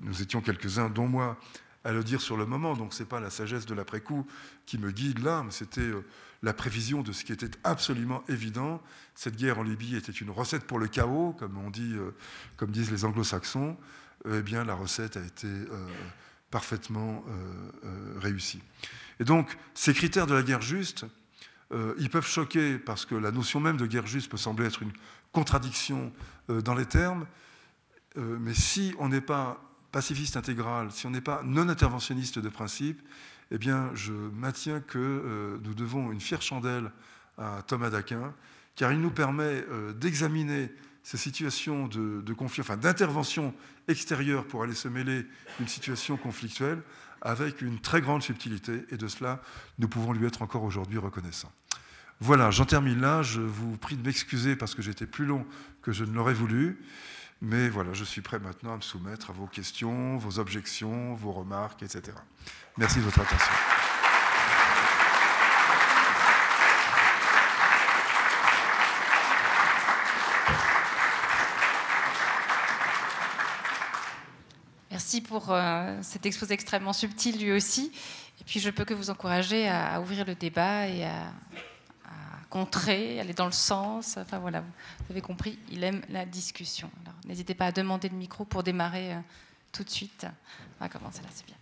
nous 0.03 0.23
étions 0.23 0.43
quelques-uns, 0.43 0.91
dont 0.91 1.09
moi, 1.09 1.39
à 1.85 1.93
le 1.93 2.03
dire 2.03 2.21
sur 2.21 2.37
le 2.37 2.47
moment. 2.47 2.75
Donc 2.75 2.95
ce 2.95 3.03
n'est 3.03 3.09
pas 3.09 3.21
la 3.21 3.31
sagesse 3.31 3.67
de 3.67 3.75
l'après-coup 3.75 4.27
qui 4.67 4.79
me 4.79 4.91
guide 4.91 5.23
là, 5.23 5.43
mais 5.45 5.51
c'était 5.51 5.81
euh, 5.83 6.05
la 6.45 6.53
prévision 6.53 7.03
de 7.03 7.13
ce 7.13 7.25
qui 7.25 7.33
était 7.33 7.51
absolument 7.65 8.23
évident. 8.29 8.83
Cette 9.15 9.37
guerre 9.37 9.59
en 9.59 9.63
Libye 9.63 9.97
était 9.97 10.13
une 10.13 10.31
recette 10.31 10.65
pour 10.65 10.79
le 10.79 10.87
chaos, 10.87 11.35
comme, 11.39 11.57
on 11.57 11.71
dit, 11.71 11.95
euh, 11.95 12.15
comme 12.57 12.71
disent 12.71 12.91
les 12.91 13.05
anglo-saxons. 13.05 13.77
Eh 14.31 14.43
bien, 14.43 14.65
la 14.65 14.75
recette 14.75 15.17
a 15.17 15.21
été 15.25 15.47
euh, 15.47 15.89
parfaitement 16.51 17.25
réussie. 18.21 18.63
Et 19.19 19.25
donc, 19.25 19.57
ces 19.75 19.93
critères 19.93 20.27
de 20.27 20.35
la 20.35 20.43
guerre 20.43 20.63
juste, 20.63 21.05
ils 21.99 22.09
peuvent 22.09 22.27
choquer 22.27 22.79
parce 22.79 23.05
que 23.05 23.17
la 23.17 23.33
notion 23.33 23.59
même 23.59 23.77
de 23.77 23.87
guerre 23.87 24.07
juste 24.07 24.31
peut 24.31 24.37
sembler 24.37 24.67
être 24.67 24.83
une 24.83 24.93
contradiction 25.33 26.13
dans 26.49 26.75
les 26.75 26.87
termes, 26.87 27.27
mais 28.17 28.55
si 28.55 28.95
on 29.01 29.09
n'est 29.09 29.21
pas 29.21 29.61
pacifiste 29.95 30.37
intégral, 30.37 30.91
si 30.91 31.07
on 31.07 31.11
n'est 31.11 31.21
pas 31.21 31.43
non 31.45 31.69
interventionniste 31.69 32.39
de 32.39 32.49
principe, 32.49 33.01
eh 33.51 33.59
bien, 33.59 33.91
je 33.95 34.13
maintiens 34.13 34.81
que 34.81 34.99
euh, 34.99 35.59
nous 35.63 35.75
devons 35.75 36.13
une 36.13 36.21
fière 36.21 36.43
chandelle 36.43 36.91
à 37.39 37.63
Thomas 37.67 37.91
d'Aquin, 37.91 38.35
car 38.77 38.93
il 38.93 39.01
nous 39.01 39.11
permet 39.11 39.65
euh, 39.71 39.93
d'examiner 39.93 40.73
ces 41.03 41.17
situations 41.17 41.87
de, 41.87 42.25
d'intervention 42.77 43.55
extérieure 43.89 44.47
pour 44.47 44.63
aller 44.63 44.75
se 44.75 44.89
mêler 44.89 45.27
d'une 45.59 45.69
situation 45.69 46.17
conflictuelle 46.17 46.83
avec 47.21 47.63
une 47.63 47.79
très 47.81 48.01
grande 48.01 48.23
subtilité, 48.23 48.85
et 48.91 48.97
de 48.97 49.09
cela, 49.09 49.41
nous 49.79 49.89
pouvons 49.89 50.13
lui 50.13 50.27
être 50.27 50.43
encore 50.43 50.63
aujourd'hui 50.63 50.99
reconnaissants. 50.99 51.53
Voilà, 52.21 52.51
j'en 52.51 52.65
termine 52.65 53.01
là. 53.01 53.23
Je 53.23 53.41
vous 53.41 53.77
prie 53.77 53.97
de 53.97 54.07
m'excuser 54.07 54.57
parce 54.57 54.75
que 54.75 54.83
j'étais 54.83 55.07
plus 55.07 55.27
long 55.27 55.47
que 55.83 55.93
je 55.93 56.05
ne 56.05 56.15
l'aurais 56.15 56.35
voulu. 56.35 56.79
Mais 57.41 57.69
voilà, 57.69 57.93
je 57.93 58.05
suis 58.05 58.23
prêt 58.23 58.39
maintenant 58.39 58.75
à 58.75 58.77
me 58.77 58.83
soumettre 58.83 59.31
à 59.31 59.33
vos 59.33 59.47
questions, 59.47 60.17
vos 60.17 60.39
objections, 60.39 61.15
vos 61.15 61.33
remarques, 61.33 61.83
etc. 61.83 62.17
Merci 62.77 62.99
de 62.99 63.05
votre 63.05 63.21
attention. 63.21 63.53
Merci 74.91 75.21
pour 75.21 75.51
euh, 75.51 75.99
cet 76.03 76.25
exposé 76.25 76.55
extrêmement 76.55 76.93
subtil 76.93 77.39
lui 77.39 77.53
aussi. 77.53 77.93
Et 78.41 78.45
puis 78.45 78.61
je 78.61 78.71
peux 78.71 78.85
que 78.85 78.95
vous 78.95 79.11
encourager 79.11 79.69
à 79.69 80.01
ouvrir 80.01 80.25
le 80.25 80.35
débat 80.35 80.89
et 80.89 81.05
à, 81.05 81.33
contrer, 82.55 83.19
aller 83.19 83.33
dans 83.33 83.47
le 83.47 83.53
sens. 83.53 84.17
Enfin 84.17 84.39
voilà, 84.39 84.61
vous 84.61 85.11
avez 85.11 85.21
compris, 85.21 85.59
il 85.73 85.83
aime 85.83 86.03
la 86.09 86.25
discussion. 86.25 86.89
n'hésitez 87.27 87.53
pas 87.53 87.67
à 87.67 87.73
demander 87.73 88.09
le 88.09 88.17
micro 88.17 88.45
pour 88.45 88.63
démarrer 88.63 89.15
euh, 89.15 89.19
tout 89.73 89.83
de 89.83 89.91
suite. 89.91 90.25
On 90.79 90.85
va 90.85 90.89
commencer 90.89 91.21
là, 91.23 91.29
c'est 91.35 91.47
bien. 91.47 91.57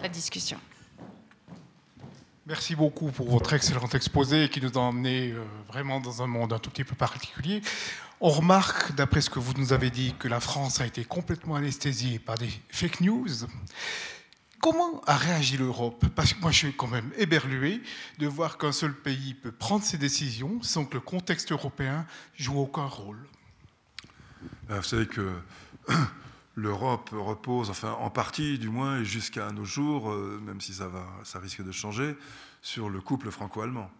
La 0.00 0.08
discussion. 0.08 0.58
Merci 2.44 2.74
beaucoup 2.74 3.12
pour 3.12 3.30
votre 3.30 3.52
excellent 3.52 3.88
exposé 3.94 4.48
qui 4.48 4.60
nous 4.60 4.76
a 4.76 4.80
emmené 4.80 5.30
euh, 5.30 5.44
vraiment 5.68 6.00
dans 6.00 6.22
un 6.22 6.26
monde 6.26 6.52
un 6.52 6.58
tout 6.58 6.70
petit 6.70 6.82
peu 6.82 6.96
particulier. 6.96 7.62
On 8.20 8.30
remarque, 8.30 8.96
d'après 8.96 9.20
ce 9.20 9.30
que 9.30 9.38
vous 9.38 9.52
nous 9.52 9.72
avez 9.72 9.90
dit, 9.90 10.12
que 10.18 10.26
la 10.26 10.40
France 10.40 10.80
a 10.80 10.86
été 10.86 11.04
complètement 11.04 11.54
anesthésiée 11.54 12.18
par 12.18 12.36
des 12.36 12.50
fake 12.68 13.00
news. 13.00 13.46
Comment 14.64 15.02
a 15.04 15.18
réagi 15.18 15.58
l'Europe? 15.58 16.06
Parce 16.16 16.32
que 16.32 16.40
moi, 16.40 16.50
je 16.50 16.56
suis 16.56 16.74
quand 16.74 16.86
même 16.86 17.10
éberlué 17.18 17.82
de 18.16 18.26
voir 18.26 18.56
qu'un 18.56 18.72
seul 18.72 18.94
pays 18.94 19.34
peut 19.34 19.52
prendre 19.52 19.84
ses 19.84 19.98
décisions 19.98 20.62
sans 20.62 20.86
que 20.86 20.94
le 20.94 21.00
contexte 21.00 21.52
européen 21.52 22.06
joue 22.34 22.58
aucun 22.58 22.86
rôle. 22.86 23.18
Euh, 24.70 24.78
vous 24.78 24.82
savez 24.82 25.06
que 25.06 25.34
l'Europe 26.56 27.10
repose, 27.12 27.68
enfin 27.68 27.92
en 28.00 28.08
partie 28.08 28.58
du 28.58 28.70
moins, 28.70 29.00
et 29.00 29.04
jusqu'à 29.04 29.52
nos 29.52 29.66
jours, 29.66 30.10
euh, 30.10 30.40
même 30.42 30.62
si 30.62 30.72
ça, 30.72 30.88
va, 30.88 31.06
ça 31.24 31.40
risque 31.40 31.62
de 31.62 31.70
changer, 31.70 32.16
sur 32.62 32.88
le 32.88 33.02
couple 33.02 33.30
franco-allemand. 33.30 33.90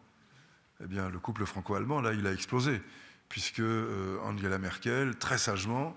Eh 0.82 0.86
bien, 0.86 1.10
le 1.10 1.18
couple 1.18 1.44
franco-allemand, 1.44 2.00
là, 2.00 2.14
il 2.14 2.26
a 2.26 2.32
explosé, 2.32 2.80
puisque 3.28 3.60
euh, 3.60 4.16
Angela 4.22 4.56
Merkel, 4.56 5.18
très 5.18 5.36
sagement, 5.36 5.94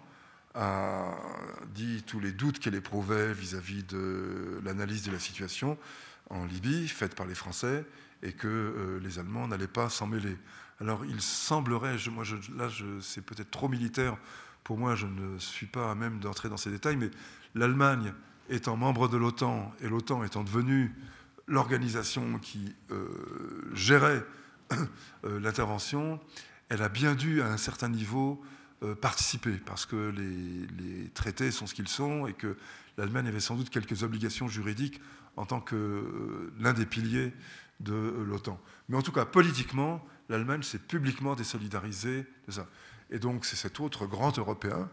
a 0.55 1.15
dit 1.75 2.03
tous 2.03 2.19
les 2.19 2.31
doutes 2.31 2.59
qu'elle 2.59 2.75
éprouvait 2.75 3.33
vis-à-vis 3.33 3.83
de 3.83 4.59
l'analyse 4.63 5.03
de 5.03 5.11
la 5.11 5.19
situation 5.19 5.77
en 6.29 6.45
Libye, 6.45 6.87
faite 6.87 7.15
par 7.15 7.25
les 7.25 7.35
Français, 7.35 7.85
et 8.23 8.33
que 8.33 8.47
euh, 8.47 8.99
les 9.01 9.19
Allemands 9.19 9.47
n'allaient 9.47 9.67
pas 9.67 9.89
s'en 9.89 10.07
mêler. 10.07 10.35
Alors 10.81 11.05
il 11.05 11.21
semblerait, 11.21 11.95
moi 12.11 12.23
je, 12.23 12.35
là 12.55 12.69
c'est 13.01 13.25
peut-être 13.25 13.51
trop 13.51 13.69
militaire 13.69 14.17
pour 14.67 14.77
moi, 14.77 14.95
je 14.95 15.07
ne 15.07 15.39
suis 15.39 15.65
pas 15.65 15.89
à 15.89 15.95
même 15.95 16.19
d'entrer 16.19 16.49
dans 16.49 16.57
ces 16.57 16.69
détails, 16.69 16.97
mais 16.97 17.09
l'Allemagne 17.55 18.13
étant 18.49 18.75
membre 18.75 19.07
de 19.07 19.15
l'OTAN 19.15 19.71
et 19.79 19.87
l'OTAN 19.87 20.25
étant 20.25 20.43
devenue 20.43 20.93
l'organisation 21.47 22.37
qui 22.39 22.75
euh, 22.91 23.07
gérait 23.73 24.25
euh, 25.23 25.39
l'intervention, 25.39 26.19
elle 26.67 26.81
a 26.81 26.89
bien 26.89 27.15
dû 27.15 27.41
à 27.41 27.47
un 27.47 27.55
certain 27.55 27.87
niveau 27.87 28.43
participer, 29.01 29.53
parce 29.65 29.85
que 29.85 30.13
les, 30.15 31.09
traités 31.09 31.51
sont 31.51 31.65
ce 31.65 31.73
qu'ils 31.73 31.87
sont 31.87 32.27
et 32.27 32.33
que 32.33 32.57
l'Allemagne 32.97 33.27
avait 33.27 33.39
sans 33.39 33.55
doute 33.55 33.69
quelques 33.69 34.03
obligations 34.03 34.47
juridiques 34.47 35.01
en 35.35 35.45
tant 35.45 35.61
que 35.61 35.75
euh, 35.75 36.53
l'un 36.59 36.73
des 36.73 36.85
piliers 36.85 37.33
de 37.79 37.93
euh, 37.93 38.25
l'OTAN. 38.25 38.59
Mais 38.89 38.97
en 38.97 39.01
tout 39.01 39.11
cas, 39.11 39.25
politiquement, 39.25 40.05
l'Allemagne 40.29 40.63
s'est 40.63 40.79
publiquement 40.79 41.35
désolidarisée 41.35 42.25
de 42.47 42.51
ça. 42.51 42.67
Et 43.09 43.19
donc, 43.19 43.45
c'est 43.45 43.55
cet 43.55 43.79
autre 43.79 44.05
grand 44.05 44.37
Européen, 44.37 44.89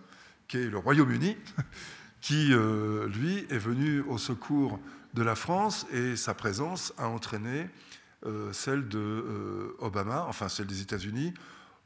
qui 0.48 0.58
est 0.58 0.70
le 0.70 0.78
Royaume-Uni, 0.78 1.36
qui, 2.20 2.48
lui, 2.48 3.46
est 3.50 3.58
venu 3.58 4.00
au 4.00 4.16
secours 4.16 4.78
de 5.12 5.22
la 5.22 5.34
France 5.34 5.86
et 5.92 6.16
sa 6.16 6.32
présence 6.32 6.94
a 6.96 7.08
entraîné 7.08 7.68
celle 8.52 8.88
de 8.88 9.76
Obama, 9.78 10.24
enfin 10.26 10.48
celle 10.48 10.66
des 10.66 10.80
États-Unis, 10.80 11.34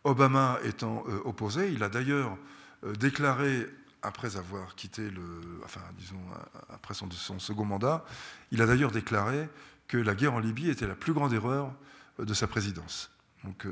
Obama 0.05 0.59
étant 0.65 1.05
euh, 1.09 1.21
opposé, 1.25 1.73
il 1.73 1.83
a 1.83 1.89
d'ailleurs 1.89 2.37
euh, 2.85 2.95
déclaré, 2.95 3.67
après 4.03 4.37
avoir 4.37 4.77
quitté 4.77 5.11
le, 5.11 5.23
enfin, 5.65 5.81
disons, 5.99 6.21
après 6.69 6.95
son, 6.95 7.11
second 7.41 7.65
mandat, 7.65 8.05
il 8.53 8.63
a 8.63 8.67
d'ailleurs 8.67 8.93
déclaré 8.93 9.49
que 9.89 9.97
la 9.97 10.15
guerre 10.15 10.35
en 10.35 10.39
Libye 10.39 10.71
était 10.71 10.87
la 10.87 10.95
plus 10.95 11.13
grande 11.13 11.33
erreur 11.33 11.73
euh, 12.21 12.25
de 12.25 12.35
sa 12.35 12.47
présidence. 12.47 13.11
Donc 13.45 13.67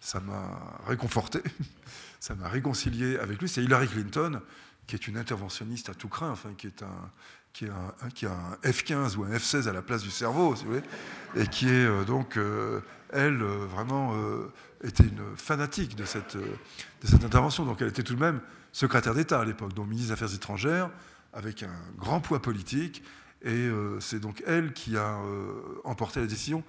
ça 0.00 0.20
m'a 0.20 0.78
réconforté, 0.86 1.40
ça 2.20 2.34
m'a 2.34 2.48
réconcilié 2.48 3.18
avec 3.18 3.40
lui. 3.40 3.48
C'est 3.48 3.62
Hillary 3.62 3.88
Clinton, 3.88 4.40
qui 4.86 4.96
est 4.96 5.06
une 5.06 5.16
interventionniste 5.16 5.88
à 5.88 5.94
tout 5.94 6.08
craint, 6.08 6.30
enfin, 6.30 6.50
qui 6.56 6.66
est 6.66 6.82
un, 6.82 7.10
a 7.66 8.32
un 8.32 8.70
F-15 8.70 9.16
ou 9.16 9.24
un 9.24 9.30
F-16 9.30 9.66
à 9.66 9.72
la 9.72 9.80
place 9.80 10.02
du 10.02 10.10
cerveau, 10.10 10.54
si 10.56 10.64
vous 10.64 10.72
voulez, 10.72 10.82
et 11.36 11.46
qui 11.46 11.68
est 11.68 12.04
donc, 12.04 12.38
elle, 13.10 13.42
vraiment 13.42 14.14
était 14.82 15.04
une 15.04 15.36
fanatique 15.36 15.96
de 15.96 16.04
cette, 16.04 16.36
de 16.36 17.06
cette 17.06 17.24
intervention. 17.24 17.64
Donc 17.64 17.80
elle 17.80 17.88
était 17.88 18.02
tout 18.02 18.14
de 18.14 18.20
même 18.20 18.40
secrétaire 18.72 19.14
d'État 19.14 19.40
à 19.40 19.44
l'époque, 19.44 19.74
donc 19.74 19.88
ministre 19.88 20.08
des 20.08 20.12
Affaires 20.12 20.34
étrangères, 20.34 20.90
avec 21.32 21.62
un 21.62 21.74
grand 21.98 22.20
poids 22.20 22.40
politique. 22.40 23.02
Et 23.42 23.50
euh, 23.50 23.98
c'est 24.00 24.20
donc 24.20 24.42
elle 24.46 24.72
qui 24.72 24.96
a 24.96 25.18
euh, 25.18 25.80
emporté 25.84 26.20
la 26.20 26.26
décision 26.26 26.62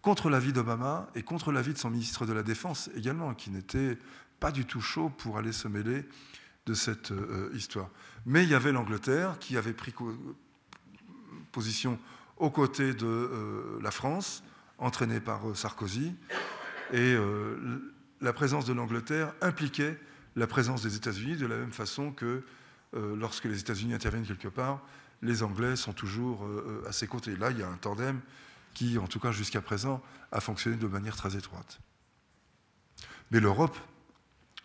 contre 0.00 0.30
l'avis 0.30 0.52
d'Obama 0.52 1.08
et 1.14 1.22
contre 1.22 1.52
l'avis 1.52 1.74
de 1.74 1.78
son 1.78 1.90
ministre 1.90 2.24
de 2.24 2.32
la 2.32 2.42
Défense 2.42 2.90
également, 2.96 3.34
qui 3.34 3.50
n'était 3.50 3.98
pas 4.38 4.52
du 4.52 4.64
tout 4.64 4.80
chaud 4.80 5.10
pour 5.10 5.38
aller 5.38 5.52
se 5.52 5.68
mêler 5.68 6.04
de 6.66 6.74
cette 6.74 7.10
euh, 7.10 7.50
histoire. 7.54 7.90
Mais 8.26 8.44
il 8.44 8.48
y 8.48 8.54
avait 8.54 8.72
l'Angleterre 8.72 9.38
qui 9.38 9.56
avait 9.56 9.72
pris 9.72 9.92
position 11.52 11.98
aux 12.36 12.50
côtés 12.50 12.94
de 12.94 13.78
la 13.82 13.90
France, 13.90 14.42
entraînée 14.78 15.20
par 15.20 15.42
Sarkozy, 15.54 16.14
et 16.92 17.14
euh, 17.14 17.92
la 18.20 18.32
présence 18.32 18.64
de 18.64 18.72
l'Angleterre 18.72 19.32
impliquait 19.40 19.98
la 20.36 20.46
présence 20.46 20.82
des 20.82 20.96
États-Unis 20.96 21.36
de 21.36 21.46
la 21.46 21.56
même 21.56 21.72
façon 21.72 22.12
que 22.12 22.42
euh, 22.94 23.16
lorsque 23.16 23.44
les 23.44 23.60
États-Unis 23.60 23.94
interviennent 23.94 24.26
quelque 24.26 24.48
part, 24.48 24.80
les 25.22 25.42
Anglais 25.42 25.76
sont 25.76 25.92
toujours 25.92 26.44
euh, 26.44 26.84
à 26.88 26.92
ses 26.92 27.06
côtés. 27.06 27.36
Là, 27.36 27.50
il 27.50 27.58
y 27.58 27.62
a 27.62 27.68
un 27.68 27.76
tandem 27.76 28.20
qui, 28.74 28.98
en 28.98 29.06
tout 29.06 29.20
cas 29.20 29.32
jusqu'à 29.32 29.60
présent, 29.60 30.02
a 30.32 30.40
fonctionné 30.40 30.76
de 30.76 30.86
manière 30.86 31.16
très 31.16 31.36
étroite. 31.36 31.80
Mais 33.30 33.40
l'Europe 33.40 33.76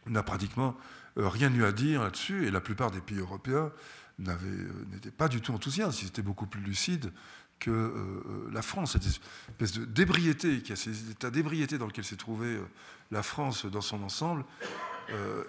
n'a 0.07 0.23
pratiquement 0.23 0.75
rien 1.15 1.53
eu 1.53 1.63
à 1.63 1.71
dire 1.71 2.03
là-dessus, 2.03 2.45
et 2.45 2.51
la 2.51 2.61
plupart 2.61 2.91
des 2.91 3.01
pays 3.01 3.19
européens 3.19 3.71
n'étaient 4.19 5.11
pas 5.11 5.27
du 5.27 5.41
tout 5.41 5.53
enthousiastes, 5.53 6.01
ils 6.01 6.07
étaient 6.07 6.21
beaucoup 6.21 6.45
plus 6.45 6.61
lucides 6.61 7.11
que 7.59 7.69
euh, 7.69 7.73
euh, 7.73 8.49
la 8.51 8.61
France, 8.61 8.93
cette 8.93 9.05
espèce 9.05 9.73
de 9.73 9.85
d'ébriété, 9.85 10.61
qui 10.61 10.71
a 10.73 10.75
ces 10.75 11.11
états 11.11 11.29
d'ébriété 11.29 11.77
dans 11.77 11.87
lequel 11.87 12.03
s'est 12.03 12.15
trouvée 12.15 12.55
euh, 12.55 12.67
la 13.11 13.23
France 13.23 13.65
dans 13.65 13.81
son 13.81 14.03
ensemble, 14.03 14.45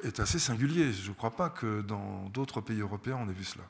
est 0.05 0.21
assez 0.21 0.39
singulier. 0.39 0.93
Je 0.93 1.09
ne 1.09 1.15
crois 1.15 1.35
pas 1.35 1.49
que 1.49 1.81
dans 1.81 2.29
d'autres 2.29 2.61
pays 2.61 2.81
européens 2.81 3.19
on 3.23 3.31
ait 3.31 3.33
vu 3.33 3.45
cela. 3.45 3.65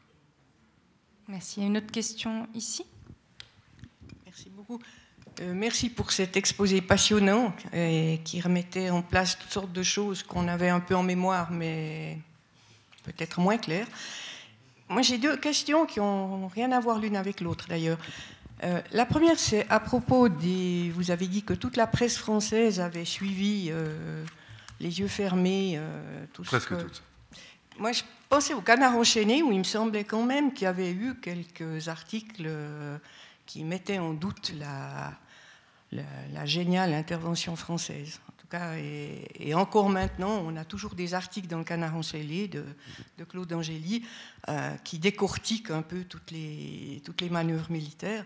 Merci. 1.29 1.61
Il 1.61 1.63
y 1.63 1.67
a 1.67 1.69
une 1.69 1.77
autre 1.77 1.93
question 1.93 2.49
ici? 2.55 2.85
Merci 4.25 4.51
beaucoup. 4.51 4.81
merci 5.41 5.89
pour 5.89 6.11
cet 6.11 6.37
exposé 6.37 6.81
passionnant 6.81 7.55
et 7.73 8.21
qui 8.25 8.41
remettait 8.41 8.91
en 8.91 9.03
place 9.03 9.39
toutes 9.39 9.53
sortes 9.53 9.73
de 9.73 9.85
choses 9.85 10.25
qu'on 10.25 10.49
avait 10.49 10.71
un 10.71 10.81
peu 10.81 10.97
en 10.97 11.05
mémoire, 11.05 11.53
mais 11.53 12.19
peut-être 13.05 13.39
moins 13.39 13.57
claires. 13.57 13.87
Moi, 14.89 15.03
j'ai 15.03 15.19
deux 15.19 15.37
questions 15.37 15.85
qui 15.85 15.99
n'ont 15.99 16.49
rien 16.49 16.71
à 16.73 16.81
voir 16.81 16.99
l'une 16.99 17.17
avec 17.17 17.41
l'autre, 17.41 17.67
d'ailleurs. 17.69 17.99
Euh, 18.65 18.81
la 18.93 19.05
première, 19.05 19.39
c'est 19.39 19.69
à 19.69 19.81
propos 19.81 20.29
des. 20.29 20.91
Vous 20.95 21.11
avez 21.11 21.27
dit 21.27 21.43
que 21.43 21.53
toute 21.53 21.77
la 21.77 21.87
presse 21.87 22.17
française 22.17 22.81
avait 22.81 23.05
suivi 23.05 23.69
euh, 23.71 24.25
les 24.81 25.01
yeux 25.01 25.09
fermés. 25.09 25.75
Euh, 25.77 26.25
tout 26.33 26.43
Presque 26.43 26.71
ce 26.71 26.75
toute. 26.75 27.03
Moi, 27.79 27.93
je 27.93 28.03
pensais 28.29 28.55
au 28.55 28.63
Canard 28.63 28.97
enchaîné, 28.97 29.43
où 29.43 29.53
il 29.53 29.59
me 29.59 29.65
semblait 29.65 30.05
quand 30.05 30.23
même 30.23 30.53
qu'il 30.55 30.65
y 30.65 30.69
avait 30.69 30.93
eu 30.93 31.15
quelques 31.21 31.89
articles 31.89 32.49
qui 33.45 33.65
mettaient 33.65 33.99
en 33.99 34.15
doute 34.15 34.55
la, 34.59 35.13
la 35.93 36.47
géniale 36.47 36.95
intervention 36.95 37.55
française 37.55 38.21
et, 38.55 39.55
encore 39.55 39.89
maintenant, 39.89 40.43
on 40.45 40.57
a 40.57 40.65
toujours 40.65 40.95
des 40.95 41.15
articles 41.15 41.49
dans 41.49 41.59
le 41.59 41.65
Canard 41.65 41.97
enchaîné 41.97 42.49
de, 42.49 42.65
de 43.19 43.25
Claude 43.25 43.53
Angéli 43.53 44.05
euh, 44.49 44.77
qui 44.85 44.99
décortiquent 44.99 45.71
un 45.71 45.83
peu 45.83 46.05
toutes 46.05 46.31
les, 46.31 47.03
manœuvres 47.31 47.71
militaires. 47.71 48.25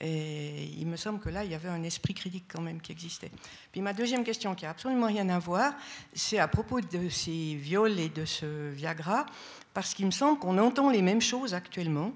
Et 0.00 0.64
il 0.78 0.86
me 0.86 0.96
semble 0.96 1.20
que 1.20 1.28
là, 1.28 1.44
il 1.44 1.50
y 1.50 1.54
avait 1.54 1.68
un 1.68 1.82
esprit 1.82 2.14
critique 2.14 2.46
quand 2.48 2.62
même 2.62 2.80
qui 2.80 2.90
existait. 2.90 3.30
Puis 3.70 3.82
ma 3.82 3.92
deuxième 3.92 4.24
question, 4.24 4.54
qui 4.54 4.64
n'a 4.64 4.70
absolument 4.70 5.06
rien 5.06 5.28
à 5.28 5.38
voir, 5.38 5.74
c'est 6.14 6.38
à 6.38 6.48
propos 6.48 6.80
de 6.80 7.08
ces 7.10 7.54
viols 7.54 7.98
et 8.00 8.08
de 8.08 8.24
ce 8.24 8.70
Viagra, 8.70 9.26
parce 9.74 9.92
qu'il 9.92 10.06
me 10.06 10.10
semble 10.10 10.38
qu'on 10.38 10.56
entend 10.56 10.90
les 10.90 11.02
mêmes 11.02 11.20
choses 11.20 11.52
actuellement 11.52 12.12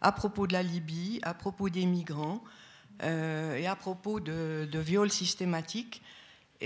à 0.00 0.12
propos 0.12 0.46
de 0.46 0.52
la 0.52 0.62
Libye, 0.62 1.18
à 1.22 1.34
propos 1.34 1.68
des 1.68 1.86
migrants 1.86 2.42
euh, 3.02 3.56
et 3.56 3.66
à 3.66 3.74
propos 3.74 4.20
de 4.20 4.78
viols 4.78 5.10
systématiques. 5.10 6.02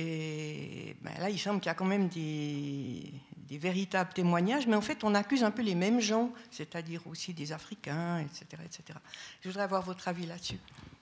Et 0.00 0.94
ben 1.02 1.12
là, 1.18 1.28
il 1.28 1.40
semble 1.40 1.58
qu'il 1.58 1.66
y 1.66 1.70
a 1.70 1.74
quand 1.74 1.84
même 1.84 2.06
des, 2.06 3.12
véritables 3.50 4.12
témoignages, 4.12 4.68
mais 4.68 4.76
en 4.76 4.80
fait, 4.80 5.02
on 5.02 5.12
accuse 5.12 5.42
un 5.42 5.50
peu 5.50 5.62
les 5.62 5.74
mêmes 5.74 6.00
gens, 6.00 6.32
c'est-à-dire 6.52 7.04
aussi 7.08 7.34
des 7.34 7.50
Africains, 7.50 8.20
etc., 8.20 8.62
etc. 8.64 8.96
Je 9.40 9.48
voudrais 9.48 9.64
avoir 9.64 9.82
votre 9.82 10.06
avis 10.06 10.26
là-dessus. 10.26 10.58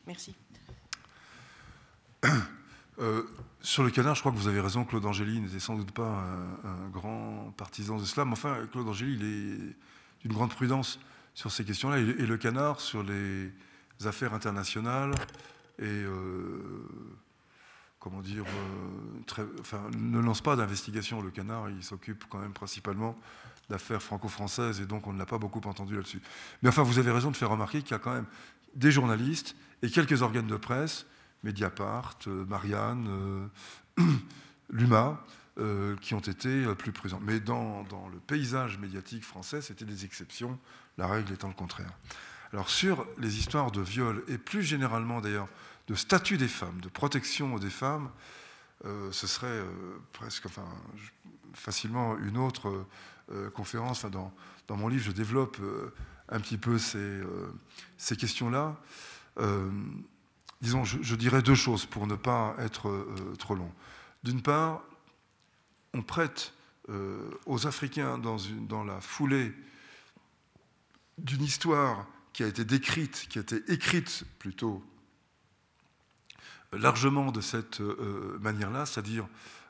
Merci. 0.07 0.35
Euh, 2.99 3.25
sur 3.61 3.83
le 3.83 3.91
canard, 3.91 4.15
je 4.15 4.21
crois 4.21 4.33
que 4.33 4.39
vous 4.39 4.49
avez 4.49 4.59
raison, 4.59 4.87
Claude 4.87 5.05
Angéli 5.05 5.39
n'était 5.39 5.61
sans 5.61 5.77
doute 5.77 5.91
pas 5.91 6.25
un, 6.65 6.89
grand 6.89 7.53
partisan 7.55 7.99
de 7.99 8.05
cela, 8.07 8.25
mais 8.25 8.33
enfin, 8.33 8.67
Claude 8.73 8.89
Angéli, 8.89 9.17
il 9.17 9.23
est 9.23 9.77
d'une 10.23 10.33
grande 10.33 10.49
prudence 10.49 10.99
sur 11.35 11.53
ces 11.53 11.63
questions-là, 11.63 11.99
et, 11.99 12.05
le 12.05 12.39
canard 12.39 12.81
sur 12.81 13.03
les 13.03 13.53
affaires 14.07 14.33
internationales 14.33 15.13
et... 15.79 15.85
Euh, 15.85 16.89
comment 17.99 18.21
dire, 18.21 18.45
euh, 18.47 19.47
ne 19.97 20.19
lance 20.21 20.41
pas 20.41 20.57
d'investigation. 20.57 21.21
Le 21.21 21.31
canard, 21.31 21.71
il 21.71 21.83
s'occupe 21.83 22.25
quand 22.29 22.39
même 22.39 22.53
principalement 22.53 23.17
d'affaires 23.69 24.03
franco-françaises 24.03 24.81
et 24.81 24.87
donc 24.87 25.07
on 25.07 25.13
ne 25.13 25.19
l'a 25.19 25.27
pas 25.27 25.39
beaucoup 25.39 25.61
entendu 25.67 25.97
là-dessus. 25.97 26.21
Mais 26.63 26.69
enfin, 26.69 26.83
vous 26.83 26.99
avez 26.99 27.11
raison 27.11 27.31
de 27.31 27.37
faire 27.37 27.51
remarquer 27.51 27.83
qu'il 27.83 27.93
y 27.93 27.95
a 27.95 27.99
quand 27.99 28.15
même 28.15 28.27
des 28.75 28.93
journalistes 28.93 29.57
et 29.83 29.91
quelques 29.91 30.23
organes 30.23 30.47
de 30.47 30.57
presse, 30.57 31.07
Mediapart, 31.43 32.19
euh, 32.27 32.45
Marianne, 32.47 33.07
euh, 33.99 34.05
Luma, 34.71 35.23
qui 36.03 36.13
ont 36.13 36.21
été 36.21 36.67
plus 36.75 36.93
présents. 36.93 37.19
Mais 37.23 37.41
dans, 37.41 37.83
dans 37.85 38.09
le 38.09 38.19
paysage 38.19 38.77
médiatique 38.77 39.25
français, 39.25 39.63
c'était 39.63 39.87
des 39.87 40.05
exceptions, 40.05 40.59
la 40.99 41.07
règle 41.07 41.33
étant 41.33 41.49
le 41.49 41.55
contraire. 41.55 41.89
Alors 42.53 42.69
sur 42.69 43.07
les 43.19 43.39
histoires 43.39 43.71
de 43.71 43.81
viol, 43.81 44.23
et 44.29 44.39
plus 44.39 44.63
généralement 44.63 45.21
d'ailleurs 45.21 45.49
de 45.87 45.95
statut 45.95 46.37
des 46.37 46.49
femmes, 46.49 46.81
de 46.81 46.89
protection 46.89 47.59
des 47.59 47.71
femmes, 47.71 48.11
euh, 48.85 49.11
ce 49.13 49.27
serait 49.27 49.47
euh, 49.47 49.99
presque, 50.13 50.47
enfin, 50.47 50.67
facilement 51.55 52.17
une 52.19 52.37
autre 52.37 52.87
euh, 53.33 53.51
conférence. 53.51 54.05
dans, 54.05 54.33
dans, 54.69 54.77
mon 54.77 54.89
livre, 54.89 55.05
je 55.05 55.13
développe 55.13 55.59
un 56.29 56.41
petit 56.41 56.59
peu 56.59 56.79
ces, 56.79 57.21
ces 57.97 58.17
questions-là. 58.17 58.77
disons, 60.61 60.85
je, 60.85 61.15
dirais 61.15 61.43
deux 61.43 61.55
choses 61.55 61.87
pour 61.87 62.07
ne 62.07 62.17
pas 62.17 62.55
être 62.59 63.07
trop 63.39 63.55
long. 63.55 63.73
D'une 64.25 64.43
part, 64.43 64.83
on 65.95 66.03
prête 66.03 66.53
aux 67.47 67.67
Africains 67.67 68.19
dans, 68.19 68.39
une, 68.39 68.67
dans 68.67 68.85
la 68.85 69.01
foulée 69.01 69.53
d'une 71.19 71.45
histoire 71.45 72.07
qui 72.33 72.43
a 72.43 72.49
été 72.49 72.65
décrite, 72.65 73.27
qui 73.29 73.39
a 73.39 73.43
été 73.43 73.63
écrite 73.69 74.25
plutôt 74.39 74.85
largement 76.73 77.31
de 77.33 77.41
cette 77.41 77.81
euh, 77.81 78.39
manière-là, 78.41 78.87
c'est-à-dire 78.87 79.27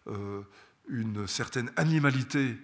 euh, 0.08 0.42
une 0.88 1.26
certaine 1.26 1.70
animalité 1.76 2.56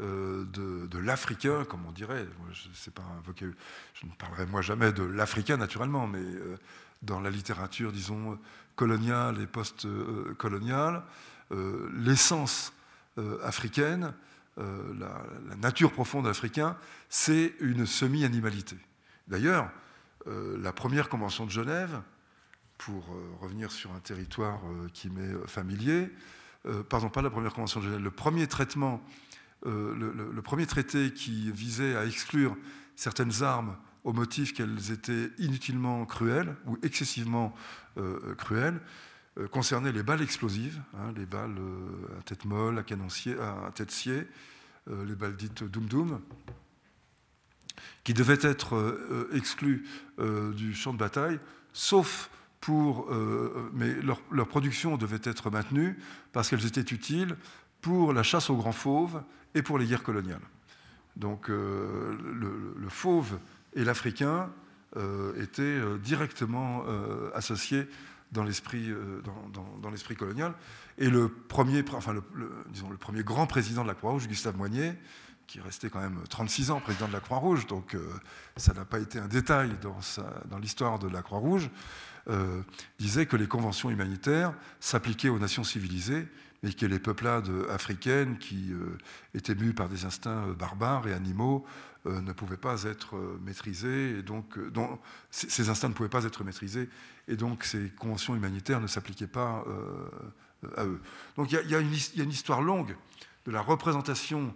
euh, 0.00 0.44
de, 0.44 0.98
l'Africain, 0.98 1.64
comme 1.64 1.86
on 1.86 1.92
dirait. 1.92 2.26
Je, 2.52 4.06
ne 4.06 4.12
parlerai 4.18 4.46
moi 4.46 4.62
jamais 4.62 4.92
de 4.92 5.02
l'Africain 5.02 5.56
naturellement, 5.56 6.06
mais 6.06 6.24
dans 7.02 7.20
la 7.20 7.30
littérature, 7.30 7.92
disons, 7.92 8.38
coloniale 8.76 9.40
et 9.40 9.46
post-coloniale, 9.46 11.02
l'essence 11.94 12.72
africaine, 13.42 14.14
la, 14.56 15.22
la, 15.48 15.56
nature 15.56 15.92
profonde 15.92 16.26
africaine, 16.26 16.74
c'est 17.08 17.54
une 17.60 17.86
semi-animalité. 17.86 18.76
D'ailleurs, 19.28 19.70
la 20.26 20.72
première 20.72 21.08
convention 21.08 21.44
de 21.44 21.50
Genève, 21.50 22.00
pour 22.78 23.04
euh, 23.10 23.36
revenir 23.40 23.70
sur 23.70 23.92
un 23.92 24.00
territoire 24.00 24.60
euh, 24.66 24.88
qui 24.92 25.10
m'est 25.10 25.22
euh, 25.22 25.46
familier, 25.46 26.10
pardon, 26.88 27.10
pas 27.10 27.20
la 27.20 27.28
première 27.28 27.52
convention 27.52 27.80
de 27.80 27.94
le 27.94 28.10
premier 28.10 28.46
traitement, 28.46 29.02
le, 29.66 30.40
premier 30.40 30.64
traité 30.64 31.12
qui 31.12 31.52
visait 31.52 31.94
à 31.94 32.06
exclure 32.06 32.56
certaines 32.96 33.42
armes 33.42 33.76
au 34.02 34.14
motif 34.14 34.54
qu'elles 34.54 34.90
étaient 34.90 35.28
inutilement 35.36 36.06
cruelles 36.06 36.56
ou 36.64 36.78
excessivement 36.82 37.54
cruelles, 38.38 38.80
concernait 39.50 39.92
les 39.92 40.02
balles 40.02 40.22
explosives, 40.22 40.80
hein, 40.94 41.12
les 41.14 41.26
balles 41.26 41.58
à 42.18 42.22
tête 42.22 42.46
molle, 42.46 42.78
à 42.78 42.82
canoncier, 42.82 43.36
à 43.38 43.70
tête 43.74 43.90
sciée, 43.90 44.26
les 44.86 45.14
balles 45.14 45.36
dites 45.36 45.64
doum-doum, 45.64 46.18
qui 48.04 48.14
devaient 48.14 48.40
être 48.40 49.28
exclues 49.34 49.86
du 50.54 50.72
champ 50.72 50.94
de 50.94 50.98
bataille, 50.98 51.38
sauf 51.74 52.30
pour, 52.64 53.10
euh, 53.10 53.70
mais 53.74 53.92
leur, 54.00 54.48
production 54.48 54.96
devait 54.96 55.20
être 55.22 55.50
maintenue 55.50 55.98
parce 56.32 56.48
qu'elles 56.48 56.64
étaient 56.64 56.94
utiles 56.94 57.36
pour 57.82 58.14
la 58.14 58.22
chasse 58.22 58.48
aux 58.48 58.56
grands 58.56 58.72
fauves 58.72 59.22
et 59.54 59.60
pour 59.60 59.76
les 59.76 59.84
guerres 59.84 60.02
coloniales. 60.02 60.40
Donc 61.14 61.50
euh, 61.50 62.16
le, 62.32 62.88
fauve 62.88 63.38
et 63.74 63.84
l'africain 63.84 64.50
euh, 64.96 65.42
étaient 65.42 65.78
directement 65.98 66.84
associés 67.34 67.86
dans 68.32 68.44
l'esprit 68.44 68.86
colonial. 70.16 70.54
Et 70.96 71.10
le 71.10 71.28
premier, 71.28 71.84
enfin 71.92 72.14
disons, 72.70 72.88
le 72.88 72.96
premier 72.96 73.22
grand 73.24 73.46
président 73.46 73.82
de 73.82 73.88
la 73.88 73.94
Croix-Rouge, 73.94 74.26
Gustave 74.26 74.56
Moignet, 74.56 74.98
qui 75.46 75.60
restait 75.60 75.90
quand 75.90 76.00
même 76.00 76.22
36 76.30 76.70
ans 76.70 76.80
président 76.80 77.08
de 77.08 77.12
la 77.12 77.20
Croix-Rouge, 77.20 77.66
donc 77.66 77.94
ça 78.56 78.72
n'a 78.72 78.86
pas 78.86 79.00
été 79.00 79.18
un 79.18 79.28
détail 79.28 79.76
dans 79.82 80.58
l'histoire 80.58 80.98
de 80.98 81.08
la 81.08 81.20
Croix-Rouge, 81.20 81.68
euh, 82.30 82.62
disait 82.98 83.26
que 83.26 83.36
les 83.36 83.46
conventions 83.46 83.90
humanitaires 83.90 84.54
s'appliquaient 84.80 85.28
aux 85.28 85.38
nations 85.38 85.62
civilisées, 85.62 86.26
mais 86.62 86.72
que 86.72 86.86
les 86.86 86.98
peuplades 86.98 87.50
africaines 87.68 88.38
qui 88.38 88.72
euh, 88.72 88.96
étaient 89.34 89.54
mues 89.54 89.74
par 89.74 89.90
des 89.90 90.06
instincts 90.06 90.48
euh, 90.48 90.54
barbares 90.54 91.06
et 91.06 91.12
animaux 91.12 91.66
ne 92.06 92.32
pouvaient 92.32 92.58
pas 92.58 92.82
être 92.82 93.16
maîtrisés, 93.46 94.18
et 94.18 94.22
donc 94.22 94.58
ces 95.30 95.70
instincts 95.70 95.88
ne 95.88 95.94
pouvaient 95.94 96.10
pas 96.10 96.24
être 96.24 96.44
maîtrisés, 96.44 96.90
et 97.28 97.34
donc 97.34 97.64
ces 97.64 97.88
conventions 97.98 98.36
humanitaires 98.36 98.78
ne 98.82 98.86
s'appliquaient 98.86 99.26
pas 99.26 99.64
à 100.76 100.84
eux. 100.84 101.00
Donc 101.36 101.50
il 101.50 101.70
y, 101.70 101.74
a 101.74 101.78
une 101.78 102.30
histoire 102.30 102.60
longue 102.60 102.94
de 103.46 103.50
la 103.50 103.62
représentation, 103.62 104.54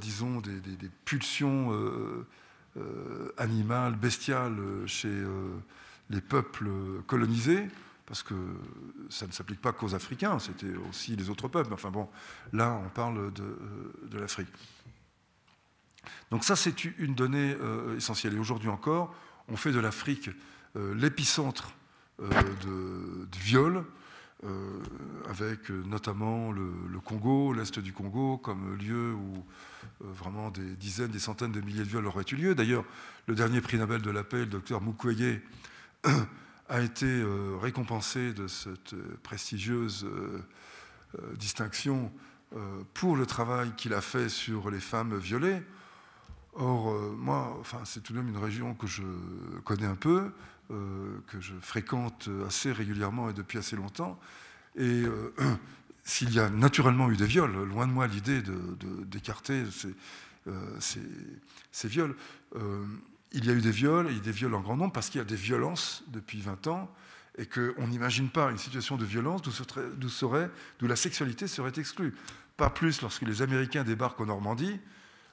disons, 0.00 0.40
des 0.40 0.88
pulsions 1.04 1.76
animales, 3.38 3.96
bestiales 3.96 4.60
chez 4.86 5.24
les 6.10 6.20
peuples 6.20 6.70
colonisés, 7.06 7.68
parce 8.08 8.22
que 8.22 8.34
ça 9.10 9.26
ne 9.26 9.32
s'applique 9.32 9.60
pas 9.60 9.72
qu'aux 9.72 9.94
Africains, 9.94 10.38
c'était 10.38 10.74
aussi 10.88 11.14
les 11.14 11.28
autres 11.28 11.46
peuples. 11.46 11.74
Enfin 11.74 11.90
bon, 11.90 12.08
là, 12.54 12.80
on 12.82 12.88
parle 12.88 13.30
de, 13.34 14.18
l'Afrique. 14.18 14.48
Donc 16.30 16.42
ça, 16.42 16.56
c'est 16.56 16.84
une 16.84 17.14
donnée 17.14 17.54
euh, 17.60 17.98
essentielle. 17.98 18.34
Et 18.34 18.38
aujourd'hui 18.38 18.70
encore, 18.70 19.14
on 19.48 19.56
fait 19.56 19.72
de 19.72 19.78
l'Afrique 19.78 20.30
euh, 20.76 20.94
l'épicentre 20.94 21.74
euh, 22.20 23.26
du 23.30 23.38
viol, 23.38 23.84
avec 25.28 25.68
notamment 25.68 26.52
le, 26.52 26.72
Congo, 27.04 27.52
l'Est 27.52 27.80
du 27.80 27.92
Congo, 27.92 28.38
comme 28.38 28.76
lieu 28.76 29.12
où 29.12 29.44
vraiment 30.00 30.50
des 30.50 30.76
dizaines, 30.76 31.10
des 31.10 31.18
centaines 31.18 31.50
de 31.50 31.60
milliers 31.60 31.82
de 31.82 31.88
viols 31.88 32.06
auraient 32.06 32.24
eu 32.30 32.36
lieu. 32.36 32.54
D'ailleurs, 32.54 32.84
le 33.26 33.34
dernier 33.34 33.60
prix 33.60 33.78
Nobel 33.78 34.00
de 34.00 34.10
la 34.12 34.22
paix, 34.22 34.38
le 34.38 34.46
docteur 34.46 34.80
Mukwege, 34.80 35.40
a 36.68 36.80
été 36.80 37.22
récompensé 37.60 38.32
de 38.32 38.46
cette 38.46 38.94
prestigieuse 39.22 40.06
distinction 41.34 42.12
pour 42.94 43.16
le 43.16 43.26
travail 43.26 43.72
qu'il 43.76 43.94
a 43.94 44.00
fait 44.00 44.28
sur 44.28 44.70
les 44.70 44.80
femmes 44.80 45.16
violées. 45.18 45.62
Or, 46.58 46.90
euh, 46.90 47.14
moi, 47.16 47.56
enfin, 47.60 47.78
c'est 47.84 48.02
tout 48.02 48.12
de 48.12 48.18
même 48.18 48.28
une 48.28 48.42
région 48.42 48.74
que 48.74 48.88
je 48.88 49.02
connais 49.64 49.86
un 49.86 49.94
peu, 49.94 50.32
euh, 50.72 51.18
que 51.28 51.40
je 51.40 51.54
fréquente 51.60 52.28
assez 52.46 52.72
régulièrement 52.72 53.30
et 53.30 53.32
depuis 53.32 53.58
assez 53.58 53.76
longtemps. 53.76 54.18
Et 54.76 55.04
euh, 55.04 55.32
s'il 56.04 56.32
y 56.32 56.40
a 56.40 56.50
naturellement 56.50 57.10
eu 57.10 57.16
des 57.16 57.26
viols, 57.26 57.52
loin 57.64 57.86
de 57.86 57.92
moi 57.92 58.08
l'idée 58.08 58.42
d'écarter 59.06 59.64
ces, 59.70 59.94
ces, 61.70 61.88
viols, 61.88 62.16
il 63.32 63.44
y 63.44 63.50
a 63.50 63.52
eu 63.52 63.60
des 63.60 63.70
viols, 63.70 64.10
et 64.10 64.20
des 64.20 64.32
viols 64.32 64.54
en 64.54 64.60
grand 64.60 64.76
nombre, 64.76 64.92
parce 64.92 65.10
qu'il 65.10 65.18
y 65.18 65.22
a 65.22 65.24
des 65.24 65.36
violences 65.36 66.02
depuis 66.08 66.40
20 66.40 66.66
ans, 66.68 66.90
et 67.36 67.46
qu'on 67.46 67.86
n'imagine 67.86 68.28
pas 68.28 68.50
une 68.50 68.58
situation 68.58 68.96
de 68.96 69.04
violence 69.04 69.42
d'où 69.42 70.86
la 70.86 70.96
sexualité 70.96 71.46
serait 71.46 71.72
exclue. 71.76 72.14
Pas 72.56 72.70
plus 72.70 73.00
lorsque 73.00 73.22
les 73.22 73.42
Américains 73.42 73.84
débarquent 73.84 74.20
en 74.20 74.26
Normandie, 74.26 74.80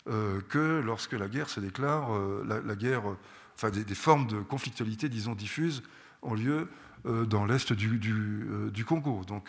euh, 0.08 0.40
que 0.50 0.82
lorsque 0.86 1.14
la 1.14 1.28
guerre 1.28 1.50
se 1.50 1.60
déclare, 1.60 2.16
euh, 2.16 2.62
la, 2.64 2.76
guerre, 2.76 3.10
euh, 3.10 3.18
enfin 3.56 3.72
des, 3.72 3.96
formes 3.96 4.28
de 4.28 4.40
conflictualité, 4.40 5.10
disons, 5.10 5.34
diffuses, 5.34 5.82
ont 6.22 6.36
lieu 6.36 6.70
dans 7.06 7.46
l'est 7.46 7.72
du, 7.72 8.86
Congo. 8.86 9.24
Donc 9.26 9.48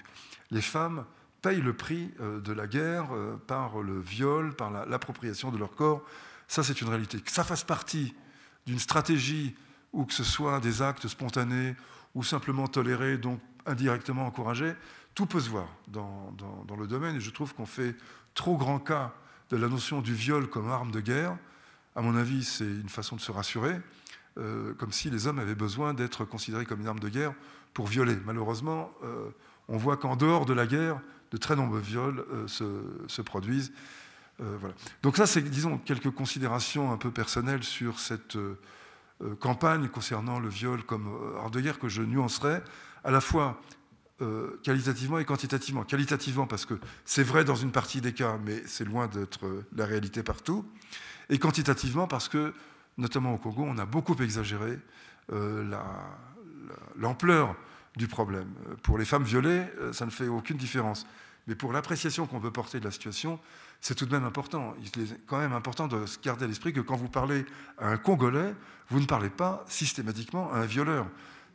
les 0.50 0.60
femmes 0.60 1.06
payent 1.40 1.62
le 1.62 1.72
prix 1.72 2.10
de 2.20 2.52
la 2.52 2.66
guerre 2.66 3.08
par 3.46 3.80
le 3.80 3.98
viol, 3.98 4.54
par 4.54 4.70
l'appropriation 4.86 5.50
de 5.50 5.56
leur 5.56 5.74
corps. 5.74 6.02
Ça, 6.48 6.62
c'est 6.62 6.82
une 6.82 6.88
réalité. 6.88 7.18
Que 7.18 7.30
ça 7.30 7.44
fasse 7.44 7.64
partie 7.64 8.14
d'une 8.66 8.78
stratégie 8.78 9.54
ou 9.92 10.04
que 10.04 10.12
ce 10.12 10.24
soit 10.24 10.60
des 10.60 10.82
actes 10.82 11.08
spontanés 11.08 11.74
ou 12.14 12.22
simplement 12.22 12.66
tolérés, 12.66 13.18
donc 13.18 13.40
indirectement 13.66 14.26
encouragés, 14.26 14.74
tout 15.14 15.26
peut 15.26 15.40
se 15.40 15.48
voir 15.48 15.68
dans, 15.88 16.34
le 16.78 16.86
domaine. 16.86 17.16
Et 17.16 17.20
je 17.20 17.30
trouve 17.30 17.54
qu'on 17.54 17.66
fait 17.66 17.96
trop 18.34 18.56
grand 18.56 18.78
cas 18.78 19.14
de 19.50 19.56
la 19.56 19.68
notion 19.68 20.02
du 20.02 20.14
viol 20.14 20.48
comme 20.48 20.70
arme 20.70 20.90
de 20.90 21.00
guerre. 21.00 21.36
À 21.94 22.02
mon 22.02 22.16
avis, 22.16 22.44
c'est 22.44 22.64
une 22.64 22.88
façon 22.88 23.16
de 23.16 23.20
se 23.20 23.32
rassurer, 23.32 23.80
euh, 24.38 24.74
comme 24.74 24.92
si 24.92 25.08
les 25.08 25.26
hommes 25.26 25.38
avaient 25.38 25.54
besoin 25.54 25.94
d'être 25.94 26.24
considérés 26.24 26.66
comme 26.66 26.80
une 26.80 26.88
arme 26.88 27.00
de 27.00 27.08
guerre 27.08 27.32
pour 27.72 27.86
violer. 27.86 28.16
Malheureusement, 28.26 28.90
euh, 29.02 29.30
on 29.68 29.78
voit 29.78 29.96
qu'en 29.96 30.16
dehors 30.16 30.44
de 30.44 30.52
la 30.52 30.66
guerre, 30.66 31.00
de 31.30 31.36
très 31.36 31.56
nombreux 31.56 31.80
viols 31.80 32.24
euh, 32.32 32.46
se, 33.08 33.22
produisent. 33.22 33.72
Voilà. 34.38 34.74
Donc 35.02 35.16
ça, 35.16 35.26
c'est, 35.26 35.42
disons, 35.42 35.78
quelques 35.78 36.10
considérations 36.10 36.92
un 36.92 36.98
peu 36.98 37.10
personnelles 37.10 37.64
sur 37.64 37.98
cette 37.98 38.36
campagne 39.40 39.88
concernant 39.88 40.38
le 40.38 40.48
viol 40.48 40.82
comme 40.82 41.08
arme 41.38 41.50
de 41.50 41.60
guerre 41.60 41.78
que 41.78 41.88
je 41.88 42.02
nuancerai 42.02 42.60
à 43.02 43.10
la 43.10 43.20
fois 43.20 43.60
euh, 44.22 44.58
qualitativement 44.62 45.18
et 45.18 45.26
quantitativement. 45.26 45.84
Qualitativement 45.84 46.46
parce 46.46 46.64
que 46.64 46.80
c'est 47.04 47.22
vrai 47.22 47.44
dans 47.44 47.54
une 47.54 47.70
partie 47.70 48.00
des 48.00 48.14
cas, 48.14 48.38
mais 48.42 48.62
c'est 48.64 48.86
loin 48.86 49.08
d'être 49.08 49.44
euh, 49.44 49.66
la 49.76 49.84
réalité 49.84 50.22
partout. 50.22 50.64
Et 51.28 51.38
quantitativement 51.38 52.06
parce 52.06 52.30
que, 52.30 52.54
notamment 52.96 53.34
au 53.34 53.36
Congo, 53.36 53.62
on 53.66 53.76
a 53.76 53.84
beaucoup 53.84 54.14
exagéré 54.14 54.78
euh, 55.32 55.70
l'ampleur 56.96 57.54
du 57.96 58.08
problème. 58.08 58.48
Pour 58.82 58.96
les 58.96 59.04
femmes 59.04 59.24
violées, 59.24 59.64
ça 59.92 60.06
ne 60.06 60.10
fait 60.10 60.28
aucune 60.28 60.56
différence. 60.56 61.06
Mais 61.46 61.54
pour 61.54 61.74
l'appréciation 61.74 62.26
qu'on 62.26 62.40
peut 62.40 62.50
porter 62.50 62.80
de 62.80 62.86
la 62.86 62.90
situation, 62.90 63.38
c'est 63.80 63.94
tout 63.94 64.06
de 64.06 64.12
même 64.12 64.24
important. 64.24 64.74
Il 64.80 65.02
est 65.02 65.20
quand 65.26 65.38
même 65.38 65.52
important 65.52 65.88
de 65.88 66.04
garder 66.22 66.44
à 66.44 66.48
l'esprit 66.48 66.72
que 66.72 66.80
quand 66.80 66.96
vous 66.96 67.08
parlez 67.08 67.44
à 67.78 67.88
un 67.88 67.96
Congolais, 67.96 68.54
vous 68.88 69.00
ne 69.00 69.06
parlez 69.06 69.30
pas 69.30 69.64
systématiquement 69.68 70.52
à 70.52 70.58
un 70.58 70.66
violeur 70.66 71.06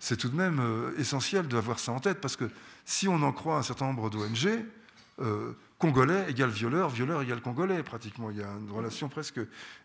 c'est 0.01 0.17
tout 0.17 0.29
de 0.29 0.35
même 0.35 0.59
euh, 0.59 0.97
essentiel 0.97 1.47
d'avoir 1.47 1.77
ça 1.77 1.91
en 1.91 1.99
tête, 1.99 2.19
parce 2.19 2.35
que 2.35 2.49
si 2.85 3.07
on 3.07 3.21
en 3.21 3.31
croit 3.31 3.57
un 3.57 3.61
certain 3.61 3.85
nombre 3.85 4.09
d'ONG, 4.09 4.65
euh, 5.19 5.53
Congolais 5.77 6.29
égale 6.29 6.49
violeur, 6.49 6.89
violeur 6.89 7.21
égale 7.21 7.39
Congolais, 7.41 7.83
pratiquement. 7.83 8.31
Il 8.31 8.37
y 8.37 8.43
a 8.43 8.47
une 8.47 8.71
relation 8.71 9.09
presque 9.09 9.39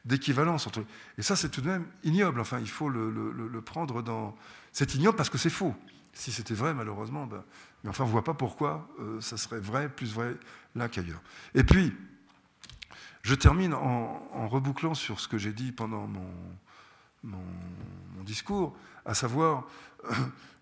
d'équivalence 0.04 0.66
entre. 0.66 0.84
Et 1.18 1.22
ça, 1.22 1.36
c'est 1.36 1.50
tout 1.50 1.60
de 1.60 1.68
même 1.68 1.86
ignoble. 2.02 2.40
Enfin, 2.40 2.58
il 2.60 2.68
faut 2.68 2.88
le, 2.88 3.60
prendre 3.64 4.02
dans. 4.02 4.34
C'est 4.72 4.94
ignoble 4.94 5.16
parce 5.16 5.30
que 5.30 5.38
c'est 5.38 5.50
faux. 5.50 5.74
Si 6.12 6.32
c'était 6.32 6.54
vrai, 6.54 6.72
malheureusement, 6.72 7.26
ben... 7.26 7.42
mais 7.84 7.90
enfin, 7.90 8.04
on 8.04 8.06
ne 8.06 8.12
voit 8.12 8.24
pas 8.24 8.34
pourquoi 8.34 8.88
euh, 9.00 9.20
ça 9.20 9.36
serait 9.36 9.60
vrai, 9.60 9.90
plus 9.90 10.12
vrai 10.14 10.34
là 10.74 10.88
qu'ailleurs. 10.88 11.20
Et 11.54 11.64
puis, 11.64 11.94
je 13.27 13.35
termine 13.35 13.74
en, 13.74 14.47
rebouclant 14.47 14.94
sur 14.94 15.19
ce 15.19 15.27
que 15.27 15.36
j'ai 15.36 15.53
dit 15.53 15.73
pendant 15.73 16.07
mon, 16.07 17.43
discours, 18.23 18.77
à 19.05 19.15
savoir 19.15 19.66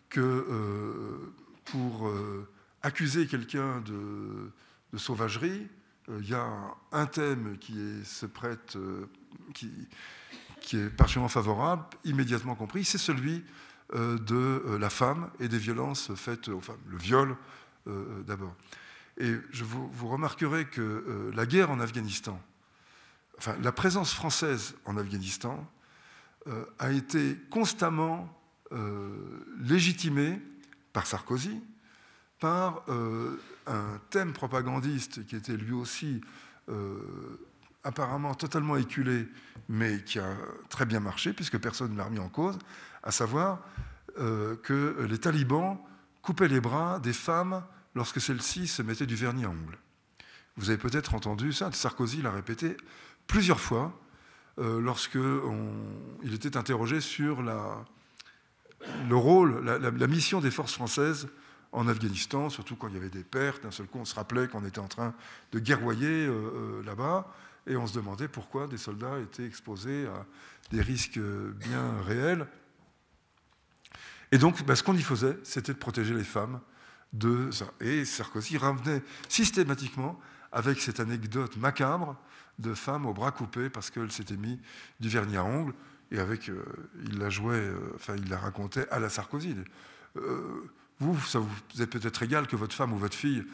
que 0.08 0.20
euh, 0.20 1.34
pour 1.66 2.08
euh, 2.08 2.48
accuser 2.82 3.26
quelqu'un 3.26 3.82
de, 3.82 4.50
sauvagerie, 4.96 5.68
euh, 6.08 6.18
il 6.22 6.28
y 6.30 6.34
a 6.34 6.46
un 6.92 7.04
thème 7.04 7.58
qui 7.58 7.78
est, 7.78 8.04
se 8.04 8.24
prête, 8.24 8.78
qui, 9.52 9.70
qui, 10.62 10.78
est 10.78 10.88
particulièrement 10.88 11.28
favorable, 11.28 11.84
immédiatement 12.04 12.54
compris, 12.54 12.84
c'est 12.86 12.96
celui 12.96 13.44
de 13.92 14.78
la 14.80 14.88
femme 14.88 15.30
et 15.38 15.48
des 15.48 15.58
violences 15.58 16.14
faites 16.14 16.48
aux 16.48 16.60
femmes, 16.60 16.80
le 16.88 16.96
viol 16.96 17.36
d'abord. 18.26 18.54
Et 19.18 19.34
je 19.50 19.64
vous, 19.64 19.86
vous, 19.90 20.08
remarquerez 20.08 20.64
que 20.64 21.30
la 21.34 21.44
guerre 21.44 21.70
en 21.70 21.78
Afghanistan, 21.78 22.40
la 23.62 23.72
présence 23.72 24.12
française 24.12 24.74
en 24.84 24.96
Afghanistan, 24.96 25.66
a 26.78 26.92
été 26.92 27.36
constamment 27.50 28.28
euh, 28.72 29.08
légitimé 29.60 30.40
par 30.92 31.06
Sarkozy, 31.06 31.62
par 32.40 32.82
euh, 32.88 33.38
un 33.66 34.00
thème 34.10 34.32
propagandiste 34.32 35.26
qui 35.26 35.36
était 35.36 35.56
lui 35.56 35.72
aussi 35.72 36.20
euh, 36.68 36.98
apparemment 37.82 38.34
totalement 38.34 38.76
éculé, 38.76 39.28
mais 39.68 40.02
qui 40.02 40.18
a 40.18 40.34
très 40.70 40.86
bien 40.86 41.00
marché, 41.00 41.32
puisque 41.32 41.58
personne 41.58 41.92
ne 41.92 41.98
l'a 41.98 42.04
remis 42.04 42.18
en 42.18 42.28
cause, 42.28 42.58
à 43.02 43.10
savoir 43.10 43.60
que 44.16 45.04
les 45.08 45.18
talibans 45.18 45.76
coupaient 46.22 46.46
les 46.46 46.60
bras 46.60 47.00
des 47.00 47.12
femmes 47.12 47.64
lorsque 47.96 48.20
celles-ci 48.20 48.68
se 48.68 48.80
mettaient 48.80 49.06
du 49.06 49.16
vernis 49.16 49.44
à 49.44 49.50
ongles. 49.50 49.76
Vous 50.56 50.70
avez 50.70 50.78
peut-être 50.78 51.14
entendu 51.14 51.52
ça, 51.52 51.72
Sarkozy 51.72 52.22
l'a 52.22 52.30
répété 52.30 52.76
plusieurs 53.26 53.60
fois 53.60 53.98
lorsqu'il 54.56 56.34
était 56.34 56.56
interrogé 56.56 57.00
sur 57.00 57.42
le 59.08 59.16
rôle, 59.16 59.64
la, 59.64 60.06
mission 60.06 60.40
des 60.40 60.50
forces 60.50 60.74
françaises 60.74 61.28
en 61.72 61.88
Afghanistan, 61.88 62.50
surtout 62.50 62.76
quand 62.76 62.88
il 62.88 62.94
y 62.94 62.96
avait 62.96 63.10
des 63.10 63.24
pertes. 63.24 63.62
D'un 63.62 63.70
seul 63.70 63.86
coup, 63.86 63.98
on 63.98 64.04
se 64.04 64.14
rappelait 64.14 64.48
qu'on 64.48 64.64
était 64.64 64.78
en 64.78 64.88
train 64.88 65.14
de 65.52 65.58
guerroyer 65.58 66.26
euh, 66.26 66.30
euh, 66.30 66.82
là-bas, 66.84 67.32
et 67.66 67.76
on 67.76 67.86
se 67.86 67.94
demandait 67.94 68.28
pourquoi 68.28 68.66
des 68.68 68.76
soldats 68.76 69.18
étaient 69.18 69.46
exposés 69.46 70.06
à 70.06 70.26
des 70.70 70.82
risques 70.82 71.18
bien 71.18 72.00
réels. 72.06 72.46
Et 74.30 74.38
donc, 74.38 74.64
bah, 74.64 74.76
ce 74.76 74.82
qu'on 74.82 74.96
y 74.96 75.02
faisait, 75.02 75.36
c'était 75.42 75.72
de 75.72 75.78
protéger 75.78 76.14
les 76.14 76.24
femmes 76.24 76.60
de. 77.12 77.50
Et 77.80 78.04
Sarkozy 78.04 78.56
revenait 78.56 79.02
systématiquement 79.28 80.20
avec 80.52 80.80
cette 80.80 81.00
anecdote 81.00 81.56
macabre 81.56 82.16
de 82.58 82.74
femmes 82.74 83.06
aux 83.06 83.12
bras 83.12 83.32
coupés 83.32 83.68
parce 83.68 83.90
qu'elles 83.90 84.12
s'étaient 84.12 84.36
mis 84.36 84.60
du 85.00 85.08
vernis 85.08 85.36
à 85.36 85.44
ongles 85.44 85.74
et 86.10 86.20
avec, 86.20 86.48
euh, 86.48 86.64
il 87.04 87.18
la 87.18 87.30
jouait, 87.30 87.56
euh, 87.56 87.76
enfin, 87.96 88.14
il 88.16 88.28
la 88.28 88.38
racontait 88.38 88.88
à 88.90 88.98
la 88.98 89.08
Sarkozy. 89.08 89.56
Euh, 90.16 90.70
vous, 91.00 91.18
ça 91.20 91.40
vous 91.40 91.82
est 91.82 91.86
peut-être 91.86 92.22
égal 92.22 92.46
que 92.46 92.56
votre 92.56 92.74
femme 92.74 92.92
ou 92.92 92.98
votre 92.98 93.16
fille 93.16 93.44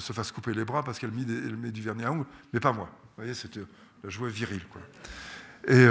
se 0.00 0.12
fasse 0.12 0.32
couper 0.32 0.54
les 0.54 0.64
bras 0.64 0.82
parce 0.82 0.98
qu'elle 0.98 1.12
met, 1.12 1.24
met, 1.24 1.70
du 1.70 1.82
vernis 1.82 2.02
à 2.02 2.10
ongles, 2.10 2.26
mais 2.52 2.58
pas 2.58 2.72
moi. 2.72 2.90
Vous 2.90 3.22
voyez, 3.22 3.34
c'était 3.34 3.60
la 4.02 4.10
jouet 4.10 4.28
viril. 4.28 4.62
Quoi. 4.66 4.80
Et 5.68 5.86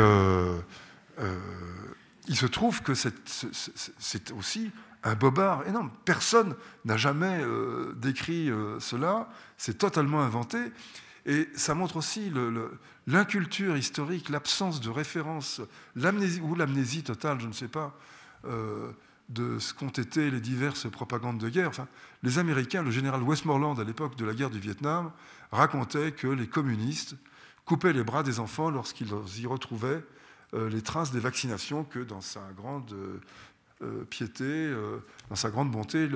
il 2.27 2.35
se 2.35 2.45
trouve 2.47 2.81
que 2.81 2.93
c'est 2.95 4.31
aussi 4.31 4.71
un 5.03 5.15
bobard 5.15 5.65
énorme. 5.67 5.89
Personne 6.03 6.55
n'a 6.83 6.97
jamais 6.97 7.41
décrit 7.95 8.51
cela. 8.79 9.29
C'est 9.55 9.77
totalement 9.77 10.21
inventé. 10.21 10.57
Et 11.27 11.49
ça 11.55 11.75
montre 11.75 11.97
aussi 11.97 12.31
l'inculture 13.05 13.75
historique, 13.75 14.29
l'absence 14.29 14.79
de 14.79 14.89
référence, 14.89 15.61
ou 15.95 16.55
l'amnésie 16.55 17.03
totale, 17.03 17.41
je 17.41 17.47
ne 17.47 17.53
sais 17.53 17.67
pas, 17.67 17.93
euh, 18.45 18.91
de 19.27 19.59
ce 19.59 19.73
qu'ont 19.73 19.89
été 19.89 20.31
les 20.31 20.39
diverses 20.39 20.89
propagandes 20.89 21.37
de 21.37 21.49
guerre. 21.49 21.71
Les 22.23 22.39
Américains, 22.39 22.81
le 22.81 22.91
général 22.91 23.21
Westmoreland 23.23 23.77
à 23.77 23.83
l'époque 23.83 24.15
de 24.15 24.23
la 24.23 24.33
guerre 24.33 24.49
du 24.49 24.59
Vietnam, 24.59 25.11
racontait 25.51 26.13
que 26.13 26.27
les 26.27 26.47
communistes 26.47 27.15
coupaient 27.65 27.91
les 27.91 28.05
bras 28.05 28.23
des 28.23 28.39
enfants 28.39 28.71
lorsqu'ils 28.71 29.11
y 29.37 29.45
retrouvaient 29.45 30.01
euh, 30.53 30.69
les 30.69 30.81
traces 30.81 31.11
des 31.11 31.19
vaccinations 31.19 31.83
que 31.83 31.99
dans 31.99 32.21
sa 32.21 32.39
grande 32.55 32.95
euh, 33.83 34.05
piété, 34.05 34.73
dans 35.29 35.35
sa 35.35 35.49
grande 35.49 35.71
bonté, 35.71 36.07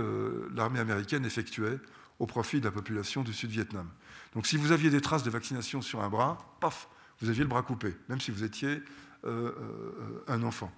l'armée 0.55 0.79
américaine 0.79 1.25
effectuait 1.25 1.79
au 2.19 2.25
profit 2.25 2.59
de 2.59 2.65
la 2.65 2.71
population 2.71 3.23
du 3.23 3.33
Sud-Vietnam. 3.33 3.89
Donc 4.33 4.47
si 4.47 4.57
vous 4.57 4.71
aviez 4.71 4.89
des 4.89 5.01
traces 5.01 5.23
de 5.23 5.29
vaccination 5.29 5.81
sur 5.81 6.01
un 6.01 6.09
bras, 6.09 6.37
paf, 6.59 6.87
vous 7.19 7.29
aviez 7.29 7.43
le 7.43 7.49
bras 7.49 7.61
coupé, 7.61 7.95
même 8.09 8.19
si 8.19 8.31
vous 8.31 8.43
étiez 8.43 8.81
un 9.23 10.43
enfant. 10.43 10.71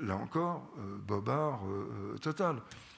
Là 0.00 0.16
encore, 0.16 0.72
bobard 1.06 1.60
total. 2.20 2.56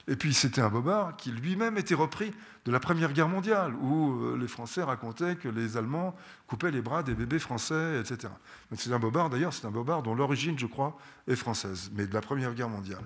Et 0.08 0.16
puis 0.16 0.34
c'était 0.34 0.60
un 0.60 0.68
bobard 0.68 1.16
qui 1.16 1.30
lui-même 1.30 1.78
était 1.78 1.94
repris 1.94 2.32
de 2.64 2.72
la 2.72 2.80
Première 2.80 3.12
Guerre 3.12 3.28
mondiale, 3.28 3.74
où 3.74 4.24
euh, 4.24 4.36
les 4.36 4.48
Français 4.48 4.82
racontaient 4.82 5.36
que 5.36 5.48
les 5.48 5.76
Allemands 5.76 6.16
coupaient 6.46 6.72
les 6.72 6.82
bras 6.82 7.02
des 7.02 7.14
bébés 7.14 7.38
français, 7.38 8.00
etc. 8.00 8.32
c'est 8.76 8.92
un 8.92 8.98
bobard, 8.98 9.30
d'ailleurs, 9.30 9.52
c'est 9.52 9.66
un 9.66 9.70
bobard 9.70 10.02
dont 10.02 10.14
l'origine, 10.14 10.58
je 10.58 10.66
crois, 10.66 10.96
est 11.28 11.36
française, 11.36 11.90
mais 11.94 12.06
de 12.06 12.14
la 12.14 12.20
Première 12.20 12.54
Guerre 12.54 12.68
mondiale. 12.68 13.04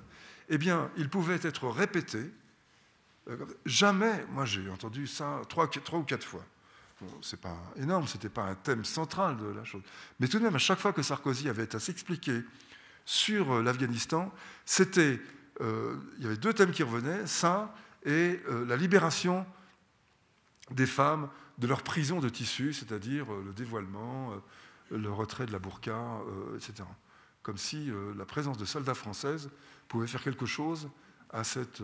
Eh 0.48 0.58
bien, 0.58 0.90
il 0.96 1.08
pouvait 1.10 1.40
être 1.42 1.68
répété. 1.68 2.30
Euh, 3.28 3.36
jamais, 3.64 4.24
moi 4.30 4.44
j'ai 4.44 4.68
entendu 4.70 5.06
ça 5.06 5.42
trois, 5.48 5.68
ou 5.94 6.02
quatre 6.02 6.26
fois. 6.26 6.44
Bon, 7.00 7.08
c'est 7.22 7.40
pas 7.40 7.56
énorme, 7.76 8.06
c'était 8.06 8.28
pas 8.28 8.44
un 8.44 8.54
thème 8.54 8.84
central 8.84 9.36
de 9.36 9.46
la 9.46 9.64
chose. 9.64 9.82
Mais 10.20 10.28
tout 10.28 10.38
de 10.38 10.44
même, 10.44 10.54
à 10.54 10.58
chaque 10.58 10.78
fois 10.78 10.92
que 10.92 11.02
Sarkozy 11.02 11.48
avait 11.48 11.74
à 11.74 11.78
s'expliquer 11.78 12.42
sur 13.04 13.52
euh, 13.52 13.62
l'Afghanistan, 13.62 14.32
c'était 14.64 15.20
euh, 15.60 15.96
il 16.18 16.24
y 16.24 16.26
avait 16.26 16.36
deux 16.36 16.52
thèmes 16.52 16.70
qui 16.70 16.82
revenaient, 16.82 17.26
ça 17.26 17.74
et 18.04 18.40
la 18.68 18.76
libération 18.76 19.44
des 20.70 20.86
femmes 20.86 21.28
de 21.58 21.66
leur 21.66 21.82
prison 21.82 22.20
de 22.20 22.28
tissu, 22.28 22.72
c'est-à-dire 22.72 23.26
le 23.44 23.52
dévoilement, 23.52 24.32
le 24.92 25.10
retrait 25.10 25.44
de 25.44 25.50
la 25.50 25.58
burqa, 25.58 26.20
etc. 26.54 26.84
Comme 27.42 27.56
si 27.56 27.90
la 28.16 28.24
présence 28.24 28.58
de 28.58 28.64
soldats 28.64 28.94
françaises 28.94 29.50
pouvait 29.88 30.06
faire 30.06 30.22
quelque 30.22 30.46
chose 30.46 30.88
à 31.30 31.42
cette, 31.42 31.82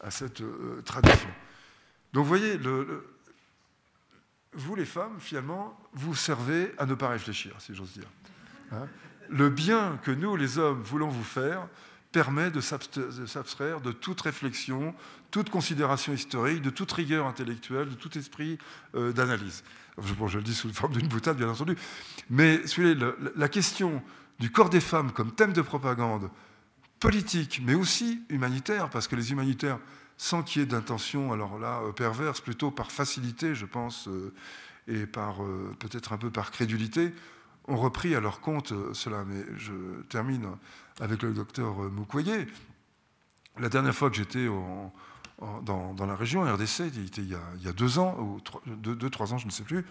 à 0.00 0.10
cette 0.10 0.42
tradition. 0.84 1.28
Donc 2.12 2.24
vous 2.24 2.28
voyez, 2.28 2.58
vous 4.52 4.74
les 4.74 4.84
femmes, 4.84 5.16
finalement, 5.18 5.78
vous 5.92 6.14
servez 6.14 6.72
à 6.78 6.86
ne 6.86 6.94
pas 6.94 7.08
réfléchir, 7.08 7.54
si 7.58 7.74
j'ose 7.74 7.92
dire. 7.92 8.08
Hein. 8.72 8.86
le 9.28 9.50
bien 9.50 9.98
que 10.04 10.12
nous, 10.12 10.36
les 10.36 10.58
hommes, 10.58 10.80
voulons 10.80 11.08
vous 11.08 11.24
faire, 11.24 11.66
permet 12.12 12.50
de 12.50 12.60
s'abstraire 12.60 13.80
de 13.80 13.92
toute 13.92 14.20
réflexion, 14.20 14.94
toute 15.30 15.50
considération 15.50 16.12
historique, 16.12 16.62
de 16.62 16.70
toute 16.70 16.90
rigueur 16.90 17.26
intellectuelle, 17.26 17.88
de 17.88 17.94
tout 17.94 18.16
esprit 18.18 18.58
euh, 18.94 19.12
d'analyse. 19.12 19.62
Je 20.00 20.38
le 20.38 20.42
dis 20.42 20.54
sous 20.54 20.72
forme 20.72 20.94
d'une 20.94 21.08
boutade, 21.08 21.36
bien 21.36 21.48
entendu. 21.48 21.76
Mais 22.28 22.60
la 23.36 23.48
question 23.48 24.02
du 24.38 24.50
corps 24.50 24.70
des 24.70 24.80
femmes 24.80 25.12
comme 25.12 25.32
thème 25.32 25.52
de 25.52 25.62
propagande 25.62 26.30
politique, 27.00 27.60
mais 27.64 27.74
aussi 27.74 28.22
humanitaire, 28.28 28.90
parce 28.90 29.08
que 29.08 29.16
les 29.16 29.32
humanitaires, 29.32 29.78
sans 30.16 30.42
qu'il 30.42 30.60
y 30.60 30.62
ait 30.62 30.66
d'intention, 30.66 31.32
alors 31.32 31.58
là, 31.58 31.80
euh, 31.82 31.92
perverse, 31.92 32.40
plutôt 32.40 32.70
par 32.70 32.92
facilité, 32.92 33.54
je 33.54 33.66
pense, 33.66 34.08
euh, 34.08 34.32
et 34.86 35.06
par 35.06 35.36
peut-être 35.78 36.12
un 36.12 36.18
peu 36.18 36.30
par 36.30 36.50
crédulité, 36.50 37.12
ont 37.68 37.76
repris 37.76 38.14
à 38.14 38.20
leur 38.20 38.40
compte 38.40 38.72
cela. 38.92 39.24
Mais 39.24 39.44
je 39.56 39.72
termine 40.08 40.46
avec 41.00 41.22
le 41.22 41.32
docteur 41.32 41.78
Mukwege. 41.92 42.48
La 43.58 43.68
dernière 43.68 43.94
fois 43.94 44.10
que 44.10 44.16
j'étais 44.16 44.48
dans, 45.62 45.94
la 46.06 46.16
région 46.16 46.42
RDC, 46.42 46.90
il, 47.18 47.28
y 47.28 47.68
a, 47.68 47.72
deux 47.72 48.00
ans, 48.00 48.16
ou 48.18 48.40
deux, 48.66 49.10
trois 49.10 49.32
ans, 49.32 49.38
je 49.38 49.46
ne 49.46 49.52
sais 49.52 49.62
plus. 49.62 49.84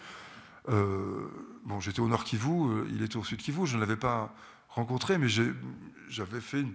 Euh, 0.70 1.28
bon, 1.66 1.80
j'étais 1.80 2.00
au 2.00 2.08
nord 2.08 2.24
Kivu, 2.24 2.50
euh, 2.50 2.88
il 2.92 3.02
était 3.02 3.18
au 3.18 3.24
sud 3.24 3.40
Kivu, 3.40 3.66
je 3.66 3.76
ne 3.76 3.82
l'avais 3.82 3.96
pas 3.96 4.34
rencontré, 4.70 5.18
mais 5.18 5.28
j'avais 5.30 6.42
fait 6.42 6.62
une, 6.62 6.74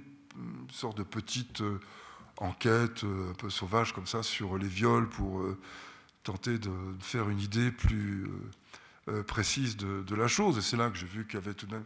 sorte 0.70 0.98
de 0.98 1.02
petite 1.02 1.60
euh, 1.60 1.80
enquête 2.38 3.04
un 3.04 3.34
peu 3.34 3.50
sauvage 3.50 3.92
comme 3.92 4.06
ça 4.06 4.22
sur 4.22 4.58
les 4.58 4.66
viols 4.66 5.08
pour 5.08 5.44
tenter 6.24 6.58
de 6.58 6.70
faire 6.98 7.28
une 7.30 7.38
idée 7.38 7.70
plus 7.70 8.28
précise 9.28 9.76
de, 9.76 10.14
la 10.16 10.26
chose. 10.26 10.58
Et 10.58 10.60
c'est 10.60 10.76
là 10.76 10.90
que 10.90 10.96
j'ai 10.96 11.06
vu 11.06 11.26
qu'il 11.26 11.34
y 11.34 11.42
avait 11.42 11.54
tout 11.54 11.66
de 11.66 11.74
même 11.74 11.84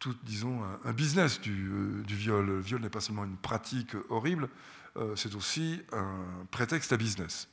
tout, 0.00 0.16
disons, 0.24 0.62
un, 0.84 0.92
business 0.92 1.38
euh, 1.46 2.02
du, 2.02 2.16
viol. 2.16 2.44
Le 2.44 2.58
viol 2.58 2.80
n'est 2.80 2.90
pas 2.90 3.00
seulement 3.00 3.24
une 3.24 3.36
pratique 3.36 3.94
horrible, 4.08 4.48
euh, 4.96 5.14
c'est 5.14 5.34
aussi 5.36 5.80
un 5.92 6.24
prétexte 6.50 6.92
à 6.92 6.96
business. 6.96 7.48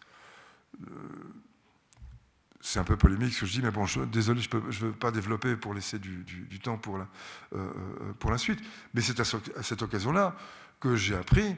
Euh, 2.57 2.61
c'est 2.61 2.79
un 2.79 2.83
peu 2.83 2.97
polémique 2.97 3.33
ce 3.33 3.41
que 3.41 3.45
je 3.45 3.53
dis, 3.53 3.61
mais 3.61 3.71
bon, 3.71 3.85
désolé, 4.11 4.41
je 4.41 4.57
ne 4.57 4.89
veux 4.89 4.91
pas 4.91 5.11
développer 5.11 5.55
pour 5.55 5.73
laisser 5.73 5.99
du, 5.99 6.59
temps 6.59 6.77
pour 6.77 6.97
la, 6.97 7.07
pour 8.19 8.31
la, 8.31 8.37
suite. 8.37 8.59
Mais 8.93 9.01
c'est 9.01 9.19
à, 9.19 9.23
cette 9.23 9.81
occasion-là 9.81 10.35
que 10.79 10.95
j'ai 10.95 11.15
appris, 11.15 11.55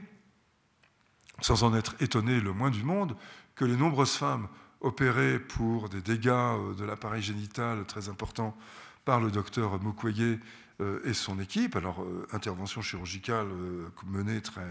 sans 1.41 1.63
en 1.63 1.73
être 1.73 1.95
étonné 1.99 2.39
le 2.39 2.53
moins 2.53 2.69
du 2.69 2.83
monde, 2.83 3.15
que 3.55 3.65
les 3.65 3.75
nombreuses 3.75 4.15
femmes 4.15 4.47
opérées 4.81 5.39
pour 5.39 5.89
des 5.89 6.01
dégâts 6.01 6.75
de 6.77 6.85
l'appareil 6.85 7.21
génital 7.21 7.85
très 7.85 8.09
importants 8.09 8.55
par 9.05 9.19
le 9.19 9.31
docteur 9.31 9.81
Mukwege 9.81 10.39
euh, 10.81 11.01
et 11.03 11.13
son 11.13 11.39
équipe. 11.39 11.75
Alors, 11.75 12.01
euh, 12.03 12.25
intervention 12.31 12.81
chirurgicale 12.81 13.47
euh, 13.47 13.89
menée 14.05 14.41
très, 14.41 14.67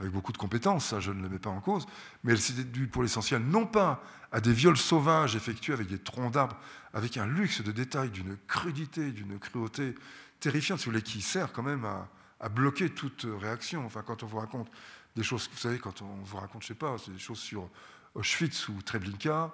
avec 0.00 0.12
beaucoup 0.12 0.32
de 0.32 0.38
compétences, 0.38 0.86
ça 0.86 1.00
je 1.00 1.12
ne 1.12 1.22
le 1.22 1.28
mets 1.28 1.38
pas 1.38 1.50
en 1.50 1.60
cause, 1.60 1.86
mais 2.24 2.32
elle 2.32 2.40
s'est 2.40 2.64
due 2.64 2.88
pour 2.88 3.02
l'essentiel 3.02 3.42
non 3.42 3.66
pas 3.66 4.02
à 4.32 4.40
des 4.40 4.52
viols 4.52 4.76
sauvages 4.76 5.36
effectués 5.36 5.72
avec 5.72 5.88
des 5.88 5.98
troncs 5.98 6.32
d'arbres, 6.32 6.56
avec 6.94 7.16
un 7.16 7.26
luxe 7.26 7.62
de 7.62 7.72
détails, 7.72 8.10
d'une 8.10 8.36
crudité, 8.46 9.12
d'une 9.12 9.38
cruauté 9.38 9.94
terrifiante, 10.38 10.78
si 10.78 10.86
vous 10.86 10.92
voulez, 10.92 11.02
qui 11.02 11.20
sert 11.20 11.52
quand 11.52 11.62
même 11.62 11.84
à, 11.84 12.48
bloquer 12.48 12.88
toute 12.88 13.26
réaction. 13.40 13.84
Enfin, 13.84 14.02
quand 14.02 14.22
on 14.22 14.26
vous 14.26 14.38
raconte 14.38 14.70
des 15.14 15.22
choses, 15.22 15.50
vous 15.52 15.58
savez, 15.58 15.78
quand 15.78 16.00
on 16.00 16.24
vous 16.24 16.36
raconte, 16.38 16.62
je 16.62 16.68
sais 16.68 16.74
pas, 16.74 16.96
des 17.08 17.18
choses 17.18 17.40
sur 17.40 17.68
Auschwitz 18.14 18.68
ou 18.68 18.80
Treblinka, 18.80 19.52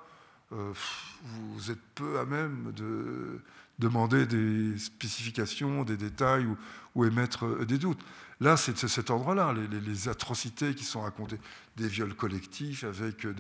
vous 0.51 1.71
êtes 1.73 1.83
peu 1.95 2.21
à 2.21 2.25
même 2.25 2.73
de, 2.77 3.41
demander 3.79 4.27
des 4.27 4.79
spécifications, 4.79 5.85
des 5.85 5.97
détails 5.97 6.47
ou, 6.95 7.05
émettre 7.05 7.45
euh, 7.45 7.65
des 7.65 7.79
doutes. 7.79 8.01
Là, 8.41 8.57
c'est 8.57 8.77
cet 8.87 9.11
ordre-là, 9.11 9.55
les, 9.55 10.09
atrocités 10.09 10.75
qui 10.75 10.85
sont 10.85 11.01
racontées, 11.01 11.39
des 11.77 11.89
viols 11.89 12.15
collectifs 12.15 12.85
avec 12.85 13.25
euh, 13.25 13.35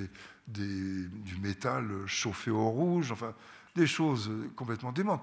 du 0.48 1.38
métal 1.42 1.88
chauffé 2.06 2.50
au 2.50 2.70
rouge, 2.70 3.12
enfin, 3.12 3.34
des 3.74 3.86
choses 3.86 4.28
euh, 4.30 4.50
complètement 4.56 4.92
démentes. 4.92 5.22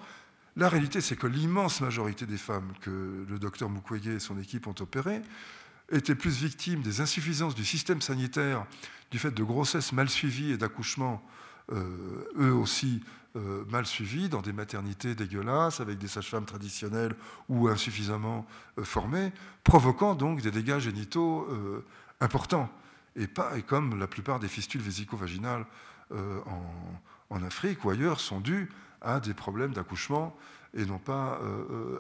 La 0.56 0.70
réalité, 0.70 1.02
c'est 1.02 1.16
que 1.16 1.26
l'immense 1.26 1.82
majorité 1.82 2.28
des 2.28 2.38
femmes 2.38 2.74
que 2.82 3.26
le 3.28 3.40
docteur 3.40 3.70
Mukwege 3.70 4.08
et 4.08 4.20
son 4.20 4.40
équipe 4.40 4.68
ont 4.68 4.76
opérées 4.80 5.24
étaient 5.92 6.14
plus 6.14 6.38
victimes 6.38 6.82
des 6.82 7.02
insuffisances 7.02 7.56
du 7.56 7.66
système 7.66 8.02
sanitaire, 8.02 8.68
du 9.10 9.18
fait 9.18 9.32
de 9.32 9.44
grossesses 9.44 9.92
mal 9.92 10.08
suivies 10.08 10.52
et 10.52 10.58
d'accouchements, 10.58 11.24
eux 11.72 12.54
aussi 12.54 13.02
euh, 13.36 13.66
mal 13.68 13.88
suivis 13.88 14.30
dans 14.30 14.42
des 14.42 14.54
maternités 14.54 15.16
dégueulasses, 15.16 15.80
avec 15.80 15.98
des 15.98 16.08
sages-femmes 16.08 16.46
traditionnelles 16.46 17.16
ou 17.50 17.68
insuffisamment 17.68 18.46
euh, 18.78 18.84
formées, 18.84 19.32
provoquant 19.64 20.14
donc 20.14 20.42
des 20.42 20.52
dégâts 20.52 20.78
génitaux 20.78 21.48
euh, 21.50 21.84
importants. 22.20 22.70
Et, 23.16 23.26
pas, 23.26 23.58
et 23.58 23.64
comme 23.64 23.98
la 24.00 24.06
plupart 24.06 24.40
des 24.40 24.48
fistules 24.48 24.82
vésico-vaginales 24.82 25.66
en, 26.12 27.44
Afrique 27.44 27.84
ou 27.84 27.90
ailleurs 27.90 28.20
sont 28.20 28.40
dues 28.40 28.70
à 29.02 29.20
des 29.20 29.34
problèmes 29.34 29.74
d'accouchement 29.74 30.36
et 30.76 30.86
non 30.86 31.00
pas 31.00 31.40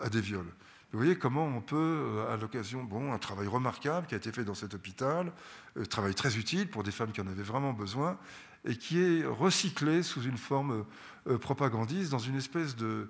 à 0.01 0.09
des 0.09 0.21
viols. 0.21 0.51
Vous 0.91 0.99
voyez 0.99 1.17
comment 1.17 1.45
on 1.45 1.61
peut, 1.61 2.25
à 2.31 2.37
l'occasion, 2.37 2.83
bon, 2.83 3.11
un 3.11 3.17
travail 3.17 3.47
remarquable 3.47 4.05
qui 4.05 4.13
a 4.13 4.17
été 4.17 4.31
fait 4.31 4.43
dans 4.43 4.53
cet 4.53 4.75
hôpital, 4.75 5.31
un 5.79 5.85
travail 5.85 6.13
très 6.13 6.37
utile 6.37 6.69
pour 6.69 6.83
des 6.83 6.91
femmes 6.91 7.11
qui 7.11 7.21
en 7.21 7.27
avaient 7.27 7.41
vraiment 7.41 7.73
besoin, 7.73 8.17
et 8.65 8.75
qui 8.75 8.99
est 8.99 9.25
recyclé 9.25 10.03
sous 10.03 10.23
une 10.23 10.37
forme 10.37 10.85
euh, 11.27 11.37
propagandiste, 11.37 12.11
dans 12.11 12.19
une 12.19 12.35
espèce 12.35 12.75
de, 12.75 13.09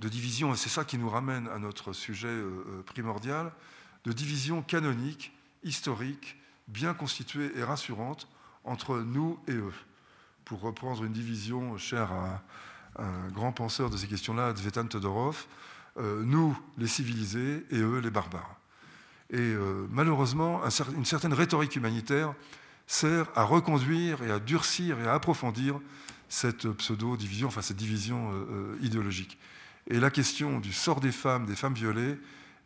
de 0.00 0.08
division, 0.08 0.52
et 0.52 0.56
c'est 0.56 0.68
ça 0.68 0.84
qui 0.84 0.98
nous 0.98 1.08
ramène 1.08 1.48
à 1.48 1.58
notre 1.58 1.92
sujet 1.92 2.28
euh, 2.28 2.64
euh, 2.68 2.82
primordial, 2.82 3.52
de 4.04 4.12
division 4.12 4.62
canonique, 4.62 5.32
historique, 5.62 6.36
bien 6.68 6.94
constituée 6.94 7.52
et 7.56 7.62
rassurante 7.62 8.28
entre 8.64 8.98
nous 8.98 9.38
et 9.46 9.52
eux. 9.52 9.74
Pour 10.44 10.60
reprendre 10.60 11.04
une 11.04 11.12
division 11.12 11.78
chère 11.78 12.12
à 12.12 12.42
un 12.96 13.28
grand 13.28 13.52
penseur 13.52 13.90
de 13.90 13.96
ces 13.96 14.06
questions-là, 14.06 14.54
Zvetan 14.56 14.86
Todorov, 14.86 15.46
nous 15.96 16.58
les 16.78 16.88
civilisés 16.88 17.64
et 17.70 17.78
eux 17.78 17.98
les 17.98 18.10
barbares. 18.10 18.56
Et 19.30 19.54
malheureusement, 19.90 20.62
une 20.96 21.04
certaine 21.04 21.32
rhétorique 21.32 21.76
humanitaire 21.76 22.34
sert 22.92 23.26
à 23.34 23.44
reconduire 23.44 24.22
et 24.22 24.30
à 24.30 24.38
durcir 24.38 25.00
et 25.00 25.06
à 25.06 25.14
approfondir 25.14 25.80
cette 26.28 26.68
pseudo-division, 26.68 27.48
enfin 27.48 27.62
cette 27.62 27.78
division 27.78 28.30
euh, 28.30 28.34
euh, 28.34 28.76
idéologique. 28.82 29.38
Et 29.88 29.98
la 29.98 30.10
question 30.10 30.60
du 30.60 30.74
sort 30.74 31.00
des 31.00 31.10
femmes, 31.10 31.46
des 31.46 31.56
femmes 31.56 31.72
violées, 31.72 32.18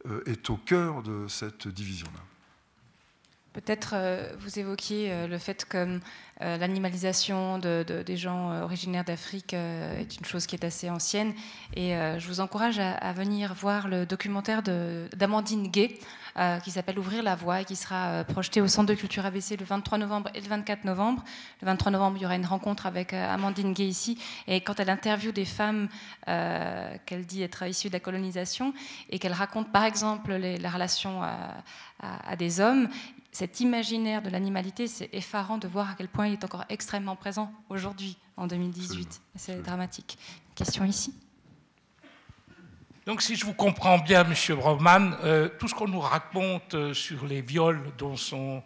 euh, 0.09 0.23
est 0.27 0.51
au 0.51 0.57
cœur 0.57 1.03
de 1.05 1.28
cette 1.28 1.69
division-là. 1.69 2.20
Peut-être 3.56 3.94
euh, 3.94 4.28
vous 4.38 4.58
évoquiez 4.58 5.10
euh, 5.10 5.26
le 5.26 5.38
fait 5.38 5.64
que 5.64 5.98
euh, 6.42 6.58
l'animalisation 6.58 7.58
des 7.58 8.16
gens 8.18 8.60
originaires 8.60 9.04
d'Afrique 9.04 9.54
est 9.54 10.18
une 10.18 10.26
chose 10.26 10.44
qui 10.44 10.54
est 10.54 10.64
assez 10.64 10.90
ancienne. 10.90 11.32
Et 11.74 11.94
je 12.18 12.26
vous 12.28 12.40
encourage 12.40 12.78
à, 12.78 13.12
venir 13.14 13.54
voir 13.54 13.88
le 13.88 14.04
documentaire 14.04 14.62
d'Amandine 14.62 15.68
Gay 15.68 15.98
qui 16.62 16.70
s'appelle 16.70 16.98
Ouvrir 16.98 17.22
la 17.22 17.34
voie 17.34 17.62
et 17.62 17.64
qui 17.64 17.76
sera 17.76 18.22
projeté 18.24 18.60
au 18.60 18.68
Centre 18.68 18.90
de 18.90 18.94
culture 18.94 19.24
ABC 19.24 19.56
le 19.56 19.64
23 19.64 19.96
novembre 19.96 20.28
et 20.34 20.42
le 20.42 20.46
24 20.46 20.84
novembre. 20.84 21.24
Le 21.62 21.66
23 21.66 21.92
novembre, 21.92 22.18
il 22.18 22.22
y 22.24 22.26
aura 22.26 22.36
une 22.36 22.44
rencontre 22.44 22.84
avec 22.84 23.14
Amandine 23.14 23.72
Gay 23.72 23.86
ici. 23.86 24.18
Et 24.46 24.60
quand 24.60 24.78
elle 24.78 24.90
interviewe 24.90 25.32
des 25.32 25.46
femmes 25.46 25.88
qu'elle 26.26 27.24
dit 27.26 27.42
être 27.42 27.66
issues 27.66 27.88
de 27.88 27.94
la 27.94 28.00
colonisation 28.00 28.74
et 29.08 29.18
qu'elle 29.18 29.32
raconte 29.32 29.72
par 29.72 29.84
exemple 29.84 30.34
la 30.34 30.68
relation 30.68 31.22
à 31.22 32.36
des 32.36 32.60
hommes, 32.60 32.90
cet 33.36 33.60
imaginaire 33.60 34.22
de 34.22 34.30
l'animalité, 34.30 34.86
c'est 34.86 35.10
effarant 35.12 35.58
de 35.58 35.68
voir 35.68 35.90
à 35.90 35.94
quel 35.94 36.08
point 36.08 36.26
il 36.26 36.32
est 36.32 36.44
encore 36.44 36.64
extrêmement 36.70 37.16
présent 37.16 37.52
aujourd'hui, 37.68 38.16
en 38.38 38.46
2018. 38.46 39.20
C'est 39.34 39.60
dramatique. 39.60 40.16
Question 40.54 40.86
ici. 40.86 41.12
Donc, 43.04 43.20
si 43.20 43.36
je 43.36 43.44
vous 43.44 43.52
comprends 43.52 43.98
bien, 43.98 44.24
Monsieur 44.24 44.56
Broman, 44.56 45.14
euh, 45.22 45.50
tout 45.58 45.68
ce 45.68 45.74
qu'on 45.74 45.86
nous 45.86 46.00
raconte 46.00 46.72
euh, 46.72 46.94
sur 46.94 47.26
les 47.26 47.42
viols 47.42 47.82
dont 47.98 48.16
sont 48.16 48.62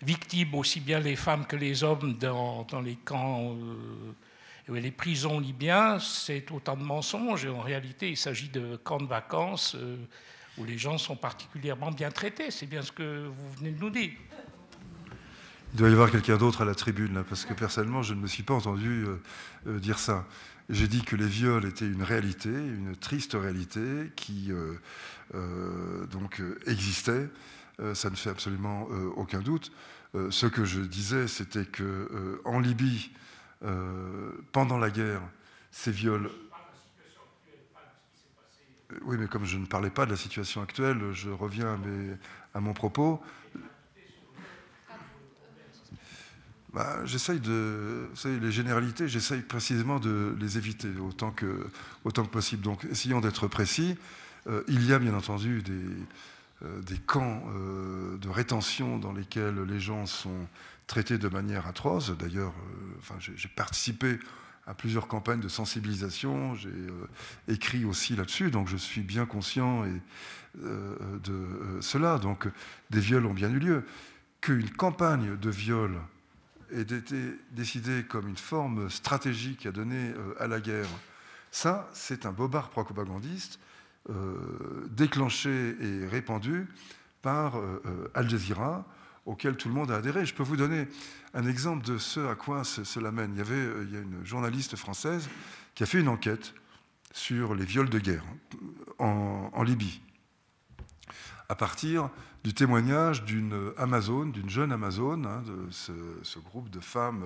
victimes 0.00 0.54
aussi 0.54 0.80
bien 0.80 0.98
les 0.98 1.14
femmes 1.14 1.44
que 1.44 1.56
les 1.56 1.84
hommes 1.84 2.14
dans, 2.14 2.66
les 2.82 2.96
camps 2.96 3.54
euh, 3.54 4.74
et 4.74 4.80
les 4.80 4.92
prisons 4.92 5.38
libyens, 5.40 5.98
c'est 5.98 6.50
autant 6.52 6.78
de 6.78 6.82
mensonges. 6.82 7.44
Et 7.44 7.50
en 7.50 7.60
réalité, 7.60 8.08
il 8.08 8.16
s'agit 8.16 8.48
de 8.48 8.76
camps 8.76 8.96
de 8.96 9.06
vacances 9.06 9.76
où 10.58 10.64
les 10.64 10.78
gens 10.78 10.98
sont 10.98 11.16
particulièrement 11.16 11.90
bien 11.90 12.10
traités. 12.10 12.50
C'est 12.50 12.66
bien 12.66 12.82
ce 12.82 12.92
que 12.92 13.26
vous 13.26 13.52
venez 13.58 13.70
de 13.70 13.80
nous 13.80 13.90
dire. 13.90 14.12
Il 15.72 15.78
doit 15.78 15.88
y 15.88 15.92
avoir 15.92 16.10
quelqu'un 16.10 16.36
d'autre 16.36 16.62
à 16.62 16.64
la 16.64 16.74
tribune, 16.74 17.14
là, 17.14 17.22
parce 17.22 17.44
que 17.44 17.52
personnellement, 17.52 18.02
je 18.02 18.14
ne 18.14 18.20
me 18.20 18.26
suis 18.26 18.42
pas 18.42 18.54
entendu 18.54 19.04
euh, 19.04 19.20
euh, 19.66 19.78
dire 19.78 19.98
ça. 19.98 20.26
J'ai 20.70 20.88
dit 20.88 21.02
que 21.02 21.16
les 21.16 21.26
viols 21.26 21.66
étaient 21.66 21.86
une 21.86 22.02
réalité, 22.02 22.48
une 22.48 22.96
triste 22.96 23.34
réalité 23.34 24.10
qui 24.16 24.50
euh, 24.50 26.06
donc 26.06 26.42
existait. 26.66 27.28
ça 27.94 28.10
ne 28.10 28.16
fait 28.16 28.30
absolument 28.30 28.88
aucun 29.14 29.40
doute. 29.40 29.70
ce 30.30 30.46
que 30.46 30.64
je 30.64 30.80
disais, 30.80 31.28
c'était 31.28 31.66
que 31.66 32.40
en 32.44 32.58
Libye, 32.58 33.12
pendant 34.50 34.78
la 34.78 34.90
guerre, 34.90 35.20
ces 35.70 35.92
viols 35.92 36.30
oui, 39.02 39.16
mais 39.18 39.26
comme 39.26 39.44
je 39.44 39.58
ne 39.58 39.66
parlais 39.66 39.90
pas 39.90 40.06
de 40.06 40.10
la 40.10 40.16
situation 40.16 40.62
actuelle, 40.62 41.12
je 41.12 41.30
reviens 41.30 41.78
à, 42.54 42.60
mon 42.60 42.72
propos. 42.72 43.20
Bah, 46.72 47.04
j'essaye 47.04 47.40
de. 47.40 48.08
Vous 48.10 48.16
savez, 48.16 48.38
les 48.38 48.52
généralités, 48.52 49.08
j'essaye 49.08 49.40
précisément 49.40 49.98
de 49.98 50.36
les 50.38 50.58
éviter 50.58 50.88
autant 50.98 51.30
que, 51.30 51.66
possible. 52.30 52.62
Donc, 52.62 52.84
essayons 52.84 53.20
d'être 53.20 53.48
précis. 53.48 53.96
Euh, 54.46 54.62
il 54.68 54.86
y 54.86 54.92
a 54.92 54.98
bien 54.98 55.14
entendu 55.14 55.62
des, 55.62 55.72
euh, 56.62 56.80
camps 57.06 57.42
euh, 57.48 58.16
de 58.18 58.28
rétention 58.28 58.98
dans 58.98 59.12
lesquels 59.12 59.60
les 59.62 59.80
gens 59.80 60.06
sont 60.06 60.46
traités 60.86 61.18
de 61.18 61.28
manière 61.28 61.66
atroce. 61.66 62.10
D'ailleurs, 62.10 62.52
enfin, 63.00 63.16
j'ai 63.18 63.48
participé 63.48 64.20
à 64.66 64.74
plusieurs 64.74 65.06
campagnes 65.06 65.40
de 65.40 65.48
sensibilisation. 65.48 66.54
J'ai 66.54 66.68
euh, 66.68 67.08
écrit 67.48 67.84
aussi 67.84 68.16
là-dessus, 68.16 68.50
donc 68.50 68.68
je 68.68 68.76
suis 68.76 69.02
bien 69.02 69.24
conscient 69.24 69.84
euh, 69.84 71.18
de 71.20 71.32
euh, 71.32 71.80
cela. 71.80 72.18
Donc 72.18 72.48
des 72.90 73.00
viols 73.00 73.26
ont 73.26 73.34
bien 73.34 73.50
eu 73.50 73.58
lieu. 73.58 73.84
Qu'une 74.40 74.70
campagne 74.70 75.36
de 75.36 75.50
viol 75.50 75.98
ait 76.72 76.82
été 76.82 77.16
décidée 77.52 78.04
comme 78.04 78.28
une 78.28 78.36
forme 78.36 78.90
stratégique 78.90 79.66
à 79.66 79.72
donner 79.72 80.12
à 80.38 80.46
la 80.46 80.60
guerre, 80.60 80.88
ça, 81.50 81.88
c'est 81.92 82.26
un 82.26 82.32
bobard 82.32 82.70
propagandiste 82.70 83.58
déclenché 84.90 85.74
et 85.80 86.06
répandu 86.06 86.68
par 87.22 87.54
Al 88.14 88.28
Jazeera 88.28 88.84
auquel 89.26 89.56
tout 89.56 89.68
le 89.68 89.74
monde 89.74 89.90
a 89.90 89.96
adhéré. 89.96 90.24
Je 90.24 90.34
peux 90.34 90.42
vous 90.42 90.56
donner 90.56 90.88
un 91.34 91.46
exemple 91.46 91.84
de 91.84 91.98
ce 91.98 92.20
à 92.20 92.34
quoi 92.34 92.64
cela 92.64 93.10
mène. 93.10 93.32
Il 93.34 93.38
y, 93.38 93.40
avait, 93.40 93.54
euh, 93.54 93.86
a 93.92 94.00
une 94.00 94.24
journaliste 94.24 94.76
française 94.76 95.28
qui 95.74 95.82
a 95.82 95.86
fait 95.86 96.00
une 96.00 96.08
enquête 96.08 96.54
sur 97.12 97.54
les 97.54 97.64
viols 97.64 97.90
de 97.90 97.98
guerre 97.98 98.24
en, 98.98 99.62
Libye, 99.62 100.00
à 101.48 101.54
partir 101.54 102.10
du 102.44 102.54
témoignage 102.54 103.24
d'une 103.24 103.72
Amazone, 103.76 104.32
d'une 104.32 104.48
jeune 104.48 104.70
Amazone, 104.70 105.26
hein, 105.26 105.42
de 105.46 105.70
ce, 105.70 106.38
groupe 106.38 106.70
de 106.70 106.80
femmes 106.80 107.24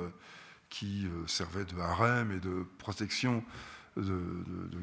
qui 0.69 1.07
euh, 1.07 1.27
servaient 1.27 1.65
de 1.65 1.79
harem 1.79 2.33
et 2.33 2.41
de 2.41 2.65
protection, 2.79 3.45
de, 3.97 4.23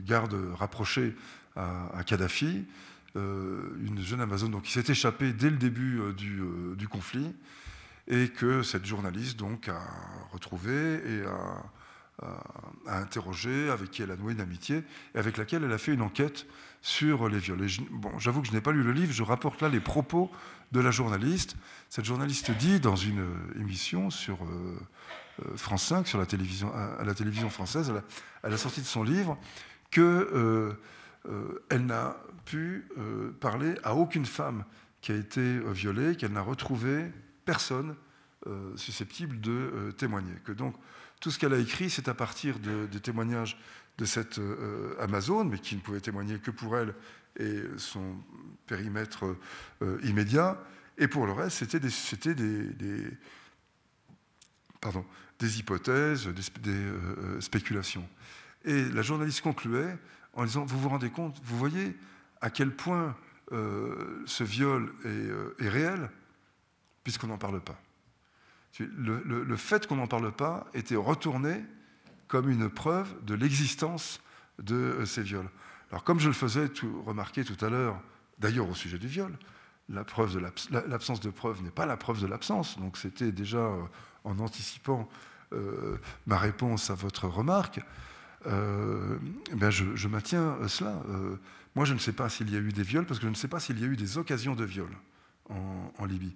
garde 0.06 0.36
rapprochée 0.56 1.16
à 1.56 2.04
Kadhafi, 2.06 2.58
euh, 2.58 2.62
une 3.18 4.02
jeune 4.02 4.22
Amazone 4.22 4.52
donc, 4.52 4.64
qui 4.64 4.72
s'est 4.72 4.92
échappée 4.92 5.34
dès 5.34 5.50
le 5.50 5.58
début 5.58 6.00
euh, 6.00 6.14
euh, 6.22 6.76
du, 6.76 6.88
conflit 6.88 7.34
et 8.08 8.30
que 8.30 8.64
cette 8.64 8.86
journaliste 8.86 9.38
donc, 9.38 9.70
a 9.70 9.82
retrouvé 10.32 10.72
et 10.72 11.24
a, 11.26 11.64
interrogé, 12.88 13.70
avec 13.70 13.92
qui 13.92 14.02
elle 14.02 14.10
a 14.10 14.16
noué 14.16 14.34
une 14.34 14.42
amitié 14.42 14.84
et 15.14 15.20
avec 15.20 15.38
laquelle 15.38 15.64
elle 15.64 15.72
a 15.72 15.78
fait 15.78 15.94
une 15.94 16.02
enquête 16.02 16.48
sur 16.82 17.30
les 17.30 17.38
viols. 17.38 17.68
bon, 17.92 18.18
j'avoue 18.18 18.42
que 18.42 18.48
je 18.48 18.54
n'ai 18.54 18.62
pas 18.62 18.72
lu 18.72 18.82
le 18.82 18.92
livre, 18.92 19.14
je 19.14 19.22
rapporte 19.22 19.62
là 19.62 19.70
les 19.70 19.80
propos 19.80 20.32
de 20.72 20.80
la 20.80 20.90
journaliste. 20.90 21.58
Cette 21.90 22.06
journaliste 22.06 22.50
dit 22.50 22.80
dans 22.80 22.96
une 22.96 23.24
émission 23.60 24.10
sur 24.10 24.40
France 25.58 25.84
5, 25.84 26.08
sur 26.08 26.18
la 26.18 26.26
télévision, 26.26 26.74
à, 26.74 27.04
la 27.04 27.14
télévision 27.14 27.52
française, 27.52 27.94
à 28.42 28.50
la, 28.50 28.58
sortie 28.58 28.82
de 28.82 28.88
son 28.88 29.04
livre, 29.04 29.38
que 29.92 30.76
euh, 31.30 31.64
elle 31.70 31.86
n'a 31.86 32.16
pu 32.48 32.86
euh, 32.98 33.32
parler 33.42 33.76
à 33.84 33.94
aucune 33.94 34.26
femme 34.26 34.64
qui 35.02 35.12
a 35.12 35.16
été 35.16 35.42
euh, 35.42 35.72
violée, 35.72 36.16
qu'elle 36.16 36.32
n'a 36.32 36.42
retrouvé 36.42 37.12
personne 37.46 37.96
susceptible 38.78 39.42
de 39.42 39.92
témoigner. 39.98 40.32
Que 40.46 40.54
donc 40.54 40.74
tout 41.20 41.32
ce 41.32 41.38
qu'elle 41.38 41.54
a 41.54 41.58
écrit, 41.58 41.90
c'est 41.90 42.08
à 42.08 42.14
partir 42.14 42.60
des 42.60 43.00
témoignages 43.02 43.60
de 43.98 44.06
cette 44.06 44.40
Amazone, 45.02 45.50
mais 45.50 45.60
qui 45.60 45.76
ne 45.76 45.82
pouvait 45.82 46.00
témoigner 46.00 46.40
que 46.40 46.52
pour 46.52 46.78
elle 46.78 46.94
et 47.38 47.62
son 47.76 48.16
périmètre 48.68 49.36
immédiat. 50.04 50.64
Et 50.98 51.10
pour 51.10 51.26
le 51.26 51.34
reste, 51.34 51.58
c'était 51.58 52.36
des, 52.36 53.08
pardon, 54.80 55.04
des 55.40 55.60
hypothèses, 55.60 56.28
des, 56.28 57.42
spéculations. 57.42 58.08
Et 58.64 58.86
la 58.86 59.02
journaliste 59.02 59.42
concluait 59.42 59.98
en 60.34 60.46
disant, 60.46 60.64
vous 60.64 60.80
vous 60.80 60.90
rendez 60.90 61.10
compte, 61.10 61.38
vous 61.44 61.58
voyez 61.58 61.98
à 62.42 62.50
quel 62.50 62.76
point 62.76 63.16
euh, 63.54 64.24
ce 64.26 64.44
viol 64.44 64.92
euh, 65.06 65.56
est, 65.60 65.70
réel, 65.70 66.10
puisqu'on 67.04 67.28
n'en 67.28 67.38
parle 67.38 67.62
pas. 67.62 67.80
Le, 68.80 69.56
fait 69.56 69.88
qu'on 69.88 69.96
n'en 69.96 70.08
parle 70.08 70.32
pas 70.34 70.68
était 70.74 70.98
retourné 70.98 71.64
comme 72.28 72.50
une 72.50 72.70
preuve 72.70 73.08
de 73.24 73.34
l'existence 73.34 74.20
de 74.60 74.76
euh, 74.76 75.06
ces 75.06 75.24
viols. 75.24 75.50
Alors 75.92 76.04
comme 76.04 76.20
je 76.20 76.28
le 76.28 76.34
faisais 76.34 76.68
tout, 76.68 77.02
remarquer 77.04 77.46
tout 77.46 77.66
à 77.66 77.70
l'heure, 77.70 78.00
d'ailleurs 78.38 78.70
au 78.70 78.76
sujet 78.76 79.00
du 79.00 79.08
viol, 79.08 79.34
l'absence 79.88 81.22
de, 81.22 81.30
de 81.30 81.34
preuve 81.34 81.64
n'est 81.64 81.72
pas 81.72 81.86
la 81.86 81.96
preuve 81.96 82.22
de 82.22 82.28
l'absence. 82.28 82.78
Donc 82.78 82.98
c'était 82.98 83.32
déjà 83.32 83.72
en 84.26 84.40
anticipant 84.40 85.08
ma 86.26 86.38
réponse 86.38 86.90
à 86.90 86.96
votre 86.96 87.28
remarque. 87.30 87.80
Eh 88.46 89.72
je, 89.72 90.08
maintiens 90.10 90.58
cela. 90.68 91.02
Euh, 91.78 91.80
moi, 91.80 91.86
je 91.86 91.94
ne 91.94 92.00
sais 92.00 92.14
pas 92.14 92.30
s'il 92.30 92.52
y 92.52 92.56
a 92.56 92.60
eu 92.60 92.72
des 92.72 92.84
viols, 92.84 93.06
parce 93.06 93.20
que 93.20 93.26
je 93.26 93.30
ne 93.30 93.36
sais 93.36 93.48
pas 93.48 93.60
s'il 93.60 93.80
y 93.80 93.84
a 93.84 93.88
eu 93.88 93.96
des 93.96 94.18
occasions 94.18 94.56
de 94.56 94.66
viol 94.66 94.90
en, 95.50 96.06
Libye. 96.06 96.34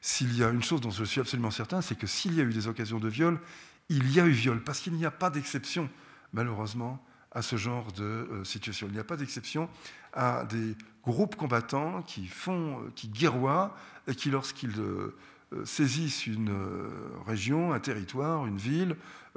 S'il 0.00 0.36
y 0.36 0.42
a 0.42 0.50
une 0.50 0.62
chose 0.62 0.80
dont 0.80 0.90
je 0.90 1.04
suis 1.04 1.20
absolument 1.20 1.50
certain, 1.50 1.80
c'est 1.80 1.96
que 1.96 2.06
s'il 2.06 2.34
y 2.34 2.40
a 2.40 2.44
eu 2.44 2.52
des 2.52 2.68
occasions 2.68 2.98
de 2.98 3.08
viol, 3.08 3.38
il 3.88 4.10
y 4.12 4.20
a 4.20 4.26
eu 4.26 4.30
viol, 4.30 4.62
parce 4.62 4.80
qu'il 4.80 4.94
n'y 4.94 5.06
a 5.06 5.10
pas 5.10 5.30
d'exception, 5.30 5.88
malheureusement, 6.32 7.04
à 7.32 7.42
ce 7.42 7.56
genre 7.56 7.92
de 7.92 8.02
euh, 8.02 8.44
situation. 8.44 8.86
Il 8.88 8.94
n'y 8.94 8.98
a 8.98 9.04
pas 9.04 9.16
d'exception 9.16 9.68
à 10.12 10.44
des 10.44 10.74
groupes 11.04 11.36
combattants 11.36 12.02
qui 12.02 12.26
font, 12.26 12.90
qui 12.94 13.08
guerroient, 13.08 13.76
et 14.06 14.14
qui, 14.14 14.30
lorsqu'ils 14.30 14.74
saisissent 15.64 16.26
une 16.26 16.54
région, 17.26 17.72
un 17.72 17.80
territoire, 17.80 18.46
une 18.46 18.58
ville, 18.58 18.96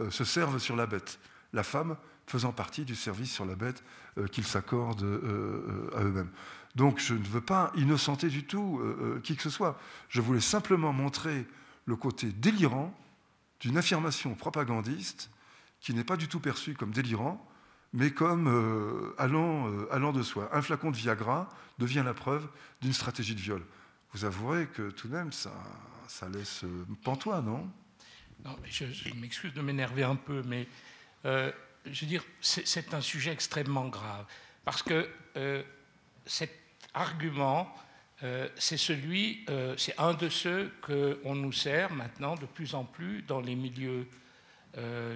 se 0.10 0.24
servent 0.24 0.60
sur 0.60 0.76
la 0.76 0.86
bête. 0.86 1.20
La 1.54 1.64
femme 1.64 1.98
faisant 2.26 2.54
partie 2.54 2.86
du 2.86 2.96
service 2.96 3.32
sur 3.32 3.46
la 3.46 3.56
bête 3.56 3.84
euh, 3.84 4.01
qu'ils 4.32 4.46
s'accordent 4.46 5.04
euh, 5.04 5.90
euh, 5.94 5.98
à 5.98 6.04
eux-mêmes. 6.04 6.30
Donc 6.76 7.00
je 7.00 7.14
ne 7.14 7.24
veux 7.24 7.42
pas 7.42 7.72
innocenter 7.76 8.30
du 8.30 8.46
tout 8.46 8.82
qui 9.24 9.36
que 9.36 9.44
ce 9.44 9.50
soit. 9.50 9.78
Je 10.08 10.22
voulais 10.22 10.40
simplement 10.40 10.94
montrer 10.94 11.46
le 11.86 11.98
côté 11.98 12.28
délirant 12.28 12.98
d'une 13.60 13.78
affirmation 13.78 14.36
propagandiste 14.36 15.30
qui 15.82 15.94
n'est 15.94 16.06
pas 16.06 16.16
du 16.16 16.30
tout 16.30 16.40
perçue 16.40 16.74
comme 16.74 16.92
délirant, 16.92 17.46
mais 17.92 18.12
comme 18.12 18.48
allant, 19.18 20.14
de 20.14 20.24
soi. 20.24 20.50
Un 20.54 20.62
flacon 20.62 20.92
de 20.92 20.96
Viagra 20.96 21.50
devient 21.78 22.04
la 22.06 22.14
preuve 22.14 22.48
d'une 22.82 22.94
stratégie 22.94 23.36
de 23.36 23.42
viol. 23.42 23.62
vous 24.14 24.24
avouerez 24.24 24.68
que 24.68 24.92
tout 24.92 25.10
de 25.10 25.14
même, 25.14 25.34
ça, 25.34 25.52
ça 26.08 26.30
laisse 26.30 26.64
pantois, 27.04 27.42
non? 27.42 27.70
Non, 28.46 28.56
je, 28.64 28.86
m'excuse 29.16 29.54
de 29.54 29.62
m'énerver 29.62 30.04
un 30.04 30.16
peu, 30.16 30.42
mais 30.46 30.70
je 31.86 32.02
veux 32.02 32.08
dire, 32.08 32.24
c'est 32.42 32.94
un 32.94 33.02
sujet 33.02 33.32
extrêmement 33.32 33.88
grave. 33.88 34.26
Parce 34.64 34.84
que 34.84 35.10
cet 36.26 36.52
argument, 36.94 37.74
c'est 38.56 38.78
celui, 38.78 39.46
c'est 39.78 39.98
un 39.98 40.14
de 40.14 40.30
ceux 40.30 40.72
qu'on 40.82 41.36
nous 41.36 41.52
sert 41.52 41.92
maintenant 41.92 42.36
de 42.36 42.46
plus 42.46 42.76
en 42.76 42.84
plus 42.84 43.24
dans 43.24 43.42
les 43.42 43.56
milieux 43.56 44.08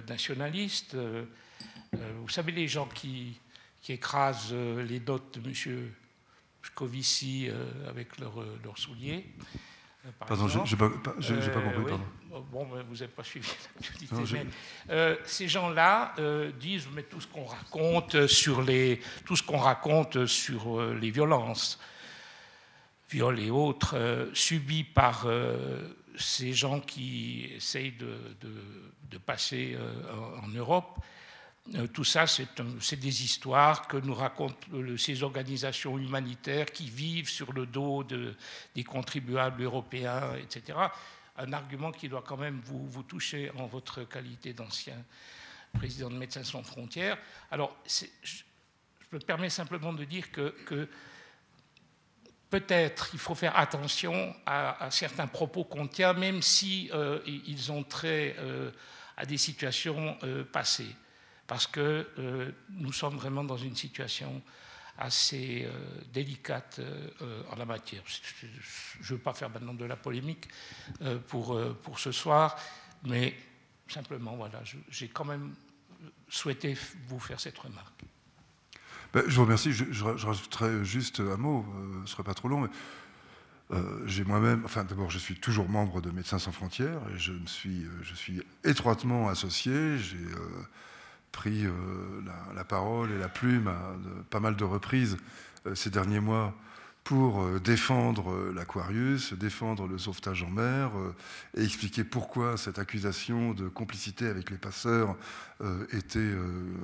nationalistes. 0.08 0.96
vous 1.92 2.28
savez, 2.28 2.52
les 2.52 2.68
gens 2.68 2.86
qui, 2.86 3.38
écrasent 3.88 4.52
les 4.52 4.98
dots 4.98 5.20
de 5.32 5.40
M. 5.48 5.92
Scovici 6.64 7.48
avec 7.88 8.18
leurs 8.18 8.44
leur 8.64 8.76
souliers. 8.76 9.24
Pardon, 10.18 10.48
je 10.48 10.58
n'ai 10.58 10.76
pas, 10.76 10.88
pas, 10.88 11.12
compris. 11.12 11.84
Pardon. 11.84 12.00
Bon, 12.52 12.64
vous 12.64 12.94
n'avez 12.94 13.08
pas 13.08 13.24
suivi 13.24 13.48
l'actualité. 13.74 14.46
Euh, 14.90 15.16
ces 15.24 15.48
gens-là 15.48 16.14
euh, 16.18 16.52
disent 16.52 16.86
mais 16.94 17.02
tout 17.02 17.20
ce 17.20 17.26
qu'on 17.26 17.44
raconte 17.44 18.26
sur 18.26 18.62
les, 18.62 19.00
tout 19.24 19.36
ce 19.36 19.42
qu'on 19.42 19.58
raconte 19.58 20.26
sur 20.26 20.78
euh, 20.80 20.98
les 21.00 21.10
violences, 21.10 21.80
viols 23.10 23.40
et 23.40 23.50
autres, 23.50 23.96
subis 24.34 24.84
par 24.84 25.26
ces 26.16 26.52
gens 26.52 26.80
qui 26.80 27.50
essayent 27.54 27.92
de, 27.92 28.18
de, 28.40 28.52
de 29.10 29.18
passer 29.18 29.78
en 30.42 30.48
Europe, 30.48 30.98
euh, 30.98 31.00
tout 31.92 32.04
ça, 32.04 32.26
c'est 32.26 32.96
des 32.96 33.24
histoires 33.24 33.88
que 33.88 33.96
nous 33.96 34.14
racontent 34.14 34.56
ces 34.96 35.22
organisations 35.22 35.98
humanitaires 35.98 36.66
qui 36.66 36.88
vivent 36.88 37.28
sur 37.28 37.52
le 37.52 37.66
dos 37.66 38.04
de, 38.04 38.34
des 38.74 38.84
contribuables 38.84 39.62
européens, 39.62 40.34
etc. 40.36 40.78
Un 41.36 41.52
argument 41.52 41.90
qui 41.90 42.08
doit 42.08 42.22
quand 42.22 42.36
même 42.36 42.60
vous, 42.64 43.02
toucher 43.02 43.50
en 43.58 43.66
votre 43.66 44.04
qualité 44.04 44.52
d'ancien 44.52 44.96
président 45.74 46.08
de 46.08 46.14
Médecins 46.14 46.44
sans 46.44 46.62
frontières. 46.62 47.18
Alors, 47.50 47.76
je, 47.86 48.06
me 49.12 49.18
permets 49.18 49.50
simplement 49.50 49.92
de 49.92 50.04
dire 50.04 50.30
que, 50.30 50.50
que 50.64 50.88
peut-être 52.50 53.10
il 53.12 53.18
faut 53.18 53.34
faire 53.34 53.58
attention 53.58 54.34
à, 54.46 54.88
certains 54.90 55.26
propos 55.26 55.64
qu'on 55.64 55.88
tient, 55.88 56.12
même 56.12 56.42
si 56.42 56.90
euh, 56.92 57.20
ils 57.26 57.72
ont 57.72 57.82
trait 57.82 58.36
euh, 58.38 58.70
à 59.16 59.26
des 59.26 59.38
situations 59.38 60.16
passées 60.52 60.94
parce 61.46 61.66
que 61.66 62.08
euh, 62.18 62.50
nous 62.70 62.92
sommes 62.92 63.16
vraiment 63.16 63.44
dans 63.44 63.56
une 63.56 63.76
situation 63.76 64.42
assez 64.98 65.66
euh, 65.66 66.00
délicate 66.12 66.78
euh, 66.78 67.42
en 67.50 67.56
la 67.56 67.66
matière. 67.66 68.02
Je 68.06 68.46
ne 69.00 69.04
veux 69.16 69.18
pas 69.18 69.34
faire 69.34 69.50
maintenant 69.50 69.74
de 69.74 69.84
la 69.84 69.96
polémique 69.96 70.48
pour, 71.28 71.60
pour 71.82 71.98
ce 71.98 72.12
soir, 72.12 72.56
mais 73.04 73.36
simplement, 73.88 74.36
voilà, 74.36 74.62
j'ai 74.88 75.08
quand 75.08 75.24
même 75.24 75.54
souhaité 76.28 76.76
vous 77.08 77.20
faire 77.20 77.38
cette 77.38 77.58
remarque. 77.58 78.02
Ben, 79.12 79.22
je 79.28 79.36
vous 79.36 79.42
remercie. 79.42 79.72
Je, 79.72 80.04
rajouterai 80.04 80.84
juste 80.84 81.20
un 81.20 81.36
mot, 81.36 81.64
ce 81.98 82.00
ne 82.00 82.06
serait 82.06 82.24
pas 82.24 82.34
trop 82.34 82.48
long. 82.48 82.68
J'ai 84.06 84.24
moi-même, 84.24 84.64
enfin 84.64 84.84
d'abord, 84.84 85.10
je 85.10 85.18
suis 85.18 85.36
toujours 85.36 85.68
membre 85.68 86.00
de 86.00 86.10
Médecins 86.10 86.38
sans 86.38 86.52
frontières 86.52 87.00
et 87.14 87.18
je 87.18 87.32
suis, 87.46 87.86
je 88.02 88.14
suis 88.14 88.42
étroitement 88.64 89.28
associé. 89.28 89.98
Pris 91.36 91.66
euh, 91.66 91.70
la, 92.54 92.64
parole 92.64 93.12
et 93.12 93.18
la 93.18 93.28
plume 93.28 93.68
à 93.68 93.94
pas 94.30 94.40
mal 94.40 94.56
de 94.56 94.64
reprises 94.64 95.18
euh, 95.66 95.74
ces 95.74 95.90
derniers 95.90 96.18
mois 96.18 96.54
pour 97.04 97.42
euh, 97.42 97.60
défendre 97.60 98.50
l'Aquarius, 98.54 99.34
défendre 99.34 99.86
le 99.86 99.98
sauvetage 99.98 100.42
en 100.42 100.48
mer 100.48 100.92
et 101.54 101.62
expliquer 101.62 102.04
pourquoi 102.04 102.56
cette 102.56 102.78
accusation 102.78 103.52
de 103.52 103.68
complicité 103.68 104.26
avec 104.26 104.50
les 104.50 104.56
passeurs 104.56 105.14
était 105.92 106.32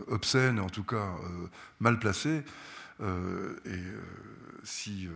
obscène, 0.08 0.60
en 0.60 0.68
tout 0.68 0.84
cas 0.84 1.14
mal 1.80 1.98
placée. 1.98 2.42
et 3.02 3.82
si 4.64 5.08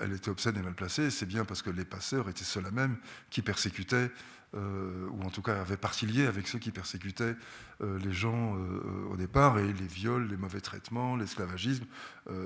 elle 0.00 0.12
était 0.12 0.28
obscène 0.28 0.56
et 0.56 0.62
mal 0.62 0.74
placée, 0.74 1.10
c'est 1.10 1.26
bien 1.26 1.44
parce 1.44 1.62
que 1.62 1.70
les 1.70 1.84
passeurs 1.84 2.28
étaient 2.28 2.44
ceux-là 2.44 2.70
même 2.70 2.96
qui 3.30 3.42
persécutaient 3.42 4.10
euh, 4.56 5.06
ou 5.12 5.22
en 5.22 5.30
tout 5.30 5.42
cas 5.42 5.60
avait 5.60 5.76
partie 5.76 6.06
liée 6.06 6.26
avec 6.26 6.48
ceux 6.48 6.58
qui 6.58 6.72
persécutaient 6.72 7.36
euh, 7.82 7.98
les 8.00 8.12
gens 8.12 8.56
euh, 8.56 9.08
au 9.08 9.16
départ, 9.16 9.60
et 9.60 9.72
les 9.72 9.86
viols, 9.86 10.26
les 10.28 10.36
mauvais 10.36 10.60
traitements, 10.60 11.16
l'esclavagisme, 11.16 11.84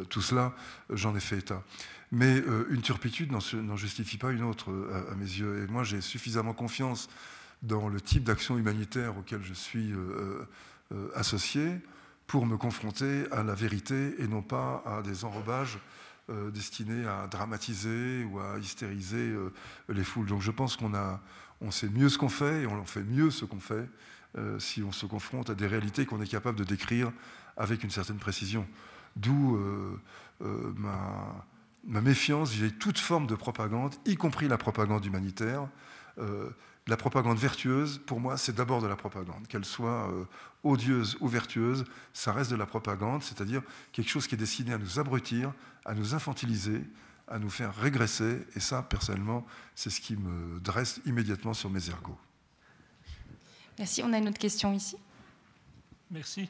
tout 0.08 0.22
cela, 0.22 0.54
j'en 0.90 1.14
ai 1.14 1.20
fait 1.20 1.38
état. 1.38 1.62
Mais 2.10 2.42
une 2.70 2.80
turpitude 2.80 3.32
n'en 3.32 3.76
justifie 3.76 4.16
pas 4.16 4.30
une 4.30 4.42
autre, 4.42 4.70
à, 5.10 5.14
mes 5.14 5.24
yeux. 5.24 5.62
Et 5.62 5.66
moi, 5.66 5.84
j'ai 5.84 6.00
suffisamment 6.00 6.54
confiance 6.54 7.08
dans 7.62 7.88
le 7.88 8.00
type 8.00 8.24
d'action 8.24 8.56
humanitaire 8.56 9.18
auquel 9.18 9.42
je 9.42 9.52
suis 9.52 9.92
associé 11.14 11.80
pour 12.26 12.46
me 12.46 12.56
confronter 12.56 13.24
à 13.30 13.42
la 13.42 13.54
vérité 13.54 14.14
et 14.22 14.26
non 14.26 14.42
pas 14.42 14.82
à 14.86 15.02
des 15.02 15.24
enrobages 15.24 15.78
destinés 16.52 17.06
à 17.06 17.26
dramatiser 17.26 18.24
ou 18.24 18.38
à 18.38 18.58
hystériser 18.58 19.34
les 19.90 20.04
foules. 20.04 20.26
Donc 20.26 20.40
je 20.40 20.52
pense 20.52 20.76
qu'on 20.76 20.94
a, 20.94 21.20
on 21.60 21.70
sait 21.70 21.88
mieux 21.88 22.08
ce 22.08 22.18
qu'on 22.18 22.28
fait 22.28 22.62
et 22.62 22.66
on 22.66 22.84
fait 22.84 23.04
mieux 23.04 23.30
ce 23.30 23.44
qu'on 23.44 23.60
fait 23.60 23.88
euh, 24.36 24.58
si 24.58 24.82
on 24.82 24.90
se 24.90 25.06
confronte 25.06 25.50
à 25.50 25.54
des 25.54 25.66
réalités 25.66 26.06
qu'on 26.06 26.20
est 26.20 26.26
capable 26.26 26.58
de 26.58 26.64
décrire 26.64 27.12
avec 27.56 27.84
une 27.84 27.90
certaine 27.90 28.18
précision. 28.18 28.66
D'où 29.14 29.56
euh, 29.56 30.00
euh, 30.42 30.72
ma, 30.76 31.46
ma, 31.84 32.00
méfiance 32.00 32.50
vis-à-vis 32.50 32.72
toute 32.72 32.98
forme 32.98 33.28
de 33.28 33.36
propagande, 33.36 33.94
y 34.06 34.16
compris 34.16 34.48
la 34.48 34.58
propagande 34.58 35.04
humanitaire. 35.04 35.68
la 36.86 36.96
propagande 36.96 37.38
vertueuse, 37.38 37.98
pour 38.06 38.18
moi, 38.18 38.36
c'est 38.36 38.54
d'abord 38.54 38.82
de 38.82 38.88
la 38.88 38.96
propagande. 38.96 39.46
Qu'elle 39.46 39.64
soit 39.64 40.10
odieuse 40.64 41.16
ou 41.20 41.28
vertueuse, 41.28 41.84
ça 42.12 42.32
reste 42.32 42.50
de 42.50 42.56
la 42.56 42.66
propagande, 42.66 43.22
c'est-à-dire 43.22 43.62
quelque 43.92 44.10
chose 44.10 44.26
qui 44.26 44.34
est 44.34 44.38
destiné 44.38 44.72
à 44.72 44.78
nous 44.78 44.98
abrutir, 44.98 45.52
à 45.84 45.94
nous 45.94 46.14
infantiliser, 46.14 46.82
à 47.28 47.38
nous 47.38 47.50
faire 47.50 47.74
régresser. 47.74 48.46
Et 48.54 48.60
ça, 48.60 48.82
personnellement, 48.82 49.46
c'est 49.74 49.90
ce 49.90 50.00
qui 50.00 50.16
me 50.16 50.60
dresse 50.60 51.00
immédiatement 51.06 51.54
sur 51.54 51.70
mes 51.70 51.88
ergots. 51.88 52.18
Merci. 53.78 54.02
On 54.04 54.12
a 54.12 54.18
une 54.18 54.28
autre 54.28 54.38
question 54.38 54.72
ici. 54.72 54.96
Merci. 56.10 56.48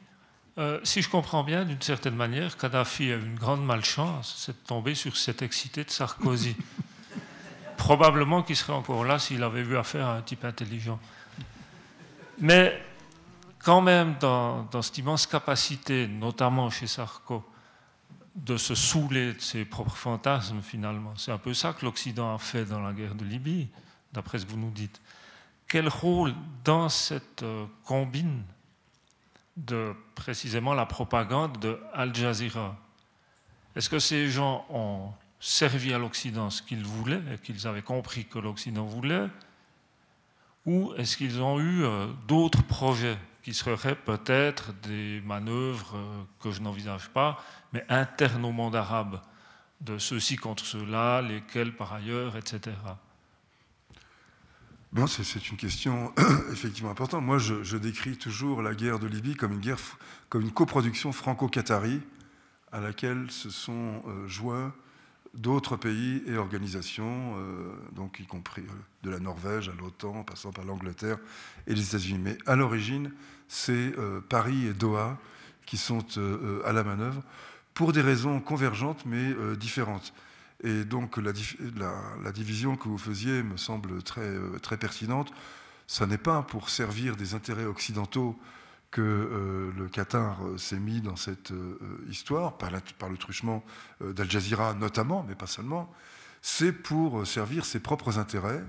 Euh, 0.57 0.79
si 0.83 1.01
je 1.01 1.09
comprends 1.09 1.43
bien, 1.43 1.65
d'une 1.65 1.81
certaine 1.81 2.15
manière, 2.15 2.55
Kadhafi 2.57 3.11
a 3.11 3.15
eu 3.15 3.25
une 3.25 3.35
grande 3.35 3.65
malchance, 3.65 4.35
c'est 4.37 4.53
de 4.53 4.67
tomber 4.67 4.95
sur 4.95 5.17
cette 5.17 5.41
excité 5.41 5.83
de 5.83 5.89
Sarkozy. 5.89 6.55
Probablement 7.77 8.41
qu'il 8.41 8.55
serait 8.55 8.73
encore 8.73 9.03
là 9.03 9.19
s'il 9.19 9.43
avait 9.43 9.61
eu 9.61 9.75
affaire 9.75 10.07
à 10.07 10.15
un 10.15 10.21
type 10.21 10.45
intelligent. 10.45 10.99
Mais 12.39 12.81
quand 13.59 13.81
même, 13.81 14.15
dans, 14.19 14.63
dans 14.63 14.81
cette 14.81 14.97
immense 14.97 15.27
capacité, 15.27 16.07
notamment 16.07 16.69
chez 16.69 16.87
Sarko, 16.87 17.43
de 18.35 18.57
se 18.57 18.75
saouler 18.75 19.33
de 19.33 19.39
ses 19.39 19.63
propres 19.63 19.95
fantasmes, 19.95 20.61
finalement. 20.61 21.13
C'est 21.15 21.31
un 21.31 21.37
peu 21.37 21.53
ça 21.53 21.73
que 21.73 21.85
l'Occident 21.85 22.35
a 22.35 22.37
fait 22.37 22.65
dans 22.65 22.81
la 22.81 22.91
guerre 22.91 23.15
de 23.15 23.23
Libye, 23.23 23.69
d'après 24.13 24.39
ce 24.39 24.45
que 24.45 24.51
vous 24.51 24.59
nous 24.59 24.71
dites. 24.71 25.01
Quel 25.67 25.87
rôle 25.87 26.33
dans 26.63 26.89
cette 26.89 27.43
euh, 27.43 27.65
combine 27.85 28.43
de 29.57 29.93
précisément 30.15 30.73
la 30.73 30.85
propagande 30.85 31.59
de 31.59 31.79
Al 31.93 32.13
Jazeera? 32.13 32.75
Est-ce 33.75 33.89
que 33.89 33.99
ces 33.99 34.29
gens 34.29 34.65
ont 34.69 35.11
servi 35.39 35.93
à 35.93 35.97
l'Occident 35.97 36.49
ce 36.49 36.61
qu'ils 36.61 36.83
voulaient 36.83 37.21
et 37.33 37.37
qu'ils 37.37 37.67
avaient 37.67 37.81
compris 37.81 38.25
que 38.25 38.37
l'Occident 38.37 38.85
voulait? 38.85 39.27
Ou 40.65 40.93
est-ce 40.97 41.15
qu'ils 41.15 41.41
ont 41.41 41.59
eu 41.59 41.83
euh, 41.83 42.07
d'autres 42.27 42.63
projets 42.63 43.17
qui 43.43 43.53
seraient 43.53 43.95
peut-être 43.95 44.73
des 44.81 45.21
manœuvres 45.23 45.95
euh, 45.95 46.23
que 46.41 46.51
je 46.51 46.61
n'envisage 46.61 47.09
pas, 47.09 47.43
mais 47.75 47.85
internes 47.89 48.45
au 48.45 48.53
monde 48.53 48.73
arabe, 48.77 49.19
de 49.81 49.97
ceux-ci 49.97 50.37
contre 50.37 50.65
ceux-là, 50.65 51.21
lesquels 51.21 51.75
par 51.75 51.91
ailleurs, 51.91 52.37
etc. 52.37 52.71
C'est 55.07 55.49
une 55.49 55.57
question 55.57 56.13
effectivement 56.53 56.91
importante. 56.91 57.21
Moi, 57.21 57.37
je, 57.37 57.75
décris 57.75 58.15
toujours 58.15 58.61
la 58.61 58.73
guerre 58.73 58.97
de 58.97 59.07
Libye 59.07 59.35
comme 59.35 59.51
une 59.51 59.59
guerre, 59.59 59.77
comme 60.29 60.43
une 60.43 60.53
coproduction 60.53 61.11
franco-qatari 61.11 61.99
à 62.71 62.79
laquelle 62.79 63.29
se 63.29 63.49
sont 63.49 64.01
euh, 64.07 64.25
joints 64.25 64.73
d'autres 65.33 65.75
pays 65.75 66.23
et 66.27 66.37
organisations, 66.37 67.35
euh, 67.37 67.73
donc 67.91 68.21
y 68.21 68.25
compris 68.25 68.63
de 69.03 69.09
la 69.09 69.19
Norvège 69.19 69.67
à 69.67 69.73
l'OTAN, 69.73 70.23
passant 70.23 70.53
par 70.53 70.63
l'Angleterre 70.63 71.17
et 71.67 71.75
les 71.75 71.89
États-Unis. 71.89 72.19
Mais 72.19 72.37
à 72.45 72.55
l'origine, 72.55 73.11
c'est 73.49 73.97
euh, 73.97 74.21
Paris 74.21 74.67
et 74.67 74.73
Doha 74.73 75.17
qui 75.65 75.77
sont 75.77 76.05
euh, 76.17 76.61
euh, 76.61 76.61
à 76.67 76.71
la 76.71 76.83
manœuvre 76.83 77.21
pour 77.75 77.93
des 77.93 78.01
raisons 78.01 78.39
convergentes 78.39 79.05
mais 79.05 79.35
différentes. 79.57 80.13
Et 80.63 80.83
donc 80.85 81.17
la, 81.17 82.31
division 82.31 82.75
que 82.75 82.87
vous 82.87 82.97
faisiez 82.97 83.43
me 83.43 83.57
semble 83.57 84.01
très, 84.01 84.33
très 84.63 84.77
pertinente. 84.77 85.31
Ça 85.85 86.07
n'est 86.07 86.17
pas 86.17 86.41
pour 86.41 86.69
servir 86.69 87.15
des 87.15 87.35
intérêts 87.35 87.65
occidentaux 87.65 88.39
que 88.89 89.71
le 89.75 89.87
Qatar 89.89 90.39
s'est 90.57 90.79
mis 90.79 91.01
dans 91.01 91.17
cette 91.17 91.53
histoire, 92.09 92.57
par, 92.57 92.71
le 92.71 93.17
truchement 93.17 93.63
d'Al 94.01 94.31
Jazeera 94.31 94.73
notamment, 94.73 95.25
mais 95.27 95.35
pas 95.35 95.47
seulement. 95.47 95.93
c'est 96.41 96.71
pour 96.71 97.27
servir 97.27 97.65
ses 97.65 97.81
propres 97.81 98.17
intérêts, 98.17 98.63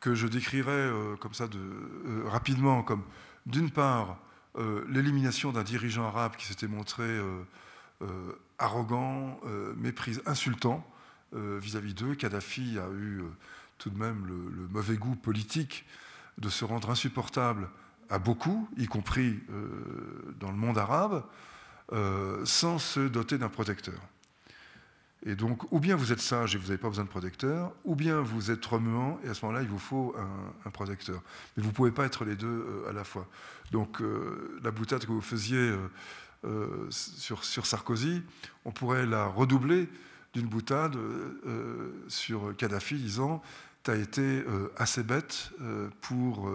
que 0.00 0.14
je 0.14 0.26
décrirais 0.26 0.90
comme 1.18 1.32
ça 1.32 1.48
de, 1.48 1.58
rapidement 2.26 2.82
comme 2.82 3.04
d'une 3.46 3.70
part 3.70 4.18
l'élimination 4.88 5.50
d'un 5.50 5.62
dirigeant 5.62 6.06
arabe 6.06 6.36
qui 6.36 6.44
s'était 6.44 6.68
montré 6.68 7.04
arrogant, 8.58 9.40
méprise, 9.76 10.22
insultant 10.26 10.86
vis-à-vis 11.32 11.94
d'eux. 11.94 12.14
Kadhafi 12.14 12.78
a 12.78 12.88
eu 12.92 13.22
tout 13.78 13.90
de 13.90 13.98
même 13.98 14.26
le, 14.26 14.68
mauvais 14.68 14.96
goût 14.96 15.16
politique 15.16 15.86
de 16.38 16.48
se 16.48 16.64
rendre 16.64 16.90
insupportable 16.90 17.68
à 18.10 18.18
beaucoup, 18.18 18.68
y 18.76 18.86
compris 18.86 19.40
dans 20.40 20.50
le 20.50 20.56
monde 20.56 20.78
arabe, 20.78 21.24
sans 22.44 22.78
se 22.78 23.00
doter 23.00 23.38
d'un 23.38 23.48
protecteur. 23.48 24.00
Et 25.24 25.36
donc, 25.36 25.70
ou 25.72 25.78
bien 25.78 25.94
vous 25.94 26.12
êtes 26.12 26.20
sage 26.20 26.54
et 26.54 26.58
vous 26.58 26.66
n'avez 26.66 26.78
pas 26.78 26.88
besoin 26.88 27.04
de 27.04 27.08
protecteur, 27.08 27.72
ou 27.84 27.94
bien 27.94 28.20
vous 28.20 28.50
êtes 28.50 28.64
remuant 28.66 29.20
et 29.24 29.28
à 29.28 29.34
ce 29.34 29.44
moment-là, 29.44 29.62
il 29.62 29.68
vous 29.68 29.78
faut 29.78 30.16
un, 30.66 30.70
protecteur. 30.70 31.22
Mais 31.56 31.62
vous 31.62 31.68
ne 31.68 31.74
pouvez 31.74 31.92
pas 31.92 32.04
être 32.04 32.24
les 32.24 32.34
deux 32.34 32.48
euh, 32.48 32.90
à 32.90 32.92
la 32.92 33.04
fois. 33.04 33.28
Donc, 33.70 34.00
euh, 34.00 34.58
la 34.64 34.72
boutade 34.72 35.04
que 35.04 35.12
vous 35.12 35.20
faisiez 35.20 35.72
euh, 36.44 36.86
sur, 36.90 37.66
Sarkozy, 37.66 38.22
on 38.64 38.72
pourrait 38.72 39.06
la 39.06 39.26
redoubler 39.26 39.88
d'une 40.32 40.46
boutade 40.46 40.96
sur 42.08 42.56
Kadhafi 42.56 42.96
disant 42.96 43.42
Tu 43.82 43.90
as 43.90 43.96
été 43.96 44.42
assez 44.78 45.02
bête 45.02 45.50
pour 46.00 46.50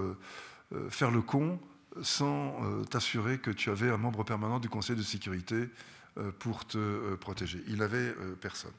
faire 0.89 1.11
le 1.11 1.21
con 1.21 1.59
sans 2.01 2.59
t'assurer 2.89 3.37
que 3.37 3.51
tu 3.51 3.69
avais 3.69 3.91
un 3.91 3.97
membre 3.97 4.23
permanent 4.23 4.59
du 4.59 4.67
Conseil 4.67 4.95
de 4.95 5.03
sécurité 5.03 5.69
euh, 6.17 6.31
pour 6.39 6.65
te 6.65 6.77
euh, 6.77 7.15
protéger. 7.15 7.63
Il 7.67 7.77
n'avait 7.77 7.97
euh, 7.97 8.35
personne. 8.39 8.71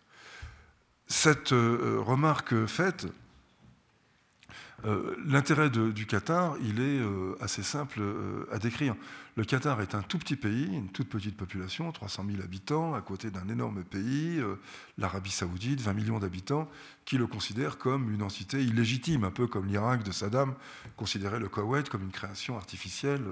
Cette 1.07 1.51
remarque 1.51 2.67
faite, 2.67 3.07
l'intérêt 5.27 5.71
du 5.71 6.07
Qatar, 6.07 6.57
il 6.63 6.81
est 6.81 7.01
assez 7.41 7.63
simple 7.63 8.01
à 8.53 8.59
décrire. 8.59 8.95
Le 9.37 9.45
Qatar 9.45 9.81
est 9.81 9.95
un 9.95 10.03
tout 10.03 10.19
petit 10.19 10.37
pays, 10.37 10.67
une 10.67 10.89
toute 10.89 11.09
petite 11.09 11.37
population, 11.37 11.91
300 11.91 12.25
000 12.31 12.43
habitants, 12.43 12.95
à 12.95 13.01
côté 13.01 13.31
d'un 13.31 13.49
énorme 13.49 13.83
pays, 13.83 14.41
l'Arabie 14.97 15.31
saoudite, 15.31 15.81
20 15.81 15.93
millions 15.95 16.19
d'habitants, 16.19 16.69
qui 17.05 17.19
le 17.19 17.27
considère 17.27 17.79
comme 17.79 18.13
une 18.13 18.23
entité 18.23 18.63
illégitime, 18.63 19.25
un 19.25 19.31
peu 19.31 19.47
comme 19.47 19.67
l'Irak 19.67 20.05
de 20.05 20.13
Saddam 20.13 20.55
considérait 20.97 21.41
le 21.41 21.49
Koweït 21.49 21.89
comme 21.89 22.03
une 22.03 22.13
création 22.13 22.57
artificielle 22.57 23.23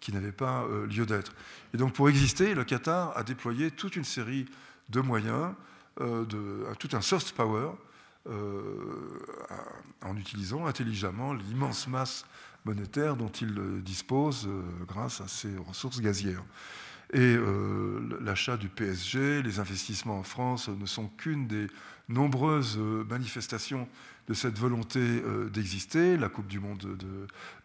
qui 0.00 0.12
n'avait 0.12 0.32
pas 0.32 0.64
lieu 0.88 1.06
d'être. 1.06 1.32
Et 1.74 1.78
donc 1.78 1.94
pour 1.94 2.08
exister, 2.08 2.54
le 2.54 2.64
Qatar 2.64 3.16
a 3.16 3.24
déployé 3.24 3.70
toute 3.70 3.96
une 3.96 4.04
série 4.04 4.46
de 4.88 5.00
moyens, 5.00 5.54
euh, 6.00 6.24
de, 6.24 6.74
tout 6.78 6.88
un 6.92 7.00
soft 7.00 7.32
power, 7.32 7.70
euh, 7.70 7.91
en 8.26 10.16
utilisant 10.16 10.66
intelligemment 10.66 11.32
l'immense 11.32 11.88
masse 11.88 12.24
monétaire 12.64 13.16
dont 13.16 13.30
il 13.30 13.82
dispose 13.82 14.46
euh, 14.46 14.62
grâce 14.86 15.20
à 15.20 15.26
ses 15.26 15.56
ressources 15.56 16.00
gazières. 16.00 16.44
Et 17.12 17.36
l'achat 18.22 18.56
du 18.56 18.70
PSG, 18.70 19.42
les 19.42 19.60
investissements 19.60 20.20
en 20.20 20.22
France 20.22 20.68
ne 20.68 20.86
sont 20.86 21.08
qu'une 21.08 21.46
des 21.46 21.66
nombreuses 22.08 22.78
manifestations 22.78 23.86
de 24.28 24.34
cette 24.34 24.58
volonté 24.58 25.00
euh, 25.00 25.48
d'exister, 25.50 26.16
la 26.16 26.28
Coupe 26.28 26.46
du 26.46 26.60
Monde 26.60 26.96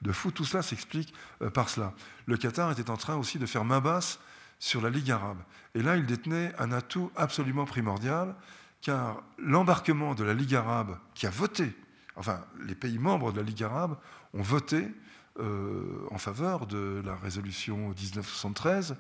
de, 0.02 0.12
foot, 0.12 0.34
tout 0.34 0.46
cela 0.46 0.64
s'explique 0.64 1.14
euh, 1.42 1.50
par 1.50 1.70
cela. 1.70 1.94
Le 2.26 2.38
Qatar 2.38 2.72
était 2.72 2.90
en 2.90 2.98
train 2.98 3.16
aussi 3.16 3.38
de 3.38 3.46
faire 3.46 3.64
main 3.64 3.80
basse 3.80 4.20
sur 4.60 4.82
la 4.82 4.90
Ligue 4.90 5.12
arabe. 5.12 5.38
Et 5.76 5.84
là, 5.84 5.98
il 5.98 6.06
détenait 6.06 6.54
un 6.58 6.72
atout 6.72 7.12
absolument 7.16 7.66
primordial, 7.66 8.36
car 8.88 9.22
l'embarquement 9.38 10.16
de 10.16 10.24
la 10.24 10.34
Ligue 10.34 10.56
arabe, 10.56 10.98
qui 11.14 11.28
a 11.28 11.30
voté, 11.30 11.76
enfin, 12.16 12.46
les 12.66 12.76
pays 12.76 13.00
membres 13.00 13.32
de 13.32 13.38
la 13.38 13.44
Ligue 13.44 13.64
arabe 13.64 13.98
ont 14.34 14.42
voté 14.42 14.88
euh, 15.40 16.08
en 16.10 16.18
faveur 16.18 16.68
de 16.68 17.02
la 17.06 17.16
résolution 17.16 17.90
1973, 17.90 18.96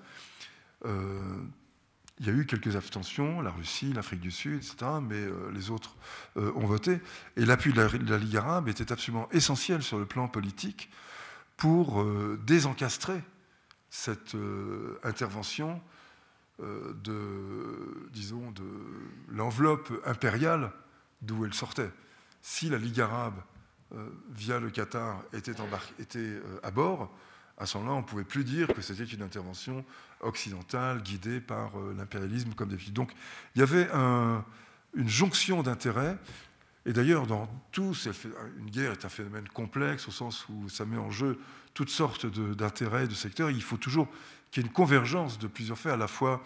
il 2.20 2.26
y 2.26 2.30
a 2.30 2.34
eu 2.34 2.46
quelques 2.46 2.76
abstentions, 2.76 3.42
la 3.42 3.52
Russie, 3.52 3.94
l'Afrique 3.94 4.22
du 4.22 4.32
Sud, 4.32 4.56
etc., 4.56 4.76
mais 5.02 5.16
euh, 5.16 5.52
les 5.54 5.70
autres 5.70 5.96
euh, 6.38 6.52
ont 6.56 6.66
voté. 6.66 7.00
Et 7.36 7.46
l'appui 7.46 7.74
de, 7.74 7.82
la, 7.82 8.18
Ligue 8.18 8.38
arabe 8.38 8.70
était 8.70 8.92
absolument 8.92 9.30
essentiel 9.32 9.84
sur 9.84 10.00
le 10.00 10.06
plan 10.06 10.28
politique 10.28 10.90
pour 11.58 12.02
euh, 12.02 12.40
désencastrer 12.46 13.22
cette 13.90 14.36
intervention 15.04 15.82
de, 16.60 18.10
disons, 18.12 18.52
de 18.52 18.64
l'enveloppe 19.30 19.92
impériale 20.06 20.72
d'où 21.22 21.46
elle 21.46 21.54
sortait. 21.54 21.92
Si 22.42 22.70
la 22.70 22.78
Ligue 22.78 23.00
arabe, 23.00 23.40
via 24.34 24.60
le 24.60 24.70
Qatar, 24.70 25.22
était, 25.34 25.54
était 26.00 26.40
à 26.64 26.72
bord, 26.72 27.12
à 27.58 27.66
ce 27.66 27.78
moment-là, 27.78 27.96
on 27.96 28.02
ne 28.02 28.06
pouvait 28.06 28.24
plus 28.24 28.44
dire 28.44 28.68
que 28.68 28.82
c'était 28.82 29.04
une 29.04 29.24
intervention 29.24 29.84
occidentale 30.22 31.02
guidée 31.02 31.42
par 31.42 31.78
euh, 31.80 31.94
l'impérialisme 31.98 32.54
comme 32.54 32.70
d'habitude. 32.70 32.94
Donc 32.94 33.12
il 33.56 33.60
y 33.60 33.64
avait 33.64 33.90
une 34.96 35.10
jonction 35.10 35.64
d'intérêts. 35.64 36.18
Et 36.86 36.94
d'ailleurs, 36.94 37.28
dans 37.28 37.50
tout, 37.72 37.94
une 38.60 38.70
guerre 38.70 38.94
est 38.94 39.04
un 39.04 39.10
phénomène 39.10 39.48
complexe 39.50 40.08
au 40.08 40.12
sens 40.12 40.48
où 40.50 40.70
ça 40.70 40.86
met 40.86 40.98
en 40.98 41.12
jeu 41.12 41.40
toutes 41.74 41.90
sortes 41.90 42.26
d'intérêts, 42.26 43.08
de, 43.08 43.14
secteurs. 43.14 43.50
Il 43.50 43.62
faut 43.62 43.78
toujours 43.78 44.08
qu'il 44.52 44.64
y 44.64 44.66
ait 44.66 44.68
une 44.68 44.74
convergence 44.74 45.40
de 45.40 45.48
plusieurs 45.48 45.78
faits, 45.78 45.94
à 45.94 45.98
la 45.98 46.08
fois 46.08 46.44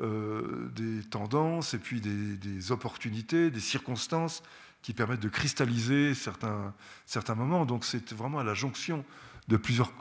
euh, 0.00 0.68
des 0.74 1.02
tendances 1.04 1.74
et 1.74 1.78
puis 1.78 2.00
des, 2.00 2.72
opportunités, 2.72 3.50
des 3.50 3.60
circonstances 3.60 4.42
qui 4.82 4.94
permettent 4.94 5.20
de 5.20 5.28
cristalliser 5.28 6.14
certains, 6.14 6.72
certains 7.06 7.34
moments. 7.34 7.66
Donc 7.66 7.84
c'est 7.84 8.12
vraiment 8.12 8.38
à 8.38 8.44
la 8.44 8.54
jonction 8.54 9.04
de 9.48 9.56
plusieurs 9.56 9.92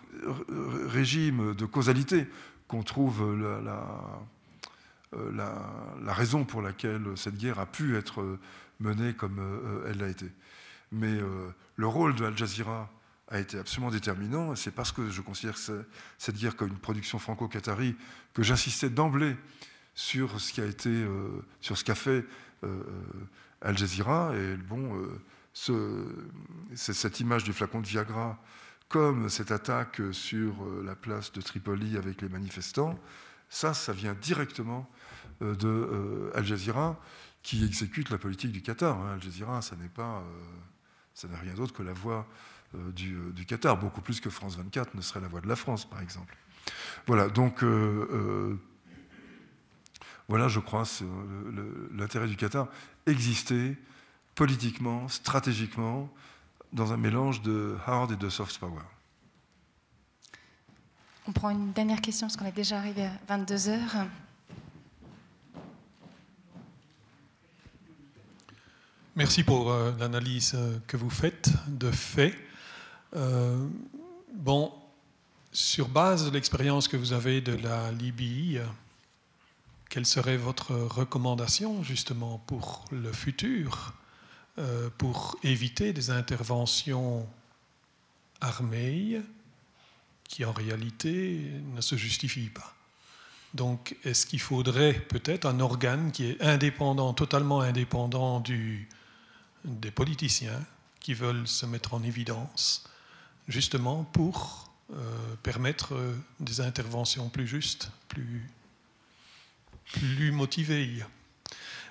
régimes 0.88 1.56
de 1.56 1.66
causalité 1.66 2.28
qu'on 2.68 2.84
trouve 2.84 3.36
la, 3.42 3.62
euh, 5.16 5.32
la, 5.34 5.54
la, 6.04 6.14
raison 6.14 6.46
pour 6.46 6.62
laquelle 6.62 7.04
cette 7.16 7.36
guerre 7.36 7.60
a 7.60 7.66
pu 7.66 7.98
être 7.98 8.38
menée 8.80 9.14
comme 9.14 9.40
euh, 9.40 9.90
elle 9.90 9.98
l'a 9.98 10.08
été. 10.08 10.28
Mais 10.92 11.12
euh, 11.12 11.50
le 11.76 11.88
rôle 11.88 12.16
de 12.16 12.26
Al 12.26 12.38
Jazeera 12.38 12.90
a 13.30 13.40
été 13.40 13.58
absolument 13.58 13.92
déterminant. 13.92 14.56
C'est 14.56 14.72
parce 14.72 14.92
que 14.92 15.10
je 15.10 15.22
considère 15.22 15.58
cette 15.58 16.36
guerre 16.36 16.56
comme 16.56 16.70
une 16.70 16.80
production 16.80 17.20
franco-qatari 17.20 17.96
que 18.34 18.44
j'insistais 18.44 18.90
d'emblée 18.90 19.36
sur 19.96 20.40
ce 20.40 20.62
été, 20.62 21.06
sur 21.62 21.78
ce 21.78 21.84
qu'a 21.84 21.96
fait 21.96 22.26
Al 23.62 23.78
Jazeera. 23.78 24.34
Et 24.36 24.56
bon, 24.56 25.08
ce, 25.54 26.06
cette 26.76 27.20
image 27.20 27.44
du 27.44 27.54
flacon 27.54 27.82
de 27.82 27.88
Viagra 27.88 28.40
comme 28.90 29.30
cette 29.30 29.52
attaque 29.52 30.02
sur 30.12 30.64
euh, 30.64 30.84
la 30.84 30.96
place 30.96 31.32
de 31.32 31.42
Tripoli 31.42 31.96
avec 31.96 32.22
les 32.22 32.30
manifestants, 32.30 33.00
ça, 33.48 33.74
ça 33.76 33.94
vient 33.94 34.16
directement 34.16 34.90
euh, 35.42 35.56
de 35.56 35.68
euh, 35.68 36.32
Al 36.36 36.44
Jazeera 36.44 37.00
qui 37.44 37.64
exécute 37.64 38.10
la 38.10 38.18
politique 38.18 38.52
du 38.52 38.62
Qatar. 38.62 39.00
Hein. 39.00 39.14
Al 39.14 39.22
Jazeera, 39.22 39.62
ça 39.62 39.76
n'est 39.76 39.90
pas, 39.90 40.24
ça 41.14 41.28
n'est 41.28 41.38
rien 41.38 41.54
d'autre 41.54 41.72
que 41.72 41.84
la 41.84 41.94
voix 41.94 42.28
du, 42.74 43.46
Qatar, 43.48 43.78
beaucoup 43.78 44.02
plus 44.02 44.20
que 44.20 44.30
France 44.30 44.58
24 44.58 44.96
ne 44.96 45.02
serait 45.02 45.22
la 45.22 45.28
voix 45.28 45.42
de 45.42 45.48
la 45.48 45.56
France, 45.56 45.86
par 45.86 46.02
exemple. 46.02 46.36
Voilà, 47.08 47.30
donc 47.30 47.64
voilà, 50.28 50.48
je 50.48 50.60
crois, 50.60 50.84
l'intérêt 51.92 52.28
du 52.28 52.36
Qatar 52.36 52.68
exister 53.08 53.76
politiquement, 54.36 55.08
stratégiquement, 55.08 56.10
dans 56.72 56.94
un 56.94 56.98
mélange 56.98 57.42
de 57.42 57.78
hard 57.86 58.12
et 58.12 58.16
de 58.16 58.30
soft 58.30 58.58
power. 58.60 58.84
On 61.28 61.32
prend 61.32 61.50
une 61.50 61.72
dernière 61.74 62.02
question 62.02 62.28
parce 62.28 62.38
qu'on 62.38 62.46
est 62.46 62.52
déjà 62.52 62.78
arrivé 62.78 63.06
à 63.06 63.12
22 63.28 63.70
heures. 63.70 64.06
Merci 69.16 69.44
pour 69.44 69.72
euh, 69.72 69.92
l'analyse 70.00 70.54
euh, 70.56 70.80
que 70.88 70.96
vous 70.96 71.10
faites 71.10 71.52
de 71.68 71.92
fait. 71.92 72.34
Euh, 73.16 73.68
bon, 74.34 74.72
sur 75.52 75.88
base 75.88 76.26
de 76.26 76.32
l'expérience 76.32 76.88
que 76.88 76.98
vous 76.98 77.14
avez 77.14 77.42
de 77.42 77.54
la 77.54 77.92
Libye, 77.92 78.60
quelle 79.90 80.06
serait 80.06 80.38
votre 80.38 80.74
recommandation 80.74 81.84
justement 81.84 82.38
pour 82.46 82.86
le 82.92 83.12
futur 83.12 83.94
euh, 84.60 84.90
pour 84.98 85.38
éviter 85.44 85.94
des 85.94 86.12
interventions 86.12 87.28
armées 88.42 89.22
qui 90.26 90.46
en 90.46 90.52
réalité 90.52 91.52
ne 91.74 91.82
se 91.82 91.96
justifient 91.96 92.50
pas? 92.50 92.76
Donc 93.56 93.96
est-ce 94.04 94.28
qu'il 94.28 94.40
faudrait 94.40 94.94
peut-être 94.94 95.46
un 95.46 95.60
organe 95.60 96.12
qui 96.12 96.26
est 96.26 96.42
indépendant, 96.42 97.14
totalement 97.14 97.62
indépendant 97.62 98.44
des 99.66 99.92
politiciens 99.92 100.64
qui 101.00 101.16
veulent 101.16 101.48
se 101.48 101.66
mettre 101.66 101.96
en 101.96 102.04
évidence, 102.04 102.84
justement 103.50 104.06
pour 104.06 104.72
euh, 104.94 104.96
permettre 105.44 105.94
des 106.40 106.62
interventions 106.62 107.28
plus 107.28 107.48
justes, 107.48 107.92
plus, 108.08 108.50
plus 109.92 110.32
motivées. 110.32 111.04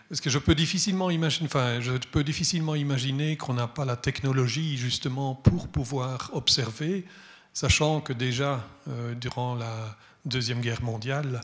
Parce 0.09 0.23
que 0.23 0.31
je 0.31 0.39
peux 0.39 0.55
difficilement 0.55 1.11
imaginer, 1.11 3.37
qu'on 3.37 3.53
n'a 3.53 3.69
pas 3.69 3.85
la 3.85 3.97
technologie 3.97 4.79
justement 4.79 5.35
pour 5.35 5.69
pouvoir 5.69 6.31
observer, 6.33 7.05
sachant 7.53 8.01
que 8.01 8.15
déjà 8.15 8.67
euh, 8.89 9.15
durant 9.15 9.55
la 9.55 9.99
deuxième 10.25 10.63
guerre 10.63 10.83
mondiale, 10.83 11.43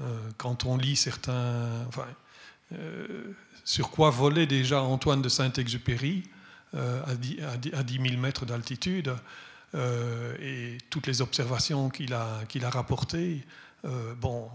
euh, 0.00 0.18
quand 0.38 0.64
on 0.64 0.78
lit 0.78 0.96
certains, 0.96 1.86
euh, 2.72 3.34
sur 3.62 3.90
quoi 3.90 4.08
volait 4.08 4.46
déjà 4.46 4.80
Antoine 4.80 5.20
de 5.20 5.28
Saint-Exupéry 5.28 6.22
à 6.74 7.14
10, 7.14 7.38
à 7.72 7.82
10 7.82 8.10
000 8.10 8.20
mètres 8.20 8.44
d'altitude 8.44 9.14
et 9.74 10.78
toutes 10.90 11.06
les 11.06 11.20
observations 11.20 11.90
qu'il 11.90 12.14
a, 12.14 12.44
qu'il 12.48 12.64
a 12.64 12.70
rapportées, 12.70 13.44
bon 14.20 14.48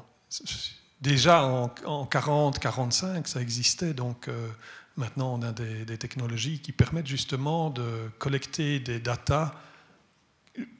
déjà 1.03 1.43
en, 1.45 1.67
40-45, 2.05 3.27
ça 3.27 3.41
existait. 3.41 3.93
Donc 3.93 4.27
euh, 4.27 4.49
maintenant, 4.95 5.33
on 5.35 5.41
a 5.43 5.51
des, 5.51 5.97
technologies 5.97 6.59
qui 6.59 6.71
permettent 6.71 7.07
justement 7.07 7.69
de 7.69 8.09
collecter 8.17 8.79
des 8.79 8.99
datas 8.99 9.53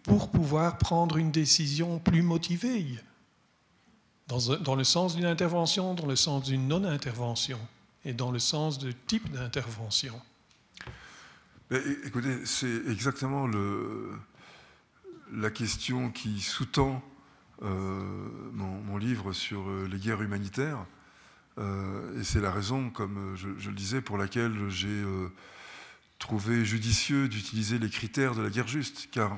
pour 0.03 0.31
pouvoir 0.31 0.77
prendre 0.77 1.17
une 1.17 1.31
décision 1.31 1.99
plus 1.99 2.21
motivée, 2.21 2.85
dans, 4.27 4.55
dans 4.61 4.75
le 4.75 4.83
sens 4.83 5.15
d'une 5.15 5.25
intervention, 5.25 5.93
dans 5.93 6.05
le 6.05 6.15
sens 6.15 6.43
d'une 6.43 6.67
non-intervention 6.67 7.59
et 8.05 8.13
dans 8.13 8.31
le 8.31 8.39
sens 8.39 8.79
du 8.79 8.95
type 8.95 9.31
d'intervention. 9.31 10.19
Écoutez, 11.71 12.45
c'est 12.45 12.87
exactement 12.87 13.49
la 15.31 15.49
question 15.49 16.11
qui 16.11 16.39
sous-tend 16.41 17.03
euh, 17.63 18.29
mon, 18.51 18.97
livre 18.97 19.31
sur 19.31 19.67
euh, 19.67 19.87
les 19.89 19.97
guerres 19.97 20.21
humanitaires. 20.21 20.85
Euh, 21.57 22.19
et 22.19 22.23
c'est 22.23 22.41
la 22.41 22.51
raison, 22.51 22.89
comme 22.89 23.35
je, 23.35 23.47
le 23.69 23.75
disais, 23.75 24.01
pour 24.01 24.17
laquelle 24.17 24.69
j'ai 24.69 25.03
trouvé 26.19 26.65
judicieux 26.65 27.27
d'utiliser 27.27 27.79
les 27.79 27.89
critères 27.89 28.35
de 28.35 28.41
la 28.41 28.49
guerre 28.49 28.67
juste, 28.67 29.09
car 29.11 29.37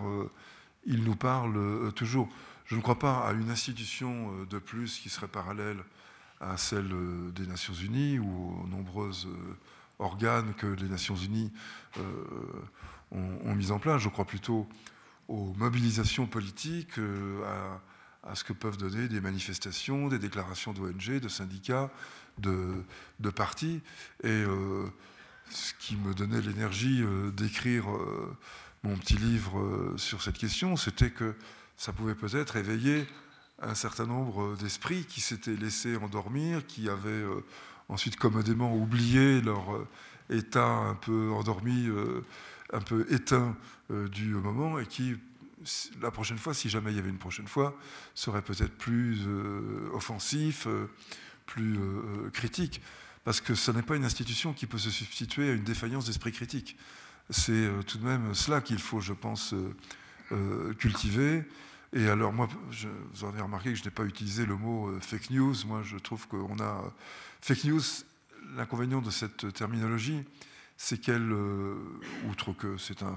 ils 0.85 1.03
nous 1.03 1.15
parlent 1.15 1.91
toujours. 1.93 2.29
Je 2.65 2.75
ne 2.75 2.81
crois 2.81 2.99
pas 2.99 3.27
à 3.27 3.33
une 3.33 3.49
institution 3.49 4.45
de 4.49 4.59
plus 4.59 4.99
qui 4.99 5.09
serait 5.09 5.27
parallèle 5.27 5.83
à 6.41 6.57
celle 6.57 6.93
des 7.33 7.47
Nations 7.47 7.73
Unies 7.73 8.19
ou 8.19 8.61
aux 8.63 8.67
nombreux 8.67 9.11
organes 9.99 10.53
que 10.55 10.67
les 10.67 10.87
Nations 10.87 11.15
Unies 11.15 11.51
ont, 13.11 13.39
ont, 13.45 13.55
mis 13.55 13.71
en 13.71 13.79
place. 13.79 14.01
Je 14.01 14.09
crois 14.09 14.25
plutôt 14.25 14.67
aux 15.27 15.53
mobilisations 15.55 16.27
politiques, 16.27 16.99
à, 17.45 17.81
à 18.25 18.35
ce 18.35 18.43
que 18.43 18.53
peuvent 18.53 18.77
donner 18.77 19.07
des 19.07 19.21
manifestations, 19.21 20.07
des 20.07 20.19
déclarations 20.19 20.73
d'ONG, 20.73 21.19
de 21.19 21.29
syndicats, 21.29 21.91
de, 22.39 22.83
partis. 23.35 23.81
Et 24.23 24.27
euh, 24.29 24.85
ce 25.49 25.73
qui 25.79 25.95
me 25.95 26.13
donnait 26.13 26.41
l'énergie 26.41 27.01
euh, 27.03 27.31
d'écrire 27.31 27.89
euh, 27.89 28.35
mon 28.83 28.97
petit 28.97 29.17
livre 29.17 29.93
sur 29.97 30.21
cette 30.21 30.37
question, 30.37 30.75
c'était 30.75 31.11
que 31.11 31.35
ça 31.77 31.93
pouvait 31.93 32.15
peut-être 32.15 32.55
éveiller 32.55 33.07
un 33.61 33.75
certain 33.75 34.05
nombre 34.05 34.55
d'esprits 34.57 35.05
qui 35.05 35.21
s'étaient 35.21 35.55
laissés 35.55 35.95
endormir, 35.97 36.65
qui 36.67 36.89
avaient 36.89 37.23
ensuite 37.89 38.17
commodément 38.17 38.75
oublié 38.75 39.41
leur 39.41 39.63
état 40.29 40.67
un 40.67 40.95
peu 40.95 41.31
endormi, 41.31 41.87
un 42.73 42.81
peu 42.81 43.05
éteint 43.11 43.55
du 43.89 44.35
moment, 44.35 44.79
et 44.79 44.85
qui 44.85 45.15
la 46.01 46.11
prochaine 46.11 46.37
fois, 46.37 46.53
si 46.53 46.69
jamais 46.69 46.91
il 46.91 46.95
y 46.95 46.99
avait 46.99 47.09
une 47.09 47.17
prochaine 47.17 47.47
fois, 47.47 47.75
serait 48.13 48.41
peut-être 48.41 48.77
plus 48.77 49.19
euh, 49.27 49.89
offensif, 49.93 50.67
euh, 50.67 50.89
plus 51.45 51.77
euh, 51.77 52.29
critique, 52.31 52.81
parce 53.23 53.41
que 53.41 53.55
ce 53.55 53.71
n'est 53.71 53.81
pas 53.81 53.95
une 53.95 54.05
institution 54.05 54.53
qui 54.53 54.67
peut 54.67 54.77
se 54.77 54.89
substituer 54.89 55.49
à 55.49 55.53
une 55.53 55.63
défaillance 55.63 56.05
d'esprit 56.05 56.31
critique. 56.31 56.77
C'est 57.31 57.69
tout 57.87 57.97
de 57.97 58.05
même 58.05 58.35
cela 58.35 58.61
qu'il 58.61 58.77
faut, 58.77 59.01
je 59.01 59.13
pense, 59.13 59.55
cultiver. 60.77 61.43
Et 61.95 62.09
alors, 62.09 62.33
moi, 62.33 62.49
vous 63.13 63.25
avez 63.25 63.41
remarqué 63.41 63.71
que 63.71 63.79
je 63.79 63.85
n'ai 63.85 63.89
pas 63.89 64.03
utilisé 64.03 64.45
le 64.45 64.57
mot 64.57 64.91
fake 64.99 65.29
news. 65.29 65.55
Moi, 65.65 65.81
je 65.81 65.97
trouve 65.97 66.27
qu'on 66.27 66.59
a. 66.59 66.93
Fake 67.39 67.63
news, 67.63 67.81
l'inconvénient 68.57 69.01
de 69.01 69.09
cette 69.09 69.53
terminologie, 69.53 70.25
c'est 70.75 70.99
qu'elle, 70.99 71.33
outre 72.29 72.51
que 72.51 72.77
c'est 72.77 73.01
un, 73.01 73.15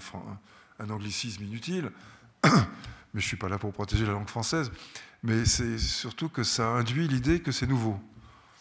anglicisme 0.90 1.42
inutile, 1.42 1.90
mais 2.44 2.50
je 3.14 3.16
ne 3.16 3.20
suis 3.20 3.36
pas 3.36 3.48
là 3.48 3.58
pour 3.58 3.72
protéger 3.72 4.06
la 4.06 4.12
langue 4.12 4.28
française, 4.28 4.70
mais 5.24 5.44
c'est 5.44 5.78
surtout 5.78 6.28
que 6.28 6.44
ça 6.44 6.68
induit 6.68 7.08
l'idée 7.08 7.40
que 7.40 7.50
c'est 7.50 7.66
nouveau. 7.66 7.98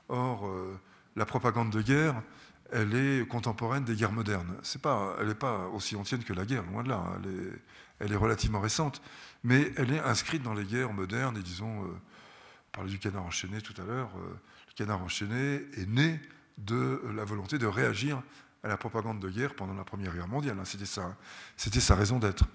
Or, 0.09 0.47
euh, 0.47 0.79
la 1.15 1.27
propagande 1.27 1.69
de 1.69 1.81
guerre, 1.81 2.23
elle 2.71 2.95
est 2.95 3.27
contemporaine 3.27 3.83
des 3.83 3.95
guerres 3.95 4.11
modernes. 4.11 4.55
Pas, 4.81 5.15
elle 5.19 5.27
n'est 5.27 5.35
pas 5.35 5.67
aussi 5.67 5.95
ancienne 5.95 6.23
que 6.23 6.33
la 6.33 6.45
guerre, 6.45 6.63
loin 6.63 6.83
de 6.83 6.89
là. 6.89 7.03
Hein. 7.05 7.21
Est, 7.23 7.61
elle 7.99 8.11
est, 8.11 8.17
relativement 8.17 8.59
récente, 8.59 9.01
mais 9.43 9.71
elle 9.77 9.91
est 9.91 9.99
inscrite 9.99 10.43
dans 10.43 10.53
les 10.53 10.65
guerres 10.65 10.93
modernes. 10.93 11.37
Et 11.37 11.43
disons, 11.43 11.83
euh, 11.83 11.87
on 11.87 12.71
parlait 12.71 12.89
du 12.89 12.99
canard 12.99 13.23
enchaîné 13.23 13.61
tout 13.61 13.79
à 13.81 13.85
l'heure. 13.85 14.09
Euh, 14.17 14.29
le 14.67 14.73
canard 14.75 15.01
enchaîné 15.01 15.65
est 15.73 15.87
né 15.87 16.19
de 16.57 17.01
la 17.15 17.23
volonté 17.23 17.57
de 17.57 17.67
réagir 17.67 18.21
à 18.63 18.67
la 18.67 18.77
propagande 18.77 19.19
de 19.19 19.29
guerre 19.29 19.55
pendant 19.55 19.73
la 19.73 19.83
Première 19.83 20.13
Guerre 20.13 20.27
mondiale. 20.27 20.57
Hein. 20.59 20.65
C'était 20.65 20.85
ça, 20.85 21.15
c'était 21.55 21.79
sa 21.79 21.95
raison 21.95 22.19
d'être. 22.19 22.45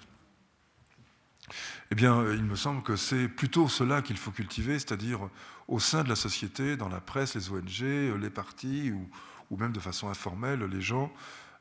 Eh 1.90 1.94
bien, 1.94 2.32
il 2.32 2.44
me 2.44 2.56
semble 2.56 2.82
que 2.82 2.96
c'est 2.96 3.28
plutôt 3.28 3.68
cela 3.68 4.02
qu'il 4.02 4.16
faut 4.16 4.30
cultiver, 4.30 4.78
c'est-à-dire 4.78 5.28
au 5.68 5.78
sein 5.78 6.02
de 6.02 6.08
la 6.08 6.16
société, 6.16 6.76
dans 6.76 6.88
la 6.88 7.00
presse, 7.00 7.34
les 7.34 7.50
ONG, 7.50 8.20
les 8.20 8.30
partis, 8.30 8.92
ou, 8.92 9.56
même 9.56 9.72
de 9.72 9.80
façon 9.80 10.08
informelle, 10.08 10.64
les 10.64 10.80
gens, 10.80 11.12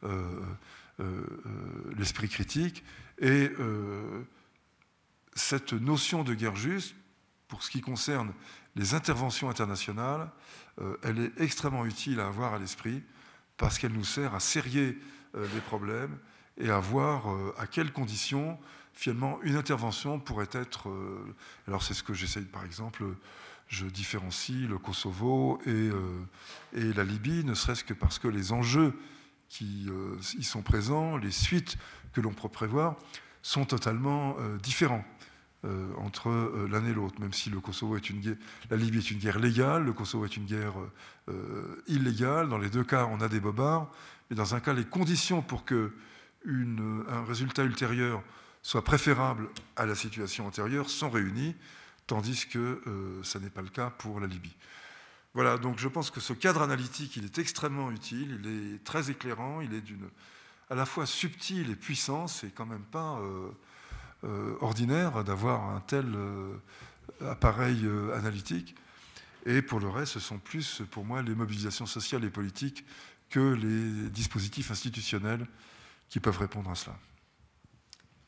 euh, 0.03 0.39
euh, 0.99 1.23
euh, 1.45 1.93
l'esprit 1.98 2.30
critique. 2.30 2.84
Et 3.19 3.52
cette 5.34 5.74
notion 5.74 6.24
de 6.24 6.34
guerre 6.34 6.56
juste, 6.56 6.95
pour 7.48 7.64
ce 7.64 7.72
qui 7.72 7.82
concerne 7.82 8.34
les 8.76 8.94
interventions 8.94 9.49
internationales, 9.49 10.32
elle 11.03 11.20
est 11.20 11.41
extrêmement 11.41 11.86
utile 11.86 12.22
à 12.22 12.28
avoir 12.28 12.53
à 12.53 12.60
l'esprit 12.60 13.03
parce 13.58 13.78
qu'elle 13.78 13.91
nous 13.91 14.06
sert 14.06 14.34
à 14.34 14.40
serrer 14.40 14.98
les 15.34 15.62
problèmes 15.68 16.18
et 16.58 16.70
à 16.70 16.80
voir 16.80 17.26
à 17.58 17.68
quelles 17.68 17.91
conditions 17.91 18.58
finalement, 18.94 19.40
une 19.44 19.56
intervention 19.56 20.20
pourrait 20.20 20.49
être. 20.52 20.90
Euh, 20.90 21.36
alors, 21.68 21.84
c'est 21.84 21.94
ce 21.94 22.03
que 22.03 22.14
j'essaye, 22.14 22.45
par 22.45 22.64
exemple, 22.66 23.03
je 23.68 23.86
différencie 23.86 24.68
le 24.68 24.78
Kosovo 24.78 25.60
et, 25.66 25.70
euh, 25.70 26.26
la 26.74 27.03
Libye, 27.03 27.44
ne 27.44 27.53
serait-ce 27.53 27.84
que 27.84 27.94
parce 27.94 28.20
que 28.20 28.28
les 28.28 28.52
enjeux 28.52 28.94
qui 29.49 29.88
euh, 29.90 30.16
y 30.38 30.44
sont 30.44 30.62
présents, 30.62 31.18
les 31.18 31.32
suites 31.32 31.78
que 32.14 32.22
l'on 32.22 32.34
peut 32.34 32.49
prévoir, 32.49 32.95
sont 33.41 33.66
totalement 33.66 34.36
différents. 34.62 35.03
Entre 35.97 36.29
l'un 36.71 36.83
et 36.85 36.93
l'autre, 36.93 37.21
même 37.21 37.33
si 37.33 37.51
le 37.51 37.59
Kosovo 37.59 37.95
est 37.95 38.09
une 38.09 38.35
la 38.69 38.77
Libye 38.77 38.97
est 38.97 39.11
une 39.11 39.19
guerre 39.19 39.38
légale, 39.38 39.83
le 39.83 39.93
Kosovo 39.93 40.25
est 40.25 40.35
une 40.35 40.45
guerre 40.45 40.73
illégale. 41.88 42.49
Dans 42.49 42.57
les 42.57 42.69
deux 42.69 42.83
cas, 42.83 43.07
on 43.11 43.21
a 43.21 43.29
des 43.29 43.39
bobards, 43.39 43.91
mais 44.29 44.35
dans 44.35 44.55
un 44.55 44.59
cas, 44.59 44.73
les 44.73 44.85
conditions 44.85 45.43
pour 45.43 45.63
que 45.63 45.91
un 46.47 47.25
résultat 47.25 47.63
ultérieur 47.63 48.23
soit 48.63 48.83
préférable 48.83 49.49
à 49.75 49.85
la 49.85 49.95
situation 49.95 50.47
antérieure 50.47 50.89
sont 50.89 51.09
réunis, 51.09 51.55
tandis 52.07 52.47
que 52.47 52.81
euh, 52.88 53.23
ça 53.23 53.39
n'est 53.39 53.49
pas 53.49 53.61
le 53.61 53.69
cas 53.69 53.89
pour 53.89 54.19
la 54.19 54.27
Libye. 54.27 54.55
Voilà, 55.33 55.57
donc 55.57 55.79
je 55.79 55.88
pense 55.88 56.11
que 56.11 56.19
ce 56.19 56.33
cadre 56.33 56.61
analytique, 56.61 57.15
il 57.15 57.25
est 57.25 57.38
extrêmement 57.38 57.89
utile, 57.91 58.39
il 58.43 58.75
est 58.75 58.83
très 58.83 59.09
éclairant, 59.09 59.61
il 59.61 59.73
est 59.73 59.81
d'une 59.81 60.09
à 60.69 60.75
la 60.75 60.85
fois 60.85 61.05
subtil 61.05 61.69
et 61.69 61.75
puissant, 61.75 62.27
c'est 62.27 62.53
quand 62.55 62.65
même 62.65 62.83
pas 62.83 63.19
euh, 63.19 63.49
euh, 63.49 63.51
ordinaire 64.60 65.23
d'avoir 65.23 65.69
un 65.69 65.80
tel 65.80 66.06
appareil 67.27 67.88
analytique. 68.15 68.76
Et 69.45 69.61
pour 69.61 69.80
le 69.80 69.89
reste, 69.89 70.14
ce 70.14 70.19
sont 70.19 70.38
plus 70.38 70.84
pour 70.91 71.03
moi 71.03 71.22
les 71.22 71.34
mobilisations 71.34 71.85
sociales 71.85 72.23
et 72.23 72.30
politiques 72.30 72.85
que 73.30 73.53
les 73.53 74.10
dispositifs 74.10 74.69
institutionnels 74.69 75.48
qui 76.10 76.19
peuvent 76.19 76.38
répondre 76.38 76.69
à 76.69 76.76
cela. 76.76 76.95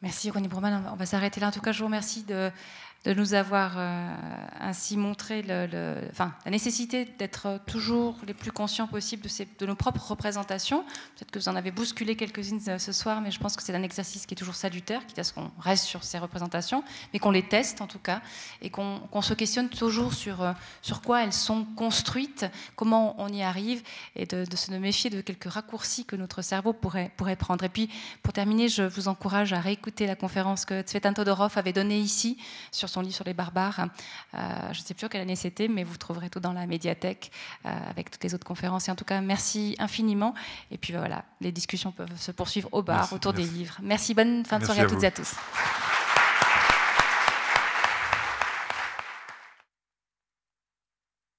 Merci 0.02 0.30
Ronnie 0.32 0.48
Broman. 0.48 0.90
On 0.91 0.95
va 0.95 1.06
s'arrêter 1.06 1.40
là. 1.40 1.48
En 1.48 1.52
tout 1.52 1.61
cas, 1.61 1.72
je 1.72 1.80
vous 1.80 1.86
remercie 1.86 2.24
de, 2.24 2.52
de 3.04 3.14
nous 3.14 3.34
avoir 3.34 3.74
euh, 3.78 4.16
ainsi 4.62 4.96
montré 4.96 5.42
la 5.42 5.68
nécessité 6.46 7.06
d'être 7.06 7.60
toujours 7.66 8.16
les 8.26 8.34
plus 8.34 8.52
conscients 8.52 8.88
possibles 8.88 9.28
de 9.60 9.66
nos 9.66 9.76
propres 9.76 10.12
représentations. 10.12 10.84
Peut-être 11.16 11.32
que 11.32 11.40
vous 11.40 11.50
en 11.50 11.56
avez 11.56 11.72
bousculé 11.72 12.16
quelques-unes 12.16 12.62
euh, 12.70 12.78
ce 12.78 12.94
soir, 12.94 13.20
mais 13.20 13.32
je 13.32 13.40
pense 13.40 13.58
que 13.58 13.64
c'est 13.64 13.76
un 13.76 13.84
exercice 13.84 14.26
qui 14.26 14.36
est 14.36 14.38
toujours 14.38 14.56
salutaire, 14.56 15.06
quitte 15.06 15.20
à 15.20 15.24
ce 15.26 15.34
qu'on 15.34 15.52
reste 15.60 15.84
sur 15.84 16.04
ces 16.04 16.18
représentations, 16.18 16.84
mais 17.12 17.20
qu'on 17.20 17.32
les 17.32 17.44
teste 17.44 17.82
en 17.82 17.88
tout 17.88 18.00
cas, 18.00 18.22
et 18.62 18.70
qu'on 18.70 19.22
se 19.22 19.34
questionne 19.34 19.68
toujours 19.68 20.14
sur, 20.14 20.42
euh, 20.42 20.54
sur 20.82 21.02
quoi 21.02 21.24
elles 21.24 21.34
sont 21.34 21.66
construites, 21.76 22.46
comment 22.78 23.16
on 23.22 23.28
y 23.28 23.44
arrive, 23.44 23.84
et 24.16 24.26
de, 24.26 24.46
de, 24.46 24.56
se 24.56 24.72
méfier 24.72 25.10
de 25.10 25.20
quelques 25.20 25.52
raccourcis 25.52 26.06
que 26.06 26.16
notre 26.16 26.42
cerveau 26.42 26.72
pourrait, 26.72 27.12
pourrait 27.18 27.36
prendre. 27.36 27.66
Et 27.66 27.70
puis, 27.70 27.90
pour 28.22 28.32
terminer, 28.32 28.70
je 28.70 28.84
vous 28.84 29.10
encourage 29.10 29.52
à 29.52 29.60
réécouter 29.60 30.08
la 30.08 30.16
conférence 30.16 30.64
que 30.64 30.82
Tsvetan 30.82 31.14
Todorov 31.14 31.58
avait 31.58 31.74
donnée 31.74 32.00
ici 32.00 32.38
sur 32.72 32.90
son 32.94 33.02
livre 33.02 33.15
sur 33.15 33.26
les 33.26 33.34
barbares. 33.34 33.88
je 34.34 34.80
ne 34.80 34.86
sais 34.86 34.94
plus 34.94 35.10
quelle 35.10 35.22
année 35.22 35.36
c'était, 35.36 35.68
mais 35.68 35.84
vous 35.84 35.98
trouverez 35.98 36.30
tout 36.30 36.40
dans 36.40 36.53
la 36.53 36.65
médiathèque 36.65 37.32
avec 37.64 38.11
toutes 38.11 38.24
les 38.24 38.34
autres 38.34 38.45
conférences. 38.45 38.88
Et 38.88 38.91
en 38.91 38.95
tout 38.95 39.06
cas, 39.06 39.22
merci 39.22 39.76
infiniment. 39.80 40.34
Et 40.72 40.78
puis 40.78 40.94
voilà, 40.94 41.26
les 41.41 41.52
discussions 41.52 41.91
peuvent 41.91 42.18
se 42.18 42.32
poursuivre 42.32 42.70
au 42.72 42.82
bar 42.82 43.11
autour 43.14 43.34
des 43.34 43.44
livres. 43.44 43.78
Merci, 43.82 44.14
bonne 44.14 44.45
fin 44.45 44.60
de 44.60 44.65
soirée 44.65 44.82
à 44.82 44.86
toutes 44.86 45.03
et 45.03 45.07
à 45.07 45.11
tous. 45.11 45.36